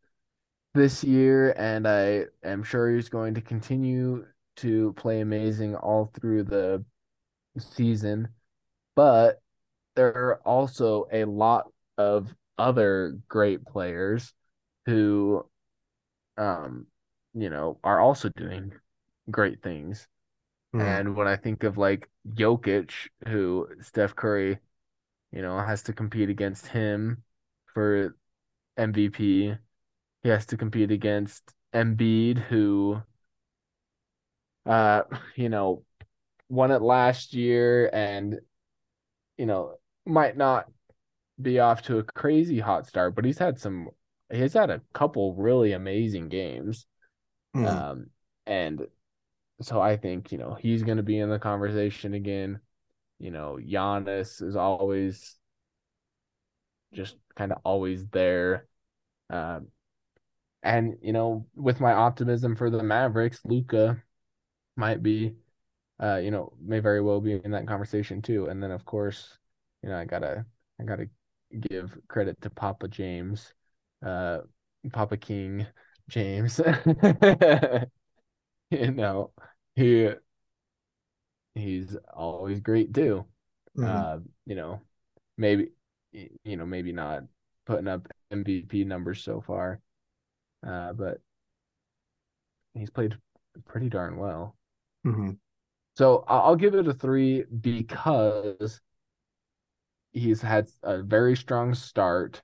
this 0.73 1.03
year, 1.03 1.51
and 1.57 1.87
I 1.87 2.25
am 2.43 2.63
sure 2.63 2.89
he's 2.93 3.09
going 3.09 3.35
to 3.35 3.41
continue 3.41 4.25
to 4.57 4.93
play 4.93 5.19
amazing 5.19 5.75
all 5.75 6.09
through 6.19 6.43
the 6.43 6.85
season. 7.57 8.29
But 8.95 9.41
there 9.95 10.15
are 10.15 10.41
also 10.45 11.07
a 11.11 11.25
lot 11.25 11.67
of 11.97 12.33
other 12.57 13.19
great 13.27 13.65
players 13.65 14.33
who, 14.85 15.45
um, 16.37 16.87
you 17.33 17.49
know, 17.49 17.77
are 17.83 17.99
also 17.99 18.29
doing 18.29 18.73
great 19.29 19.61
things. 19.61 20.07
Mm. 20.75 20.81
And 20.81 21.15
when 21.15 21.27
I 21.27 21.37
think 21.37 21.63
of 21.63 21.77
like 21.77 22.09
Jokic, 22.27 22.91
who 23.27 23.67
Steph 23.81 24.15
Curry, 24.15 24.59
you 25.31 25.41
know, 25.41 25.57
has 25.57 25.83
to 25.83 25.93
compete 25.93 26.29
against 26.29 26.67
him 26.67 27.23
for 27.73 28.15
MVP. 28.77 29.57
He 30.23 30.29
has 30.29 30.45
to 30.47 30.57
compete 30.57 30.91
against 30.91 31.43
Embiid, 31.73 32.39
who, 32.39 33.01
uh, 34.65 35.03
you 35.35 35.49
know, 35.49 35.83
won 36.49 36.71
it 36.71 36.81
last 36.81 37.33
year 37.33 37.89
and, 37.93 38.39
you 39.37 39.45
know, 39.45 39.75
might 40.05 40.35
not 40.35 40.65
be 41.41 41.59
off 41.59 41.83
to 41.83 41.99
a 41.99 42.03
crazy 42.03 42.59
hot 42.59 42.85
start, 42.85 43.15
but 43.15 43.25
he's 43.25 43.37
had 43.37 43.59
some, 43.59 43.89
he's 44.31 44.53
had 44.53 44.69
a 44.69 44.81
couple 44.93 45.35
really 45.35 45.71
amazing 45.71 46.27
games. 46.27 46.85
Mm. 47.55 47.67
Um, 47.67 48.07
and 48.45 48.87
so 49.61 49.81
I 49.81 49.97
think, 49.97 50.31
you 50.31 50.37
know, 50.37 50.55
he's 50.59 50.83
going 50.83 50.97
to 50.97 51.03
be 51.03 51.19
in 51.19 51.29
the 51.29 51.39
conversation 51.39 52.13
again. 52.13 52.59
You 53.19 53.31
know, 53.31 53.57
Giannis 53.61 54.41
is 54.41 54.55
always 54.55 55.37
just 56.93 57.15
kind 57.35 57.51
of 57.51 57.59
always 57.63 58.07
there. 58.07 58.67
Um, 59.29 59.67
and, 60.63 60.97
you 61.01 61.13
know, 61.13 61.47
with 61.55 61.79
my 61.79 61.93
optimism 61.93 62.55
for 62.55 62.69
the 62.69 62.83
Mavericks, 62.83 63.41
Luka 63.45 64.03
might 64.77 65.03
be, 65.03 65.35
uh, 66.01 66.17
you 66.17 66.31
know, 66.31 66.53
may 66.61 66.79
very 66.79 67.01
well 67.01 67.21
be 67.21 67.33
in 67.43 67.51
that 67.51 67.67
conversation 67.67 68.21
too. 68.21 68.47
And 68.47 68.63
then, 68.63 68.71
of 68.71 68.85
course, 68.85 69.37
you 69.83 69.89
know, 69.89 69.97
I 69.97 70.05
gotta, 70.05 70.45
I 70.81 70.85
gotta 70.85 71.07
give 71.59 71.97
credit 72.07 72.41
to 72.41 72.49
Papa 72.51 72.87
James, 72.87 73.53
uh, 74.05 74.39
Papa 74.91 75.17
King 75.17 75.67
James. 76.09 76.59
you 78.71 78.91
know, 78.91 79.31
he 79.75 80.11
he's 81.53 81.95
always 82.13 82.59
great 82.59 82.93
too. 82.93 83.25
Mm-hmm. 83.77 83.85
Uh, 83.85 84.19
you 84.45 84.55
know, 84.55 84.81
maybe 85.37 85.69
you 86.11 86.57
know, 86.57 86.65
maybe 86.65 86.91
not 86.91 87.23
putting 87.65 87.87
up 87.87 88.07
MVP 88.31 88.85
numbers 88.85 89.23
so 89.23 89.41
far. 89.41 89.81
Uh, 90.65 90.93
but 90.93 91.19
he's 92.73 92.89
played 92.89 93.17
pretty 93.65 93.89
darn 93.89 94.17
well. 94.17 94.55
Mm-hmm. 95.05 95.31
So 95.95 96.25
I'll 96.27 96.55
give 96.55 96.75
it 96.75 96.87
a 96.87 96.93
three 96.93 97.43
because 97.43 98.81
he's 100.11 100.41
had 100.41 100.67
a 100.83 101.01
very 101.01 101.35
strong 101.37 101.73
start, 101.73 102.41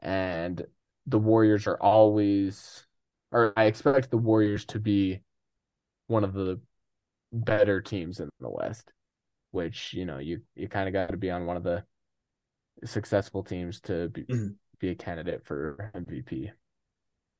and 0.00 0.64
the 1.06 1.18
Warriors 1.18 1.66
are 1.66 1.80
always, 1.80 2.86
or 3.32 3.52
I 3.56 3.64
expect 3.64 4.10
the 4.10 4.18
Warriors 4.18 4.64
to 4.66 4.78
be 4.78 5.20
one 6.06 6.24
of 6.24 6.32
the 6.34 6.60
better 7.32 7.80
teams 7.80 8.20
in 8.20 8.28
the 8.40 8.50
West, 8.50 8.92
which 9.52 9.92
you 9.94 10.04
know 10.04 10.18
you 10.18 10.40
you 10.54 10.68
kind 10.68 10.88
of 10.88 10.92
got 10.92 11.10
to 11.10 11.16
be 11.16 11.30
on 11.30 11.46
one 11.46 11.56
of 11.56 11.62
the 11.62 11.84
successful 12.84 13.42
teams 13.42 13.80
to 13.82 14.08
be, 14.08 14.24
Mhm. 14.24 14.56
be 14.78 14.88
a 14.90 14.94
candidate 14.94 15.44
for 15.44 15.90
MVP. 15.94 16.50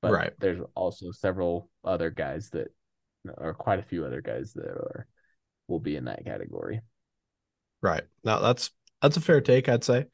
But 0.03 0.13
Right. 0.13 0.33
there's 0.39 0.61
also 0.75 1.11
several 1.13 1.71
other 1.85 2.11
guys 2.11 2.51
that, 2.51 2.69
or 3.37 3.55
quite 3.55 3.79
a 3.79 3.83
few 3.85 4.05
other 4.05 4.21
guys 4.21 4.53
that 4.55 4.67
are 4.67 5.07
will 5.69 5.81
be 5.81 5.97
in 5.97 6.05
that 6.07 6.25
category. 6.25 6.81
Right. 7.83 8.05
Now 8.25 8.41
that's 8.41 8.71
that's 9.01 9.17
a 9.17 9.21
fair 9.21 9.41
take, 9.41 9.69
I'd 9.69 9.85
say. 9.85 10.07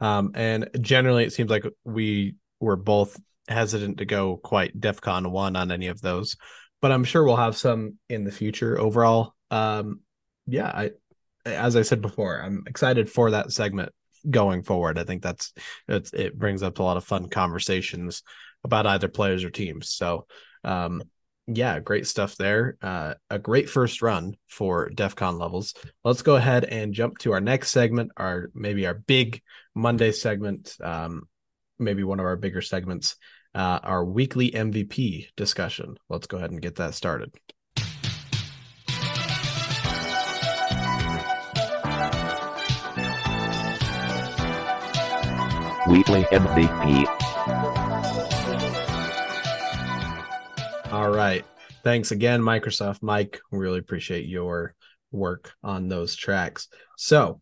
Um, 0.00 0.32
and 0.34 0.68
generally, 0.80 1.24
it 1.24 1.32
seems 1.32 1.50
like 1.50 1.64
we 1.84 2.34
were 2.60 2.76
both 2.76 3.20
hesitant 3.52 3.98
to 3.98 4.04
go 4.04 4.36
quite 4.36 4.78
DEFCON 4.78 5.30
one 5.30 5.56
on 5.56 5.70
any 5.70 5.88
of 5.88 6.00
those, 6.00 6.36
but 6.80 6.92
I'm 6.92 7.04
sure 7.04 7.24
we'll 7.24 7.36
have 7.36 7.56
some 7.56 7.98
in 8.08 8.24
the 8.24 8.32
future. 8.32 8.78
Overall, 8.78 9.34
um, 9.50 10.00
yeah, 10.46 10.66
I 10.66 10.90
as 11.44 11.76
I 11.76 11.82
said 11.82 12.00
before, 12.00 12.40
I'm 12.40 12.64
excited 12.66 13.10
for 13.10 13.32
that 13.32 13.52
segment 13.52 13.92
going 14.28 14.62
forward. 14.62 14.98
I 14.98 15.04
think 15.04 15.22
that's 15.22 15.52
it 15.88 16.38
brings 16.38 16.62
up 16.62 16.78
a 16.78 16.82
lot 16.82 16.96
of 16.96 17.04
fun 17.04 17.28
conversations 17.28 18.22
about 18.64 18.86
either 18.86 19.08
players 19.08 19.44
or 19.44 19.50
teams. 19.50 19.90
So, 19.90 20.26
um, 20.64 21.02
yeah, 21.48 21.80
great 21.80 22.06
stuff 22.06 22.36
there. 22.36 22.76
Uh, 22.80 23.14
a 23.28 23.38
great 23.38 23.68
first 23.68 24.00
run 24.02 24.36
for 24.48 24.90
DEF 24.90 25.16
CON 25.16 25.38
levels. 25.38 25.74
Let's 26.04 26.22
go 26.22 26.36
ahead 26.36 26.64
and 26.64 26.94
jump 26.94 27.18
to 27.18 27.32
our 27.32 27.40
next 27.40 27.70
segment, 27.70 28.12
our 28.16 28.50
maybe 28.54 28.86
our 28.86 28.94
big 28.94 29.42
Monday 29.74 30.12
segment, 30.12 30.76
um, 30.82 31.28
maybe 31.78 32.04
one 32.04 32.20
of 32.20 32.26
our 32.26 32.36
bigger 32.36 32.62
segments, 32.62 33.16
uh, 33.54 33.80
our 33.82 34.04
weekly 34.04 34.50
MVP 34.50 35.28
discussion. 35.36 35.96
Let's 36.08 36.26
go 36.26 36.38
ahead 36.38 36.50
and 36.50 36.62
get 36.62 36.76
that 36.76 36.94
started. 36.94 37.32
Weekly 45.88 46.22
MVP. 46.24 47.06
All 50.92 51.10
right. 51.10 51.44
Thanks 51.82 52.12
again, 52.12 52.40
Microsoft 52.40 53.02
Mike. 53.02 53.40
We 53.50 53.58
really 53.58 53.80
appreciate 53.80 54.26
your 54.26 54.74
work 55.10 55.52
on 55.64 55.88
those 55.88 56.14
tracks. 56.14 56.68
So, 56.96 57.40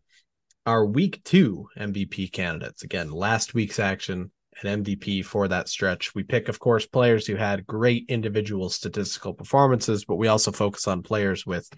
our 0.65 0.85
week 0.85 1.23
two 1.23 1.67
MVP 1.77 2.31
candidates 2.31 2.83
again, 2.83 3.11
last 3.11 3.53
week's 3.53 3.79
action 3.79 4.31
and 4.63 4.85
MVP 4.85 5.25
for 5.25 5.47
that 5.47 5.69
stretch. 5.69 6.13
We 6.15 6.23
pick, 6.23 6.49
of 6.49 6.59
course, 6.59 6.85
players 6.85 7.25
who 7.25 7.35
had 7.35 7.67
great 7.67 8.05
individual 8.09 8.69
statistical 8.69 9.33
performances, 9.33 10.05
but 10.05 10.15
we 10.15 10.27
also 10.27 10.51
focus 10.51 10.87
on 10.87 11.03
players 11.03 11.45
with 11.45 11.69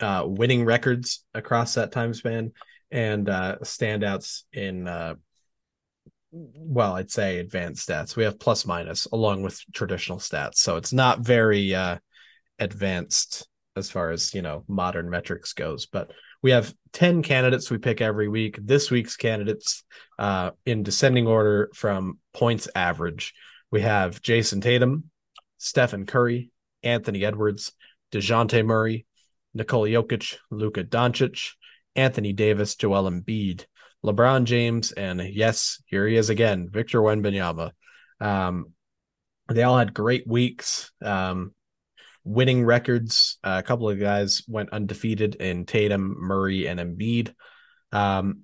uh, 0.00 0.24
winning 0.26 0.64
records 0.64 1.24
across 1.34 1.74
that 1.74 1.92
time 1.92 2.14
span 2.14 2.52
and 2.90 3.28
uh, 3.28 3.56
standouts 3.62 4.42
in 4.52 4.88
uh, 4.88 5.14
well, 6.34 6.94
I'd 6.94 7.10
say 7.10 7.38
advanced 7.38 7.86
stats. 7.86 8.16
We 8.16 8.24
have 8.24 8.40
plus 8.40 8.64
minus 8.64 9.06
along 9.12 9.42
with 9.42 9.60
traditional 9.74 10.18
stats. 10.18 10.56
So 10.56 10.76
it's 10.76 10.92
not 10.92 11.20
very 11.20 11.74
uh 11.74 11.98
advanced 12.58 13.48
as 13.76 13.90
far 13.90 14.10
as, 14.10 14.34
you 14.34 14.42
know, 14.42 14.64
modern 14.68 15.10
metrics 15.10 15.52
goes, 15.52 15.86
but 15.86 16.10
we 16.42 16.50
have 16.50 16.74
10 16.92 17.22
candidates 17.22 17.70
we 17.70 17.78
pick 17.78 18.00
every 18.00 18.28
week. 18.28 18.58
This 18.60 18.90
week's 18.90 19.16
candidates 19.16 19.84
uh 20.18 20.50
in 20.66 20.82
descending 20.82 21.26
order 21.26 21.70
from 21.74 22.18
points 22.34 22.68
average. 22.74 23.34
We 23.70 23.80
have 23.82 24.20
Jayson 24.20 24.60
Tatum, 24.60 25.10
Stephen 25.58 26.04
Curry, 26.04 26.50
Anthony 26.82 27.24
Edwards, 27.24 27.72
Dejounte 28.12 28.64
Murray, 28.64 29.06
Nikola 29.54 29.88
Jokic, 29.88 30.36
Luka 30.50 30.84
Doncic, 30.84 31.52
Anthony 31.96 32.32
Davis, 32.32 32.74
Joel 32.74 33.10
Embiid, 33.10 33.64
LeBron 34.04 34.44
James, 34.44 34.92
and 34.92 35.20
yes, 35.20 35.82
here 35.86 36.06
he 36.06 36.16
is 36.16 36.30
again, 36.30 36.68
Victor 36.70 37.00
Wembanyama. 37.00 37.70
Um, 38.20 38.72
they 39.48 39.62
all 39.62 39.78
had 39.78 39.94
great 39.94 40.26
weeks, 40.26 40.90
um, 41.02 41.54
winning 42.24 42.64
records. 42.64 43.38
Uh, 43.42 43.60
a 43.62 43.66
couple 43.66 43.88
of 43.88 43.98
guys 43.98 44.42
went 44.48 44.72
undefeated 44.72 45.36
in 45.36 45.66
Tatum, 45.66 46.16
Murray, 46.18 46.66
and 46.66 46.80
Embiid. 46.80 47.34
Um, 47.92 48.42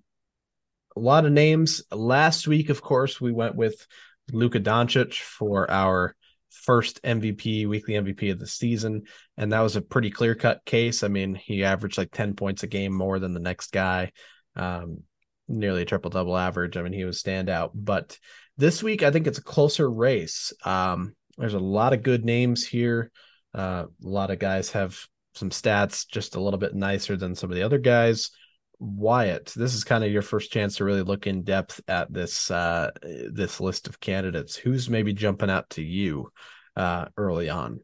a 0.96 1.00
lot 1.00 1.26
of 1.26 1.32
names. 1.32 1.82
Last 1.92 2.48
week, 2.48 2.70
of 2.70 2.82
course, 2.82 3.20
we 3.20 3.32
went 3.32 3.54
with 3.54 3.86
Luka 4.32 4.60
Doncic 4.60 5.14
for 5.14 5.70
our 5.70 6.14
first 6.50 7.02
MVP, 7.02 7.66
weekly 7.68 7.94
MVP 7.94 8.32
of 8.32 8.38
the 8.38 8.46
season. 8.46 9.04
And 9.36 9.52
that 9.52 9.60
was 9.60 9.76
a 9.76 9.82
pretty 9.82 10.10
clear 10.10 10.34
cut 10.34 10.64
case. 10.64 11.02
I 11.02 11.08
mean, 11.08 11.34
he 11.34 11.64
averaged 11.64 11.98
like 11.98 12.10
10 12.10 12.34
points 12.34 12.62
a 12.62 12.66
game 12.66 12.92
more 12.92 13.18
than 13.18 13.32
the 13.32 13.40
next 13.40 13.72
guy. 13.72 14.12
Um, 14.56 15.04
nearly 15.46 15.82
a 15.82 15.86
triple 15.86 16.10
double 16.10 16.36
average. 16.36 16.76
I 16.76 16.82
mean, 16.82 16.92
he 16.92 17.04
was 17.04 17.22
standout. 17.22 17.70
But 17.74 18.18
this 18.56 18.82
week, 18.82 19.02
I 19.02 19.10
think 19.10 19.26
it's 19.26 19.38
a 19.38 19.42
closer 19.42 19.90
race. 19.90 20.52
Um, 20.64 21.14
there's 21.38 21.54
a 21.54 21.60
lot 21.60 21.92
of 21.92 22.02
good 22.02 22.24
names 22.24 22.66
here. 22.66 23.10
Uh, 23.58 23.86
a 24.04 24.08
lot 24.08 24.30
of 24.30 24.38
guys 24.38 24.70
have 24.70 24.96
some 25.34 25.50
stats 25.50 26.06
just 26.06 26.36
a 26.36 26.40
little 26.40 26.60
bit 26.60 26.76
nicer 26.76 27.16
than 27.16 27.34
some 27.34 27.50
of 27.50 27.56
the 27.56 27.64
other 27.64 27.78
guys. 27.78 28.30
Wyatt, 28.78 29.52
this 29.56 29.74
is 29.74 29.82
kind 29.82 30.04
of 30.04 30.12
your 30.12 30.22
first 30.22 30.52
chance 30.52 30.76
to 30.76 30.84
really 30.84 31.02
look 31.02 31.26
in 31.26 31.42
depth 31.42 31.80
at 31.88 32.12
this 32.12 32.52
uh, 32.52 32.92
this 33.02 33.60
list 33.60 33.88
of 33.88 33.98
candidates. 33.98 34.54
Who's 34.54 34.88
maybe 34.88 35.12
jumping 35.12 35.50
out 35.50 35.68
to 35.70 35.82
you 35.82 36.30
uh, 36.76 37.06
early 37.16 37.50
on? 37.50 37.80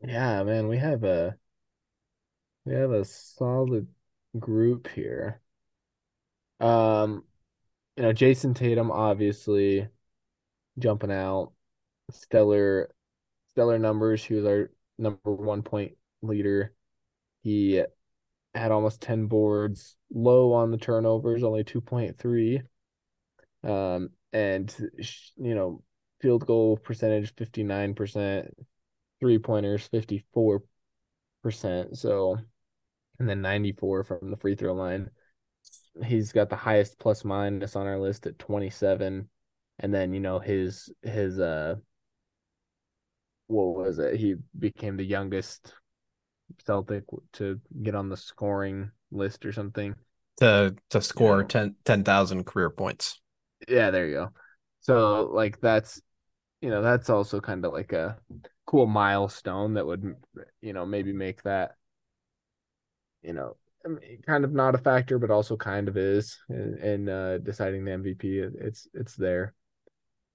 Yeah, 0.00 0.42
man, 0.42 0.66
we 0.66 0.78
have 0.78 1.04
a 1.04 1.36
we 2.64 2.74
have 2.74 2.90
a 2.90 3.04
solid 3.04 3.86
group 4.36 4.88
here. 4.88 5.40
Um, 6.58 7.22
you 7.96 8.02
know, 8.02 8.12
Jayson 8.12 8.54
Tatum 8.54 8.90
obviously 8.90 9.86
jumping 10.80 11.12
out, 11.12 11.52
stellar 12.10 12.92
stellar 13.52 13.78
numbers. 13.78 14.24
He 14.24 14.34
was 14.34 14.44
our 14.44 14.70
number 14.98 15.32
one 15.32 15.62
point 15.62 15.92
leader. 16.22 16.74
He 17.42 17.82
had 18.54 18.70
almost 18.70 19.00
10 19.00 19.26
boards, 19.26 19.96
low 20.12 20.52
on 20.52 20.70
the 20.70 20.78
turnovers, 20.78 21.42
only 21.42 21.64
2.3. 21.64 22.62
Um, 23.64 24.10
and 24.32 24.74
you 25.36 25.54
know, 25.54 25.82
field 26.20 26.46
goal 26.46 26.76
percentage 26.76 27.34
59%, 27.34 28.48
three 29.20 29.38
pointers 29.38 29.88
54%. 29.88 30.62
So, 31.94 32.38
and 33.18 33.28
then 33.28 33.42
94 33.42 34.04
from 34.04 34.30
the 34.30 34.36
free 34.36 34.54
throw 34.54 34.74
line. 34.74 35.10
He's 36.04 36.32
got 36.32 36.48
the 36.48 36.56
highest 36.56 36.98
plus 36.98 37.24
minus 37.24 37.76
on 37.76 37.86
our 37.86 37.98
list 37.98 38.26
at 38.26 38.38
27. 38.38 39.28
And 39.78 39.94
then, 39.94 40.12
you 40.12 40.20
know, 40.20 40.38
his 40.38 40.90
his 41.02 41.38
uh 41.38 41.76
what 43.52 43.76
was 43.86 43.98
it? 43.98 44.16
He 44.16 44.36
became 44.58 44.96
the 44.96 45.04
youngest 45.04 45.74
Celtic 46.66 47.04
to 47.34 47.60
get 47.82 47.94
on 47.94 48.08
the 48.08 48.16
scoring 48.16 48.90
list 49.10 49.46
or 49.46 49.52
something. 49.52 49.94
To 50.38 50.74
to 50.90 51.00
score 51.02 51.40
Yeah. 51.40 51.46
10 51.46 51.76
10,000 51.84 52.44
career 52.44 52.70
points. 52.70 53.20
Yeah, 53.68 53.90
there 53.90 54.06
you 54.06 54.14
go. 54.14 54.28
So 54.80 55.30
like 55.32 55.60
that's 55.60 56.00
you 56.60 56.70
know 56.70 56.82
that's 56.82 57.10
also 57.10 57.40
kind 57.40 57.64
of 57.64 57.72
like 57.72 57.92
a 57.92 58.18
cool 58.66 58.86
milestone 58.86 59.74
that 59.74 59.86
would 59.86 60.14
you 60.60 60.72
know 60.72 60.86
maybe 60.86 61.12
make 61.12 61.42
that 61.42 61.76
you 63.22 63.32
know 63.32 63.56
I 63.84 63.88
mean, 63.88 64.22
kind 64.26 64.44
of 64.44 64.52
not 64.52 64.74
a 64.74 64.78
factor 64.78 65.18
but 65.18 65.30
also 65.30 65.56
kind 65.56 65.88
of 65.88 65.96
is 65.96 66.38
in, 66.48 66.78
in 66.78 67.08
uh 67.08 67.38
deciding 67.42 67.84
the 67.84 67.92
MVP 67.92 68.38
it's 68.60 68.86
it's 68.94 69.14
there. 69.16 69.54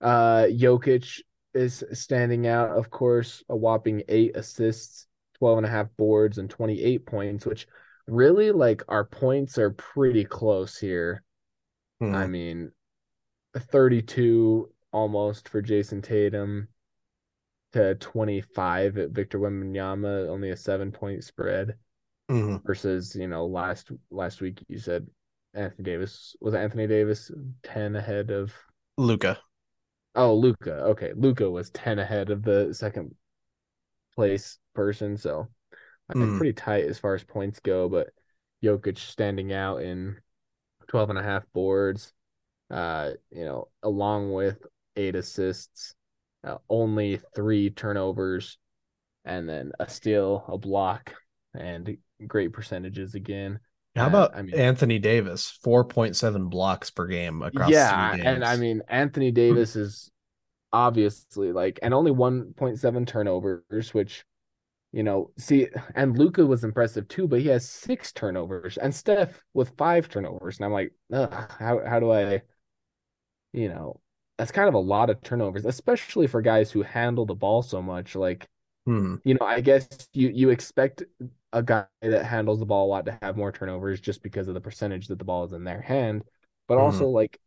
Uh 0.02 0.46
Jokic 0.50 1.22
is 1.54 1.84
standing 1.94 2.48
out 2.48 2.72
of 2.78 2.90
course 2.90 3.44
a 3.50 3.56
whopping 3.56 4.04
8 4.08 4.36
assists, 4.36 5.08
12 5.40 5.58
and 5.60 5.68
a 5.68 5.70
half 5.70 5.88
boards 5.98 6.38
and 6.38 6.50
28 6.50 7.06
points 7.06 7.46
which 7.46 7.68
really 8.08 8.52
like 8.52 8.84
our 8.88 9.04
points 9.06 9.58
are 9.58 9.72
pretty 9.72 10.24
close 10.24 10.78
here. 10.78 11.24
Hmm. 12.00 12.16
I 12.16 12.28
mean, 12.28 12.72
32 13.56 14.72
almost 14.92 15.50
for 15.50 15.62
Jayson 15.62 16.02
Tatum 16.02 16.68
to 17.74 17.96
25 17.96 18.98
at 18.98 19.10
Victor 19.10 19.40
Wembanyama, 19.40 20.28
only 20.30 20.52
a 20.52 20.58
seven 20.58 20.92
point 20.92 21.24
spread 21.24 21.76
Mhm. 22.30 22.64
versus, 22.66 23.16
you 23.16 23.28
know, 23.28 23.46
last 23.46 23.92
last 24.10 24.42
week 24.42 24.64
you 24.68 24.80
said 24.80 25.08
Anthony 25.54 25.84
Davis 25.84 26.36
was 26.40 26.54
Anthony 26.54 26.88
Davis 26.88 27.32
10 27.64 27.96
ahead 27.96 28.32
of 28.32 28.54
Luka. 28.98 29.40
Oh 30.18 30.36
Luka. 30.36 30.74
Okay, 30.88 31.14
Luka 31.16 31.50
was 31.50 31.70
10 31.70 31.98
ahead 31.98 32.30
of 32.30 32.44
the 32.44 32.74
second 32.74 33.16
place 34.16 34.58
person, 34.74 35.18
so 35.18 35.48
I 36.10 36.16
think 36.16 36.32
Hmm. 36.32 36.38
pretty 36.38 36.54
tight 36.54 36.86
as 36.86 37.00
far 37.00 37.16
as 37.16 37.24
points 37.24 37.60
go, 37.60 37.90
but 37.90 38.10
Jokic 38.64 38.98
standing 38.98 39.54
out 39.54 39.82
in 39.84 40.18
12 40.88 41.10
and 41.10 41.20
a 41.20 41.24
half 41.24 41.46
boards, 41.54 42.14
uh, 42.72 43.12
you 43.32 43.46
know, 43.46 43.70
along 43.84 44.34
with 44.34 44.60
eight 44.96 45.16
assists, 45.16 45.96
uh, 46.44 46.58
only 46.70 47.22
three 47.36 47.70
turnovers, 47.72 48.58
and 49.26 49.50
then 49.50 49.74
a 49.80 49.90
steal, 49.90 50.46
a 50.50 50.58
block, 50.58 51.16
and 51.54 51.98
great 52.28 52.54
percentages 52.54 53.16
again. 53.16 53.60
How 53.98 54.08
about 54.08 54.36
I 54.36 54.42
mean- 54.42 54.56
Anthony 54.56 55.00
Davis? 55.00 55.58
Four 55.62 55.86
point 55.86 56.16
seven 56.16 56.50
blocks 56.50 56.90
per 56.90 57.08
game 57.08 57.42
across 57.42 57.70
yeah, 57.70 58.14
and 58.14 58.44
I 58.44 58.58
mean 58.58 58.82
Anthony 58.88 59.32
Davis 59.32 59.76
is 59.76 60.12
obviously 60.74 61.52
like, 61.54 61.80
and 61.82 61.94
only 61.94 62.12
1.7 62.12 63.06
turnovers, 63.08 63.94
which 63.94 64.26
you 64.94 65.04
know, 65.04 65.32
see, 65.38 65.68
and 65.96 66.18
Luka 66.18 66.46
was 66.46 66.64
impressive 66.64 67.08
too, 67.10 67.28
but 67.28 67.42
he 67.42 67.48
has 67.48 67.68
six 67.68 68.12
turnovers, 68.14 68.78
and 68.78 68.96
Steph 68.96 69.44
with 69.54 69.72
five 69.78 70.08
turnovers, 70.10 70.58
and 70.58 70.66
I'm 70.66 70.72
like, 70.72 70.94
how 71.12 71.82
how 71.86 72.00
do 72.00 72.12
I, 72.12 72.42
you 73.54 73.68
know, 73.70 74.00
that's 74.38 74.52
kind 74.52 74.68
of 74.70 74.76
a 74.76 74.80
lot 74.80 75.10
of 75.10 75.22
turnovers, 75.22 75.66
especially 75.66 76.28
for 76.28 76.42
guys 76.42 76.72
who 76.72 76.84
handle 76.84 77.26
the 77.26 77.36
ball 77.36 77.62
so 77.62 77.82
much. 77.82 78.16
Like, 78.16 78.48
Hmm. 78.86 79.16
you 79.26 79.34
know, 79.34 79.46
I 79.46 79.60
guess 79.62 79.88
you 80.14 80.30
you 80.30 80.50
expect 80.50 81.04
a 81.54 81.64
guy 81.64 81.86
that 82.02 82.26
handles 82.26 82.60
the 82.60 82.66
ball 82.66 82.88
a 82.88 82.90
lot 82.90 83.06
to 83.06 83.18
have 83.22 83.38
more 83.38 83.52
turnovers 83.52 84.00
just 84.02 84.24
because 84.24 84.48
of 84.48 84.54
the 84.54 84.62
percentage 84.62 85.08
that 85.08 85.20
the 85.20 85.26
ball 85.26 85.46
is 85.46 85.54
in 85.54 85.64
their 85.64 85.82
hand, 85.82 86.24
but 86.68 86.78
Mhm. 86.78 86.78
also 86.78 87.08
like 87.10 87.40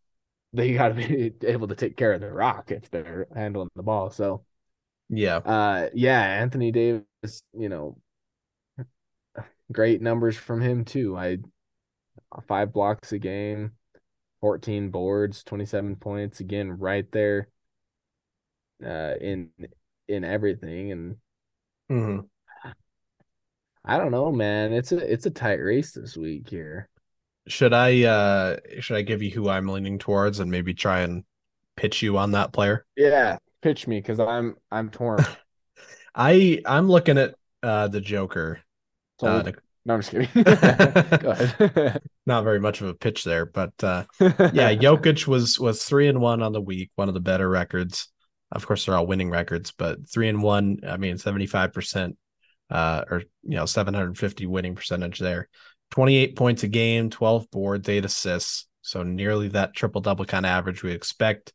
they 0.55 0.75
got 0.75 0.89
to 0.91 0.95
be 0.95 1.33
able 1.49 1.69
to 1.69 1.75
take 1.77 1.97
care 1.97 2.13
of 2.15 2.21
the 2.23 2.33
rock 2.33 2.71
if 2.73 2.91
they're 2.91 3.29
handling 3.35 3.71
the 3.77 3.83
ball. 3.85 4.11
So, 4.11 4.45
yeah. 5.11 5.43
uh, 5.45 5.89
yeah, 5.95 6.21
Anthony 6.23 6.71
Davis, 6.73 7.43
you 7.55 7.69
know, 7.69 7.97
great 9.73 10.01
numbers 10.03 10.37
from 10.37 10.61
him 10.61 10.85
too. 10.85 11.17
I 11.17 11.39
five 12.49 12.73
blocks 12.73 13.13
a 13.13 13.19
game, 13.19 13.73
14 14.41 14.91
boards, 14.91 15.45
27 15.45 15.97
points, 15.97 16.41
again 16.41 16.71
right 16.79 17.11
there 17.13 17.49
uh 18.85 19.15
in 19.21 19.51
in 20.09 20.25
everything 20.25 20.93
and 20.93 21.17
Mhm. 21.89 22.31
I 23.85 23.97
don't 23.97 24.11
know, 24.11 24.31
man. 24.31 24.73
It's 24.73 24.93
a 24.93 24.99
it's 24.99 25.27
a 25.27 25.31
tight 25.31 25.61
race 25.61 25.93
this 25.93 26.17
week 26.17 26.49
here. 26.49 26.89
Should 27.49 27.73
I 27.73 28.05
uh 28.05 28.57
should 28.81 28.97
I 28.97 29.03
give 29.03 29.23
you 29.23 29.31
who 29.31 29.49
I'm 29.49 29.69
leaning 29.69 29.99
towards 29.99 30.41
and 30.41 30.51
maybe 30.51 30.75
try 30.75 31.01
and 31.01 31.25
pitch 31.77 32.03
you 32.03 32.19
on 32.19 32.33
that 32.33 32.53
player? 32.53 32.85
Yeah, 32.97 33.39
pitch 33.63 33.87
me 33.87 33.99
because 33.99 34.21
I'm 34.21 34.57
I'm 34.71 34.91
torn. 34.91 35.25
I 36.15 36.61
I'm 36.67 36.89
looking 36.89 37.19
at 37.19 37.35
uh 37.63 37.89
the 37.89 38.01
Joker. 38.01 38.61
Uh, 39.23 39.53
no, 39.85 39.95
I'm 39.95 40.01
just 40.03 40.11
kidding. 40.11 40.29
Go 40.45 41.31
ahead. 41.31 42.01
not 42.27 42.45
very 42.45 42.61
much 42.61 42.81
of 42.81 42.89
a 42.89 42.95
pitch 42.95 43.25
there, 43.25 43.47
but 43.47 43.73
uh 43.83 44.05
yeah, 44.21 44.75
Jokic 44.75 45.27
was 45.27 45.59
was 45.59 45.85
three 45.85 46.09
and 46.09 46.21
one 46.21 46.43
on 46.43 46.53
the 46.53 46.61
week, 46.61 46.91
one 46.97 47.09
of 47.09 47.15
the 47.15 47.21
better 47.21 47.49
records. 47.49 48.09
Of 48.53 48.67
course, 48.67 48.85
they're 48.85 48.97
all 48.97 49.07
winning 49.07 49.31
records, 49.31 49.73
but 49.73 50.09
three 50.11 50.29
and 50.29 50.43
one. 50.43 50.81
I 50.87 50.97
mean, 50.97 51.19
seventy 51.19 51.47
five 51.47 51.73
percent, 51.73 52.17
uh, 52.71 53.05
or 53.11 53.23
you 53.43 53.57
know, 53.57 53.67
seven 53.67 53.95
hundred 53.95 54.19
fifty 54.19 54.47
winning 54.47 54.75
percentage 54.75 55.19
there. 55.19 55.49
Twenty 55.91 56.17
eight 56.17 56.37
points 56.37 56.63
a 56.63 56.69
game, 56.69 57.11
twelve 57.11 57.51
boards, 57.51 57.89
eight 57.89 58.05
assists, 58.05 58.67
so 58.83 59.03
nearly 59.03 59.49
that 59.49 59.75
triple 59.75 60.01
double 60.01 60.25
kind 60.25 60.47
of 60.47 60.51
average 60.51 60.83
we 60.83 60.93
expect. 60.93 61.53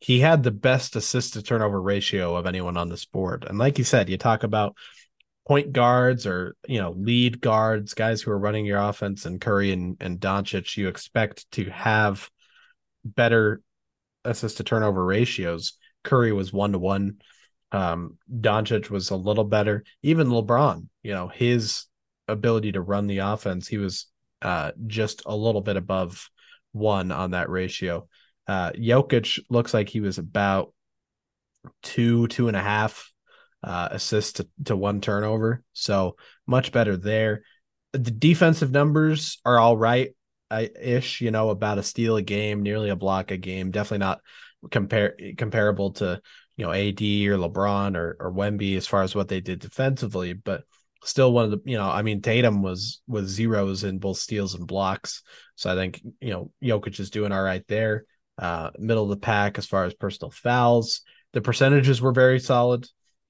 He 0.00 0.20
had 0.20 0.42
the 0.42 0.50
best 0.50 0.96
assist 0.96 1.32
to 1.32 1.42
turnover 1.42 1.80
ratio 1.80 2.36
of 2.36 2.46
anyone 2.46 2.76
on 2.76 2.88
this 2.88 3.04
board, 3.04 3.44
and 3.48 3.58
like 3.58 3.78
you 3.78 3.84
said, 3.84 4.08
you 4.08 4.18
talk 4.18 4.42
about 4.42 4.76
point 5.46 5.72
guards 5.72 6.26
or 6.26 6.56
you 6.66 6.80
know 6.80 6.92
lead 6.92 7.40
guards, 7.40 7.94
guys 7.94 8.22
who 8.22 8.30
are 8.30 8.38
running 8.38 8.66
your 8.66 8.78
offense, 8.78 9.26
and 9.26 9.40
Curry 9.40 9.72
and 9.72 9.96
and 10.00 10.20
Doncic, 10.20 10.76
you 10.76 10.88
expect 10.88 11.50
to 11.52 11.64
have 11.70 12.30
better 13.04 13.60
assist 14.24 14.56
to 14.58 14.64
turnover 14.64 15.04
ratios. 15.04 15.74
Curry 16.02 16.32
was 16.32 16.52
one 16.52 16.72
to 16.72 16.78
one. 16.78 17.18
Um, 17.74 18.18
Doncic 18.32 18.88
was 18.88 19.10
a 19.10 19.16
little 19.16 19.42
better. 19.42 19.82
Even 20.02 20.28
LeBron, 20.28 20.86
you 21.02 21.12
know, 21.12 21.26
his 21.26 21.86
ability 22.28 22.72
to 22.72 22.80
run 22.80 23.08
the 23.08 23.18
offense, 23.18 23.66
he 23.66 23.78
was 23.78 24.06
uh, 24.42 24.70
just 24.86 25.22
a 25.26 25.34
little 25.34 25.60
bit 25.60 25.76
above 25.76 26.30
one 26.70 27.10
on 27.10 27.32
that 27.32 27.50
ratio. 27.50 28.06
Uh, 28.46 28.70
Jokic 28.70 29.40
looks 29.50 29.74
like 29.74 29.88
he 29.88 30.00
was 30.00 30.18
about 30.18 30.72
two, 31.82 32.28
two 32.28 32.46
and 32.46 32.56
a 32.56 32.62
half 32.62 33.10
uh, 33.64 33.88
assists 33.90 34.34
to, 34.34 34.48
to 34.66 34.76
one 34.76 35.00
turnover. 35.00 35.64
So 35.72 36.14
much 36.46 36.70
better 36.70 36.96
there. 36.96 37.42
The 37.92 38.12
defensive 38.12 38.70
numbers 38.70 39.40
are 39.44 39.58
all 39.58 39.76
right 39.76 40.10
ish, 40.80 41.20
you 41.20 41.32
know, 41.32 41.50
about 41.50 41.78
a 41.78 41.82
steal 41.82 42.16
a 42.16 42.22
game, 42.22 42.62
nearly 42.62 42.90
a 42.90 42.96
block 42.96 43.32
a 43.32 43.36
game. 43.36 43.72
Definitely 43.72 43.98
not 43.98 44.20
comparable 44.70 45.92
to 45.94 46.20
you 46.56 46.64
know 46.64 46.72
AD 46.72 47.00
or 47.00 47.38
LeBron 47.38 47.96
or 47.96 48.16
or 48.20 48.32
Wemby 48.32 48.76
as 48.76 48.86
far 48.86 49.02
as 49.02 49.14
what 49.14 49.28
they 49.28 49.40
did 49.40 49.60
defensively, 49.60 50.32
but 50.32 50.64
still 51.04 51.32
one 51.32 51.44
of 51.44 51.50
the 51.50 51.60
you 51.64 51.76
know 51.76 51.88
I 51.88 52.02
mean 52.02 52.22
Tatum 52.22 52.62
was 52.62 53.00
was 53.06 53.28
zeros 53.28 53.84
in 53.84 53.98
both 53.98 54.18
steals 54.18 54.54
and 54.54 54.66
blocks, 54.66 55.22
so 55.54 55.72
I 55.72 55.74
think 55.74 56.00
you 56.20 56.30
know 56.30 56.50
Jokic 56.62 56.98
is 57.00 57.10
doing 57.10 57.32
all 57.32 57.42
right 57.42 57.66
there. 57.68 58.04
Uh, 58.36 58.70
middle 58.78 59.04
of 59.04 59.10
the 59.10 59.16
pack 59.16 59.58
as 59.58 59.66
far 59.66 59.84
as 59.84 59.94
personal 59.94 60.30
fouls, 60.30 61.02
the 61.32 61.40
percentages 61.40 62.00
were 62.00 62.12
very 62.12 62.40
solid. 62.40 62.86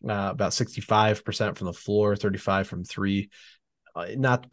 Uh, 0.07 0.29
about 0.33 0.53
65% 0.53 1.57
from 1.57 1.67
the 1.67 1.73
floor, 1.73 2.15
35 2.15 2.69
from 2.69 2.85
three. 2.85 3.31
Uh, 3.97 4.09
not 4.17 4.47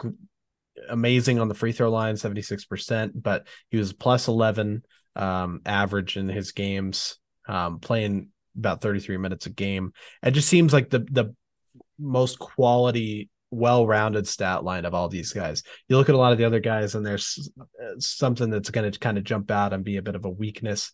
amazing 0.90 1.40
on 1.40 1.50
the 1.50 1.54
free 1.54 1.74
throw 1.74 1.90
line, 1.90 2.16
76%, 2.16 3.12
but 3.16 3.48
he 3.70 3.78
was 3.78 3.92
plus 3.92 4.30
11 4.30 4.84
um, 5.16 5.62
average 5.66 6.16
in 6.16 6.30
his 6.30 6.54
games, 6.54 7.18
um, 7.50 7.80
playing 7.80 8.30
about 8.58 8.82
33 8.82 9.18
minutes 9.18 9.46
a 9.46 9.50
game. 9.50 9.94
It 10.24 10.32
just 10.32 10.50
seems 10.50 10.74
like 10.74 10.90
the 10.90 11.00
the 11.00 11.36
most 12.00 12.40
quality, 12.40 13.30
well-rounded 13.52 14.28
stat 14.28 14.64
line 14.64 14.86
of 14.86 14.94
all 14.94 15.08
these 15.08 15.34
guys. 15.34 15.64
You 15.88 15.98
look 15.98 16.10
at 16.10 16.16
a 16.16 16.18
lot 16.18 16.32
of 16.32 16.38
the 16.38 16.46
other 16.46 16.60
guys, 16.60 16.96
and 16.96 17.06
there's 17.06 17.50
uh, 17.60 18.00
something 18.00 18.50
that's 18.50 18.72
going 18.72 18.92
to 18.92 19.00
kind 19.00 19.18
of 19.18 19.24
jump 19.24 19.52
out 19.52 19.74
and 19.74 19.84
be 19.84 19.98
a 19.98 20.02
bit 20.02 20.16
of 20.16 20.26
a 20.26 20.30
weakness. 20.30 20.92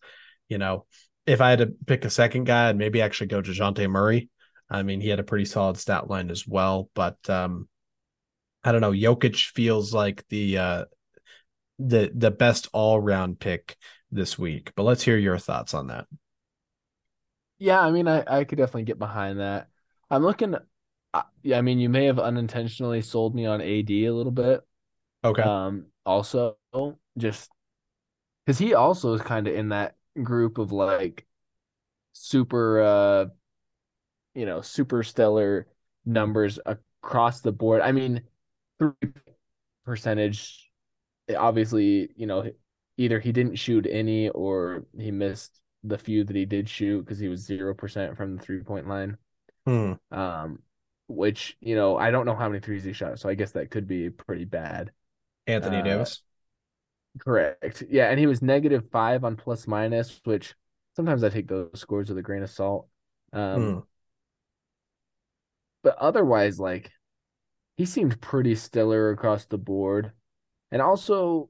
You 0.49 0.57
know, 0.57 0.85
if 1.25 1.41
I 1.41 1.49
had 1.51 1.59
to 1.59 1.73
pick 1.85 2.05
a 2.05 2.09
second 2.09 2.45
guy, 2.45 2.69
I'd 2.69 2.77
maybe 2.77 3.01
actually 3.01 3.27
go 3.27 3.41
Dejounte 3.41 3.89
Murray. 3.89 4.29
I 4.69 4.83
mean, 4.83 5.01
he 5.01 5.09
had 5.09 5.19
a 5.19 5.23
pretty 5.23 5.45
solid 5.45 5.77
stat 5.77 6.09
line 6.09 6.29
as 6.29 6.45
well, 6.45 6.89
but 6.93 7.17
um, 7.29 7.67
I 8.63 8.71
don't 8.71 8.81
know. 8.81 8.91
Jokic 8.91 9.51
feels 9.51 9.93
like 9.93 10.25
the 10.29 10.57
uh, 10.57 10.85
the 11.79 12.11
the 12.13 12.31
best 12.31 12.67
all 12.73 12.99
round 12.99 13.39
pick 13.39 13.77
this 14.11 14.37
week. 14.37 14.71
But 14.75 14.83
let's 14.83 15.03
hear 15.03 15.17
your 15.17 15.37
thoughts 15.37 15.73
on 15.73 15.87
that. 15.87 16.05
Yeah, 17.59 17.79
I 17.79 17.91
mean, 17.91 18.07
I, 18.07 18.23
I 18.27 18.43
could 18.43 18.57
definitely 18.57 18.83
get 18.83 18.99
behind 18.99 19.39
that. 19.39 19.69
I'm 20.09 20.23
looking, 20.23 20.55
uh, 21.13 21.21
yeah, 21.43 21.57
I 21.57 21.61
mean, 21.61 21.79
you 21.79 21.89
may 21.89 22.05
have 22.05 22.19
unintentionally 22.19 23.01
sold 23.01 23.35
me 23.35 23.45
on 23.45 23.61
AD 23.61 23.89
a 23.89 24.11
little 24.11 24.31
bit. 24.31 24.61
Okay. 25.23 25.41
Um, 25.41 25.87
also, 26.05 26.57
just 27.17 27.49
because 28.45 28.59
he 28.59 28.73
also 28.73 29.13
is 29.13 29.21
kind 29.21 29.47
of 29.47 29.55
in 29.55 29.69
that 29.69 29.95
group 30.21 30.57
of 30.57 30.71
like 30.71 31.25
super, 32.13 32.81
uh, 32.81 33.25
you 34.33 34.45
know, 34.45 34.61
super 34.61 35.03
stellar 35.03 35.67
numbers 36.05 36.59
across 36.65 37.41
the 37.41 37.51
board. 37.51 37.81
I 37.81 37.91
mean, 37.91 38.21
three 38.79 38.93
percentage, 39.85 40.69
obviously, 41.35 42.09
you 42.15 42.27
know, 42.27 42.51
either 42.97 43.19
he 43.19 43.31
didn't 43.31 43.55
shoot 43.55 43.87
any 43.89 44.29
or 44.29 44.85
he 44.97 45.11
missed 45.11 45.59
the 45.87 45.97
few 45.97 46.23
that 46.23 46.35
he 46.35 46.45
did 46.45 46.69
shoot 46.69 47.01
because 47.05 47.19
he 47.19 47.27
was 47.27 47.41
zero 47.41 47.73
percent 47.73 48.17
from 48.17 48.35
the 48.37 48.41
three 48.43 48.61
point 48.63 48.87
line. 48.87 49.17
Hmm. 49.65 49.93
Um, 50.11 50.63
which 51.07 51.57
you 51.61 51.75
know, 51.75 51.97
I 51.97 52.11
don't 52.11 52.25
know 52.27 52.35
how 52.35 52.49
many 52.49 52.61
threes 52.61 52.83
he 52.85 52.93
shot, 52.93 53.19
so 53.19 53.29
I 53.29 53.35
guess 53.35 53.53
that 53.53 53.71
could 53.71 53.87
be 53.87 54.09
pretty 54.11 54.45
bad. 54.45 54.91
Anthony 55.47 55.81
Uh, 55.81 55.83
Davis. 55.83 56.23
Correct. 57.19 57.83
Yeah, 57.89 58.09
and 58.09 58.19
he 58.19 58.27
was 58.27 58.41
negative 58.41 58.89
five 58.91 59.23
on 59.23 59.35
plus 59.37 59.67
minus, 59.67 60.21
which 60.23 60.53
sometimes 60.95 61.23
I 61.23 61.29
take 61.29 61.47
those 61.47 61.71
scores 61.79 62.09
with 62.09 62.17
a 62.17 62.21
grain 62.21 62.43
of 62.43 62.49
salt. 62.49 62.87
Um, 63.33 63.65
Hmm. 63.65 63.87
but 65.83 65.97
otherwise, 65.97 66.59
like 66.59 66.91
he 67.77 67.85
seemed 67.85 68.21
pretty 68.21 68.55
stellar 68.55 69.11
across 69.11 69.45
the 69.45 69.57
board. 69.57 70.13
And 70.71 70.81
also 70.81 71.49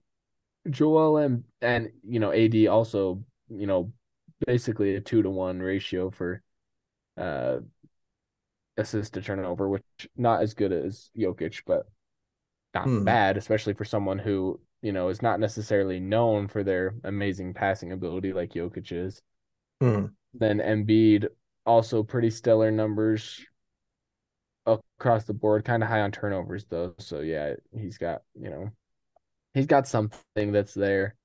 Joel 0.70 1.18
and 1.20 1.46
and 1.62 1.92
you 2.08 2.20
know, 2.20 2.32
AD 2.34 2.68
also, 2.68 3.24
you 3.50 3.68
know, 3.68 3.94
basically 4.46 4.96
a 4.96 5.02
two 5.02 5.22
to 5.22 5.30
one 5.30 5.60
ratio 5.60 6.10
for 6.12 6.42
uh 7.18 7.60
assist 8.78 9.14
to 9.14 9.22
turnover, 9.22 9.68
which 9.70 9.84
not 10.16 10.42
as 10.42 10.54
good 10.54 10.72
as 10.72 11.10
Jokic, 11.18 11.62
but 11.66 11.88
not 12.74 12.92
Hmm. 12.92 13.04
bad, 13.04 13.38
especially 13.38 13.74
for 13.74 13.86
someone 13.86 14.20
who, 14.20 14.60
you 14.82 14.92
know, 14.92 15.10
is 15.10 15.22
not 15.22 15.40
necessarily 15.40 16.00
known 16.00 16.48
for 16.48 16.64
their 16.64 16.96
amazing 17.04 17.54
passing 17.54 17.92
ability 17.92 18.34
like 18.34 18.54
Jokic 18.54 18.92
is. 18.92 19.22
Hmm. 19.82 20.18
Then 20.34 20.60
Embiid 20.60 21.28
also 21.66 22.02
pretty 22.04 22.30
stellar 22.30 22.72
numbers 22.72 23.42
across 24.66 25.24
the 25.26 25.34
board, 25.34 25.66
kind 25.66 25.84
of 25.84 25.90
high 25.90 26.02
on 26.02 26.12
turnovers 26.12 26.66
though. 26.66 26.94
So 27.00 27.22
yeah, 27.22 27.54
he's 27.76 27.98
got 27.98 28.24
you 28.36 28.50
know, 28.50 28.72
he's 29.54 29.68
got 29.68 29.88
something 29.88 30.52
that's 30.52 30.74
there. 30.74 31.16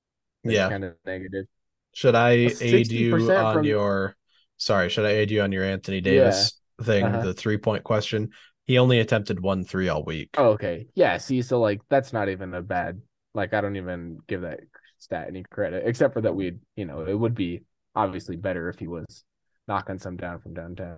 That's 0.45 0.55
Yeah. 0.55 0.67
kind 0.67 0.83
of 0.83 0.95
negative. 1.05 1.47
Should 1.93 2.15
I 2.15 2.31
aid 2.59 2.91
you 2.91 3.15
on 3.31 3.53
from- 3.55 3.65
your 3.65 4.15
sorry, 4.57 4.89
should 4.89 5.05
I 5.05 5.11
aid 5.11 5.31
you 5.31 5.41
on 5.41 5.51
your 5.51 5.63
Anthony 5.63 6.01
Davis 6.01 6.59
thing, 6.81 7.03
Uh-huh. 7.05 7.21
the 7.21 7.33
three 7.33 7.57
point 7.57 7.83
question? 7.83 8.31
He 8.65 8.77
only 8.77 8.99
attempted 8.99 9.39
one 9.39 9.63
three 9.63 9.89
all 9.89 10.03
week. 10.03 10.29
Oh, 10.37 10.51
okay. 10.51 10.87
Yeah. 10.95 11.17
See, 11.17 11.41
so 11.41 11.59
like 11.59 11.81
that's 11.89 12.13
not 12.13 12.29
even 12.29 12.53
a 12.53 12.61
bad. 12.61 13.01
Like 13.33 13.53
I 13.53 13.61
don't 13.61 13.75
even 13.75 14.19
give 14.27 14.41
that 14.41 14.61
stat 14.99 15.27
any 15.27 15.43
credit, 15.43 15.83
except 15.85 16.13
for 16.13 16.21
that 16.21 16.35
we'd 16.35 16.59
you 16.75 16.85
know 16.85 17.01
it 17.01 17.13
would 17.13 17.35
be 17.35 17.63
obviously 17.95 18.37
better 18.37 18.69
if 18.69 18.79
he 18.79 18.87
was 18.87 19.23
knocking 19.67 19.99
some 19.99 20.17
down 20.17 20.39
from 20.39 20.53
downtown. 20.53 20.97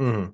Mm-hmm. 0.00 0.30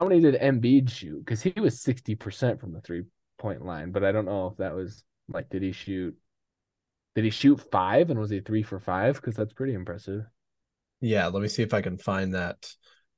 How 0.00 0.06
many 0.08 0.20
did 0.20 0.34
Embiid 0.40 0.90
shoot? 0.90 1.18
Because 1.24 1.42
he 1.42 1.52
was 1.60 1.80
sixty 1.80 2.14
percent 2.14 2.60
from 2.60 2.72
the 2.72 2.80
three 2.80 3.04
point 3.38 3.64
line, 3.64 3.92
but 3.92 4.04
I 4.04 4.12
don't 4.12 4.24
know 4.26 4.48
if 4.48 4.56
that 4.58 4.74
was 4.74 5.04
like 5.28 5.48
did 5.48 5.62
he 5.62 5.72
shoot? 5.72 6.16
Did 7.14 7.24
he 7.24 7.30
shoot 7.30 7.60
five 7.70 8.10
and 8.10 8.20
was 8.20 8.30
he 8.30 8.40
three 8.40 8.62
for 8.62 8.78
five? 8.78 9.16
Because 9.16 9.34
that's 9.34 9.52
pretty 9.52 9.74
impressive. 9.74 10.22
Yeah, 11.00 11.26
let 11.28 11.42
me 11.42 11.48
see 11.48 11.62
if 11.62 11.74
I 11.74 11.80
can 11.80 11.98
find 11.98 12.34
that. 12.34 12.68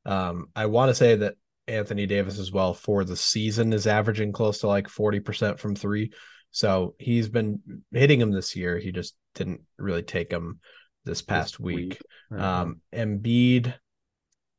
Um, 0.06 0.46
I 0.56 0.66
want 0.66 0.90
to 0.90 0.94
say 0.94 1.16
that 1.16 1.34
Anthony 1.66 2.06
Davis 2.06 2.38
as 2.38 2.50
well 2.50 2.74
for 2.74 3.04
the 3.04 3.16
season 3.16 3.72
is 3.72 3.86
averaging 3.86 4.32
close 4.32 4.60
to 4.60 4.66
like 4.66 4.88
40% 4.88 5.58
from 5.58 5.74
three. 5.74 6.12
So 6.50 6.94
he's 6.98 7.28
been 7.28 7.60
hitting 7.90 8.20
him 8.20 8.30
this 8.30 8.56
year. 8.56 8.78
He 8.78 8.92
just 8.92 9.14
didn't 9.34 9.62
really 9.78 10.02
take 10.02 10.30
him 10.30 10.60
this 11.04 11.22
past 11.22 11.58
week. 11.58 12.00
Uh-huh. 12.32 12.44
Um, 12.44 12.80
Embiid, 12.92 13.74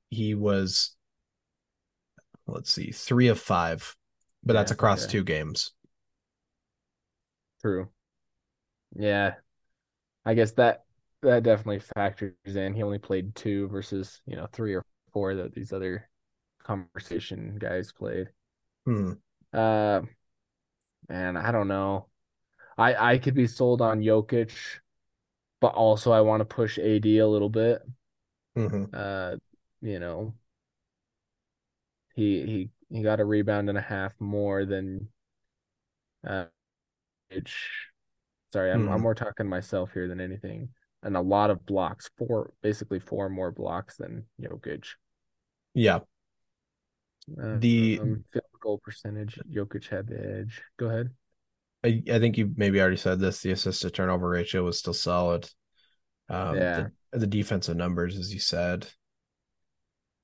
he 0.10 0.34
was, 0.36 0.96
let's 2.48 2.72
see, 2.72 2.92
three 2.92 3.28
of 3.28 3.40
five, 3.40 3.96
but 4.44 4.54
that's 4.54 4.72
across 4.72 5.04
okay. 5.04 5.12
two 5.12 5.24
games. 5.24 5.72
True. 7.62 7.90
Yeah. 8.96 9.36
I 10.26 10.34
guess 10.34 10.52
that 10.54 10.86
that 11.22 11.44
definitely 11.44 11.80
factors 11.80 12.34
in. 12.46 12.74
He 12.74 12.84
only 12.84 13.00
played 13.00 13.36
two 13.36 13.68
versus, 13.70 14.22
you 14.26 14.36
know, 14.36 14.48
three 14.52 14.76
or 14.76 14.86
four 15.14 15.36
that 15.36 15.54
these 15.54 15.74
other 15.74 16.10
conversation 16.64 17.58
guys 17.60 17.92
played. 17.92 18.30
Hmm. 18.86 19.14
Uh 19.54 20.02
man, 21.10 21.38
I 21.38 21.52
don't 21.52 21.68
know. 21.68 22.08
I 22.78 23.14
I 23.14 23.18
could 23.20 23.36
be 23.36 23.48
sold 23.48 23.82
on 23.82 24.02
Jokic, 24.02 24.52
but 25.60 25.74
also 25.74 26.12
I 26.12 26.22
want 26.22 26.42
to 26.42 26.46
push 26.46 26.78
AD 26.78 27.20
a 27.20 27.28
little 27.28 27.50
bit. 27.50 27.82
hmm 28.56 28.86
Uh, 28.94 29.38
you 29.82 30.00
know, 30.00 30.36
he 32.16 32.46
he 32.46 32.70
he 32.96 33.04
got 33.04 33.20
a 33.20 33.26
rebound 33.26 33.70
and 33.70 33.78
a 33.78 33.82
half 33.82 34.14
more 34.20 34.66
than 34.66 35.10
uh 36.28 36.46
which 37.30 37.90
sorry, 38.54 38.72
I'm 38.72 38.88
I'm 38.88 39.00
Mhm. 39.00 39.02
more 39.02 39.16
talking 39.16 39.48
myself 39.50 39.92
here 39.94 40.08
than 40.08 40.22
anything. 40.22 40.70
And 41.02 41.18
a 41.18 41.22
lot 41.22 41.50
of 41.50 41.66
blocks, 41.66 42.10
four 42.18 42.54
basically 42.62 43.00
four 43.00 43.28
more 43.30 43.52
blocks 43.52 43.98
than 43.98 44.26
Jokic. 44.40 44.86
Yeah. 45.74 46.00
Uh, 47.42 47.58
The- 47.58 48.00
um, 48.00 48.24
field 48.32 48.46
goal 48.62 48.78
percentage, 48.78 49.40
Jokic 49.52 49.88
had 49.90 50.08
the 50.08 50.20
edge. 50.40 50.62
Go 50.78 50.88
ahead. 50.88 51.10
I, 51.84 52.02
I 52.10 52.20
think 52.20 52.38
you 52.38 52.54
maybe 52.56 52.80
already 52.80 52.96
said 52.96 53.20
this. 53.20 53.42
The 53.42 53.52
assist 53.52 53.82
to 53.82 53.90
turnover 53.90 54.30
ratio 54.30 54.64
was 54.64 54.80
still 54.80 54.94
solid. 54.94 55.50
Um, 56.30 56.56
Yeah. 56.56 56.88
the, 57.12 57.20
the 57.20 57.28
defensive 57.28 57.76
numbers, 57.76 58.18
as 58.18 58.34
you 58.34 58.40
said, 58.40 58.88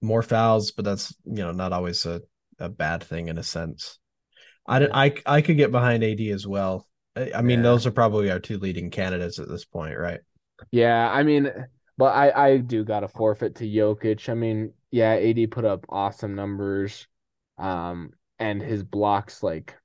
more 0.01 0.21
fouls, 0.23 0.71
but 0.71 0.85
that's 0.85 1.13
you 1.25 1.43
know 1.43 1.51
not 1.51 1.73
always 1.73 2.05
a, 2.05 2.21
a 2.59 2.69
bad 2.69 3.03
thing 3.03 3.27
in 3.27 3.37
a 3.37 3.43
sense. 3.43 3.99
I. 4.65 4.85
I 4.85 5.13
I 5.25 5.41
could 5.41 5.57
get 5.57 5.71
behind 5.71 6.03
AD 6.03 6.21
as 6.31 6.47
well. 6.47 6.87
I, 7.35 7.41
mean, 7.41 7.59
Yeah. 7.59 7.63
those 7.63 7.85
are 7.85 7.91
probably 7.91 8.31
our 8.31 8.39
two 8.39 8.57
leading 8.57 8.89
candidates 8.89 9.39
at 9.39 9.47
this 9.49 9.65
point, 9.65 9.97
right? 9.97 10.21
Yeah, 10.71 11.09
I 11.11 11.23
mean, 11.23 11.51
but 11.97 12.15
I 12.15 12.49
I 12.49 12.57
do 12.57 12.83
got 12.83 13.01
to 13.01 13.07
forfeit 13.07 13.55
to 13.55 13.65
Jokic. 13.65 14.29
I 14.29 14.33
mean, 14.35 14.73
yeah, 14.91 15.13
AD 15.13 15.47
put 15.47 15.65
up 15.65 15.85
awesome 15.89 16.35
numbers, 16.35 17.07
um, 17.57 18.13
and 18.39 18.61
his 18.61 18.83
blocks 18.83 19.43
like, 19.43 19.75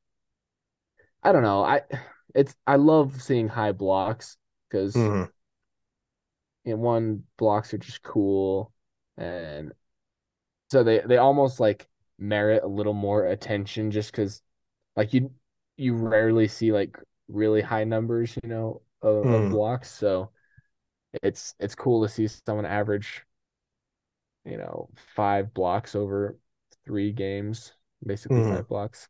I 1.23 1.33
don't 1.33 1.43
know, 1.43 1.65
I 1.65 1.83
it's 2.35 2.55
I 2.67 2.77
love 2.77 3.21
seeing 3.23 3.49
high 3.49 3.73
blocks 3.73 4.37
because 4.71 4.95
Mhm. 4.95 5.33
you 6.65 6.73
know, 6.73 6.79
one 6.79 7.25
blocks 7.37 7.75
are 7.75 7.79
just 7.79 8.03
cool, 8.03 8.73
and 9.17 9.73
so 10.71 10.85
they 10.85 11.01
they 11.01 11.17
almost 11.19 11.61
like 11.61 11.89
merit 12.19 12.63
a 12.65 12.69
little 12.69 12.95
more 12.95 13.27
attention 13.27 13.91
just 13.91 14.13
because 14.13 14.43
like 14.97 15.15
you 15.15 15.33
you 15.77 15.95
rarely 15.95 16.49
see 16.49 16.73
like 16.73 16.99
really 17.29 17.63
high 17.63 17.85
numbers, 17.85 18.37
you 18.43 18.49
know, 18.49 18.83
of, 19.03 19.27
of 19.31 19.49
Hmm. 19.49 19.51
blocks. 19.51 19.91
So 19.91 20.31
it's 21.23 21.55
it's 21.61 21.75
cool 21.75 22.03
to 22.05 22.09
see 22.13 22.29
someone 22.29 22.67
average, 22.67 23.25
you 24.45 24.57
know, 24.59 24.89
five 25.17 25.53
blocks 25.55 25.95
over 25.95 26.37
three 26.85 27.13
games, 27.13 27.73
basically 28.07 28.41
Mhm. 28.41 28.43
five 28.43 28.69
blocks. 28.69 29.09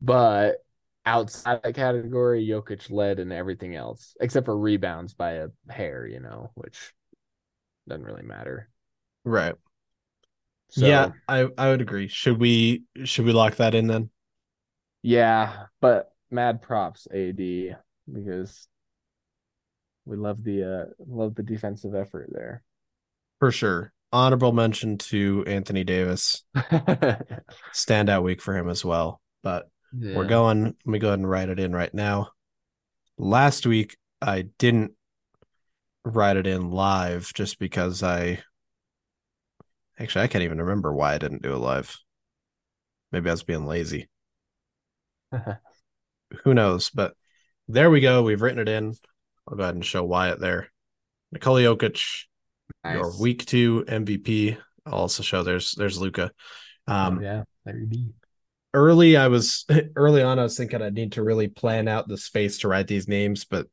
But 0.00 0.64
outside 1.06 1.62
that 1.62 1.74
category, 1.74 2.46
Jokic 2.46 2.90
led 2.90 3.18
in 3.18 3.32
everything 3.32 3.74
else, 3.74 4.16
except 4.20 4.46
for 4.46 4.56
rebounds 4.58 5.14
by 5.14 5.32
a 5.32 5.48
hair, 5.68 6.06
you 6.06 6.20
know, 6.20 6.50
which 6.54 6.94
doesn't 7.88 8.04
really 8.06 8.22
matter. 8.22 8.70
Right. 9.24 9.54
So 10.70 10.86
yeah, 10.86 11.12
I 11.28 11.48
I 11.58 11.70
would 11.70 11.80
agree. 11.80 12.08
Should 12.08 12.38
we 12.38 12.84
should 13.04 13.24
we 13.24 13.32
lock 13.32 13.56
that 13.56 13.74
in 13.74 13.86
then? 13.86 14.10
Yeah, 15.02 15.64
but 15.80 16.12
mad 16.30 16.62
props 16.62 17.06
AD 17.12 17.76
because 18.12 18.68
we 20.04 20.16
love 20.16 20.42
the 20.42 20.64
uh 20.64 20.84
love 21.06 21.34
the 21.34 21.42
defensive 21.42 21.94
effort 21.94 22.30
there. 22.32 22.62
For 23.38 23.50
sure. 23.50 23.92
Honorable 24.12 24.52
mention 24.52 24.98
to 24.98 25.44
Anthony 25.46 25.84
Davis. 25.84 26.42
Standout 26.56 28.22
week 28.22 28.42
for 28.42 28.56
him 28.56 28.68
as 28.68 28.84
well. 28.84 29.20
But 29.42 29.68
We're 30.16 30.26
going. 30.26 30.64
Let 30.64 30.86
me 30.86 30.98
go 30.98 31.08
ahead 31.08 31.20
and 31.20 31.30
write 31.30 31.48
it 31.48 31.60
in 31.60 31.72
right 31.72 31.92
now. 31.94 32.30
Last 33.18 33.66
week, 33.66 33.96
I 34.20 34.46
didn't 34.58 34.92
write 36.04 36.36
it 36.36 36.46
in 36.46 36.70
live 36.70 37.32
just 37.34 37.58
because 37.58 38.02
I 38.02 38.40
actually 39.98 40.24
I 40.24 40.28
can't 40.28 40.44
even 40.44 40.58
remember 40.58 40.92
why 40.92 41.14
I 41.14 41.18
didn't 41.18 41.42
do 41.42 41.54
it 41.54 41.58
live. 41.58 41.96
Maybe 43.12 43.28
I 43.28 43.32
was 43.32 43.42
being 43.42 43.66
lazy. 43.66 44.08
Who 46.44 46.54
knows? 46.54 46.90
But 46.90 47.14
there 47.68 47.90
we 47.90 48.00
go. 48.00 48.22
We've 48.22 48.40
written 48.42 48.60
it 48.60 48.68
in. 48.68 48.94
I'll 49.48 49.56
go 49.56 49.62
ahead 49.62 49.74
and 49.74 49.84
show 49.84 50.04
Wyatt 50.04 50.40
there. 50.40 50.68
Nikola 51.32 51.60
Jokic, 51.62 52.24
your 52.84 53.16
week 53.18 53.46
two 53.46 53.84
MVP. 53.86 54.56
I'll 54.86 54.94
also 54.94 55.22
show 55.22 55.42
there's 55.42 55.72
there's 55.72 56.00
Luka. 56.00 56.32
Um, 56.86 57.18
Oh, 57.18 57.22
yeah, 57.22 57.44
there 57.64 57.78
you 57.78 57.86
be. 57.86 58.12
early 58.74 59.16
I 59.16 59.28
was 59.28 59.64
early 59.96 60.22
on 60.22 60.38
I 60.38 60.42
was 60.44 60.56
thinking 60.56 60.82
I 60.82 60.90
need 60.90 61.12
to 61.12 61.22
really 61.22 61.48
plan 61.48 61.88
out 61.88 62.08
the 62.08 62.16
space 62.18 62.58
to 62.60 62.68
write 62.68 62.86
these 62.88 63.08
names, 63.08 63.44
but 63.44 63.66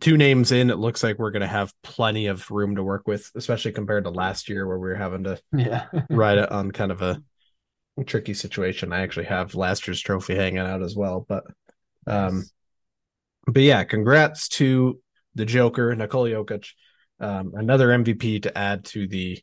two 0.00 0.16
names 0.16 0.52
in, 0.52 0.70
it 0.70 0.78
looks 0.78 1.02
like 1.02 1.18
we're 1.18 1.30
gonna 1.30 1.46
have 1.46 1.72
plenty 1.82 2.26
of 2.26 2.50
room 2.50 2.76
to 2.76 2.82
work 2.82 3.06
with, 3.06 3.30
especially 3.34 3.72
compared 3.72 4.04
to 4.04 4.10
last 4.10 4.48
year 4.48 4.66
where 4.66 4.78
we 4.78 4.88
were 4.88 4.94
having 4.94 5.24
to 5.24 5.40
Yeah. 5.56 5.86
write 6.10 6.38
it 6.38 6.50
on 6.50 6.70
kind 6.70 6.92
of 6.92 7.02
a 7.02 7.22
tricky 8.04 8.34
situation. 8.34 8.92
I 8.92 9.00
actually 9.00 9.26
have 9.26 9.54
last 9.54 9.86
year's 9.86 10.00
trophy 10.00 10.34
hanging 10.34 10.58
out 10.58 10.82
as 10.82 10.96
well. 10.96 11.24
But 11.28 11.44
um 12.06 12.38
Nice. 12.38 12.52
but 13.46 13.62
yeah, 13.62 13.84
congrats 13.84 14.48
to 14.50 15.00
the 15.34 15.44
Joker, 15.44 15.94
Nikola 15.94 16.30
Jokic. 16.30 16.68
Um, 17.20 17.52
another 17.54 17.88
MVP 17.88 18.42
to 18.44 18.56
add 18.56 18.84
to 18.86 19.06
the 19.06 19.38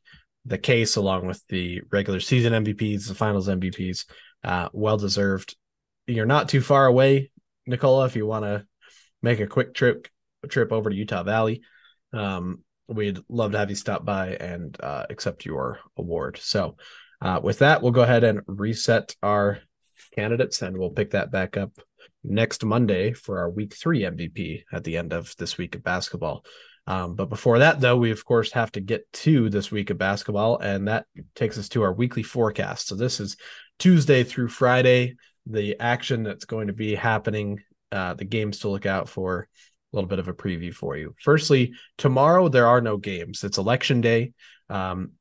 the 0.46 0.58
case, 0.58 0.96
along 0.96 1.28
with 1.28 1.44
the 1.50 1.82
regular 1.92 2.20
season 2.20 2.54
MVPs, 2.64 3.08
the 3.08 3.16
finals 3.16 3.48
MVPs. 3.48 4.06
Uh, 4.44 4.70
well 4.72 4.98
deserved. 4.98 5.56
You're 6.08 6.26
not 6.26 6.48
too 6.50 6.62
far 6.62 6.86
away, 6.86 7.32
Nikola. 7.66 8.06
If 8.06 8.16
you 8.16 8.26
want 8.26 8.46
to 8.46 8.66
make 9.22 9.40
a 9.40 9.48
quick 9.48 9.74
trip 9.74 10.08
trip 10.48 10.72
over 10.72 10.90
to 10.90 10.96
Utah 10.96 11.24
Valley, 11.24 11.62
um, 12.14 12.64
we'd 12.88 13.20
love 13.30 13.52
to 13.52 13.58
have 13.58 13.70
you 13.70 13.76
stop 13.76 14.06
by 14.06 14.30
and 14.36 14.76
uh, 14.80 15.06
accept 15.10 15.46
your 15.46 15.80
award. 15.98 16.38
So, 16.42 16.78
uh, 17.22 17.40
with 17.42 17.60
that, 17.60 17.82
we'll 17.82 17.92
go 17.92 18.04
ahead 18.04 18.24
and 18.24 18.42
reset 18.48 19.16
our 19.24 19.60
candidates, 20.14 20.62
and 20.62 20.78
we'll 20.78 20.90
pick 20.90 21.12
that 21.12 21.32
back 21.32 21.58
up 21.58 21.72
next 22.24 22.64
Monday 22.64 23.14
for 23.14 23.40
our 23.40 23.50
week 23.50 23.76
three 23.76 24.02
MVP 24.02 24.64
at 24.72 24.84
the 24.84 24.98
end 24.98 25.14
of 25.14 25.36
this 25.38 25.58
week 25.58 25.76
of 25.76 25.84
basketball. 25.84 26.46
Um, 26.86 27.16
but 27.16 27.30
before 27.30 27.60
that, 27.60 27.82
though, 27.82 27.98
we 27.98 28.12
of 28.12 28.24
course 28.24 28.52
have 28.54 28.72
to 28.74 28.82
get 28.82 29.12
to 29.12 29.50
this 29.50 29.72
week 29.72 29.90
of 29.90 29.98
basketball, 29.98 30.58
and 30.60 30.88
that 30.88 31.06
takes 31.36 31.58
us 31.58 31.70
to 31.70 31.84
our 31.84 31.94
weekly 31.94 32.24
forecast. 32.24 32.88
So 32.88 32.96
this 32.96 33.20
is 33.20 33.36
Tuesday 33.78 34.24
through 34.24 34.48
Friday, 34.50 35.16
the 35.46 35.80
action 35.80 36.24
that's 36.24 36.46
going 36.46 36.68
to 36.68 36.74
be 36.74 36.96
happening, 36.96 37.62
uh, 37.92 38.14
the 38.14 38.26
games 38.26 38.60
to 38.60 38.70
look 38.70 38.86
out 38.86 39.10
for, 39.10 39.48
a 39.94 39.96
little 39.96 40.08
bit 40.08 40.20
of 40.20 40.28
a 40.28 40.34
preview 40.34 40.74
for 40.74 40.98
you. 40.98 41.16
Firstly, 41.22 41.74
tomorrow 41.98 42.50
there 42.50 42.68
are 42.68 42.82
no 42.82 42.98
games. 42.98 43.44
It's 43.44 43.58
election 43.58 44.02
day. 44.02 44.34
Um, 44.70 45.12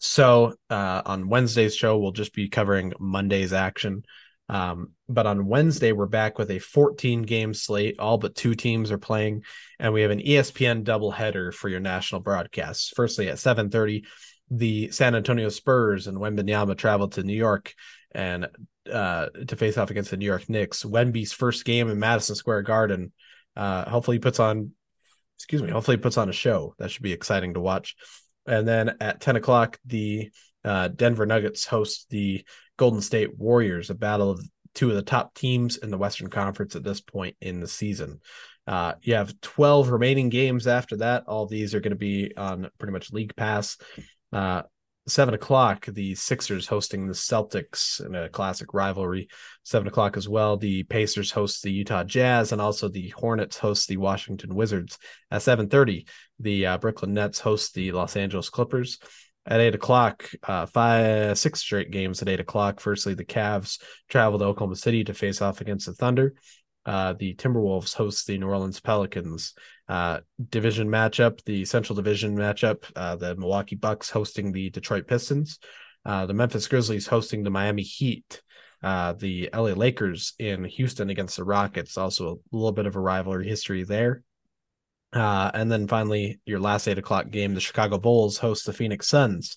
So 0.00 0.54
uh, 0.70 1.02
on 1.04 1.28
Wednesday's 1.28 1.74
show, 1.74 1.98
we'll 1.98 2.12
just 2.12 2.34
be 2.34 2.48
covering 2.48 2.92
Monday's 2.98 3.52
action. 3.52 4.04
Um, 4.48 4.92
but 5.08 5.26
on 5.26 5.46
Wednesday, 5.46 5.92
we're 5.92 6.06
back 6.06 6.38
with 6.38 6.50
a 6.50 6.58
14 6.58 7.22
game 7.22 7.52
slate. 7.52 7.98
All 7.98 8.16
but 8.16 8.34
two 8.34 8.54
teams 8.54 8.90
are 8.90 8.98
playing, 8.98 9.44
and 9.78 9.92
we 9.92 10.02
have 10.02 10.10
an 10.10 10.20
ESPN 10.20 10.84
doubleheader 10.84 11.52
for 11.52 11.68
your 11.68 11.80
national 11.80 12.22
broadcasts. 12.22 12.92
Firstly, 12.94 13.28
at 13.28 13.38
7:30, 13.38 14.04
the 14.50 14.90
San 14.90 15.14
Antonio 15.14 15.48
Spurs 15.50 16.06
and 16.06 16.16
Wembanyama 16.16 16.78
travel 16.78 17.08
to 17.08 17.22
New 17.22 17.36
York 17.36 17.74
and 18.12 18.48
uh, 18.90 19.26
to 19.46 19.56
face 19.56 19.76
off 19.76 19.90
against 19.90 20.10
the 20.10 20.16
New 20.16 20.24
York 20.24 20.48
Knicks. 20.48 20.82
Wemby's 20.82 21.32
first 21.32 21.66
game 21.66 21.90
in 21.90 21.98
Madison 21.98 22.34
Square 22.34 22.62
Garden. 22.62 23.12
Uh, 23.54 23.88
hopefully, 23.88 24.16
he 24.16 24.20
puts 24.20 24.40
on. 24.40 24.70
Excuse 25.36 25.62
me. 25.62 25.70
Hopefully, 25.70 25.98
he 25.98 26.02
puts 26.02 26.16
on 26.16 26.30
a 26.30 26.32
show. 26.32 26.74
That 26.78 26.90
should 26.90 27.02
be 27.02 27.12
exciting 27.12 27.54
to 27.54 27.60
watch. 27.60 27.96
And 28.48 28.66
then 28.66 28.96
at 29.00 29.20
10 29.20 29.36
o'clock, 29.36 29.78
the 29.84 30.30
uh, 30.64 30.88
Denver 30.88 31.26
Nuggets 31.26 31.66
host 31.66 32.06
the 32.10 32.44
Golden 32.76 33.00
State 33.00 33.38
Warriors, 33.38 33.90
a 33.90 33.94
battle 33.94 34.30
of 34.30 34.40
two 34.74 34.90
of 34.90 34.96
the 34.96 35.02
top 35.02 35.34
teams 35.34 35.76
in 35.76 35.90
the 35.90 35.98
Western 35.98 36.28
Conference 36.28 36.76
at 36.76 36.84
this 36.84 37.00
point 37.00 37.36
in 37.40 37.60
the 37.60 37.68
season. 37.68 38.20
Uh, 38.66 38.92
you 39.02 39.14
have 39.14 39.40
12 39.40 39.88
remaining 39.88 40.28
games 40.28 40.66
after 40.66 40.98
that. 40.98 41.24
All 41.26 41.46
these 41.46 41.74
are 41.74 41.80
going 41.80 41.92
to 41.92 41.96
be 41.96 42.36
on 42.36 42.68
pretty 42.78 42.92
much 42.92 43.12
League 43.12 43.34
Pass. 43.34 43.78
Uh, 44.32 44.62
seven 45.08 45.34
o'clock, 45.34 45.86
the 45.86 46.14
Sixers 46.14 46.66
hosting 46.66 47.06
the 47.06 47.14
Celtics 47.14 48.04
in 48.04 48.14
a 48.14 48.28
classic 48.28 48.72
rivalry. 48.72 49.28
Seven 49.64 49.88
o'clock 49.88 50.16
as 50.16 50.28
well, 50.28 50.56
the 50.56 50.84
Pacers 50.84 51.32
host 51.32 51.62
the 51.62 51.72
Utah 51.72 52.04
Jazz, 52.04 52.52
and 52.52 52.60
also 52.60 52.88
the 52.88 53.08
Hornets 53.10 53.58
host 53.58 53.88
the 53.88 53.96
Washington 53.96 54.54
Wizards. 54.54 54.98
At 55.30 55.42
seven 55.42 55.68
thirty, 55.68 56.06
the 56.38 56.66
uh, 56.66 56.78
Brooklyn 56.78 57.14
Nets 57.14 57.40
host 57.40 57.74
the 57.74 57.92
Los 57.92 58.16
Angeles 58.16 58.50
Clippers. 58.50 58.98
At 59.46 59.60
eight 59.60 59.74
o'clock, 59.74 60.30
uh, 60.42 60.66
five 60.66 61.38
six 61.38 61.60
straight 61.60 61.90
games 61.90 62.20
at 62.20 62.28
eight 62.28 62.40
o'clock. 62.40 62.80
Firstly, 62.80 63.14
the 63.14 63.24
Cavs 63.24 63.80
travel 64.08 64.38
to 64.38 64.44
Oklahoma 64.44 64.76
City 64.76 65.04
to 65.04 65.14
face 65.14 65.40
off 65.40 65.60
against 65.62 65.86
the 65.86 65.94
Thunder. 65.94 66.34
Uh, 66.84 67.14
the 67.18 67.34
Timberwolves 67.34 67.94
host 67.94 68.26
the 68.26 68.38
New 68.38 68.46
Orleans 68.48 68.80
Pelicans. 68.80 69.54
Uh, 69.88 70.20
division 70.50 70.88
matchup, 70.88 71.42
the 71.44 71.64
Central 71.64 71.96
Division 71.96 72.36
matchup, 72.36 72.84
uh, 72.94 73.16
the 73.16 73.34
Milwaukee 73.36 73.76
Bucks 73.76 74.10
hosting 74.10 74.52
the 74.52 74.70
Detroit 74.70 75.06
Pistons. 75.06 75.58
Uh, 76.04 76.26
the 76.26 76.34
Memphis 76.34 76.68
Grizzlies 76.68 77.06
hosting 77.06 77.42
the 77.42 77.50
Miami 77.50 77.82
Heat. 77.82 78.42
Uh, 78.82 79.12
the 79.14 79.50
LA 79.52 79.72
Lakers 79.72 80.34
in 80.38 80.64
Houston 80.64 81.10
against 81.10 81.36
the 81.36 81.44
Rockets. 81.44 81.98
Also 81.98 82.34
a 82.52 82.56
little 82.56 82.72
bit 82.72 82.86
of 82.86 82.96
a 82.96 83.00
rivalry 83.00 83.48
history 83.48 83.82
there. 83.82 84.22
Uh, 85.12 85.50
and 85.54 85.72
then 85.72 85.88
finally, 85.88 86.40
your 86.44 86.60
last 86.60 86.86
eight 86.86 86.98
o'clock 86.98 87.30
game, 87.30 87.54
the 87.54 87.60
Chicago 87.60 87.98
Bulls 87.98 88.38
host 88.38 88.66
the 88.66 88.72
Phoenix 88.72 89.08
Suns. 89.08 89.56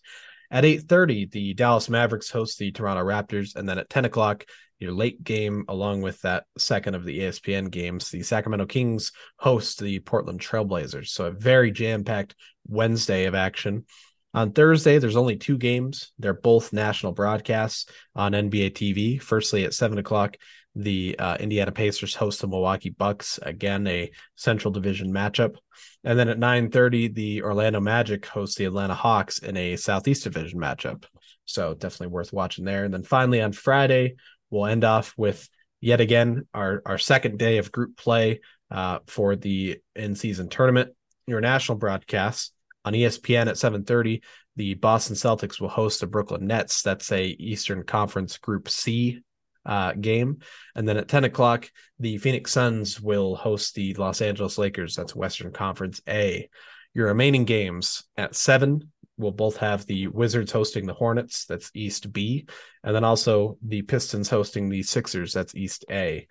At 0.50 0.66
8:30, 0.66 1.26
the 1.32 1.54
Dallas 1.54 1.90
Mavericks 1.90 2.30
host 2.30 2.58
the 2.58 2.72
Toronto 2.72 3.04
Raptors, 3.04 3.56
and 3.56 3.68
then 3.68 3.78
at 3.78 3.90
10 3.90 4.06
o'clock, 4.06 4.46
your 4.82 4.92
late 4.92 5.24
game, 5.24 5.66
along 5.68 6.02
with 6.02 6.20
that 6.22 6.46
second 6.58 6.96
of 6.96 7.06
the 7.06 7.20
ESPN 7.20 7.70
games, 7.70 8.10
the 8.10 8.24
Sacramento 8.24 8.66
Kings 8.66 9.12
host 9.38 9.80
the 9.80 10.00
Portland 10.00 10.42
Trailblazers. 10.42 11.08
So 11.08 11.26
a 11.26 11.32
very 11.32 11.72
jam-packed 11.72 12.36
Wednesday 12.68 13.26
of 13.26 13.36
action. 13.36 13.86
On 14.34 14.52
Thursday, 14.52 14.98
there's 14.98 15.18
only 15.18 15.36
two 15.36 15.58
games. 15.58 16.14
They're 16.18 16.34
both 16.34 16.74
national 16.74 17.12
broadcasts 17.12 17.86
on 18.16 18.32
NBA 18.32 18.72
TV. 18.72 19.22
Firstly, 19.22 19.66
at 19.66 19.74
seven 19.74 19.98
o'clock, 19.98 20.38
the 20.74 21.18
uh, 21.20 21.36
Indiana 21.40 21.72
Pacers 21.72 22.16
host 22.16 22.40
the 22.40 22.48
Milwaukee 22.48 22.92
Bucks. 22.92 23.40
Again, 23.42 23.86
a 23.88 24.10
Central 24.36 24.72
Division 24.72 25.12
matchup. 25.12 25.58
And 26.04 26.18
then 26.18 26.30
at 26.30 26.40
9:30, 26.40 27.14
the 27.14 27.44
Orlando 27.44 27.80
Magic 27.82 28.26
host 28.26 28.58
the 28.58 28.66
Atlanta 28.66 28.96
Hawks 28.96 29.40
in 29.40 29.58
a 29.58 29.76
Southeast 29.76 30.24
Division 30.24 30.60
matchup. 30.60 31.04
So 31.46 31.74
definitely 31.74 32.08
worth 32.08 32.32
watching 32.32 32.66
there. 32.66 32.86
And 32.86 32.94
then 32.94 33.04
finally 33.04 33.42
on 33.42 33.52
Friday, 33.52 34.16
we'll 34.52 34.68
end 34.68 34.84
off 34.84 35.16
with 35.18 35.50
yet 35.80 36.00
again 36.00 36.48
our 36.54 36.84
our 36.86 37.00
second 37.00 37.40
day 37.40 37.58
of 37.58 37.72
group 37.72 37.98
play 37.98 38.42
uh, 38.70 39.00
for 39.08 39.36
the 39.36 39.80
in 39.96 40.16
season 40.16 40.50
tournament. 40.50 40.92
Your 41.26 41.42
national 41.42 41.78
broadcast 41.78 42.54
on 42.86 42.94
ESPN 42.94 43.48
at 43.48 43.58
7:30. 43.58 44.22
The 44.58 44.74
Boston 44.76 45.16
Celtics 45.16 45.60
will 45.60 45.70
host 45.70 46.02
the 46.02 46.08
Brooklyn 46.08 46.46
Nets. 46.46 46.82
That's 46.82 47.12
a 47.12 47.26
Eastern 47.26 47.84
Conference 47.84 48.38
Group 48.38 48.70
C 48.70 49.24
uh, 49.66 49.94
game, 49.94 50.40
and 50.76 50.88
then 50.88 50.98
at 50.98 51.08
10 51.08 51.24
o'clock, 51.24 51.70
the 52.00 52.18
Phoenix 52.18 52.52
Suns 52.52 53.00
will 53.00 53.36
host 53.36 53.76
the 53.76 53.94
Los 53.94 54.22
Angeles 54.22 54.58
Lakers. 54.58 54.96
That's 54.96 55.16
Western 55.16 55.52
Conference 55.52 56.02
A. 56.08 56.50
Your 56.94 57.08
remaining 57.08 57.46
games 57.46 58.04
at 58.18 58.36
seven 58.36 58.92
will 59.22 59.32
both 59.32 59.58
have 59.58 59.86
the 59.86 60.08
Wizards 60.08 60.52
hosting 60.52 60.86
the 60.86 60.94
Hornets, 60.94 61.46
that's 61.46 61.72
East 61.74 62.12
B, 62.12 62.48
and 62.84 62.96
then 62.96 63.04
also 63.04 63.58
the 63.66 63.82
Pistons 63.84 64.30
hosting 64.30 64.70
the 64.70 64.84
Sixers, 64.84 65.34
that's 65.34 65.56
East 65.56 65.86
A. 65.90 66.28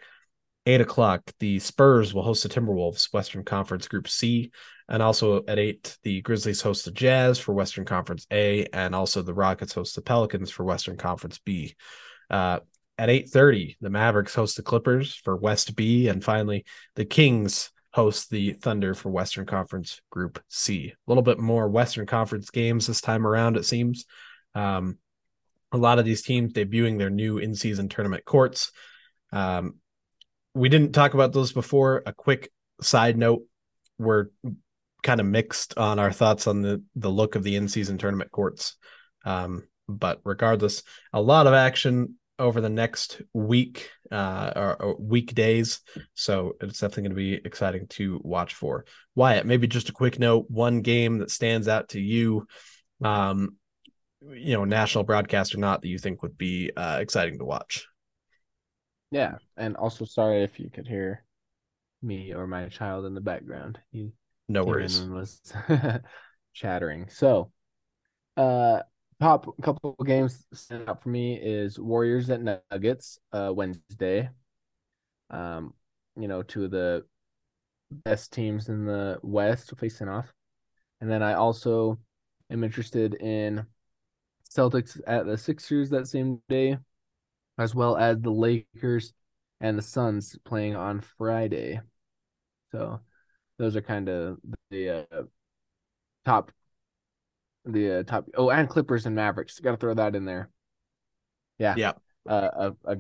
Eight 0.67 0.81
o'clock, 0.83 1.23
the 1.39 1.59
Spurs 1.59 2.13
will 2.13 2.23
host 2.23 2.43
the 2.43 2.49
Timberwolves, 2.51 3.13
Western 3.15 3.45
Conference 3.45 3.89
Group 3.89 4.09
C, 4.09 4.51
and 4.91 5.03
also 5.03 5.43
at 5.47 5.59
eight, 5.59 5.97
the 6.03 6.21
Grizzlies 6.21 6.61
host 6.61 6.85
the 6.85 6.91
Jazz 6.91 7.39
for 7.39 7.55
Western 7.55 7.87
Conference 7.87 8.27
A, 8.31 8.67
and 8.73 8.95
also 8.95 9.23
the 9.23 9.33
Rockets 9.33 9.73
host 9.73 9.95
the 9.95 10.03
Pelicans 10.03 10.51
for 10.51 10.65
Western 10.65 10.99
Conference 10.99 11.39
B. 11.39 11.75
Uh, 12.29 12.61
at 12.99 13.09
8:30, 13.09 13.77
the 13.81 13.89
Mavericks 13.89 14.35
host 14.35 14.57
the 14.57 14.63
Clippers 14.63 15.15
for 15.15 15.35
West 15.35 15.75
B, 15.75 16.09
and 16.09 16.23
finally 16.23 16.67
the 16.97 17.07
Kings 17.07 17.71
host 17.93 18.31
the 18.31 18.53
Thunder 18.53 18.95
for 18.95 19.11
Western 19.11 19.47
Conference 19.47 20.01
Group 20.11 20.43
C. 20.49 20.93
A 20.95 21.11
little 21.11 21.23
bit 21.23 21.39
more 21.39 21.69
Western 21.69 22.07
Conference 22.07 22.51
games 22.51 22.87
this 22.87 23.01
time 23.01 23.27
around, 23.27 23.57
it 23.57 23.65
seems. 23.65 24.07
Um, 24.55 24.99
a 25.73 25.77
lot 25.77 25.99
of 25.99 26.05
these 26.05 26.23
teams 26.23 26.53
debuting 26.53 26.99
their 26.99 27.11
new 27.11 27.39
in-season 27.39 27.89
tournament 27.89 28.25
courts. 28.25 28.73
Um, 29.33 29.77
we 30.55 30.69
didn't 30.69 30.93
talk 30.93 31.15
about 31.15 31.33
those 31.33 31.53
before. 31.53 32.03
A 32.07 32.13
quick 32.13 32.51
side 32.81 33.17
note: 33.17 33.43
we're 33.99 34.27
kind 35.03 35.21
of 35.21 35.27
mixed 35.27 35.79
on 35.79 35.99
our 35.99 36.13
thoughts 36.13 36.47
on 36.47 36.63
the 36.63 36.83
the 36.97 37.11
look 37.11 37.37
of 37.37 37.43
the 37.43 37.57
in-season 37.57 37.99
tournament 37.99 38.31
courts. 38.31 38.77
Um, 39.25 39.65
but 39.89 40.21
regardless, 40.25 40.83
a 41.13 41.21
lot 41.21 41.47
of 41.47 41.55
action 41.55 42.17
over 42.41 42.61
the 42.61 42.71
next 42.71 43.21
week 43.35 43.91
uh, 44.11 44.53
or, 44.57 44.83
or, 44.83 44.97
weekdays. 44.99 45.81
So 46.15 46.55
it's 46.61 46.81
definitely 46.81 47.03
going 47.03 47.11
to 47.11 47.17
be 47.17 47.35
exciting 47.35 47.87
to 47.89 48.21
watch 48.25 48.55
for. 48.55 48.87
Wyatt, 49.15 49.47
maybe 49.47 49.67
just 49.67 49.91
a 49.91 49.93
quick 49.93 50.19
note 50.19 50.47
one 50.49 50.81
game 50.81 51.19
that 51.19 51.31
stands 51.31 51.69
out 51.69 51.91
to 51.91 52.01
you, 52.01 52.47
um, 53.05 53.57
you 54.23 54.55
know, 54.55 54.65
national 54.65 55.05
broadcast 55.05 55.55
or 55.55 55.59
not, 55.59 55.83
that 55.83 55.89
you 55.89 55.99
think 55.99 56.23
would 56.23 56.39
be 56.39 56.73
uh, 56.77 56.99
exciting 57.01 57.39
to 57.39 57.45
watch. 57.45 57.87
Yeah. 59.11 59.35
And 59.57 59.77
also, 59.77 60.05
sorry 60.05 60.43
if 60.43 60.59
you 60.59 60.71
could 60.71 60.89
hear 60.89 61.25
me 62.03 62.33
or 62.33 62.47
my 62.47 62.69
child 62.69 63.05
in 63.05 63.15
the 63.15 63.21
background. 63.21 63.79
He 63.93 64.13
no 64.49 64.65
worries. 64.65 65.01
was 65.03 65.41
chattering. 66.55 67.09
So, 67.11 67.53
uh, 68.37 68.81
top 69.21 69.55
couple 69.63 69.95
games 70.05 70.47
stand 70.55 70.89
out 70.89 71.03
for 71.03 71.11
me 71.11 71.35
is 71.35 71.79
Warriors 71.79 72.31
at 72.31 72.43
Nuggets 72.43 73.19
uh, 73.33 73.53
Wednesday. 73.55 74.31
Um, 75.29 75.75
you 76.17 76.27
know, 76.27 76.43
two 76.43 76.65
of 76.65 76.71
the 76.71 77.05
best 77.91 78.33
teams 78.33 78.69
in 78.69 78.87
the 78.87 79.19
West 79.23 79.73
facing 79.79 80.09
off, 80.09 80.33
and 81.01 81.11
then 81.11 81.23
I 81.23 81.35
also 81.35 81.99
am 82.51 82.65
interested 82.65 83.15
in 83.15 83.67
Celtics 84.51 85.01
at 85.07 85.27
the 85.27 85.37
Sixers 85.37 85.91
that 85.91 86.09
same 86.09 86.41
day, 86.49 86.79
as 87.59 87.75
well 87.75 87.97
as 87.97 88.19
the 88.21 88.31
Lakers 88.31 89.13
and 89.61 89.77
the 89.77 89.83
Suns 89.83 90.37
playing 90.45 90.75
on 90.75 91.03
Friday. 91.19 91.81
So 92.73 93.01
those 93.59 93.77
are 93.77 93.83
kind 93.83 94.09
of 94.09 94.39
the 94.71 95.07
uh, 95.13 95.23
top 96.25 96.51
the 97.65 98.01
uh, 98.01 98.03
top. 98.03 98.27
Oh, 98.37 98.51
and 98.51 98.69
Clippers 98.69 99.07
and 99.07 99.15
Mavericks. 99.15 99.59
Got 99.61 99.73
to 99.73 99.77
throw 99.77 99.95
that 99.95 100.15
in 100.15 100.25
there. 100.25 100.51
Yeah, 101.59 101.75
yeah. 101.77 101.93
Uh, 102.29 102.73
a, 102.85 102.93
a 102.93 102.97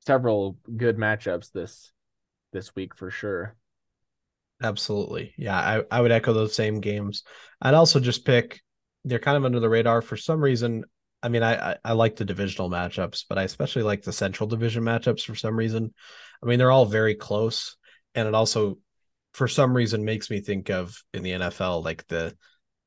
several 0.00 0.58
good 0.76 0.96
matchups 0.96 1.52
this 1.52 1.92
this 2.52 2.74
week 2.74 2.94
for 2.94 3.10
sure. 3.10 3.56
Absolutely, 4.62 5.34
yeah. 5.36 5.56
I 5.56 5.84
I 5.90 6.00
would 6.00 6.12
echo 6.12 6.32
those 6.32 6.54
same 6.54 6.80
games. 6.80 7.22
I'd 7.60 7.74
also 7.74 8.00
just 8.00 8.24
pick. 8.24 8.60
They're 9.04 9.18
kind 9.18 9.36
of 9.36 9.44
under 9.44 9.60
the 9.60 9.68
radar 9.68 10.02
for 10.02 10.16
some 10.16 10.40
reason. 10.40 10.84
I 11.22 11.28
mean, 11.28 11.42
I, 11.42 11.72
I, 11.72 11.76
I 11.84 11.92
like 11.92 12.16
the 12.16 12.24
divisional 12.24 12.70
matchups, 12.70 13.24
but 13.28 13.38
I 13.38 13.42
especially 13.44 13.82
like 13.82 14.02
the 14.02 14.12
Central 14.12 14.46
Division 14.48 14.84
matchups 14.84 15.24
for 15.24 15.34
some 15.34 15.56
reason. 15.56 15.92
I 16.42 16.46
mean, 16.46 16.58
they're 16.58 16.70
all 16.70 16.86
very 16.86 17.14
close, 17.14 17.76
and 18.14 18.28
it 18.28 18.34
also, 18.34 18.78
for 19.32 19.48
some 19.48 19.74
reason, 19.74 20.04
makes 20.04 20.30
me 20.30 20.40
think 20.40 20.70
of 20.70 21.02
in 21.12 21.22
the 21.22 21.32
NFL 21.32 21.84
like 21.84 22.06
the 22.08 22.36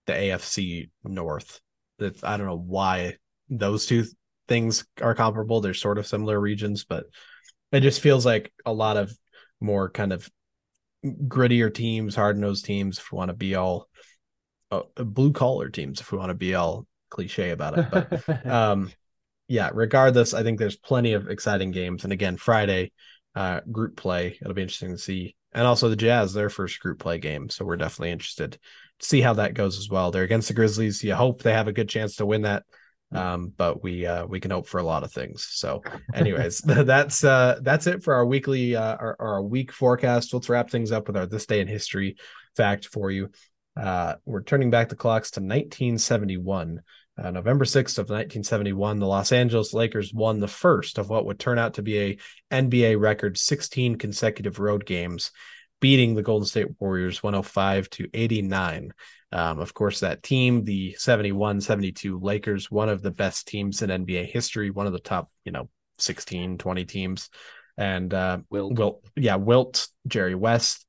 the 0.10 0.16
AFC 0.16 0.90
North. 1.04 1.62
That 2.00 2.24
I 2.24 2.38
don't 2.38 2.48
know 2.48 2.58
why 2.58 3.18
those 3.50 3.86
two 3.86 4.06
things 4.48 4.86
are 5.02 5.16
comparable. 5.16 5.62
They're 5.62 5.74
sort 5.74 5.98
of 5.98 6.08
similar 6.08 6.40
regions, 6.40 6.84
but 6.84 7.06
it 7.72 7.82
just 7.82 8.02
feels 8.02 8.26
like 8.26 8.52
a 8.66 8.74
lot 8.74 8.98
of 8.98 9.14
more 9.62 9.90
kind 9.90 10.12
of 10.12 10.28
grittier 11.06 11.74
teams, 11.74 12.16
hard 12.16 12.38
nosed 12.38 12.66
teams. 12.66 12.98
If 12.98 13.12
we 13.12 13.18
want 13.18 13.30
to 13.30 13.36
be 13.36 13.56
all 13.56 13.88
uh, 14.72 14.82
blue 14.96 15.32
collar 15.32 15.70
teams, 15.70 16.02
if 16.02 16.12
we 16.12 16.18
want 16.18 16.30
to 16.30 16.36
be 16.36 16.56
all 16.56 16.88
cliche 17.10 17.52
about 17.52 17.78
it. 17.78 17.88
But 17.92 18.46
um, 18.46 18.92
yeah, 19.48 19.70
regardless, 19.74 20.34
I 20.34 20.44
think 20.44 20.58
there's 20.58 20.78
plenty 20.78 21.14
of 21.14 21.30
exciting 21.30 21.72
games. 21.72 22.04
And 22.04 22.14
again, 22.14 22.38
Friday, 22.38 22.92
uh, 23.36 23.62
group 23.72 23.96
play. 23.96 24.38
It'll 24.42 24.54
be 24.54 24.62
interesting 24.62 24.92
to 24.92 24.98
see. 24.98 25.36
And 25.52 25.66
also 25.66 25.90
the 25.90 25.96
Jazz, 25.96 26.34
their 26.34 26.50
first 26.50 26.80
group 26.80 27.00
play 27.00 27.18
game. 27.18 27.50
So 27.50 27.66
we're 27.66 27.78
definitely 27.78 28.12
interested 28.12 28.58
see 29.02 29.22
how 29.22 29.34
that 29.34 29.54
goes 29.54 29.78
as 29.78 29.90
well. 29.90 30.12
They're 30.12 30.24
against 30.24 30.48
the 30.48 30.54
Grizzlies. 30.54 31.04
You 31.04 31.16
hope 31.16 31.42
they 31.42 31.54
have 31.54 31.68
a 31.68 31.74
good 31.74 31.90
chance 31.90 32.18
to 32.18 32.26
win 32.26 32.44
that. 32.44 32.64
Um, 33.12 33.52
but 33.58 33.82
we 33.82 34.06
uh 34.06 34.28
we 34.28 34.40
can 34.40 34.52
hope 34.52 34.68
for 34.68 34.78
a 34.78 34.84
lot 34.84 35.04
of 35.04 35.12
things. 35.12 35.48
So, 35.50 35.82
anyways, 36.14 36.60
that's 36.66 37.24
uh 37.24 37.60
that's 37.62 37.88
it 37.88 38.04
for 38.04 38.14
our 38.14 38.26
weekly 38.26 38.76
uh 38.76 38.96
our, 38.98 39.16
our 39.20 39.42
week 39.42 39.72
forecast. 39.72 40.34
Let's 40.34 40.50
wrap 40.50 40.70
things 40.70 40.92
up 40.92 41.08
with 41.08 41.18
our 41.18 41.26
this 41.26 41.48
day 41.48 41.60
in 41.60 41.68
history 41.68 42.18
fact 42.56 42.86
for 42.86 43.10
you. 43.10 43.32
Uh, 43.80 44.16
we're 44.26 44.44
turning 44.44 44.70
back 44.70 44.90
the 44.90 44.96
clocks 44.96 45.32
to 45.32 45.40
1971. 45.40 46.82
Uh, 47.22 47.32
November 47.32 47.66
6th 47.66 47.98
of 47.98 48.10
1971, 48.10 49.00
the 49.00 49.06
Los 49.06 49.32
Angeles 49.32 49.74
Lakers 49.74 50.14
won 50.14 50.40
the 50.40 50.48
first 50.48 50.98
of 50.98 51.10
what 51.10 51.26
would 51.26 51.40
turn 51.40 51.60
out 51.60 51.74
to 51.74 51.82
be 51.82 52.00
a 52.00 52.18
NBA 52.52 53.00
record 53.00 53.38
16 53.38 53.98
consecutive 53.98 54.60
road 54.60 54.86
games, 54.86 55.32
beating 55.80 56.16
the 56.16 56.24
Golden 56.24 56.46
State 56.46 56.68
Warriors 56.80 57.24
105 57.24 57.90
to 57.92 58.10
89. 58.14 58.92
Um, 59.32 59.60
of 59.60 59.74
course, 59.74 60.00
that 60.00 60.24
team, 60.24 60.64
the 60.64 60.94
71 60.98 61.62
72 61.62 62.20
Lakers, 62.20 62.72
one 62.72 62.90
of 62.90 63.02
the 63.02 63.12
best 63.12 63.48
teams 63.48 63.82
in 63.82 63.90
NBA 63.90 64.26
history, 64.26 64.72
one 64.72 64.88
of 64.88 64.94
the 64.94 65.00
top, 65.00 65.30
you 65.46 65.52
know, 65.52 65.70
16, 66.00 66.58
20 66.58 66.86
teams. 66.86 67.30
And 67.78 68.14
uh, 68.14 68.40
Wilt. 68.50 68.78
Wilt, 68.78 69.06
yeah, 69.16 69.36
Wilt, 69.36 69.88
Jerry 70.08 70.36
West, 70.36 70.86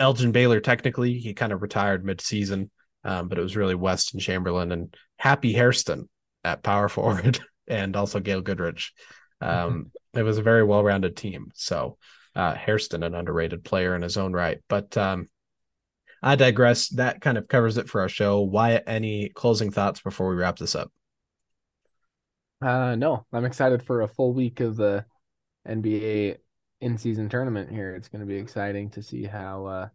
Elgin 0.00 0.32
Baylor, 0.32 0.60
technically, 0.60 1.18
he 1.18 1.34
kind 1.34 1.52
of 1.52 1.62
retired 1.62 2.04
mid 2.04 2.20
season, 2.20 2.70
um, 3.04 3.28
but 3.28 3.38
it 3.38 3.42
was 3.42 3.56
really 3.56 3.76
West 3.76 4.14
and 4.14 4.22
Chamberlain 4.22 4.72
and 4.72 4.96
Happy 5.16 5.52
Hairston 5.52 6.08
at 6.42 6.64
power 6.64 6.88
forward 6.88 7.38
and 7.68 7.94
also 7.94 8.18
Gail 8.18 8.40
Goodrich. 8.40 8.92
Um, 9.40 9.92
it 10.14 10.22
was 10.22 10.38
a 10.38 10.42
very 10.42 10.64
well 10.64 10.82
rounded 10.82 11.16
team. 11.16 11.52
So, 11.54 11.98
uh, 12.34 12.54
Hairston, 12.54 13.02
an 13.02 13.14
underrated 13.14 13.64
player 13.64 13.94
in 13.94 14.02
his 14.02 14.16
own 14.16 14.32
right. 14.32 14.58
But 14.68 14.96
um, 14.96 15.28
I 16.22 16.36
digress. 16.36 16.88
That 16.90 17.20
kind 17.20 17.38
of 17.38 17.48
covers 17.48 17.76
it 17.78 17.88
for 17.88 18.00
our 18.00 18.08
show. 18.08 18.40
Wyatt, 18.40 18.84
any 18.86 19.28
closing 19.28 19.70
thoughts 19.70 20.00
before 20.00 20.28
we 20.28 20.36
wrap 20.36 20.56
this 20.56 20.74
up? 20.74 20.90
Uh, 22.60 22.94
no, 22.94 23.26
I'm 23.32 23.44
excited 23.44 23.82
for 23.82 24.02
a 24.02 24.08
full 24.08 24.32
week 24.32 24.60
of 24.60 24.76
the 24.76 25.04
NBA 25.66 26.36
in-season 26.80 27.28
tournament 27.28 27.70
here. 27.70 27.94
It's 27.94 28.08
going 28.08 28.20
to 28.20 28.26
be 28.26 28.36
exciting 28.36 28.90
to 28.90 29.02
see 29.02 29.24
how 29.24 29.66
uh 29.66 29.88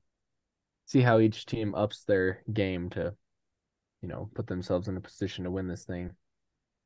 see 0.85 1.01
how 1.01 1.19
each 1.19 1.45
team 1.45 1.75
ups 1.75 2.03
their 2.05 2.43
game 2.53 2.89
to 2.91 3.13
you 4.01 4.07
know, 4.09 4.29
put 4.35 4.47
themselves 4.47 4.87
in 4.87 4.97
a 4.97 5.01
position 5.01 5.43
to 5.43 5.51
win 5.51 5.67
this 5.67 5.85
thing. 5.85 6.11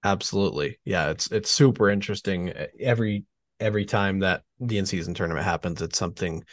Absolutely. 0.04 0.80
Yeah, 0.86 1.10
it's 1.10 1.32
it's 1.32 1.52
super 1.52 1.90
interesting 1.90 2.52
every 2.80 3.26
every 3.62 3.86
time 3.86 4.20
that 4.20 4.44
the 4.60 4.78
in-season 4.78 5.14
tournament 5.14 5.46
happens. 5.46 5.82
It's 5.82 5.98
something 5.98 6.44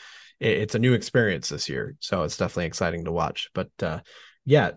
it's 0.40 0.76
a 0.76 0.78
new 0.78 0.92
experience 0.92 1.48
this 1.48 1.68
year. 1.68 1.96
So 1.98 2.22
it's 2.22 2.36
definitely 2.36 2.66
exciting 2.66 3.04
to 3.06 3.12
watch. 3.12 3.50
But 3.54 3.70
uh 3.82 4.00
yeah, 4.44 4.72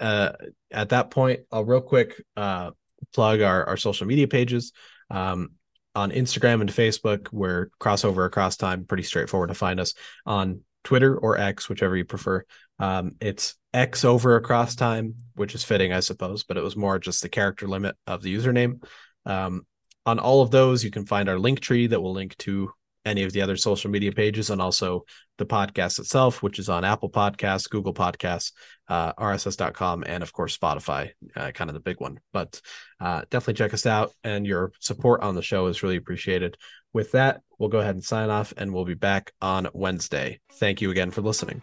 uh 0.00 0.32
at 0.70 0.88
that 0.88 1.10
point, 1.10 1.40
I'll 1.52 1.64
real 1.64 1.80
quick 1.82 2.22
uh 2.36 2.70
plug 3.12 3.42
our 3.42 3.66
our 3.66 3.76
social 3.76 4.06
media 4.06 4.28
pages. 4.28 4.72
Um 5.10 5.50
on 5.94 6.12
Instagram 6.12 6.60
and 6.60 6.70
Facebook, 6.70 7.28
we're 7.32 7.68
crossover 7.80 8.24
across 8.24 8.56
time, 8.56 8.84
pretty 8.84 9.02
straightforward 9.02 9.48
to 9.48 9.54
find 9.54 9.80
us 9.80 9.94
on 10.24 10.60
Twitter 10.84 11.16
or 11.16 11.36
X, 11.36 11.68
whichever 11.68 11.96
you 11.96 12.04
prefer. 12.04 12.44
Um, 12.78 13.16
it's 13.20 13.56
X 13.74 14.04
over 14.04 14.36
across 14.36 14.74
time, 14.74 15.16
which 15.34 15.54
is 15.54 15.64
fitting, 15.64 15.92
I 15.92 16.00
suppose, 16.00 16.44
but 16.44 16.56
it 16.56 16.62
was 16.62 16.76
more 16.76 16.98
just 16.98 17.22
the 17.22 17.28
character 17.28 17.68
limit 17.68 17.96
of 18.06 18.22
the 18.22 18.34
username. 18.34 18.82
Um, 19.26 19.66
on 20.10 20.18
all 20.18 20.42
of 20.42 20.50
those, 20.50 20.84
you 20.84 20.90
can 20.90 21.06
find 21.06 21.28
our 21.28 21.38
link 21.38 21.60
tree 21.60 21.86
that 21.86 22.00
will 22.00 22.12
link 22.12 22.36
to 22.38 22.72
any 23.04 23.22
of 23.22 23.32
the 23.32 23.40
other 23.40 23.56
social 23.56 23.90
media 23.90 24.12
pages 24.12 24.50
and 24.50 24.60
also 24.60 25.04
the 25.38 25.46
podcast 25.46 25.98
itself, 25.98 26.42
which 26.42 26.58
is 26.58 26.68
on 26.68 26.84
Apple 26.84 27.10
Podcasts, 27.10 27.70
Google 27.70 27.94
Podcasts, 27.94 28.52
uh, 28.88 29.12
RSS.com, 29.14 30.04
and 30.06 30.22
of 30.22 30.32
course, 30.32 30.58
Spotify, 30.58 31.10
uh, 31.34 31.50
kind 31.52 31.70
of 31.70 31.74
the 31.74 31.80
big 31.80 32.00
one. 32.00 32.20
But 32.32 32.60
uh, 33.00 33.22
definitely 33.30 33.54
check 33.54 33.72
us 33.72 33.86
out, 33.86 34.12
and 34.22 34.46
your 34.46 34.72
support 34.80 35.22
on 35.22 35.34
the 35.34 35.42
show 35.42 35.66
is 35.68 35.82
really 35.82 35.96
appreciated. 35.96 36.56
With 36.92 37.12
that, 37.12 37.40
we'll 37.58 37.70
go 37.70 37.78
ahead 37.78 37.94
and 37.94 38.04
sign 38.04 38.28
off, 38.28 38.52
and 38.56 38.74
we'll 38.74 38.84
be 38.84 38.94
back 38.94 39.32
on 39.40 39.68
Wednesday. 39.72 40.40
Thank 40.54 40.82
you 40.82 40.90
again 40.90 41.10
for 41.10 41.22
listening. 41.22 41.62